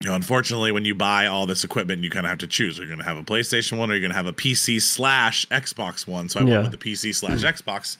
you 0.02 0.08
know, 0.08 0.16
unfortunately, 0.16 0.72
when 0.72 0.84
you 0.84 0.96
buy 0.96 1.26
all 1.28 1.46
this 1.46 1.62
equipment, 1.62 2.02
you 2.02 2.10
kind 2.10 2.26
of 2.26 2.30
have 2.30 2.38
to 2.40 2.48
choose. 2.48 2.76
Are 2.76 2.82
you 2.82 2.88
going 2.88 2.98
to 2.98 3.04
have 3.04 3.18
a 3.18 3.22
PlayStation 3.22 3.78
one, 3.78 3.88
or 3.88 3.92
are 3.92 3.94
you 3.94 4.00
going 4.00 4.10
to 4.10 4.16
have 4.16 4.26
a 4.26 4.32
PC 4.32 4.82
slash 4.82 5.46
Xbox 5.46 6.08
one? 6.08 6.28
So 6.28 6.40
I 6.40 6.42
Yeah. 6.42 6.58
went 6.58 6.72
with 6.72 6.80
the 6.80 6.90
PC 6.90 7.14
slash 7.14 7.42
Xbox, 7.42 7.98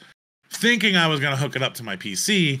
thinking 0.51 0.97
I 0.97 1.07
was 1.07 1.21
going 1.21 1.31
to 1.31 1.37
hook 1.41 1.55
it 1.55 1.61
up 1.63 1.75
to 1.75 1.83
my 1.83 1.95
PC. 1.95 2.59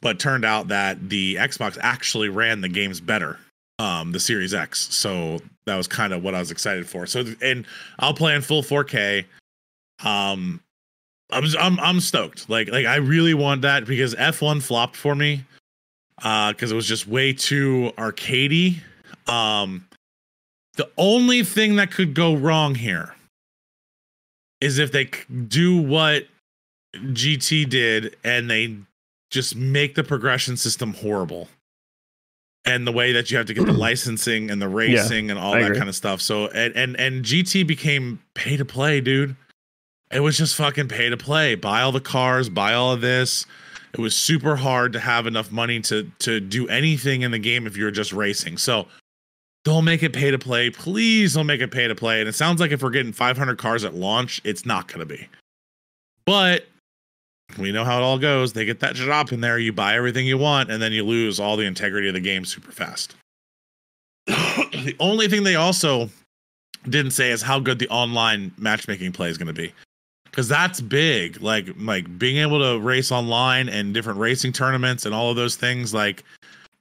but 0.00 0.18
turned 0.18 0.44
out 0.44 0.66
that 0.66 1.10
the 1.10 1.36
Xbox 1.36 1.78
actually 1.80 2.28
ran 2.28 2.60
the 2.60 2.68
games 2.68 3.00
better, 3.00 3.38
um, 3.78 4.10
the 4.10 4.18
Series 4.18 4.52
X. 4.52 4.92
So 4.92 5.38
that 5.66 5.76
was 5.76 5.86
kind 5.86 6.12
of 6.12 6.24
what 6.24 6.34
I 6.34 6.40
was 6.40 6.50
excited 6.50 6.88
for. 6.88 7.06
So 7.06 7.24
and 7.40 7.64
I'll 8.00 8.12
play 8.14 8.34
in 8.34 8.42
full 8.42 8.64
4K. 8.64 9.24
Um, 10.04 10.60
I'm 11.30 11.44
I'm 11.58 11.80
I'm 11.80 12.00
stoked. 12.00 12.48
Like 12.48 12.68
like 12.70 12.86
I 12.86 12.96
really 12.96 13.34
want 13.34 13.62
that 13.62 13.86
because 13.86 14.14
F1 14.14 14.62
flopped 14.62 14.96
for 14.96 15.14
me, 15.14 15.44
uh, 16.22 16.52
because 16.52 16.72
it 16.72 16.74
was 16.74 16.86
just 16.86 17.06
way 17.06 17.32
too 17.32 17.92
arcadey. 17.96 18.78
Um, 19.26 19.86
the 20.76 20.88
only 20.96 21.42
thing 21.42 21.76
that 21.76 21.90
could 21.90 22.14
go 22.14 22.34
wrong 22.34 22.74
here 22.74 23.14
is 24.60 24.78
if 24.78 24.92
they 24.92 25.10
do 25.48 25.80
what 25.80 26.26
GT 26.94 27.68
did 27.68 28.16
and 28.24 28.50
they 28.50 28.76
just 29.30 29.56
make 29.56 29.94
the 29.94 30.04
progression 30.04 30.56
system 30.56 30.94
horrible. 30.94 31.48
And 32.64 32.86
the 32.86 32.92
way 32.92 33.12
that 33.12 33.28
you 33.28 33.38
have 33.38 33.46
to 33.46 33.54
get 33.54 33.66
the 33.66 33.72
licensing 33.72 34.50
and 34.50 34.62
the 34.62 34.68
racing 34.68 35.26
yeah, 35.26 35.32
and 35.32 35.40
all 35.40 35.54
I 35.54 35.60
that 35.60 35.66
agree. 35.66 35.78
kind 35.78 35.88
of 35.88 35.96
stuff. 35.96 36.20
So 36.20 36.46
and, 36.48 36.76
and 36.76 36.96
and 36.96 37.24
GT 37.24 37.66
became 37.66 38.20
pay 38.34 38.56
to 38.56 38.64
play, 38.64 39.00
dude. 39.00 39.34
It 40.12 40.20
was 40.20 40.36
just 40.36 40.54
fucking 40.56 40.88
pay 40.88 41.08
to 41.08 41.16
play. 41.16 41.54
Buy 41.54 41.82
all 41.82 41.92
the 41.92 42.00
cars, 42.00 42.48
buy 42.48 42.74
all 42.74 42.92
of 42.92 43.00
this. 43.00 43.46
It 43.92 43.98
was 44.00 44.14
super 44.14 44.56
hard 44.56 44.92
to 44.94 45.00
have 45.00 45.26
enough 45.26 45.52
money 45.52 45.80
to 45.82 46.10
to 46.20 46.40
do 46.40 46.68
anything 46.68 47.22
in 47.22 47.30
the 47.30 47.38
game 47.38 47.66
if 47.66 47.76
you're 47.76 47.90
just 47.90 48.12
racing. 48.12 48.58
So 48.58 48.86
don't 49.64 49.84
make 49.84 50.02
it 50.02 50.12
pay 50.12 50.30
to 50.30 50.38
play. 50.38 50.70
Please 50.70 51.34
don't 51.34 51.46
make 51.46 51.60
it 51.60 51.70
pay 51.70 51.86
to 51.88 51.94
play. 51.94 52.20
And 52.20 52.28
it 52.28 52.34
sounds 52.34 52.60
like 52.60 52.72
if 52.72 52.82
we're 52.82 52.90
getting 52.90 53.12
500 53.12 53.58
cars 53.58 53.84
at 53.84 53.94
launch, 53.94 54.40
it's 54.44 54.66
not 54.66 54.88
going 54.88 55.00
to 55.00 55.06
be. 55.06 55.28
But 56.24 56.66
we 57.58 57.70
know 57.70 57.84
how 57.84 57.98
it 57.98 58.02
all 58.02 58.18
goes. 58.18 58.52
They 58.52 58.64
get 58.64 58.80
that 58.80 58.94
drop 58.94 59.32
in 59.32 59.40
there, 59.40 59.58
you 59.58 59.72
buy 59.72 59.94
everything 59.94 60.26
you 60.26 60.38
want, 60.38 60.70
and 60.70 60.82
then 60.82 60.92
you 60.92 61.04
lose 61.04 61.38
all 61.38 61.56
the 61.56 61.64
integrity 61.64 62.08
of 62.08 62.14
the 62.14 62.20
game 62.20 62.44
super 62.44 62.72
fast. 62.72 63.14
the 64.26 64.96
only 65.00 65.28
thing 65.28 65.42
they 65.42 65.56
also 65.56 66.08
didn't 66.88 67.12
say 67.12 67.30
is 67.30 67.42
how 67.42 67.60
good 67.60 67.78
the 67.78 67.88
online 67.88 68.52
matchmaking 68.56 69.12
play 69.12 69.28
is 69.28 69.38
going 69.38 69.46
to 69.46 69.52
be. 69.52 69.72
Cuz 70.32 70.48
that's 70.48 70.80
big. 70.80 71.40
Like 71.40 71.68
like 71.78 72.18
being 72.18 72.38
able 72.38 72.58
to 72.58 72.80
race 72.80 73.12
online 73.12 73.68
and 73.68 73.94
different 73.94 74.18
racing 74.18 74.52
tournaments 74.52 75.06
and 75.06 75.14
all 75.14 75.30
of 75.30 75.36
those 75.36 75.56
things 75.56 75.92
like 75.94 76.24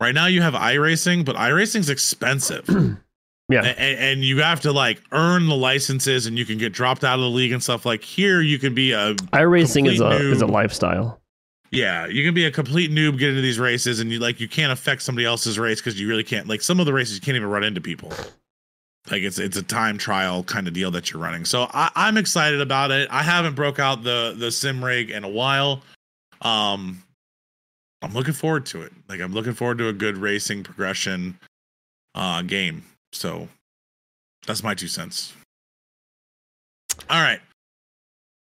Right 0.02 0.16
now 0.16 0.26
you 0.26 0.42
have 0.42 0.56
iRacing, 0.56 1.24
but 1.24 1.36
iRacing's 1.36 1.92
expensive. 1.92 2.66
yeah. 3.50 3.62
And, 3.62 4.00
and, 4.00 4.26
you 4.26 4.42
have 4.42 4.60
to 4.62 4.72
like 4.72 5.00
earn 5.12 5.46
the 5.46 5.56
licenses 5.56 6.26
and 6.26 6.40
you 6.40 6.44
can 6.44 6.58
get 6.58 6.74
dropped 6.74 7.04
out 7.04 7.20
of 7.20 7.22
the 7.22 7.30
league 7.30 7.52
and 7.52 7.62
stuff. 7.62 7.86
Like 7.86 8.04
here 8.04 8.42
you 8.42 8.58
can 8.58 8.74
be 8.74 8.94
a 8.94 9.14
iRacing 9.14 9.88
is 9.88 10.00
a 10.00 10.06
noob. 10.06 10.32
is 10.32 10.42
a 10.42 10.48
lifestyle. 10.48 11.22
Yeah, 11.70 12.08
you 12.08 12.26
can 12.26 12.34
be 12.34 12.46
a 12.46 12.52
complete 12.52 12.90
noob 12.90 13.20
get 13.20 13.30
into 13.30 13.44
these 13.44 13.60
races 13.60 14.00
and 14.00 14.12
you 14.12 14.18
like 14.18 14.40
you 14.40 14.48
can't 14.48 14.72
affect 14.72 15.04
somebody 15.04 15.26
else's 15.28 15.60
race 15.60 15.80
because 15.80 16.02
you 16.02 16.08
really 16.08 16.24
can't 16.24 16.48
like 16.48 16.64
some 16.64 16.80
of 16.80 16.88
the 16.88 16.94
races 16.94 17.14
you 17.14 17.22
can't 17.22 17.38
even 17.38 17.50
run 17.50 17.64
into 17.64 17.80
people. 17.80 18.12
Like 19.12 19.24
it's 19.24 19.40
it's 19.40 19.58
a 19.58 19.64
time 19.64 19.98
trial 19.98 20.44
kind 20.44 20.68
of 20.70 20.74
deal 20.74 20.90
that 20.92 21.12
you're 21.12 21.22
running. 21.22 21.44
So 21.44 21.68
I, 21.74 21.92
I'm 21.96 22.16
excited 22.16 22.62
about 22.62 22.92
it. 22.92 23.10
I 23.12 23.22
haven't 23.22 23.56
broke 23.56 23.78
out 23.78 24.04
the 24.04 24.34
the 24.38 24.52
sim 24.52 24.84
rig 24.84 25.10
in 25.10 25.26
a 25.26 25.30
while. 25.30 25.84
Um 26.42 27.04
I'm 28.02 28.14
looking 28.14 28.34
forward 28.34 28.66
to 28.68 28.82
it. 28.84 28.94
Like 29.10 29.20
I'm 29.20 29.34
looking 29.34 29.54
forward 29.54 29.78
to 29.80 29.90
a 29.90 29.94
good 29.94 30.18
racing 30.18 30.64
progression 30.64 31.38
uh 32.16 32.42
game. 32.44 32.86
So 33.12 33.50
that's 34.48 34.64
my 34.64 34.74
two 34.74 34.88
cents. 34.88 35.34
All 37.10 37.22
right. 37.22 37.42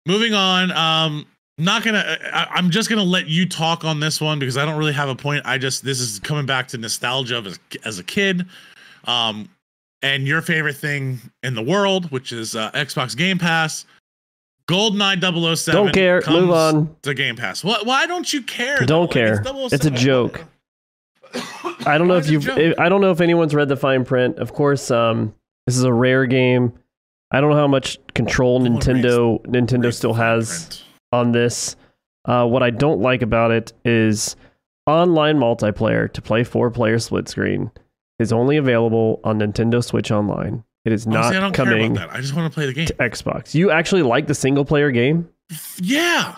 Moving 0.04 0.34
on. 0.34 0.70
Um 0.72 1.26
not 1.56 1.82
gonna 1.82 2.18
I, 2.30 2.58
am 2.58 2.68
just 2.68 2.90
gonna 2.90 3.02
let 3.02 3.26
you 3.26 3.48
talk 3.48 3.86
on 3.86 4.00
this 4.00 4.20
one 4.20 4.38
because 4.38 4.58
I 4.58 4.66
don't 4.66 4.76
really 4.76 4.92
have 4.92 5.08
a 5.08 5.16
point. 5.16 5.46
I 5.46 5.56
just 5.56 5.82
this 5.82 5.98
is 5.98 6.18
coming 6.20 6.44
back 6.44 6.68
to 6.68 6.78
nostalgia 6.78 7.42
as, 7.46 7.58
as 7.86 7.98
a 7.98 8.04
kid. 8.04 8.44
Um 9.06 9.48
and 10.02 10.26
your 10.26 10.42
favorite 10.42 10.76
thing 10.76 11.20
in 11.42 11.54
the 11.54 11.62
world, 11.62 12.10
which 12.10 12.32
is 12.32 12.54
uh, 12.54 12.70
Xbox 12.72 13.16
Game 13.16 13.38
Pass. 13.38 13.84
GoldenEye 14.68 15.56
007. 15.56 15.84
Don't 15.84 15.94
care. 15.94 16.22
Move 16.28 16.50
on. 16.50 16.94
To 17.02 17.14
Game 17.14 17.36
Pass. 17.36 17.64
What? 17.64 17.86
Why 17.86 18.06
don't 18.06 18.30
you 18.32 18.42
care? 18.42 18.80
Don't 18.80 19.10
care. 19.10 19.42
It's, 19.44 19.72
it's, 19.72 19.86
a 19.86 19.90
joke. 19.90 20.44
I 21.86 21.96
don't 21.96 22.06
know 22.06 22.16
if 22.16 22.28
you've. 22.28 22.48
I 22.78 22.88
don't 22.88 23.00
know 23.00 23.10
if 23.10 23.20
anyone's 23.20 23.54
read 23.54 23.68
the 23.68 23.76
fine 23.76 24.04
print. 24.04 24.38
Of 24.38 24.52
course, 24.52 24.90
um, 24.90 25.34
this 25.66 25.76
is 25.76 25.84
a 25.84 25.92
rare 25.92 26.26
game. 26.26 26.72
I 27.30 27.40
don't 27.40 27.50
know 27.50 27.56
how 27.56 27.66
much 27.66 27.98
control 28.14 28.60
Nintendo 28.60 29.42
Nintendo 29.46 29.92
still 29.92 30.14
has 30.14 30.66
print. 30.66 30.84
on 31.12 31.32
this. 31.32 31.76
Uh, 32.26 32.46
what 32.46 32.62
I 32.62 32.68
don't 32.68 33.00
like 33.00 33.22
about 33.22 33.50
it 33.50 33.72
is 33.86 34.36
online 34.86 35.38
multiplayer 35.38 36.12
to 36.12 36.20
play 36.20 36.44
four 36.44 36.70
player 36.70 36.98
split 36.98 37.28
screen 37.28 37.70
is 38.18 38.32
only 38.32 38.56
available 38.56 39.20
on 39.24 39.38
Nintendo 39.38 39.82
Switch 39.82 40.10
Online. 40.10 40.64
It 40.84 40.92
is 40.92 41.06
not 41.06 41.16
Honestly, 41.16 41.36
I 41.36 41.40
don't 41.40 41.52
coming. 41.52 41.94
Care 41.94 42.04
about 42.04 42.12
that. 42.12 42.18
I 42.18 42.20
just 42.20 42.34
want 42.34 42.50
to 42.50 42.54
play 42.54 42.66
the 42.66 42.72
game. 42.72 42.86
To 42.86 42.94
Xbox. 42.94 43.54
You 43.54 43.70
actually 43.70 44.02
like 44.02 44.26
the 44.26 44.34
single 44.34 44.64
player 44.64 44.90
game? 44.90 45.28
Yeah. 45.80 46.36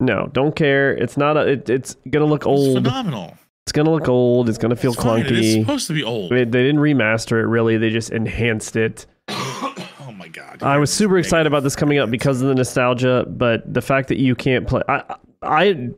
No, 0.00 0.28
don't 0.32 0.54
care. 0.54 0.92
It's 0.92 1.16
not 1.16 1.36
a. 1.36 1.52
It, 1.52 1.68
it's 1.68 1.96
gonna 2.10 2.26
look 2.26 2.46
old. 2.46 2.78
It's 2.78 2.86
phenomenal. 2.86 3.36
It's 3.66 3.72
gonna 3.72 3.90
look 3.90 4.08
old. 4.08 4.48
It's 4.48 4.58
gonna 4.58 4.76
feel 4.76 4.92
it's 4.92 5.00
clunky. 5.00 5.30
It's 5.32 5.60
supposed 5.60 5.88
to 5.88 5.92
be 5.92 6.04
old. 6.04 6.30
They, 6.30 6.44
they 6.44 6.62
didn't 6.62 6.80
remaster 6.80 7.40
it. 7.40 7.46
Really, 7.46 7.76
they 7.76 7.90
just 7.90 8.10
enhanced 8.10 8.76
it. 8.76 9.06
oh 9.28 10.14
my 10.16 10.28
god! 10.28 10.62
I 10.62 10.78
was 10.78 10.92
super 10.92 11.18
excited 11.18 11.46
about 11.46 11.64
this 11.64 11.74
coming 11.74 11.98
up 11.98 12.10
because 12.10 12.40
of 12.40 12.48
the 12.48 12.54
nostalgia, 12.54 13.26
but 13.28 13.72
the 13.72 13.82
fact 13.82 14.08
that 14.08 14.18
you 14.18 14.36
can't 14.36 14.66
play. 14.66 14.82
I, 14.88 15.16
I 15.42 15.90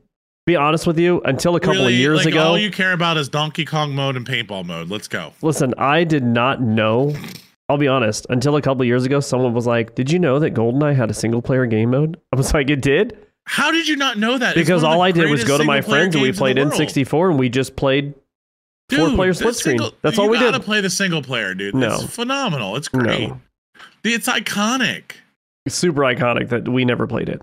be 0.47 0.57
honest 0.57 0.86
with 0.86 0.99
you, 0.99 1.20
until 1.22 1.57
a 1.57 1.61
couple 1.61 1.80
really? 1.80 1.95
of 1.95 2.01
years 2.01 2.24
like, 2.24 2.34
ago, 2.34 2.49
all 2.49 2.59
you 2.59 2.70
care 2.70 2.93
about 2.93 3.16
is 3.16 3.28
Donkey 3.28 3.64
Kong 3.64 3.95
mode 3.95 4.16
and 4.16 4.26
paintball 4.26 4.64
mode. 4.64 4.88
Let's 4.88 5.09
go. 5.09 5.32
Listen, 5.43 5.74
I 5.78 6.05
did 6.05 6.24
not 6.24 6.61
know 6.61 7.14
I'll 7.70 7.78
be 7.78 7.86
honest, 7.86 8.26
until 8.30 8.57
a 8.57 8.62
couple 8.62 8.82
of 8.82 8.88
years 8.88 9.07
ago, 9.07 9.20
someone 9.20 9.55
was 9.55 9.64
like, 9.64 9.95
Did 9.95 10.11
you 10.11 10.18
know 10.18 10.41
that 10.41 10.55
GoldenEye 10.55 10.97
had 10.97 11.09
a 11.09 11.14
single 11.14 11.41
player 11.41 11.66
game 11.66 11.91
mode? 11.91 12.20
I 12.32 12.36
was 12.36 12.53
like, 12.53 12.68
It 12.68 12.80
did? 12.80 13.16
How 13.47 13.70
did 13.70 13.86
you 13.86 13.95
not 13.95 14.18
know 14.18 14.38
that? 14.38 14.57
Because 14.57 14.82
all 14.82 15.01
I 15.03 15.12
did 15.12 15.30
was 15.30 15.45
go 15.45 15.57
to 15.57 15.62
my 15.62 15.80
friends 15.80 16.16
and 16.16 16.22
we 16.22 16.32
played 16.32 16.57
N64 16.57 17.30
and 17.30 17.38
we 17.38 17.49
just 17.49 17.76
played 17.76 18.14
dude, 18.88 18.99
four 18.99 19.11
player 19.11 19.32
split 19.32 19.55
single, 19.55 19.86
screen. 19.86 19.99
That's 20.03 20.18
all 20.18 20.28
we 20.28 20.36
did. 20.38 20.47
You 20.47 20.51
gotta 20.51 20.64
play 20.64 20.80
the 20.80 20.91
single 20.91 21.22
player, 21.22 21.55
dude. 21.55 21.74
No. 21.74 21.95
It's 21.95 22.14
phenomenal. 22.14 22.74
It's 22.74 22.88
great. 22.88 23.28
No. 23.28 23.41
It's 24.03 24.28
iconic. 24.28 25.12
It's 25.64 25.76
super 25.76 26.03
iconic 26.03 26.49
that 26.49 26.68
we 26.68 26.84
never 26.84 27.07
played 27.07 27.28
it. 27.28 27.41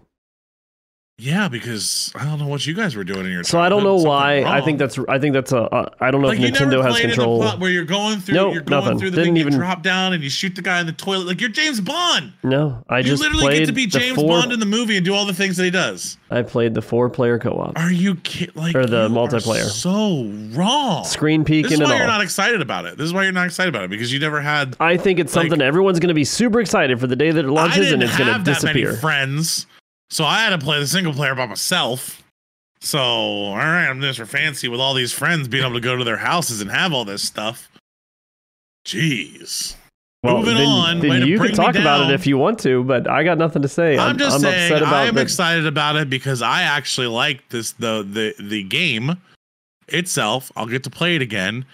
Yeah, 1.20 1.48
because 1.48 2.12
I 2.14 2.26
don't 2.26 2.38
know 2.38 2.46
what 2.46 2.68
you 2.68 2.76
guys 2.76 2.96
were 2.96 3.04
doing 3.04 3.26
in 3.26 3.32
your. 3.32 3.44
So 3.44 3.60
I 3.60 3.70
don't 3.70 3.84
know 3.84 3.96
why. 3.96 4.44
Wrong. 4.44 4.54
I 4.54 4.62
think 4.62 4.78
that's. 4.78 5.00
I 5.10 5.18
think 5.18 5.34
that's 5.34 5.52
a. 5.52 5.62
Uh, 5.62 5.90
I 6.00 6.12
don't 6.12 6.22
know 6.22 6.28
like 6.28 6.40
if 6.40 6.54
Nintendo 6.54 6.84
has 6.84 7.00
control. 7.00 7.44
where 7.58 7.72
you're 7.72 7.86
going 7.86 8.20
through. 8.20 8.36
Nope, 8.36 8.54
you're 8.54 8.62
going 8.62 8.84
nothing. 8.84 9.00
through 9.00 9.10
the 9.10 9.16
Didn't 9.16 9.34
thing, 9.34 9.38
even 9.38 9.54
drop 9.54 9.82
down 9.82 10.14
and 10.14 10.24
you 10.24 10.30
shoot 10.30 10.54
the 10.54 10.62
guy 10.62 10.80
in 10.80 10.86
the 10.86 10.92
toilet. 10.92 11.26
Like 11.26 11.42
you're 11.42 11.50
James 11.50 11.82
Bond. 11.82 12.34
No, 12.44 12.84
I 12.88 13.00
you 13.00 13.06
just 13.06 13.24
literally 13.24 13.58
get 13.58 13.66
to 13.66 13.72
be 13.72 13.88
James 13.88 14.16
four, 14.16 14.28
Bond 14.28 14.52
in 14.52 14.60
the 14.60 14.68
movie 14.68 14.96
and 14.96 15.04
do 15.04 15.16
all 15.16 15.26
the 15.26 15.34
things 15.34 15.58
that 15.58 15.64
he 15.64 15.72
does. 15.72 16.20
I 16.30 16.44
played 16.44 16.76
the 16.76 16.84
four 16.84 17.10
player 17.10 17.40
co 17.40 17.50
op. 17.50 17.80
Are 17.80 17.92
you 17.92 18.14
kidding? 18.18 18.54
Like 18.54 18.76
or 18.76 18.86
the 18.86 19.10
multiplayer? 19.10 19.66
so 19.66 20.32
wrong. 20.56 21.04
Screen 21.04 21.44
peeking. 21.44 21.72
This 21.72 21.80
is 21.80 21.80
why 21.80 21.96
you're 21.96 22.04
all. 22.04 22.10
not 22.10 22.22
excited 22.22 22.62
about 22.62 22.86
it. 22.86 22.96
This 22.96 23.06
is 23.06 23.14
why 23.14 23.24
you're 23.24 23.32
not 23.32 23.48
excited 23.48 23.74
about 23.74 23.86
it 23.86 23.90
because 23.90 24.14
you 24.14 24.20
never 24.20 24.40
had. 24.40 24.78
I 24.80 24.98
think 24.98 25.18
it's 25.18 25.36
like, 25.36 25.50
something 25.50 25.66
everyone's 25.66 26.00
going 26.00 26.10
to 26.10 26.14
be 26.14 26.26
super 26.26 26.60
excited 26.60 27.00
for 27.00 27.08
the 27.08 27.16
day 27.16 27.32
that 27.32 27.44
it 27.44 27.50
launches 27.50 27.92
and 27.92 28.04
it's 28.04 28.16
going 28.16 28.32
to 28.32 28.44
disappear. 28.44 28.94
friends 28.98 29.66
so 30.10 30.24
I 30.24 30.40
had 30.40 30.50
to 30.52 30.58
play 30.58 30.80
the 30.80 30.88
single 30.88 31.14
player 31.14 31.36
by 31.36 31.46
myself. 31.46 32.24
So, 32.80 33.00
all 33.00 33.56
right, 33.56 33.88
I'm 33.88 34.00
Mr. 34.00 34.28
Fancy 34.28 34.68
with 34.68 34.80
all 34.80 34.94
these 34.94 35.12
friends 35.12 35.48
being 35.48 35.64
able 35.64 35.74
to 35.74 35.80
go 35.80 35.96
to 35.96 36.04
their 36.04 36.18
houses 36.18 36.62
and 36.62 36.70
have 36.70 36.94
all 36.94 37.06
this 37.06 37.24
stuff. 37.24 37.70
Jeez. 38.86 39.76
Well, 40.24 40.40
Moving 40.40 40.56
then, 40.56 40.68
on. 40.68 41.00
Then 41.00 41.28
you 41.28 41.40
can 41.40 41.54
talk 41.54 41.76
about 41.76 42.10
it 42.10 42.14
if 42.14 42.26
you 42.26 42.38
want 42.38 42.60
to, 42.60 42.84
but 42.84 43.08
I 43.08 43.24
got 43.24 43.38
nothing 43.38 43.62
to 43.62 43.68
say. 43.68 43.98
I'm, 43.98 44.12
I'm 44.12 44.18
just 44.18 44.36
I'm 44.36 44.42
saying 44.42 44.84
I'm 44.84 45.16
the... 45.16 45.22
excited 45.22 45.66
about 45.66 45.96
it 45.96 46.10
because 46.10 46.42
I 46.42 46.64
actually 46.64 47.08
like 47.08 47.48
this 47.50 47.74
the 47.74 48.04
the 48.04 48.34
the 48.44 48.64
game 48.64 49.18
itself. 49.88 50.52
I'll 50.56 50.66
get 50.66 50.84
to 50.86 50.90
play 50.90 51.16
it 51.16 51.22
again. 51.22 51.66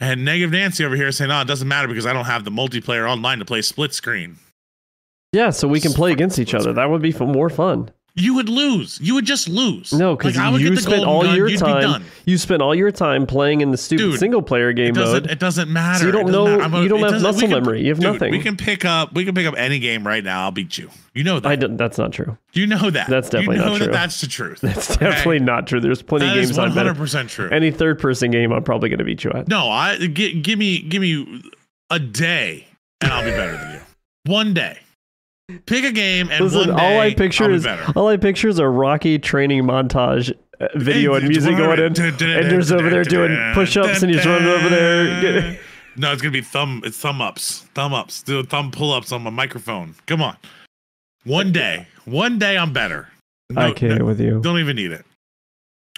And 0.00 0.24
Negative 0.24 0.50
Nancy 0.50 0.84
over 0.84 0.96
here 0.96 1.12
saying, 1.12 1.28
"No, 1.28 1.40
it 1.42 1.46
doesn't 1.46 1.68
matter 1.68 1.88
because 1.88 2.06
I 2.06 2.12
don't 2.12 2.24
have 2.24 2.44
the 2.44 2.50
multiplayer 2.50 3.08
online 3.08 3.38
to 3.38 3.44
play 3.44 3.60
split 3.60 3.92
screen." 3.92 4.38
Yeah, 5.32 5.50
so 5.50 5.68
we 5.68 5.80
can 5.80 5.92
play 5.92 6.12
against 6.12 6.38
each 6.38 6.54
other. 6.54 6.72
That 6.72 6.90
would 6.90 7.02
be 7.02 7.12
more 7.12 7.48
fun. 7.48 7.90
You 8.16 8.34
would 8.34 8.48
lose. 8.48 8.98
You 9.00 9.14
would 9.14 9.24
just 9.24 9.48
lose. 9.48 9.92
No, 9.92 10.16
because 10.16 10.36
like, 10.36 10.60
you 10.60 10.76
spent 10.76 11.04
all 11.04 11.22
gun, 11.22 11.36
your 11.36 11.48
time. 11.56 12.04
You 12.24 12.38
spent 12.38 12.60
all 12.60 12.74
your 12.74 12.90
time 12.90 13.24
playing 13.24 13.60
in 13.60 13.70
the 13.70 13.76
stupid 13.76 14.02
dude, 14.02 14.18
single 14.18 14.42
player 14.42 14.72
game 14.72 14.96
it 14.96 14.96
mode. 14.96 15.30
It 15.30 15.38
doesn't 15.38 15.72
matter. 15.72 16.00
So 16.00 16.06
you 16.06 16.12
don't 16.12 16.32
know. 16.32 16.60
A, 16.60 16.82
you 16.82 16.88
don't 16.88 17.00
have 17.00 17.22
muscle 17.22 17.42
can, 17.42 17.50
memory. 17.50 17.82
You 17.82 17.90
have 17.90 18.00
dude, 18.00 18.12
nothing. 18.12 18.32
We 18.32 18.40
can 18.40 18.56
pick 18.56 18.84
up. 18.84 19.14
We 19.14 19.24
can 19.24 19.34
pick 19.34 19.46
up 19.46 19.54
any 19.56 19.78
game 19.78 20.04
right 20.04 20.24
now. 20.24 20.42
I'll 20.42 20.50
beat 20.50 20.76
you. 20.76 20.90
You 21.14 21.22
know 21.22 21.38
that. 21.38 21.48
I 21.48 21.54
don't, 21.54 21.76
that's 21.76 21.98
not 21.98 22.12
true. 22.12 22.36
You 22.52 22.66
know 22.66 22.90
that. 22.90 23.08
That's 23.08 23.30
definitely 23.30 23.56
you 23.56 23.62
know 23.62 23.68
not 23.70 23.76
true. 23.76 23.86
That 23.86 23.92
that's 23.92 24.20
the 24.20 24.26
truth. 24.26 24.60
That's 24.62 24.90
okay? 24.90 25.10
definitely 25.10 25.38
not 25.40 25.68
true. 25.68 25.80
There's 25.80 26.02
plenty 26.02 26.26
that 26.26 26.36
of 26.36 26.44
games 26.44 26.58
I'm 26.58 26.74
better. 26.74 26.92
100% 26.92 27.28
true. 27.28 27.48
Any 27.50 27.70
third 27.70 28.00
person 28.00 28.32
game, 28.32 28.52
I'm 28.52 28.64
probably 28.64 28.88
going 28.88 28.98
to 28.98 29.04
beat 29.04 29.22
you 29.22 29.30
at. 29.30 29.46
No, 29.46 29.70
I 29.70 29.98
g- 29.98 30.40
give 30.40 30.58
me 30.58 30.80
give 30.82 31.00
me 31.00 31.42
a 31.90 32.00
day, 32.00 32.66
and 33.00 33.12
I'll 33.12 33.24
be 33.24 33.30
better 33.30 33.56
than 33.56 33.74
you. 33.74 33.80
One 34.26 34.52
day. 34.52 34.80
Pick 35.66 35.84
a 35.84 35.92
game 35.92 36.30
and 36.30 36.44
Listen, 36.44 36.70
all 36.70 36.98
I 36.98 37.14
picture 37.14 37.50
is 37.50 37.66
all 37.96 38.08
I 38.08 38.16
picture 38.16 38.48
is 38.48 38.58
a 38.58 38.68
Rocky 38.68 39.18
training 39.18 39.64
montage 39.64 40.32
video 40.74 41.14
and 41.14 41.28
music 41.28 41.56
going 41.56 41.78
in. 41.78 41.98
Ender's 42.22 42.72
over 42.72 42.90
there 42.90 43.04
doing 43.04 43.36
push-ups 43.54 44.02
and 44.02 44.12
he's 44.12 44.24
running 44.26 44.48
over 44.48 44.68
there. 44.68 45.58
No, 45.96 46.12
it's 46.12 46.22
gonna 46.22 46.32
be 46.32 46.40
thumb. 46.40 46.82
It's 46.84 46.96
thumb 46.96 47.20
ups, 47.20 47.66
thumb 47.74 47.92
ups, 47.92 48.22
do 48.22 48.42
thumb 48.44 48.70
pull 48.70 48.92
ups 48.92 49.10
on 49.10 49.22
my 49.22 49.28
microphone. 49.28 49.96
Come 50.06 50.22
on, 50.22 50.36
one 51.24 51.52
day, 51.52 51.88
one 52.04 52.38
day 52.38 52.56
I'm 52.56 52.72
better. 52.72 53.08
No, 53.50 53.60
I 53.60 53.72
can't 53.72 53.98
no, 53.98 54.04
with 54.04 54.20
you. 54.20 54.40
Don't 54.40 54.60
even 54.60 54.76
need 54.76 54.92
it. 54.92 55.04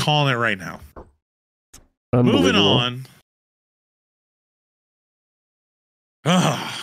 Calling 0.00 0.32
it 0.32 0.36
right 0.38 0.58
now. 0.58 0.80
Moving 2.14 2.56
on. 2.56 3.06
Ah, 6.24 6.82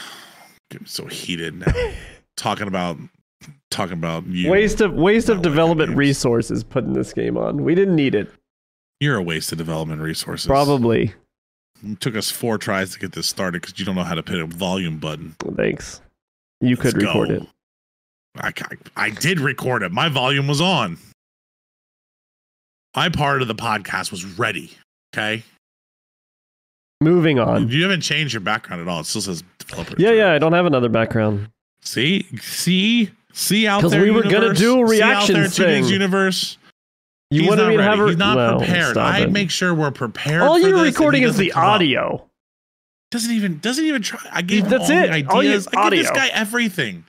getting 0.70 0.88
so 0.88 1.08
heated 1.08 1.56
now. 1.56 1.74
talking 2.40 2.68
about 2.68 2.98
talking 3.70 3.94
about 3.94 4.26
you. 4.28 4.50
Waste 4.50 4.82
of 4.82 4.94
waste 4.94 5.30
of 5.30 5.42
development 5.42 5.96
resources 5.96 6.64
putting 6.64 6.94
this 6.94 7.14
game 7.14 7.38
on. 7.38 7.64
We 7.64 7.76
didn't 7.76 7.96
need 7.96 8.16
it. 8.16 8.32
You're 9.00 9.18
a 9.18 9.24
waste 9.24 9.52
of 9.52 9.58
development 9.58 10.02
resources. 10.02 10.48
Probably. 10.48 11.14
It 11.86 12.00
took 12.02 12.16
us 12.16 12.30
four 12.30 12.58
tries 12.58 12.92
to 12.92 13.00
get 13.00 13.14
this 13.14 13.28
started 13.28 13.62
because 13.62 13.80
you 13.80 13.86
don't 13.86 13.96
know 13.96 14.04
how 14.04 14.16
to 14.16 14.30
hit 14.30 14.42
a 14.42 14.46
volume 14.46 14.98
button. 14.98 15.36
Thanks. 15.56 16.02
You 16.60 16.76
Let's 16.76 16.82
could 16.82 17.02
record 17.02 17.30
go. 17.30 17.36
it. 17.36 17.44
I, 18.36 18.48
I, 18.48 19.06
I 19.06 19.10
did 19.12 19.40
record 19.40 19.84
it. 19.84 19.92
My 19.92 20.10
volume 20.10 20.48
was 20.48 20.60
on. 20.60 20.98
My 22.96 23.08
part 23.08 23.42
of 23.42 23.48
the 23.48 23.56
podcast 23.56 24.12
was 24.12 24.26
ready. 24.26 24.72
Okay. 25.16 25.44
Moving 27.02 27.40
on. 27.40 27.70
You 27.70 27.84
haven't 27.84 28.02
changed 28.02 28.34
your 28.34 28.42
background 28.42 28.82
at 28.82 28.90
all. 28.90 29.00
It 29.00 29.06
still 29.06 29.22
says 29.22 29.42
developer. 29.58 29.96
Yeah, 29.98 30.12
yeah. 30.12 30.34
I 30.34 30.38
don't 30.40 30.52
have 30.52 30.66
another 30.66 30.90
background. 30.90 31.48
See, 31.82 32.28
see, 32.42 33.12
see 33.34 33.68
out 33.68 33.82
there. 33.82 33.90
Because 33.90 34.04
we 34.04 34.12
were 34.12 34.26
universe. 34.26 34.42
gonna 34.42 34.54
do 34.54 34.80
a 34.80 34.86
reaction 34.86 35.50
thing. 35.50 35.86
Universe. 35.86 36.58
You 37.32 37.48
wouldn't 37.48 37.72
even 37.72 37.86
have. 37.86 38.00
A, 38.00 38.08
He's 38.08 38.18
not 38.18 38.36
well, 38.36 38.58
prepared. 38.58 38.98
I 38.98 39.26
make 39.28 39.52
sure 39.52 39.74
we're 39.74 39.92
prepared. 39.92 40.42
All 40.42 40.58
you're 40.58 40.82
recording 40.82 41.24
is 41.24 41.38
the 41.38 41.52
audio. 41.54 42.16
Up. 42.16 42.30
Doesn't 43.12 43.32
even 43.32 43.60
doesn't 43.60 43.86
even 43.86 44.02
try. 44.02 44.20
I 44.32 44.42
gave 44.42 44.70
That's 44.70 44.90
him 44.90 44.98
all 44.98 45.04
it. 45.04 45.08
the 45.08 45.14
ideas. 45.14 45.68
All 45.68 45.88
I 45.88 45.90
give 45.90 46.00
this 46.00 46.12
guy 46.12 46.28
everything. 46.28 47.06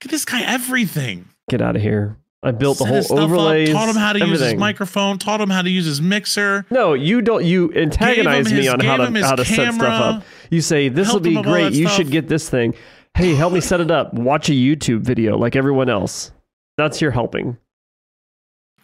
Give 0.00 0.10
this 0.10 0.24
guy 0.24 0.42
everything. 0.42 1.28
Get 1.48 1.60
out 1.62 1.76
of 1.76 1.82
here. 1.82 2.16
I 2.42 2.52
built 2.52 2.78
Set 2.78 2.86
the 2.86 3.14
whole 3.14 3.18
overlay. 3.20 3.66
Taught 3.66 3.88
him 3.88 3.96
how 3.96 4.12
to 4.12 4.20
everything. 4.20 4.28
use 4.30 4.52
his 4.52 4.54
microphone. 4.60 5.18
Taught 5.18 5.40
him 5.40 5.50
how 5.50 5.62
to 5.62 5.70
use 5.70 5.86
his 5.86 6.00
mixer. 6.00 6.66
No, 6.70 6.94
you 6.94 7.20
don't. 7.20 7.44
You 7.44 7.72
antagonize 7.74 8.52
me 8.52 8.68
on 8.68 8.78
how 8.80 8.96
to 8.98 9.22
how 9.22 9.34
to 9.34 9.44
camera, 9.44 9.72
set 9.72 9.74
stuff 9.74 10.14
up. 10.16 10.24
You 10.50 10.60
say 10.60 10.88
this 10.88 11.12
will 11.12 11.20
be 11.20 11.40
great. 11.42 11.72
You 11.72 11.88
should 11.88 12.10
get 12.10 12.28
this 12.28 12.48
thing. 12.48 12.74
Hey, 13.14 13.34
help 13.34 13.52
me 13.52 13.60
set 13.60 13.80
it 13.80 13.90
up. 13.90 14.14
Watch 14.14 14.48
a 14.48 14.52
YouTube 14.52 15.00
video 15.00 15.36
like 15.36 15.56
everyone 15.56 15.88
else. 15.88 16.30
That's 16.76 17.00
your 17.00 17.10
helping. 17.10 17.58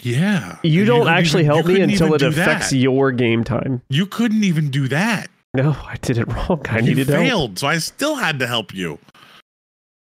Yeah. 0.00 0.58
You 0.62 0.84
don't 0.84 1.02
you, 1.02 1.08
actually 1.08 1.44
you, 1.44 1.50
help 1.52 1.66
me 1.66 1.80
until 1.80 2.14
it 2.14 2.22
affects 2.22 2.70
that. 2.70 2.76
your 2.76 3.12
game 3.12 3.44
time. 3.44 3.82
You 3.88 4.06
couldn't 4.06 4.44
even 4.44 4.70
do 4.70 4.88
that. 4.88 5.28
No, 5.54 5.70
I 5.86 5.96
did 6.02 6.18
it 6.18 6.26
wrong. 6.32 6.60
I 6.68 6.78
you 6.78 6.94
needed 6.94 7.06
failed, 7.06 7.50
help. 7.50 7.58
so 7.58 7.66
I 7.68 7.78
still 7.78 8.16
had 8.16 8.38
to 8.40 8.46
help 8.46 8.74
you. 8.74 8.98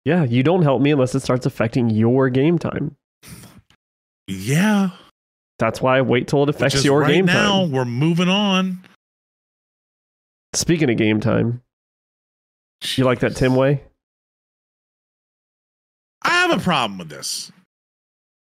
Yeah, 0.04 0.24
you 0.24 0.42
don't 0.42 0.62
help 0.62 0.82
me 0.82 0.90
unless 0.90 1.14
it 1.14 1.20
starts 1.20 1.46
affecting 1.46 1.90
your 1.90 2.28
game 2.30 2.58
time. 2.58 2.96
Yeah. 4.26 4.90
That's 5.58 5.80
why 5.80 5.98
I 5.98 6.00
wait 6.00 6.26
till 6.26 6.42
it 6.42 6.48
affects 6.48 6.84
your 6.84 7.00
right 7.00 7.12
game 7.12 7.26
now, 7.26 7.60
time. 7.60 7.70
We're 7.70 7.84
moving 7.84 8.28
on. 8.28 8.82
Speaking 10.54 10.90
of 10.90 10.96
game 10.96 11.20
time, 11.20 11.62
you 12.96 13.04
like 13.04 13.20
that 13.20 13.36
Tim 13.36 13.54
way? 13.54 13.82
I 16.24 16.30
have 16.30 16.50
a 16.50 16.62
problem 16.62 16.98
with 16.98 17.08
this. 17.08 17.50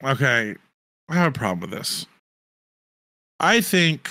Okay. 0.04 0.56
I 1.10 1.16
have 1.16 1.28
a 1.28 1.38
problem 1.38 1.62
with 1.62 1.78
this. 1.78 2.06
I 3.40 3.62
think. 3.62 4.10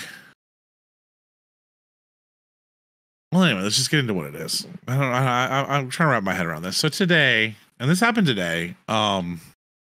Well, 3.32 3.44
anyway, 3.44 3.62
let's 3.62 3.76
just 3.76 3.90
get 3.90 4.00
into 4.00 4.14
what 4.14 4.26
it 4.26 4.34
is. 4.34 4.66
I 4.88 4.94
don't. 4.96 5.04
I, 5.04 5.46
I, 5.46 5.76
I'm 5.76 5.88
trying 5.88 6.08
to 6.08 6.12
wrap 6.12 6.24
my 6.24 6.34
head 6.34 6.46
around 6.46 6.62
this. 6.62 6.76
So 6.76 6.88
today, 6.88 7.54
and 7.78 7.88
this 7.88 8.00
happened 8.00 8.26
today. 8.26 8.74
Um, 8.88 9.40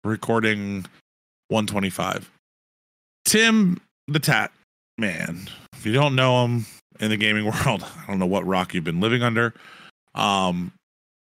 recording 0.05 0.87
125. 1.49 2.31
Tim 3.25 3.81
the 4.09 4.21
Tat 4.21 4.53
Man. 4.99 5.49
If 5.75 5.87
you 5.87 5.93
don't 5.93 6.15
know 6.15 6.45
him 6.45 6.67
in 7.01 7.11
the 7.11 7.17
gaming 7.17 7.45
world, 7.67 7.85
I 7.85 8.07
don't 8.07 8.19
know 8.19 8.27
what 8.27 8.47
rock 8.47 8.75
you've 8.75 8.85
been 8.85 9.01
living 9.01 9.23
under. 9.23 9.55
Um, 10.15 10.73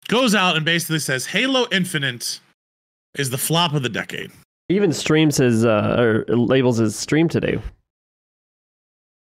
goes 0.07 0.35
out 0.35 0.55
and 0.55 0.65
basically 0.65 0.99
says 0.99 1.25
Halo 1.25 1.67
Infinite 1.71 2.39
is 3.17 3.29
the 3.29 3.37
flop 3.37 3.73
of 3.73 3.83
the 3.83 3.89
decade. 3.89 4.31
Even 4.69 4.91
streams 4.91 5.37
his 5.37 5.65
uh, 5.65 5.95
or 5.97 6.25
labels 6.35 6.77
his 6.77 6.95
stream 6.95 7.29
today. 7.29 7.59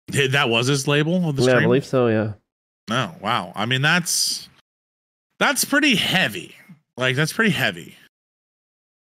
That 0.08 0.48
was 0.48 0.68
his 0.68 0.86
label 0.86 1.28
of 1.28 1.36
the 1.36 1.42
yeah, 1.42 1.48
stream. 1.48 1.58
I 1.58 1.62
believe 1.62 1.84
so. 1.84 2.06
Yeah. 2.06 2.32
Oh 2.90 3.12
wow! 3.20 3.52
I 3.56 3.66
mean, 3.66 3.82
that's 3.82 4.48
that's 5.40 5.64
pretty 5.64 5.96
heavy. 5.96 6.54
Like 6.96 7.16
that's 7.16 7.32
pretty 7.32 7.50
heavy, 7.50 7.96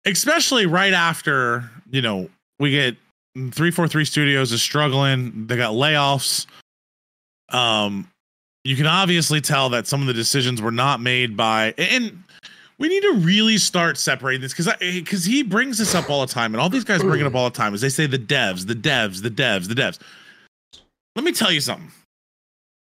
especially 0.04 0.66
right 0.66 0.92
after 0.92 1.70
you 1.90 2.02
know 2.02 2.28
we 2.58 2.72
get 2.72 2.96
three 3.52 3.70
four 3.70 3.86
three 3.86 4.04
studios 4.04 4.50
is 4.50 4.62
struggling. 4.62 5.46
They 5.46 5.56
got 5.56 5.74
layoffs. 5.74 6.46
Um, 7.50 8.09
you 8.64 8.76
can 8.76 8.86
obviously 8.86 9.40
tell 9.40 9.70
that 9.70 9.86
some 9.86 10.00
of 10.00 10.06
the 10.06 10.12
decisions 10.12 10.60
were 10.60 10.70
not 10.70 11.00
made 11.00 11.36
by 11.36 11.74
and 11.78 12.22
we 12.80 12.88
need 12.88 13.02
to 13.02 13.12
really 13.18 13.58
start 13.58 13.98
separating 13.98 14.40
this 14.40 14.54
because 14.54 14.66
because 14.80 15.28
eh, 15.28 15.30
he 15.30 15.42
brings 15.42 15.76
this 15.76 15.94
up 15.94 16.08
all 16.08 16.22
the 16.22 16.32
time, 16.32 16.54
and 16.54 16.60
all 16.60 16.70
these 16.70 16.82
guys 16.82 17.02
bring 17.02 17.20
it 17.20 17.26
up 17.26 17.34
all 17.34 17.48
the 17.48 17.56
time. 17.56 17.74
Is 17.74 17.82
they 17.82 17.90
say 17.90 18.06
the 18.06 18.18
devs, 18.18 18.66
the 18.66 18.74
devs, 18.74 19.22
the 19.22 19.30
devs, 19.30 19.68
the 19.68 19.74
devs. 19.74 19.98
Let 21.14 21.24
me 21.24 21.32
tell 21.32 21.52
you 21.52 21.60
something. 21.60 21.92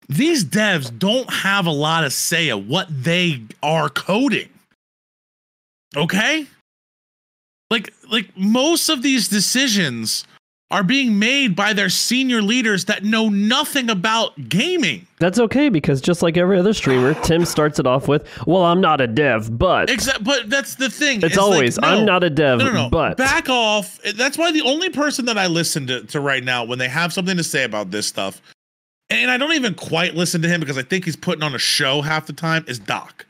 These 0.07 0.45
devs 0.45 0.97
don't 0.97 1.31
have 1.33 1.65
a 1.65 1.71
lot 1.71 2.03
of 2.03 2.13
say 2.13 2.49
of 2.49 2.67
what 2.67 2.87
they 2.89 3.41
are 3.63 3.89
coding. 3.89 4.49
Okay, 5.97 6.45
like 7.71 7.91
like 8.11 8.29
most 8.37 8.89
of 8.89 9.01
these 9.01 9.27
decisions 9.27 10.23
are 10.71 10.83
being 10.83 11.17
made 11.17 11.55
by 11.55 11.73
their 11.73 11.89
senior 11.89 12.41
leaders 12.41 12.85
that 12.85 13.03
know 13.03 13.27
nothing 13.27 13.89
about 13.89 14.49
gaming. 14.49 15.07
That's 15.19 15.39
okay 15.39 15.69
because 15.69 15.99
just 15.99 16.21
like 16.21 16.37
every 16.37 16.59
other 16.59 16.73
streamer, 16.73 17.15
Tim 17.15 17.43
starts 17.43 17.79
it 17.79 17.87
off 17.87 18.07
with, 18.07 18.27
"Well, 18.45 18.63
I'm 18.63 18.79
not 18.79 19.01
a 19.01 19.07
dev, 19.07 19.57
but." 19.57 19.89
Exactly, 19.89 20.23
but 20.23 20.49
that's 20.49 20.75
the 20.75 20.89
thing. 20.89 21.17
It's, 21.17 21.25
it's 21.25 21.37
always, 21.37 21.77
like, 21.77 21.89
no, 21.89 21.97
"I'm 21.97 22.05
not 22.05 22.23
a 22.23 22.29
dev, 22.29 22.59
no, 22.59 22.65
no, 22.65 22.73
no. 22.73 22.89
but." 22.89 23.17
Back 23.17 23.49
off. 23.49 23.99
That's 24.15 24.37
why 24.37 24.51
the 24.51 24.61
only 24.61 24.89
person 24.89 25.25
that 25.25 25.37
I 25.37 25.47
listen 25.47 25.87
to, 25.87 26.03
to 26.03 26.19
right 26.19 26.43
now 26.43 26.63
when 26.63 26.77
they 26.79 26.87
have 26.87 27.11
something 27.13 27.37
to 27.37 27.43
say 27.43 27.63
about 27.63 27.91
this 27.91 28.05
stuff, 28.05 28.41
and 29.09 29.31
I 29.31 29.37
don't 29.37 29.53
even 29.53 29.73
quite 29.73 30.13
listen 30.13 30.41
to 30.43 30.47
him 30.47 30.59
because 30.59 30.77
I 30.77 30.83
think 30.83 31.05
he's 31.05 31.15
putting 31.15 31.43
on 31.43 31.55
a 31.55 31.59
show 31.59 32.01
half 32.01 32.27
the 32.27 32.33
time, 32.33 32.63
is 32.67 32.77
Doc. 32.77 33.25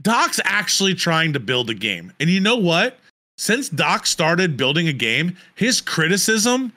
Doc's 0.00 0.40
actually 0.44 0.94
trying 0.94 1.32
to 1.32 1.40
build 1.40 1.70
a 1.70 1.74
game, 1.74 2.12
and 2.20 2.30
you 2.30 2.38
know 2.38 2.56
what? 2.56 2.97
Since 3.38 3.68
Doc 3.68 4.06
started 4.06 4.56
building 4.56 4.88
a 4.88 4.92
game, 4.92 5.36
his 5.54 5.80
criticism 5.80 6.72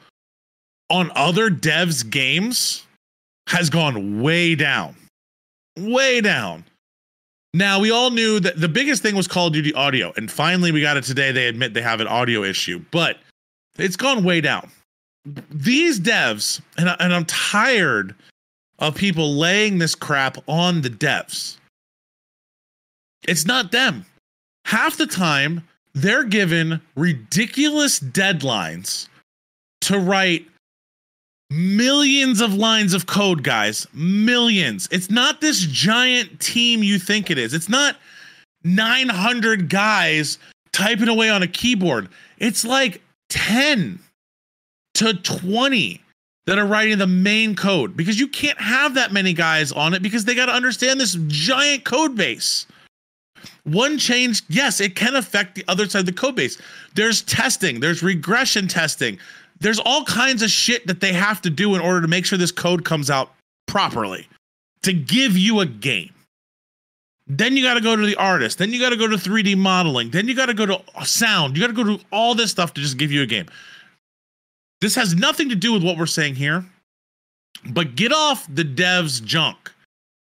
on 0.90 1.12
other 1.16 1.50
devs' 1.50 2.08
games 2.08 2.86
has 3.48 3.70
gone 3.70 4.22
way 4.22 4.56
down. 4.56 4.96
Way 5.78 6.22
down. 6.22 6.64
Now, 7.54 7.80
we 7.80 7.92
all 7.92 8.12
knew 8.12 8.40
that 8.40 8.62
the 8.62 8.70
biggest 8.70 9.02
thing 9.02 9.16
was 9.16 9.28
Call 9.28 9.48
of 9.48 9.54
Duty 9.54 9.74
audio, 9.74 10.14
and 10.16 10.32
finally 10.32 10.72
we 10.72 10.80
got 10.80 10.96
it 10.96 11.04
today. 11.04 11.32
They 11.32 11.48
admit 11.48 11.74
they 11.74 11.82
have 11.82 12.00
an 12.00 12.08
audio 12.08 12.44
issue, 12.44 12.84
but 12.92 13.18
it's 13.78 13.98
gone 13.98 14.24
way 14.24 14.40
down. 14.40 14.70
These 15.50 16.00
devs, 16.00 16.62
and, 16.78 16.90
I, 16.90 16.96
and 17.00 17.14
I'm 17.14 17.26
tired 17.26 18.16
of 18.80 18.96
people 18.96 19.36
laying 19.36 19.80
this 19.80 19.96
crap 19.96 20.38
on 20.48 20.82
the 20.82 20.90
devs. 20.90 21.58
It's 23.28 23.46
not 23.46 23.72
them. 23.72 24.06
Half 24.66 24.98
the 24.98 25.08
time, 25.08 25.68
they're 25.94 26.24
given 26.24 26.82
ridiculous 26.96 28.00
deadlines 28.00 29.08
to 29.82 30.00
write 30.00 30.46
millions 31.50 32.40
of 32.40 32.54
lines 32.54 32.94
of 32.94 33.08
code, 33.08 33.44
guys. 33.44 33.86
Millions. 33.94 34.88
It's 34.92 35.10
not 35.10 35.42
this 35.42 35.60
giant 35.60 36.40
team 36.40 36.82
you 36.82 36.98
think 36.98 37.30
it 37.30 37.38
is. 37.38 37.54
It's 37.54 37.70
not 37.70 37.98
900 38.64 39.70
guys 39.70 40.38
typing 40.72 41.10
away 41.10 41.30
on 41.30 41.44
a 41.44 41.48
keyboard. 41.48 42.10
It's 42.38 42.64
like 42.64 43.02
10 43.30 44.00
to 44.96 45.14
20 45.14 46.02
that 46.48 46.58
are 46.58 46.66
writing 46.66 46.98
the 46.98 47.08
main 47.08 47.56
code 47.56 47.96
because 47.96 48.20
you 48.20 48.28
can't 48.28 48.60
have 48.60 48.94
that 48.96 49.12
many 49.12 49.34
guys 49.34 49.72
on 49.72 49.94
it 49.94 50.02
because 50.02 50.26
they 50.26 50.36
got 50.36 50.48
to 50.48 50.54
understand 50.54 51.00
this 51.00 51.18
giant 51.28 51.84
code 51.84 52.16
base. 52.16 52.66
One 53.64 53.98
change, 53.98 54.42
yes, 54.50 54.82
it 54.82 54.96
can 54.96 55.16
affect 55.16 55.56
the 55.56 55.64
other 55.68 55.88
side 55.88 56.00
of 56.00 56.06
the 56.08 56.14
code 56.14 56.36
base. 56.36 56.60
There's 56.96 57.22
testing, 57.22 57.80
there's 57.80 58.02
regression 58.02 58.68
testing, 58.68 59.20
there's 59.60 59.80
all 59.80 60.04
kinds 60.04 60.42
of 60.42 60.50
shit 60.50 60.88
that 60.88 61.00
they 61.00 61.14
have 61.14 61.42
to 61.44 61.50
do 61.50 61.76
in 61.76 61.82
order 61.82 62.02
to 62.02 62.08
make 62.08 62.26
sure 62.26 62.38
this 62.38 62.52
code 62.52 62.84
comes 62.84 63.12
out 63.12 63.32
properly 63.68 64.28
to 64.82 64.94
give 64.94 65.38
you 65.38 65.60
a 65.60 65.66
game. 65.66 66.12
Then 67.28 67.56
you 67.56 67.64
got 67.64 67.76
to 67.76 67.82
go 67.82 67.96
to 67.96 68.06
the 68.06 68.16
artist. 68.16 68.58
Then 68.58 68.74
you 68.74 68.80
got 68.80 68.90
to 68.90 68.98
go 68.98 69.08
to 69.08 69.16
3D 69.16 69.56
modeling. 69.56 70.10
Then 70.10 70.28
you 70.28 70.36
got 70.36 70.48
to 70.48 70.54
go 70.54 70.66
to 70.66 70.82
sound. 71.06 71.56
You 71.56 71.62
got 71.62 71.74
to 71.76 71.84
go 71.84 71.96
to 71.96 72.04
all 72.12 72.36
this 72.36 72.52
stuff 72.52 72.74
to 72.74 72.82
just 72.82 72.98
give 72.98 73.12
you 73.12 73.22
a 73.22 73.26
game. 73.26 73.46
This 74.82 74.96
has 74.96 75.16
nothing 75.16 75.48
to 75.50 75.56
do 75.56 75.72
with 75.72 75.84
what 75.84 75.98
we're 75.98 76.08
saying 76.08 76.36
here, 76.36 76.66
but 77.70 77.96
get 77.96 78.12
off 78.12 78.48
the 78.54 78.64
devs 78.64 79.24
junk. 79.24 79.72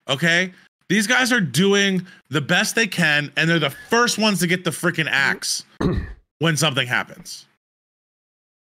Okay? 0.10 0.54
These 0.90 1.08
guys 1.08 1.32
are 1.32 1.42
doing 1.42 2.06
the 2.30 2.42
best 2.42 2.76
they 2.76 2.88
can, 2.88 3.32
and 3.38 3.50
they're 3.50 3.60
the 3.60 3.76
first 3.90 4.18
ones 4.18 4.40
to 4.40 4.48
get 4.48 4.64
the 4.64 4.72
freaking 4.72 5.08
axe 5.10 5.64
when 6.40 6.58
something 6.58 6.88
happens. 6.88 7.46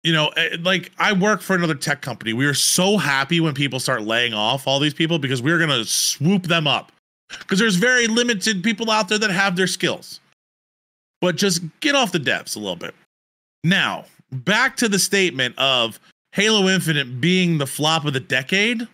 You 0.03 0.13
know, 0.13 0.29
eh, 0.37 0.57
like 0.61 0.91
I 0.97 1.13
work 1.13 1.41
for 1.41 1.55
another 1.55 1.75
tech 1.75 2.01
company. 2.01 2.33
We 2.33 2.45
are 2.45 2.53
so 2.53 2.97
happy 2.97 3.39
when 3.39 3.53
people 3.53 3.79
start 3.79 4.03
laying 4.03 4.33
off 4.33 4.67
all 4.67 4.79
these 4.79 4.93
people 4.93 5.19
because 5.19 5.41
we're 5.41 5.57
going 5.57 5.69
to 5.69 5.85
swoop 5.85 6.43
them 6.43 6.67
up. 6.67 6.91
Because 7.39 7.59
there's 7.59 7.75
very 7.75 8.07
limited 8.07 8.63
people 8.63 8.89
out 8.89 9.09
there 9.09 9.17
that 9.17 9.31
have 9.31 9.55
their 9.55 9.67
skills. 9.67 10.21
But 11.19 11.35
just 11.35 11.61
get 11.81 11.93
off 11.93 12.11
the 12.11 12.19
devs 12.19 12.55
a 12.55 12.59
little 12.59 12.75
bit. 12.75 12.95
Now, 13.63 14.05
back 14.31 14.77
to 14.77 14.87
the 14.87 14.99
statement 14.99 15.57
of 15.57 15.99
Halo 16.31 16.69
Infinite 16.69 17.19
being 17.19 17.57
the 17.57 17.67
flop 17.67 18.05
of 18.05 18.13
the 18.13 18.19
decade. 18.19 18.87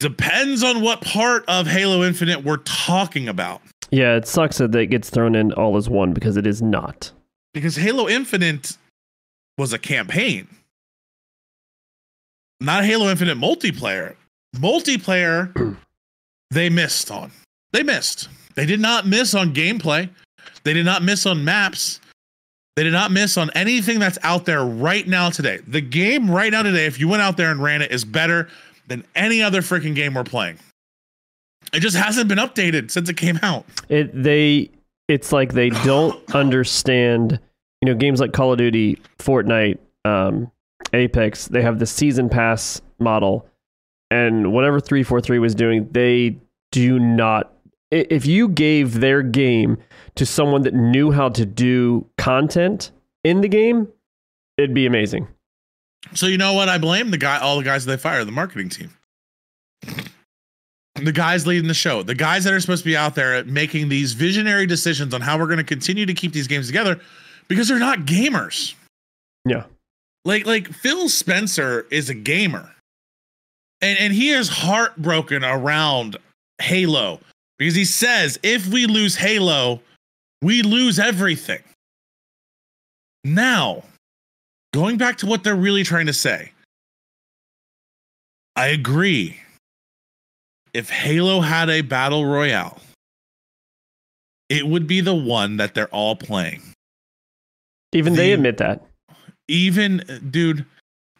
Depends 0.00 0.62
on 0.62 0.80
what 0.80 1.00
part 1.00 1.44
of 1.48 1.66
Halo 1.66 2.04
Infinite 2.04 2.44
we're 2.44 2.58
talking 2.58 3.28
about. 3.28 3.60
Yeah, 3.90 4.16
it 4.16 4.28
sucks 4.28 4.58
that 4.58 4.74
it 4.74 4.86
gets 4.86 5.10
thrown 5.10 5.34
in 5.34 5.52
all 5.52 5.76
as 5.76 5.88
one 5.88 6.12
because 6.12 6.36
it 6.36 6.46
is 6.46 6.62
not. 6.62 7.10
Because 7.52 7.74
Halo 7.74 8.08
Infinite 8.08 8.76
was 9.56 9.72
a 9.72 9.78
campaign, 9.78 10.46
not 12.60 12.84
Halo 12.84 13.08
Infinite 13.08 13.38
multiplayer. 13.38 14.14
Multiplayer, 14.56 15.76
they 16.50 16.70
missed 16.70 17.10
on. 17.10 17.32
They 17.72 17.82
missed. 17.82 18.28
They 18.54 18.66
did 18.66 18.80
not 18.80 19.06
miss 19.06 19.34
on 19.34 19.52
gameplay. 19.52 20.08
They 20.62 20.74
did 20.74 20.84
not 20.84 21.02
miss 21.02 21.26
on 21.26 21.44
maps. 21.44 22.00
They 22.76 22.84
did 22.84 22.92
not 22.92 23.10
miss 23.10 23.36
on 23.36 23.50
anything 23.56 23.98
that's 23.98 24.18
out 24.22 24.44
there 24.44 24.64
right 24.64 25.06
now 25.06 25.30
today. 25.30 25.58
The 25.66 25.80
game 25.80 26.30
right 26.30 26.52
now 26.52 26.62
today, 26.62 26.86
if 26.86 27.00
you 27.00 27.08
went 27.08 27.22
out 27.22 27.36
there 27.36 27.50
and 27.50 27.60
ran 27.60 27.82
it, 27.82 27.90
is 27.90 28.04
better 28.04 28.48
than 28.88 29.04
any 29.14 29.42
other 29.42 29.60
freaking 29.60 29.94
game 29.94 30.14
we're 30.14 30.24
playing. 30.24 30.58
It 31.72 31.80
just 31.80 31.96
hasn't 31.96 32.28
been 32.28 32.38
updated 32.38 32.90
since 32.90 33.08
it 33.08 33.16
came 33.16 33.38
out. 33.42 33.66
It 33.88 34.10
they 34.20 34.70
it's 35.06 35.32
like 35.32 35.52
they 35.52 35.70
don't 35.84 36.34
understand. 36.34 37.40
You 37.80 37.86
know, 37.92 37.94
games 37.94 38.18
like 38.18 38.32
Call 38.32 38.50
of 38.50 38.58
Duty, 38.58 38.98
Fortnite, 39.20 39.78
um, 40.04 40.50
Apex. 40.92 41.46
They 41.46 41.62
have 41.62 41.78
the 41.78 41.86
season 41.86 42.28
pass 42.28 42.82
model, 42.98 43.46
and 44.10 44.52
whatever 44.52 44.80
three 44.80 45.02
four 45.02 45.20
three 45.20 45.38
was 45.38 45.54
doing, 45.54 45.88
they 45.92 46.36
do 46.72 46.98
not. 46.98 47.52
If 47.90 48.26
you 48.26 48.48
gave 48.48 49.00
their 49.00 49.22
game 49.22 49.78
to 50.16 50.26
someone 50.26 50.62
that 50.62 50.74
knew 50.74 51.10
how 51.10 51.28
to 51.30 51.46
do 51.46 52.04
content 52.18 52.90
in 53.24 53.40
the 53.40 53.48
game, 53.48 53.88
it'd 54.58 54.74
be 54.74 54.84
amazing. 54.84 55.28
So 56.14 56.26
you 56.26 56.38
know 56.38 56.52
what? 56.52 56.68
I 56.68 56.78
blame 56.78 57.10
the 57.10 57.18
guy, 57.18 57.38
all 57.38 57.58
the 57.58 57.64
guys 57.64 57.84
that 57.84 57.90
they 57.90 57.96
fire, 58.00 58.24
the 58.24 58.32
marketing 58.32 58.68
team, 58.68 58.90
the 60.94 61.12
guys 61.12 61.46
leading 61.46 61.68
the 61.68 61.74
show, 61.74 62.02
the 62.02 62.14
guys 62.14 62.44
that 62.44 62.52
are 62.52 62.60
supposed 62.60 62.82
to 62.82 62.88
be 62.88 62.96
out 62.96 63.14
there 63.14 63.44
making 63.44 63.88
these 63.88 64.12
visionary 64.14 64.66
decisions 64.66 65.12
on 65.12 65.20
how 65.20 65.38
we're 65.38 65.46
going 65.46 65.58
to 65.58 65.64
continue 65.64 66.06
to 66.06 66.14
keep 66.14 66.32
these 66.32 66.46
games 66.46 66.66
together, 66.66 67.00
because 67.48 67.68
they're 67.68 67.78
not 67.78 68.00
gamers. 68.00 68.74
Yeah, 69.44 69.64
like 70.24 70.46
like 70.46 70.68
Phil 70.68 71.08
Spencer 71.08 71.86
is 71.90 72.08
a 72.10 72.14
gamer, 72.14 72.74
and 73.80 73.98
and 73.98 74.12
he 74.12 74.30
is 74.30 74.48
heartbroken 74.48 75.44
around 75.44 76.16
Halo 76.60 77.20
because 77.58 77.74
he 77.74 77.84
says 77.84 78.38
if 78.42 78.66
we 78.68 78.86
lose 78.86 79.16
Halo, 79.16 79.80
we 80.42 80.62
lose 80.62 80.98
everything. 80.98 81.62
Now, 83.24 83.82
going 84.72 84.96
back 84.98 85.18
to 85.18 85.26
what 85.26 85.44
they're 85.44 85.56
really 85.56 85.84
trying 85.84 86.06
to 86.06 86.12
say, 86.12 86.52
I 88.56 88.68
agree. 88.68 89.38
If 90.74 90.90
Halo 90.90 91.40
had 91.40 91.70
a 91.70 91.80
battle 91.80 92.26
royale, 92.26 92.80
it 94.48 94.66
would 94.66 94.86
be 94.86 95.00
the 95.00 95.14
one 95.14 95.56
that 95.58 95.74
they're 95.74 95.88
all 95.88 96.16
playing. 96.16 96.62
Even 97.92 98.12
the, 98.12 98.16
they 98.16 98.32
admit 98.32 98.58
that. 98.58 98.84
Even, 99.46 100.04
dude, 100.30 100.64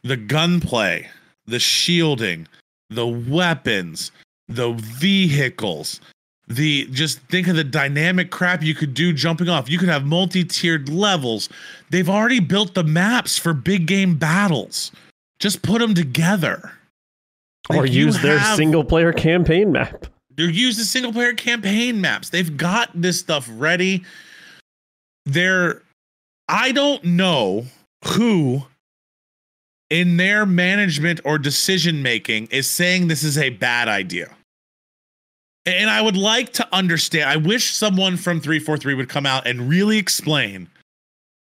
the 0.03 0.16
gunplay, 0.16 1.09
the 1.46 1.59
shielding, 1.59 2.46
the 2.90 3.07
weapons, 3.07 4.12
the 4.49 4.72
vehicles, 4.72 6.01
the 6.49 6.86
just 6.86 7.20
think 7.22 7.46
of 7.46 7.57
the 7.57 7.64
dynamic 7.64 8.30
crap 8.30 8.62
you 8.62 8.74
could 8.74 8.94
do 8.94 9.12
jumping 9.12 9.49
off. 9.49 9.68
You 9.68 9.78
could 9.78 9.88
have 9.88 10.05
multi-tiered 10.05 10.88
levels. 10.88 11.49
They've 11.90 12.09
already 12.09 12.40
built 12.40 12.74
the 12.74 12.84
maps 12.84 13.38
for 13.38 13.53
big 13.53 13.86
game 13.86 14.16
battles. 14.16 14.90
Just 15.38 15.62
put 15.62 15.80
them 15.80 15.94
together. 15.94 16.72
Like 17.68 17.80
or 17.80 17.86
use 17.86 18.20
their 18.22 18.40
single 18.57 18.82
player 18.82 19.12
campaign 19.12 19.72
map. 19.72 20.07
Or 20.38 20.44
use 20.44 20.78
the 20.78 20.84
single 20.84 21.12
player 21.12 21.34
campaign 21.34 22.01
maps. 22.01 22.30
They've 22.30 22.57
got 22.57 22.90
this 22.94 23.18
stuff 23.18 23.49
ready. 23.53 24.05
They're 25.26 25.82
I 26.49 26.72
don't 26.72 27.05
know 27.05 27.66
who 28.05 28.62
in 29.90 30.16
their 30.16 30.46
management 30.46 31.20
or 31.24 31.38
decision 31.38 32.03
making 32.03 32.46
is 32.46 32.68
saying 32.68 33.09
this 33.09 33.22
is 33.22 33.36
a 33.36 33.51
bad 33.51 33.88
idea. 33.88 34.34
And 35.68 35.90
I 35.90 36.00
would 36.00 36.16
like 36.16 36.52
to 36.54 36.68
understand. 36.72 37.28
I 37.28 37.36
wish 37.36 37.74
someone 37.74 38.16
from 38.16 38.40
343 38.40 38.94
would 38.94 39.08
come 39.08 39.26
out 39.26 39.46
and 39.46 39.68
really 39.68 39.98
explain 39.98 40.68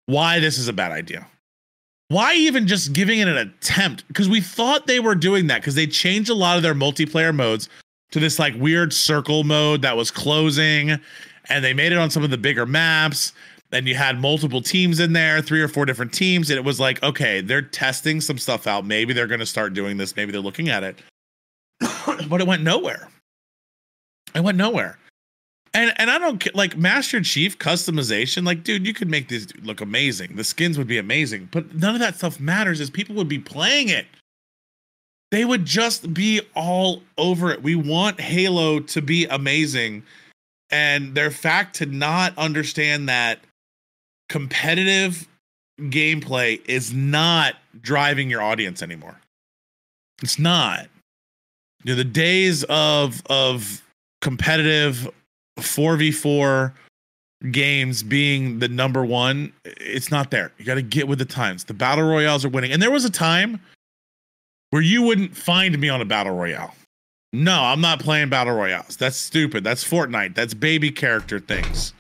why 0.08 0.40
this 0.40 0.58
is 0.58 0.68
a 0.68 0.74
bad 0.74 0.92
idea. 0.92 1.28
Why 2.08 2.34
even 2.34 2.68
just 2.68 2.94
giving 2.94 3.20
it 3.20 3.28
an 3.28 3.38
attempt? 3.38 4.08
Because 4.08 4.30
we 4.30 4.42
thought 4.42 4.88
they 4.88 5.00
were 5.00 5.16
doing 5.16 5.48
that 5.48 5.62
because 5.62 5.76
they 5.76 5.88
changed 5.88 6.30
a 6.30 6.36
lot 6.36 6.58
of 6.58 6.64
their 6.64 6.74
multiplayer 6.76 7.34
modes 7.34 7.70
to 8.12 8.20
this 8.20 8.40
like 8.40 8.54
weird 8.58 8.94
circle 8.94 9.44
mode 9.44 9.82
that 9.82 9.98
was 9.98 10.12
closing 10.12 11.00
and 11.50 11.64
they 11.64 11.74
made 11.74 11.92
it 11.92 11.98
on 11.98 12.10
some 12.10 12.24
of 12.24 12.30
the 12.30 12.38
bigger 12.38 12.66
maps. 12.66 13.34
And 13.72 13.88
you 13.88 13.96
had 13.96 14.20
multiple 14.20 14.62
teams 14.62 15.00
in 15.00 15.14
there, 15.14 15.42
three 15.42 15.62
or 15.62 15.68
four 15.68 15.86
different 15.86 16.14
teams. 16.14 16.50
And 16.50 16.58
it 16.58 16.64
was 16.64 16.80
like, 16.80 17.02
okay, 17.04 17.42
they're 17.42 17.62
testing 17.62 18.22
some 18.22 18.38
stuff 18.38 18.68
out. 18.68 18.86
Maybe 18.86 19.14
they're 19.14 19.28
going 19.28 19.40
to 19.40 19.46
start 19.46 19.74
doing 19.74 19.98
this. 19.98 20.16
Maybe 20.16 20.32
they're 20.32 20.40
looking 20.40 20.70
at 20.70 20.84
it. 20.84 21.00
but 22.30 22.40
it 22.40 22.48
went 22.48 22.64
nowhere. 22.64 23.10
It 24.36 24.44
went 24.44 24.58
nowhere. 24.58 24.98
And 25.74 25.94
and 25.98 26.10
I 26.10 26.18
don't 26.20 26.56
like 26.56 26.78
Master 26.78 27.22
Chief 27.22 27.58
customization. 27.58 28.46
Like, 28.46 28.64
dude, 28.64 28.86
you 28.86 28.94
could 28.94 29.10
make 29.10 29.28
this 29.28 29.48
look 29.64 29.82
amazing. 29.82 30.36
The 30.36 30.44
skins 30.44 30.78
would 30.78 30.88
be 30.88 30.98
amazing, 30.98 31.50
but 31.52 31.76
none 31.76 31.96
of 31.96 32.02
that 32.02 32.16
stuff 32.16 32.40
matters. 32.40 32.80
Is 32.80 32.90
people 32.90 33.16
would 33.16 33.28
be 33.28 33.40
playing 33.40 33.90
it, 33.90 34.06
they 35.32 35.44
would 35.44 35.66
just 35.66 36.14
be 36.14 36.42
all 36.56 37.02
over 37.18 37.52
it. 37.52 37.62
We 37.62 37.76
want 37.76 38.22
Halo 38.22 38.80
to 38.80 39.02
be 39.02 39.26
amazing, 39.26 40.04
and 40.70 41.14
their 41.14 41.32
fact 41.32 41.76
to 41.78 41.86
not 41.86 42.38
understand 42.38 43.10
that 43.10 43.40
competitive 44.30 45.28
gameplay 45.80 46.62
is 46.70 46.94
not 46.94 47.56
driving 47.82 48.30
your 48.30 48.42
audience 48.42 48.82
anymore. 48.82 49.20
It's 50.24 50.40
not. 50.40 50.88
You 51.84 51.92
know, 51.92 51.96
the 51.98 52.06
days 52.06 52.64
of 52.70 53.22
of 53.30 53.82
competitive 54.22 55.10
4v4 55.60 56.74
games 57.52 58.04
being 58.04 58.60
the 58.60 58.68
number 58.68 59.06
one, 59.06 59.54
it's 59.64 60.12
not 60.12 60.32
there. 60.32 60.52
You 60.58 60.66
got 60.66 60.76
to 60.76 60.82
get 60.82 61.08
with 61.08 61.20
the 61.20 61.26
times. 61.26 61.66
The 61.66 61.74
battle 61.74 62.06
royales 62.06 62.46
are 62.46 62.50
winning. 62.50 62.72
And 62.72 62.82
there 62.82 62.92
was 62.92 63.06
a 63.06 63.12
time 63.12 63.60
where 64.72 64.82
you 64.82 65.04
wouldn't 65.04 65.36
find 65.36 65.78
me 65.80 65.90
on 65.90 66.02
a 66.02 66.06
battle 66.06 66.36
royale. 66.36 66.74
No, 67.34 67.64
I'm 67.64 67.82
not 67.82 68.00
playing 68.00 68.30
battle 68.30 68.56
royales. 68.56 68.98
That's 68.98 69.18
stupid. 69.18 69.64
That's 69.64 69.84
Fortnite. 69.84 70.36
That's 70.36 70.54
baby 70.54 70.90
character 70.90 71.40
things. 71.40 71.94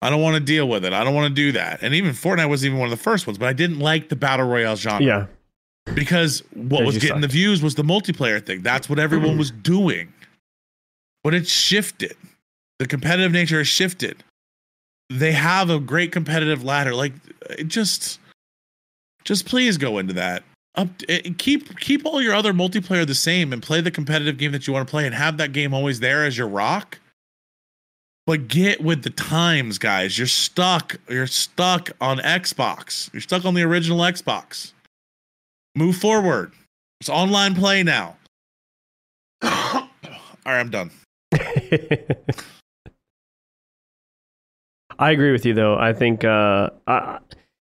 I 0.00 0.10
don't 0.10 0.22
want 0.22 0.34
to 0.34 0.40
deal 0.40 0.68
with 0.68 0.84
it. 0.84 0.92
I 0.92 1.02
don't 1.02 1.14
want 1.14 1.28
to 1.28 1.34
do 1.34 1.50
that. 1.52 1.82
And 1.82 1.94
even 1.94 2.12
Fortnite 2.12 2.48
wasn't 2.48 2.68
even 2.68 2.78
one 2.78 2.86
of 2.92 2.96
the 2.96 3.02
first 3.02 3.26
ones, 3.26 3.38
but 3.38 3.48
I 3.48 3.52
didn't 3.52 3.80
like 3.80 4.10
the 4.10 4.16
battle 4.16 4.46
royale 4.46 4.76
genre. 4.76 5.04
Yeah. 5.04 5.26
Because 5.94 6.40
what 6.54 6.84
was 6.84 6.94
getting 6.96 7.16
suck. 7.16 7.20
the 7.22 7.28
views 7.28 7.62
was 7.62 7.74
the 7.74 7.82
multiplayer 7.82 8.44
thing. 8.44 8.62
That's 8.62 8.88
what 8.88 8.98
everyone 8.98 9.36
was 9.36 9.50
doing. 9.50 10.12
But 11.24 11.34
it's 11.34 11.50
shifted. 11.50 12.16
The 12.78 12.86
competitive 12.86 13.32
nature 13.32 13.58
has 13.58 13.66
shifted. 13.66 14.22
They 15.10 15.32
have 15.32 15.70
a 15.70 15.80
great 15.80 16.12
competitive 16.12 16.62
ladder. 16.62 16.94
Like 16.94 17.14
just 17.66 18.20
just 19.24 19.46
please 19.46 19.78
go 19.78 19.98
into 19.98 20.12
that. 20.14 20.44
Up 20.76 20.88
eh, 21.08 21.30
keep 21.38 21.78
keep 21.80 22.04
all 22.04 22.20
your 22.20 22.34
other 22.34 22.52
multiplayer 22.52 23.06
the 23.06 23.14
same 23.14 23.52
and 23.52 23.62
play 23.62 23.80
the 23.80 23.90
competitive 23.90 24.38
game 24.38 24.52
that 24.52 24.66
you 24.66 24.72
want 24.72 24.86
to 24.86 24.90
play 24.90 25.06
and 25.06 25.14
have 25.14 25.38
that 25.38 25.52
game 25.52 25.72
always 25.72 26.00
there 26.00 26.24
as 26.24 26.36
your 26.36 26.48
rock. 26.48 26.98
But 28.26 28.48
get 28.48 28.82
with 28.82 29.02
the 29.02 29.10
times, 29.10 29.78
guys. 29.78 30.16
You're 30.18 30.26
stuck. 30.26 30.96
You're 31.08 31.26
stuck 31.26 31.90
on 32.00 32.18
Xbox. 32.18 33.12
You're 33.12 33.20
stuck 33.20 33.44
on 33.44 33.54
the 33.54 33.62
original 33.62 33.98
Xbox. 33.98 34.72
Move 35.74 35.96
forward. 35.96 36.52
It's 37.00 37.10
online 37.10 37.54
play 37.54 37.82
now. 37.82 38.16
All 39.42 39.88
right, 40.46 40.60
I'm 40.60 40.70
done. 40.70 40.90
I 44.98 45.10
agree 45.10 45.32
with 45.32 45.44
you 45.44 45.54
though. 45.54 45.76
I 45.76 45.92
think 45.92 46.24
uh, 46.24 46.70
I, 46.86 47.18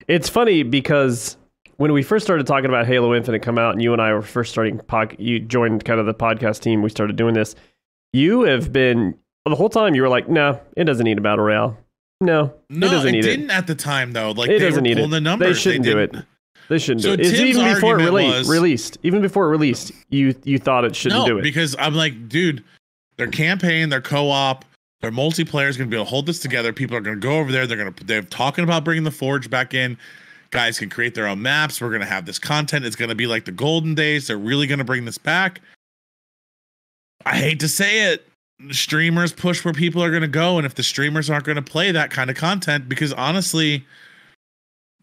it's 0.09 0.29
funny 0.29 0.63
because 0.65 1.37
when 1.77 1.93
we 1.93 2.03
first 2.03 2.25
started 2.27 2.47
talking 2.47 2.67
about 2.67 2.87
Halo 2.87 3.15
Infinite 3.15 3.41
come 3.43 3.59
out, 3.59 3.73
and 3.73 3.83
you 3.83 3.93
and 3.93 4.03
I 4.03 4.13
were 4.13 4.23
first 4.23 4.51
starting 4.51 4.79
pod, 4.79 5.15
you 5.19 5.39
joined 5.39 5.85
kind 5.85 6.01
of 6.01 6.07
the 6.07 6.15
podcast 6.15 6.61
team. 6.61 6.83
We 6.83 6.91
started 6.91 7.17
doing 7.17 7.35
this. 7.35 7.55
You 8.13 8.43
have 8.43 8.73
been 8.73 9.17
the 9.47 9.55
whole 9.55 9.69
time. 9.69 9.95
You 9.95 10.03
were 10.03 10.09
like, 10.09 10.29
"No, 10.29 10.61
it 10.77 10.85
doesn't 10.85 11.05
need 11.05 11.19
a 11.19 11.21
battle 11.21 11.45
royale. 11.45 11.79
No, 12.21 12.53
no, 12.69 12.87
it 12.87 12.91
doesn't 12.91 13.09
it 13.09 13.13
need 13.13 13.23
didn't 13.23 13.45
it. 13.51 13.53
at 13.53 13.67
the 13.67 13.75
time 13.77 14.13
though. 14.13 14.33
Like 14.33 14.51
It 14.51 14.59
they 14.59 14.67
doesn't 14.67 14.83
were 14.83 14.89
need 14.89 14.99
it. 14.99 15.09
the 15.09 15.21
numbers. 15.21 15.57
They 15.57 15.61
shouldn't 15.61 15.85
do 15.85 15.95
didn't- 15.95 16.17
it. 16.21 16.27
They 16.69 16.79
shouldn't 16.79 17.03
So 17.03 17.17
do 17.17 17.23
it. 17.23 17.27
It's 17.27 17.31
Tim's 17.39 17.57
even 17.57 17.75
before 17.75 17.99
it 17.99 18.05
released. 18.05 18.39
was- 18.39 18.49
released. 18.49 18.99
Even 19.03 19.23
before 19.23 19.47
it 19.47 19.51
released, 19.51 19.93
you 20.11 20.35
you 20.45 20.59
thought 20.59 20.85
it 20.85 20.95
shouldn't 20.95 21.23
no, 21.23 21.27
do 21.27 21.39
it. 21.39 21.43
because 21.43 21.75
I'm 21.79 21.95
like, 21.95 22.29
dude, 22.29 22.63
their 23.21 23.29
campaign, 23.29 23.91
their 23.91 24.01
co-op, 24.01 24.65
their 25.03 25.11
multiplayer 25.11 25.69
is 25.69 25.77
going 25.77 25.91
to 25.91 25.95
be 25.95 25.97
able 25.97 26.07
to 26.07 26.11
hold 26.11 26.25
this 26.25 26.39
together. 26.39 26.73
People 26.73 26.97
are 26.97 27.03
going 27.03 27.21
to 27.21 27.21
go 27.21 27.39
over 27.39 27.53
there. 27.53 27.67
They're 27.67 27.77
going 27.77 27.93
to 27.93 28.05
they're 28.05 28.23
talking 28.23 28.65
about 28.65 28.83
bringing 28.83 29.05
the 29.05 29.11
Forge 29.11 29.51
back 29.51 29.75
in. 29.75 29.99
Guys 30.51 30.79
can 30.79 30.89
create 30.89 31.15
their 31.15 31.27
own 31.27 31.41
maps. 31.43 31.83
We're 31.83 31.91
going 31.91 32.01
to 32.01 32.07
have 32.07 32.25
this 32.25 32.39
content. 32.39 32.87
It's 32.87 32.97
going 32.97 33.11
to 33.11 33.15
be 33.15 33.27
like 33.27 33.45
the 33.45 33.53
golden 33.53 33.95
days. 33.95 34.27
They're 34.27 34.39
really 34.39 34.67
going 34.67 34.79
to 34.79 34.85
bring 34.85 35.05
this 35.05 35.19
back. 35.19 35.61
I 37.27 37.37
hate 37.37 37.61
to 37.61 37.69
say 37.69 38.11
it. 38.11 38.27
Streamers 38.71 39.33
push 39.33 39.65
where 39.65 39.75
people 39.75 40.03
are 40.03 40.11
going 40.11 40.23
to 40.23 40.29
go, 40.29 40.57
and 40.57 40.67
if 40.67 40.75
the 40.75 40.83
streamers 40.83 41.29
aren't 41.31 41.45
going 41.45 41.57
to 41.57 41.63
play 41.63 41.93
that 41.93 42.11
kind 42.11 42.31
of 42.31 42.37
content, 42.37 42.89
because 42.89 43.13
honestly, 43.13 43.87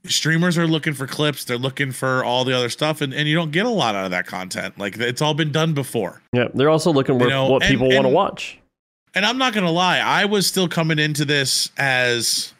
streamers 0.05 0.57
are 0.57 0.67
looking 0.67 0.93
for 0.93 1.07
clips, 1.07 1.43
they're 1.45 1.57
looking 1.57 1.91
for 1.91 2.23
all 2.23 2.43
the 2.45 2.55
other 2.55 2.69
stuff, 2.69 3.01
and, 3.01 3.13
and 3.13 3.27
you 3.27 3.35
don't 3.35 3.51
get 3.51 3.65
a 3.65 3.69
lot 3.69 3.95
out 3.95 4.05
of 4.05 4.11
that 4.11 4.27
content. 4.27 4.77
Like 4.77 4.97
it's 4.97 5.21
all 5.21 5.33
been 5.33 5.51
done 5.51 5.73
before. 5.73 6.21
yeah, 6.33 6.47
they're 6.53 6.69
also 6.69 6.91
looking 6.91 7.19
for 7.19 7.27
know, 7.27 7.49
what 7.49 7.63
and- 7.63 7.71
people 7.71 7.89
want 7.89 8.03
to 8.03 8.09
watch. 8.09 8.57
And 9.15 9.25
I'm 9.25 9.37
not 9.39 9.53
gonna 9.53 9.71
lie, 9.71 9.97
I 9.99 10.25
was 10.25 10.45
still 10.45 10.67
coming 10.67 10.99
into 10.99 11.25
this 11.25 11.71
as 11.77 12.53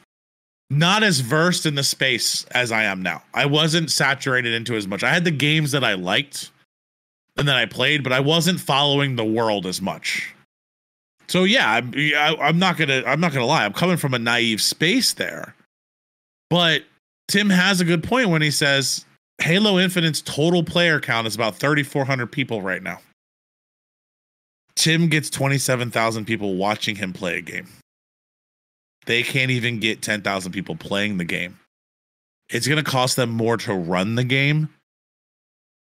not 0.72 1.04
as 1.04 1.20
versed 1.20 1.66
in 1.66 1.76
the 1.76 1.84
space 1.84 2.46
as 2.52 2.72
I 2.72 2.84
am 2.84 3.02
now. 3.04 3.22
I 3.34 3.46
wasn't 3.46 3.92
saturated 3.92 4.54
into 4.54 4.76
as 4.76 4.88
much. 4.88 5.04
I 5.04 5.10
had 5.14 5.24
the 5.24 5.32
games 5.32 5.72
that 5.74 5.84
I 5.84 5.94
liked 5.94 6.50
and 7.38 7.48
then 7.48 7.56
I 7.56 7.66
played, 7.68 8.04
but 8.04 8.12
I 8.12 8.20
wasn't 8.22 8.60
following 8.60 9.16
the 9.16 9.26
world 9.26 9.68
as 9.68 9.82
much. 9.82 10.34
So 11.28 11.44
yeah, 11.44 11.70
I'm, 11.70 11.94
I, 11.96 12.36
I'm 12.40 12.58
not 12.58 12.78
gonna 12.78 13.04
I'm 13.06 13.20
not 13.20 13.34
gonna 13.34 13.46
lie. 13.46 13.64
I'm 13.64 13.74
coming 13.74 13.98
from 13.98 14.14
a 14.14 14.20
naive 14.20 14.62
space 14.62 15.14
there, 15.14 15.54
but 16.50 16.84
Tim 17.28 17.50
has 17.50 17.82
a 17.82 17.86
good 17.86 18.04
point 18.04 18.30
when 18.30 18.42
he 18.42 18.52
says 18.52 19.06
Halo 19.42 19.78
Infinite's 19.80 20.22
total 20.22 20.64
player 20.64 21.00
count 21.00 21.28
is 21.28 21.36
about 21.36 21.56
3,400 21.56 22.32
people 22.32 22.62
right 22.62 22.82
now. 22.82 23.00
Tim 24.76 25.08
gets 25.10 25.30
27,000 25.30 26.26
people 26.26 26.56
watching 26.56 26.96
him 26.96 27.12
play 27.12 27.38
a 27.38 27.42
game. 27.42 27.68
They 29.06 29.24
can't 29.24 29.52
even 29.52 29.80
get 29.80 30.02
10,000 30.02 30.52
people 30.52 30.76
playing 30.76 31.18
the 31.18 31.26
game. 31.26 31.58
It's 32.50 32.68
going 32.68 32.84
to 32.84 32.90
cost 32.90 33.16
them 33.16 33.30
more 33.30 33.58
to 33.58 33.74
run 33.74 34.16
the 34.16 34.24
game 34.24 34.70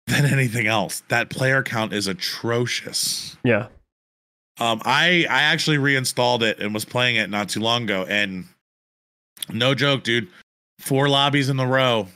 than 0.07 0.25
anything 0.25 0.67
else. 0.67 1.03
That 1.09 1.31
player 1.31 1.63
count 1.63 1.93
is 1.93 2.07
atrocious. 2.07 3.37
Yeah, 3.45 3.67
Um, 4.59 4.81
I 4.85 5.27
I 5.29 5.43
actually 5.43 5.79
reinstalled 5.79 6.43
it 6.43 6.59
and 6.59 6.73
was 6.73 6.85
playing 6.85 7.17
it 7.17 7.29
not 7.29 7.49
too 7.49 7.61
long 7.61 7.85
ago, 7.85 8.07
and 8.09 8.47
no 9.53 9.75
joke, 9.75 10.03
dude, 10.03 10.29
four 10.79 11.09
lobbies 11.09 11.49
in 11.49 11.59
a 11.59 11.67
row, 11.67 12.07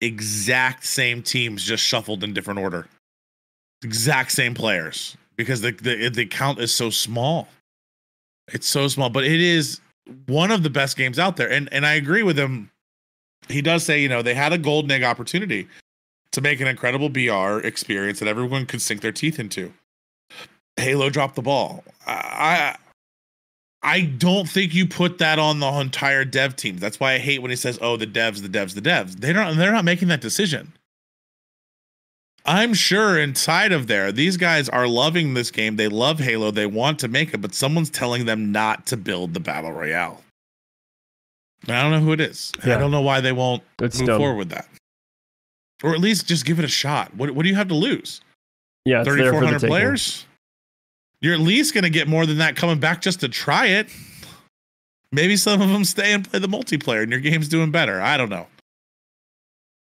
exact 0.00 0.84
same 0.84 1.22
teams, 1.22 1.64
just 1.64 1.84
shuffled 1.84 2.24
in 2.24 2.34
different 2.34 2.60
order, 2.60 2.86
exact 3.82 4.32
same 4.32 4.54
players 4.54 5.16
because 5.36 5.60
the 5.60 5.72
the 5.72 6.08
the 6.08 6.26
count 6.26 6.58
is 6.58 6.72
so 6.72 6.90
small. 6.90 7.48
It's 8.52 8.66
so 8.66 8.88
small, 8.88 9.10
but 9.10 9.24
it 9.24 9.40
is 9.40 9.80
one 10.26 10.50
of 10.50 10.62
the 10.62 10.70
best 10.70 10.96
games 10.96 11.18
out 11.18 11.36
there, 11.36 11.50
and 11.50 11.68
and 11.72 11.86
I 11.86 11.94
agree 11.94 12.22
with 12.22 12.38
him. 12.38 12.70
He 13.48 13.62
does 13.62 13.84
say, 13.84 14.00
you 14.00 14.08
know, 14.08 14.22
they 14.22 14.34
had 14.34 14.52
a 14.52 14.58
golden 14.58 14.90
egg 14.90 15.04
opportunity 15.04 15.68
to 16.32 16.40
make 16.40 16.60
an 16.60 16.66
incredible 16.66 17.08
BR 17.08 17.60
experience 17.64 18.18
that 18.18 18.28
everyone 18.28 18.66
could 18.66 18.82
sink 18.82 19.00
their 19.00 19.12
teeth 19.12 19.38
into. 19.38 19.72
Halo 20.76 21.08
dropped 21.08 21.36
the 21.36 21.42
ball. 21.42 21.84
I 22.06 22.76
I 23.86 24.00
don't 24.02 24.48
think 24.48 24.74
you 24.74 24.86
put 24.86 25.18
that 25.18 25.38
on 25.38 25.60
the 25.60 25.68
entire 25.68 26.24
dev 26.24 26.56
team. 26.56 26.76
That's 26.78 26.98
why 26.98 27.12
I 27.14 27.18
hate 27.18 27.40
when 27.40 27.50
he 27.52 27.56
says, 27.56 27.78
"Oh, 27.80 27.96
the 27.96 28.06
devs, 28.06 28.42
the 28.42 28.48
devs, 28.48 28.74
the 28.74 28.82
devs." 28.82 29.12
They 29.20 29.32
don't. 29.32 29.56
They're 29.56 29.70
not 29.72 29.84
making 29.84 30.08
that 30.08 30.20
decision. 30.20 30.72
I'm 32.44 32.74
sure 32.74 33.18
inside 33.18 33.72
of 33.72 33.86
there, 33.86 34.12
these 34.12 34.36
guys 34.36 34.68
are 34.68 34.86
loving 34.86 35.34
this 35.34 35.50
game. 35.50 35.76
They 35.76 35.88
love 35.88 36.18
Halo. 36.20 36.50
They 36.50 36.66
want 36.66 36.98
to 37.00 37.08
make 37.08 37.32
it, 37.32 37.38
but 37.38 37.54
someone's 37.54 37.90
telling 37.90 38.24
them 38.26 38.52
not 38.52 38.86
to 38.86 38.96
build 38.96 39.34
the 39.34 39.40
battle 39.40 39.72
royale. 39.72 40.22
I 41.68 41.82
don't 41.82 41.90
know 41.92 42.00
who 42.00 42.12
it 42.12 42.20
is. 42.20 42.52
Yeah. 42.64 42.76
I 42.76 42.78
don't 42.78 42.90
know 42.90 43.00
why 43.02 43.20
they 43.20 43.32
won't 43.32 43.62
it's 43.80 43.98
move 43.98 44.06
dumb. 44.08 44.18
forward 44.18 44.36
with 44.38 44.48
that, 44.50 44.68
or 45.82 45.94
at 45.94 46.00
least 46.00 46.26
just 46.26 46.44
give 46.44 46.58
it 46.58 46.64
a 46.64 46.68
shot. 46.68 47.14
What 47.14 47.30
What 47.32 47.44
do 47.44 47.48
you 47.48 47.56
have 47.56 47.68
to 47.68 47.74
lose? 47.74 48.20
Yeah, 48.84 49.00
it's 49.00 49.06
there 49.08 49.32
for 49.32 49.40
the 49.40 49.58
3,400 49.58 49.58
taking. 49.58 49.68
players. 49.68 50.24
You're 51.20 51.34
at 51.34 51.40
least 51.40 51.74
going 51.74 51.84
to 51.84 51.90
get 51.90 52.08
more 52.08 52.26
than 52.26 52.38
that 52.38 52.56
coming 52.56 52.78
back 52.78 53.00
just 53.00 53.20
to 53.20 53.28
try 53.28 53.66
it. 53.66 53.88
Maybe 55.12 55.36
some 55.36 55.62
of 55.62 55.68
them 55.70 55.84
stay 55.84 56.12
and 56.12 56.28
play 56.28 56.40
the 56.40 56.48
multiplayer 56.48 57.02
and 57.02 57.10
your 57.10 57.20
game's 57.20 57.48
doing 57.48 57.70
better. 57.70 58.00
I 58.00 58.16
don't 58.16 58.28
know. 58.28 58.46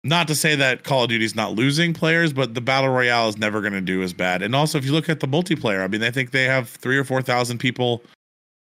Not 0.05 0.27
to 0.29 0.35
say 0.35 0.57
that 0.57 0.83
Call 0.83 1.05
of 1.05 1.11
Duty's 1.11 1.37
not 1.37 1.55
losing 1.55 1.95
players, 1.95 2.33
but 2.33 2.55
the 2.55 2.61
Battle 2.61 2.91
Royale 2.91 3.29
is 3.29 3.39
never 3.39 3.61
going 3.61 3.73
to 3.73 3.81
do 3.81 4.03
as 4.03 4.13
bad. 4.13 4.43
And 4.43 4.55
also, 4.55 4.77
if 4.77 4.85
you 4.85 4.91
look 4.93 5.09
at 5.09 5.21
the 5.21 5.29
multiplayer, 5.29 5.83
I 5.83 5.87
mean, 5.87 6.03
I 6.03 6.11
think 6.11 6.33
they 6.33 6.45
have 6.45 6.69
three 6.69 6.99
or 6.99 7.05
4,000 7.05 7.59
people, 7.59 8.03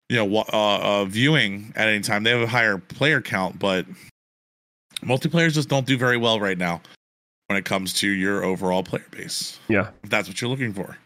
you 0.09 0.17
know, 0.17 0.39
uh, 0.39 0.43
uh, 0.51 1.05
viewing 1.05 1.71
at 1.77 1.87
any 1.87 2.01
time. 2.01 2.23
They 2.23 2.31
have 2.31 2.41
a 2.41 2.47
higher 2.47 2.77
player 2.77 3.21
count, 3.21 3.59
but 3.59 3.85
multiplayers 5.01 5.53
just 5.53 5.69
don't 5.69 5.87
do 5.87 5.97
very 5.97 6.17
well 6.17 6.37
right 6.39 6.57
now 6.57 6.81
when 7.47 7.57
it 7.57 7.63
comes 7.63 7.93
to 7.93 8.09
your 8.09 8.43
overall 8.43 8.83
player 8.83 9.05
base 9.11 9.59
Yeah, 9.67 9.89
if 10.03 10.09
that's 10.09 10.27
what 10.27 10.39
you're 10.41 10.49
looking 10.49 10.73
for. 10.73 10.97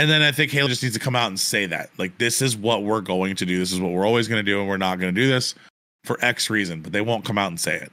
And 0.00 0.08
then 0.08 0.22
I 0.22 0.32
think 0.32 0.50
Halo 0.50 0.66
just 0.66 0.82
needs 0.82 0.94
to 0.94 0.98
come 0.98 1.14
out 1.14 1.26
and 1.26 1.38
say 1.38 1.66
that. 1.66 1.90
Like, 1.98 2.16
this 2.16 2.40
is 2.40 2.56
what 2.56 2.84
we're 2.84 3.02
going 3.02 3.36
to 3.36 3.44
do. 3.44 3.58
This 3.58 3.70
is 3.70 3.82
what 3.82 3.92
we're 3.92 4.06
always 4.06 4.28
going 4.28 4.42
to 4.42 4.50
do. 4.50 4.58
And 4.58 4.66
we're 4.66 4.78
not 4.78 4.98
going 4.98 5.14
to 5.14 5.20
do 5.20 5.28
this 5.28 5.54
for 6.04 6.16
X 6.24 6.48
reason. 6.48 6.80
But 6.80 6.92
they 6.92 7.02
won't 7.02 7.22
come 7.22 7.36
out 7.36 7.48
and 7.48 7.60
say 7.60 7.74
it. 7.74 7.92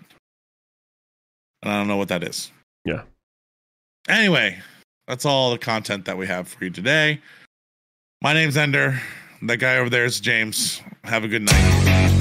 And 1.62 1.70
I 1.70 1.78
don't 1.78 1.90
know 1.90 1.98
what 1.98 2.08
that 2.08 2.24
is. 2.24 2.50
Yeah. 2.86 3.02
Anyway, 4.08 4.58
that's 5.06 5.26
all 5.26 5.52
the 5.52 5.58
content 5.58 6.06
that 6.06 6.18
we 6.18 6.26
have 6.28 6.48
for 6.48 6.64
you 6.64 6.70
today. 6.70 7.20
My 8.22 8.32
name's 8.32 8.56
Ender. 8.56 9.02
That 9.42 9.58
guy 9.58 9.76
over 9.76 9.90
there 9.90 10.06
is 10.06 10.22
James. 10.22 10.82
Have 11.04 11.26
a 11.26 11.28
good 11.28 11.42
night. 11.42 12.17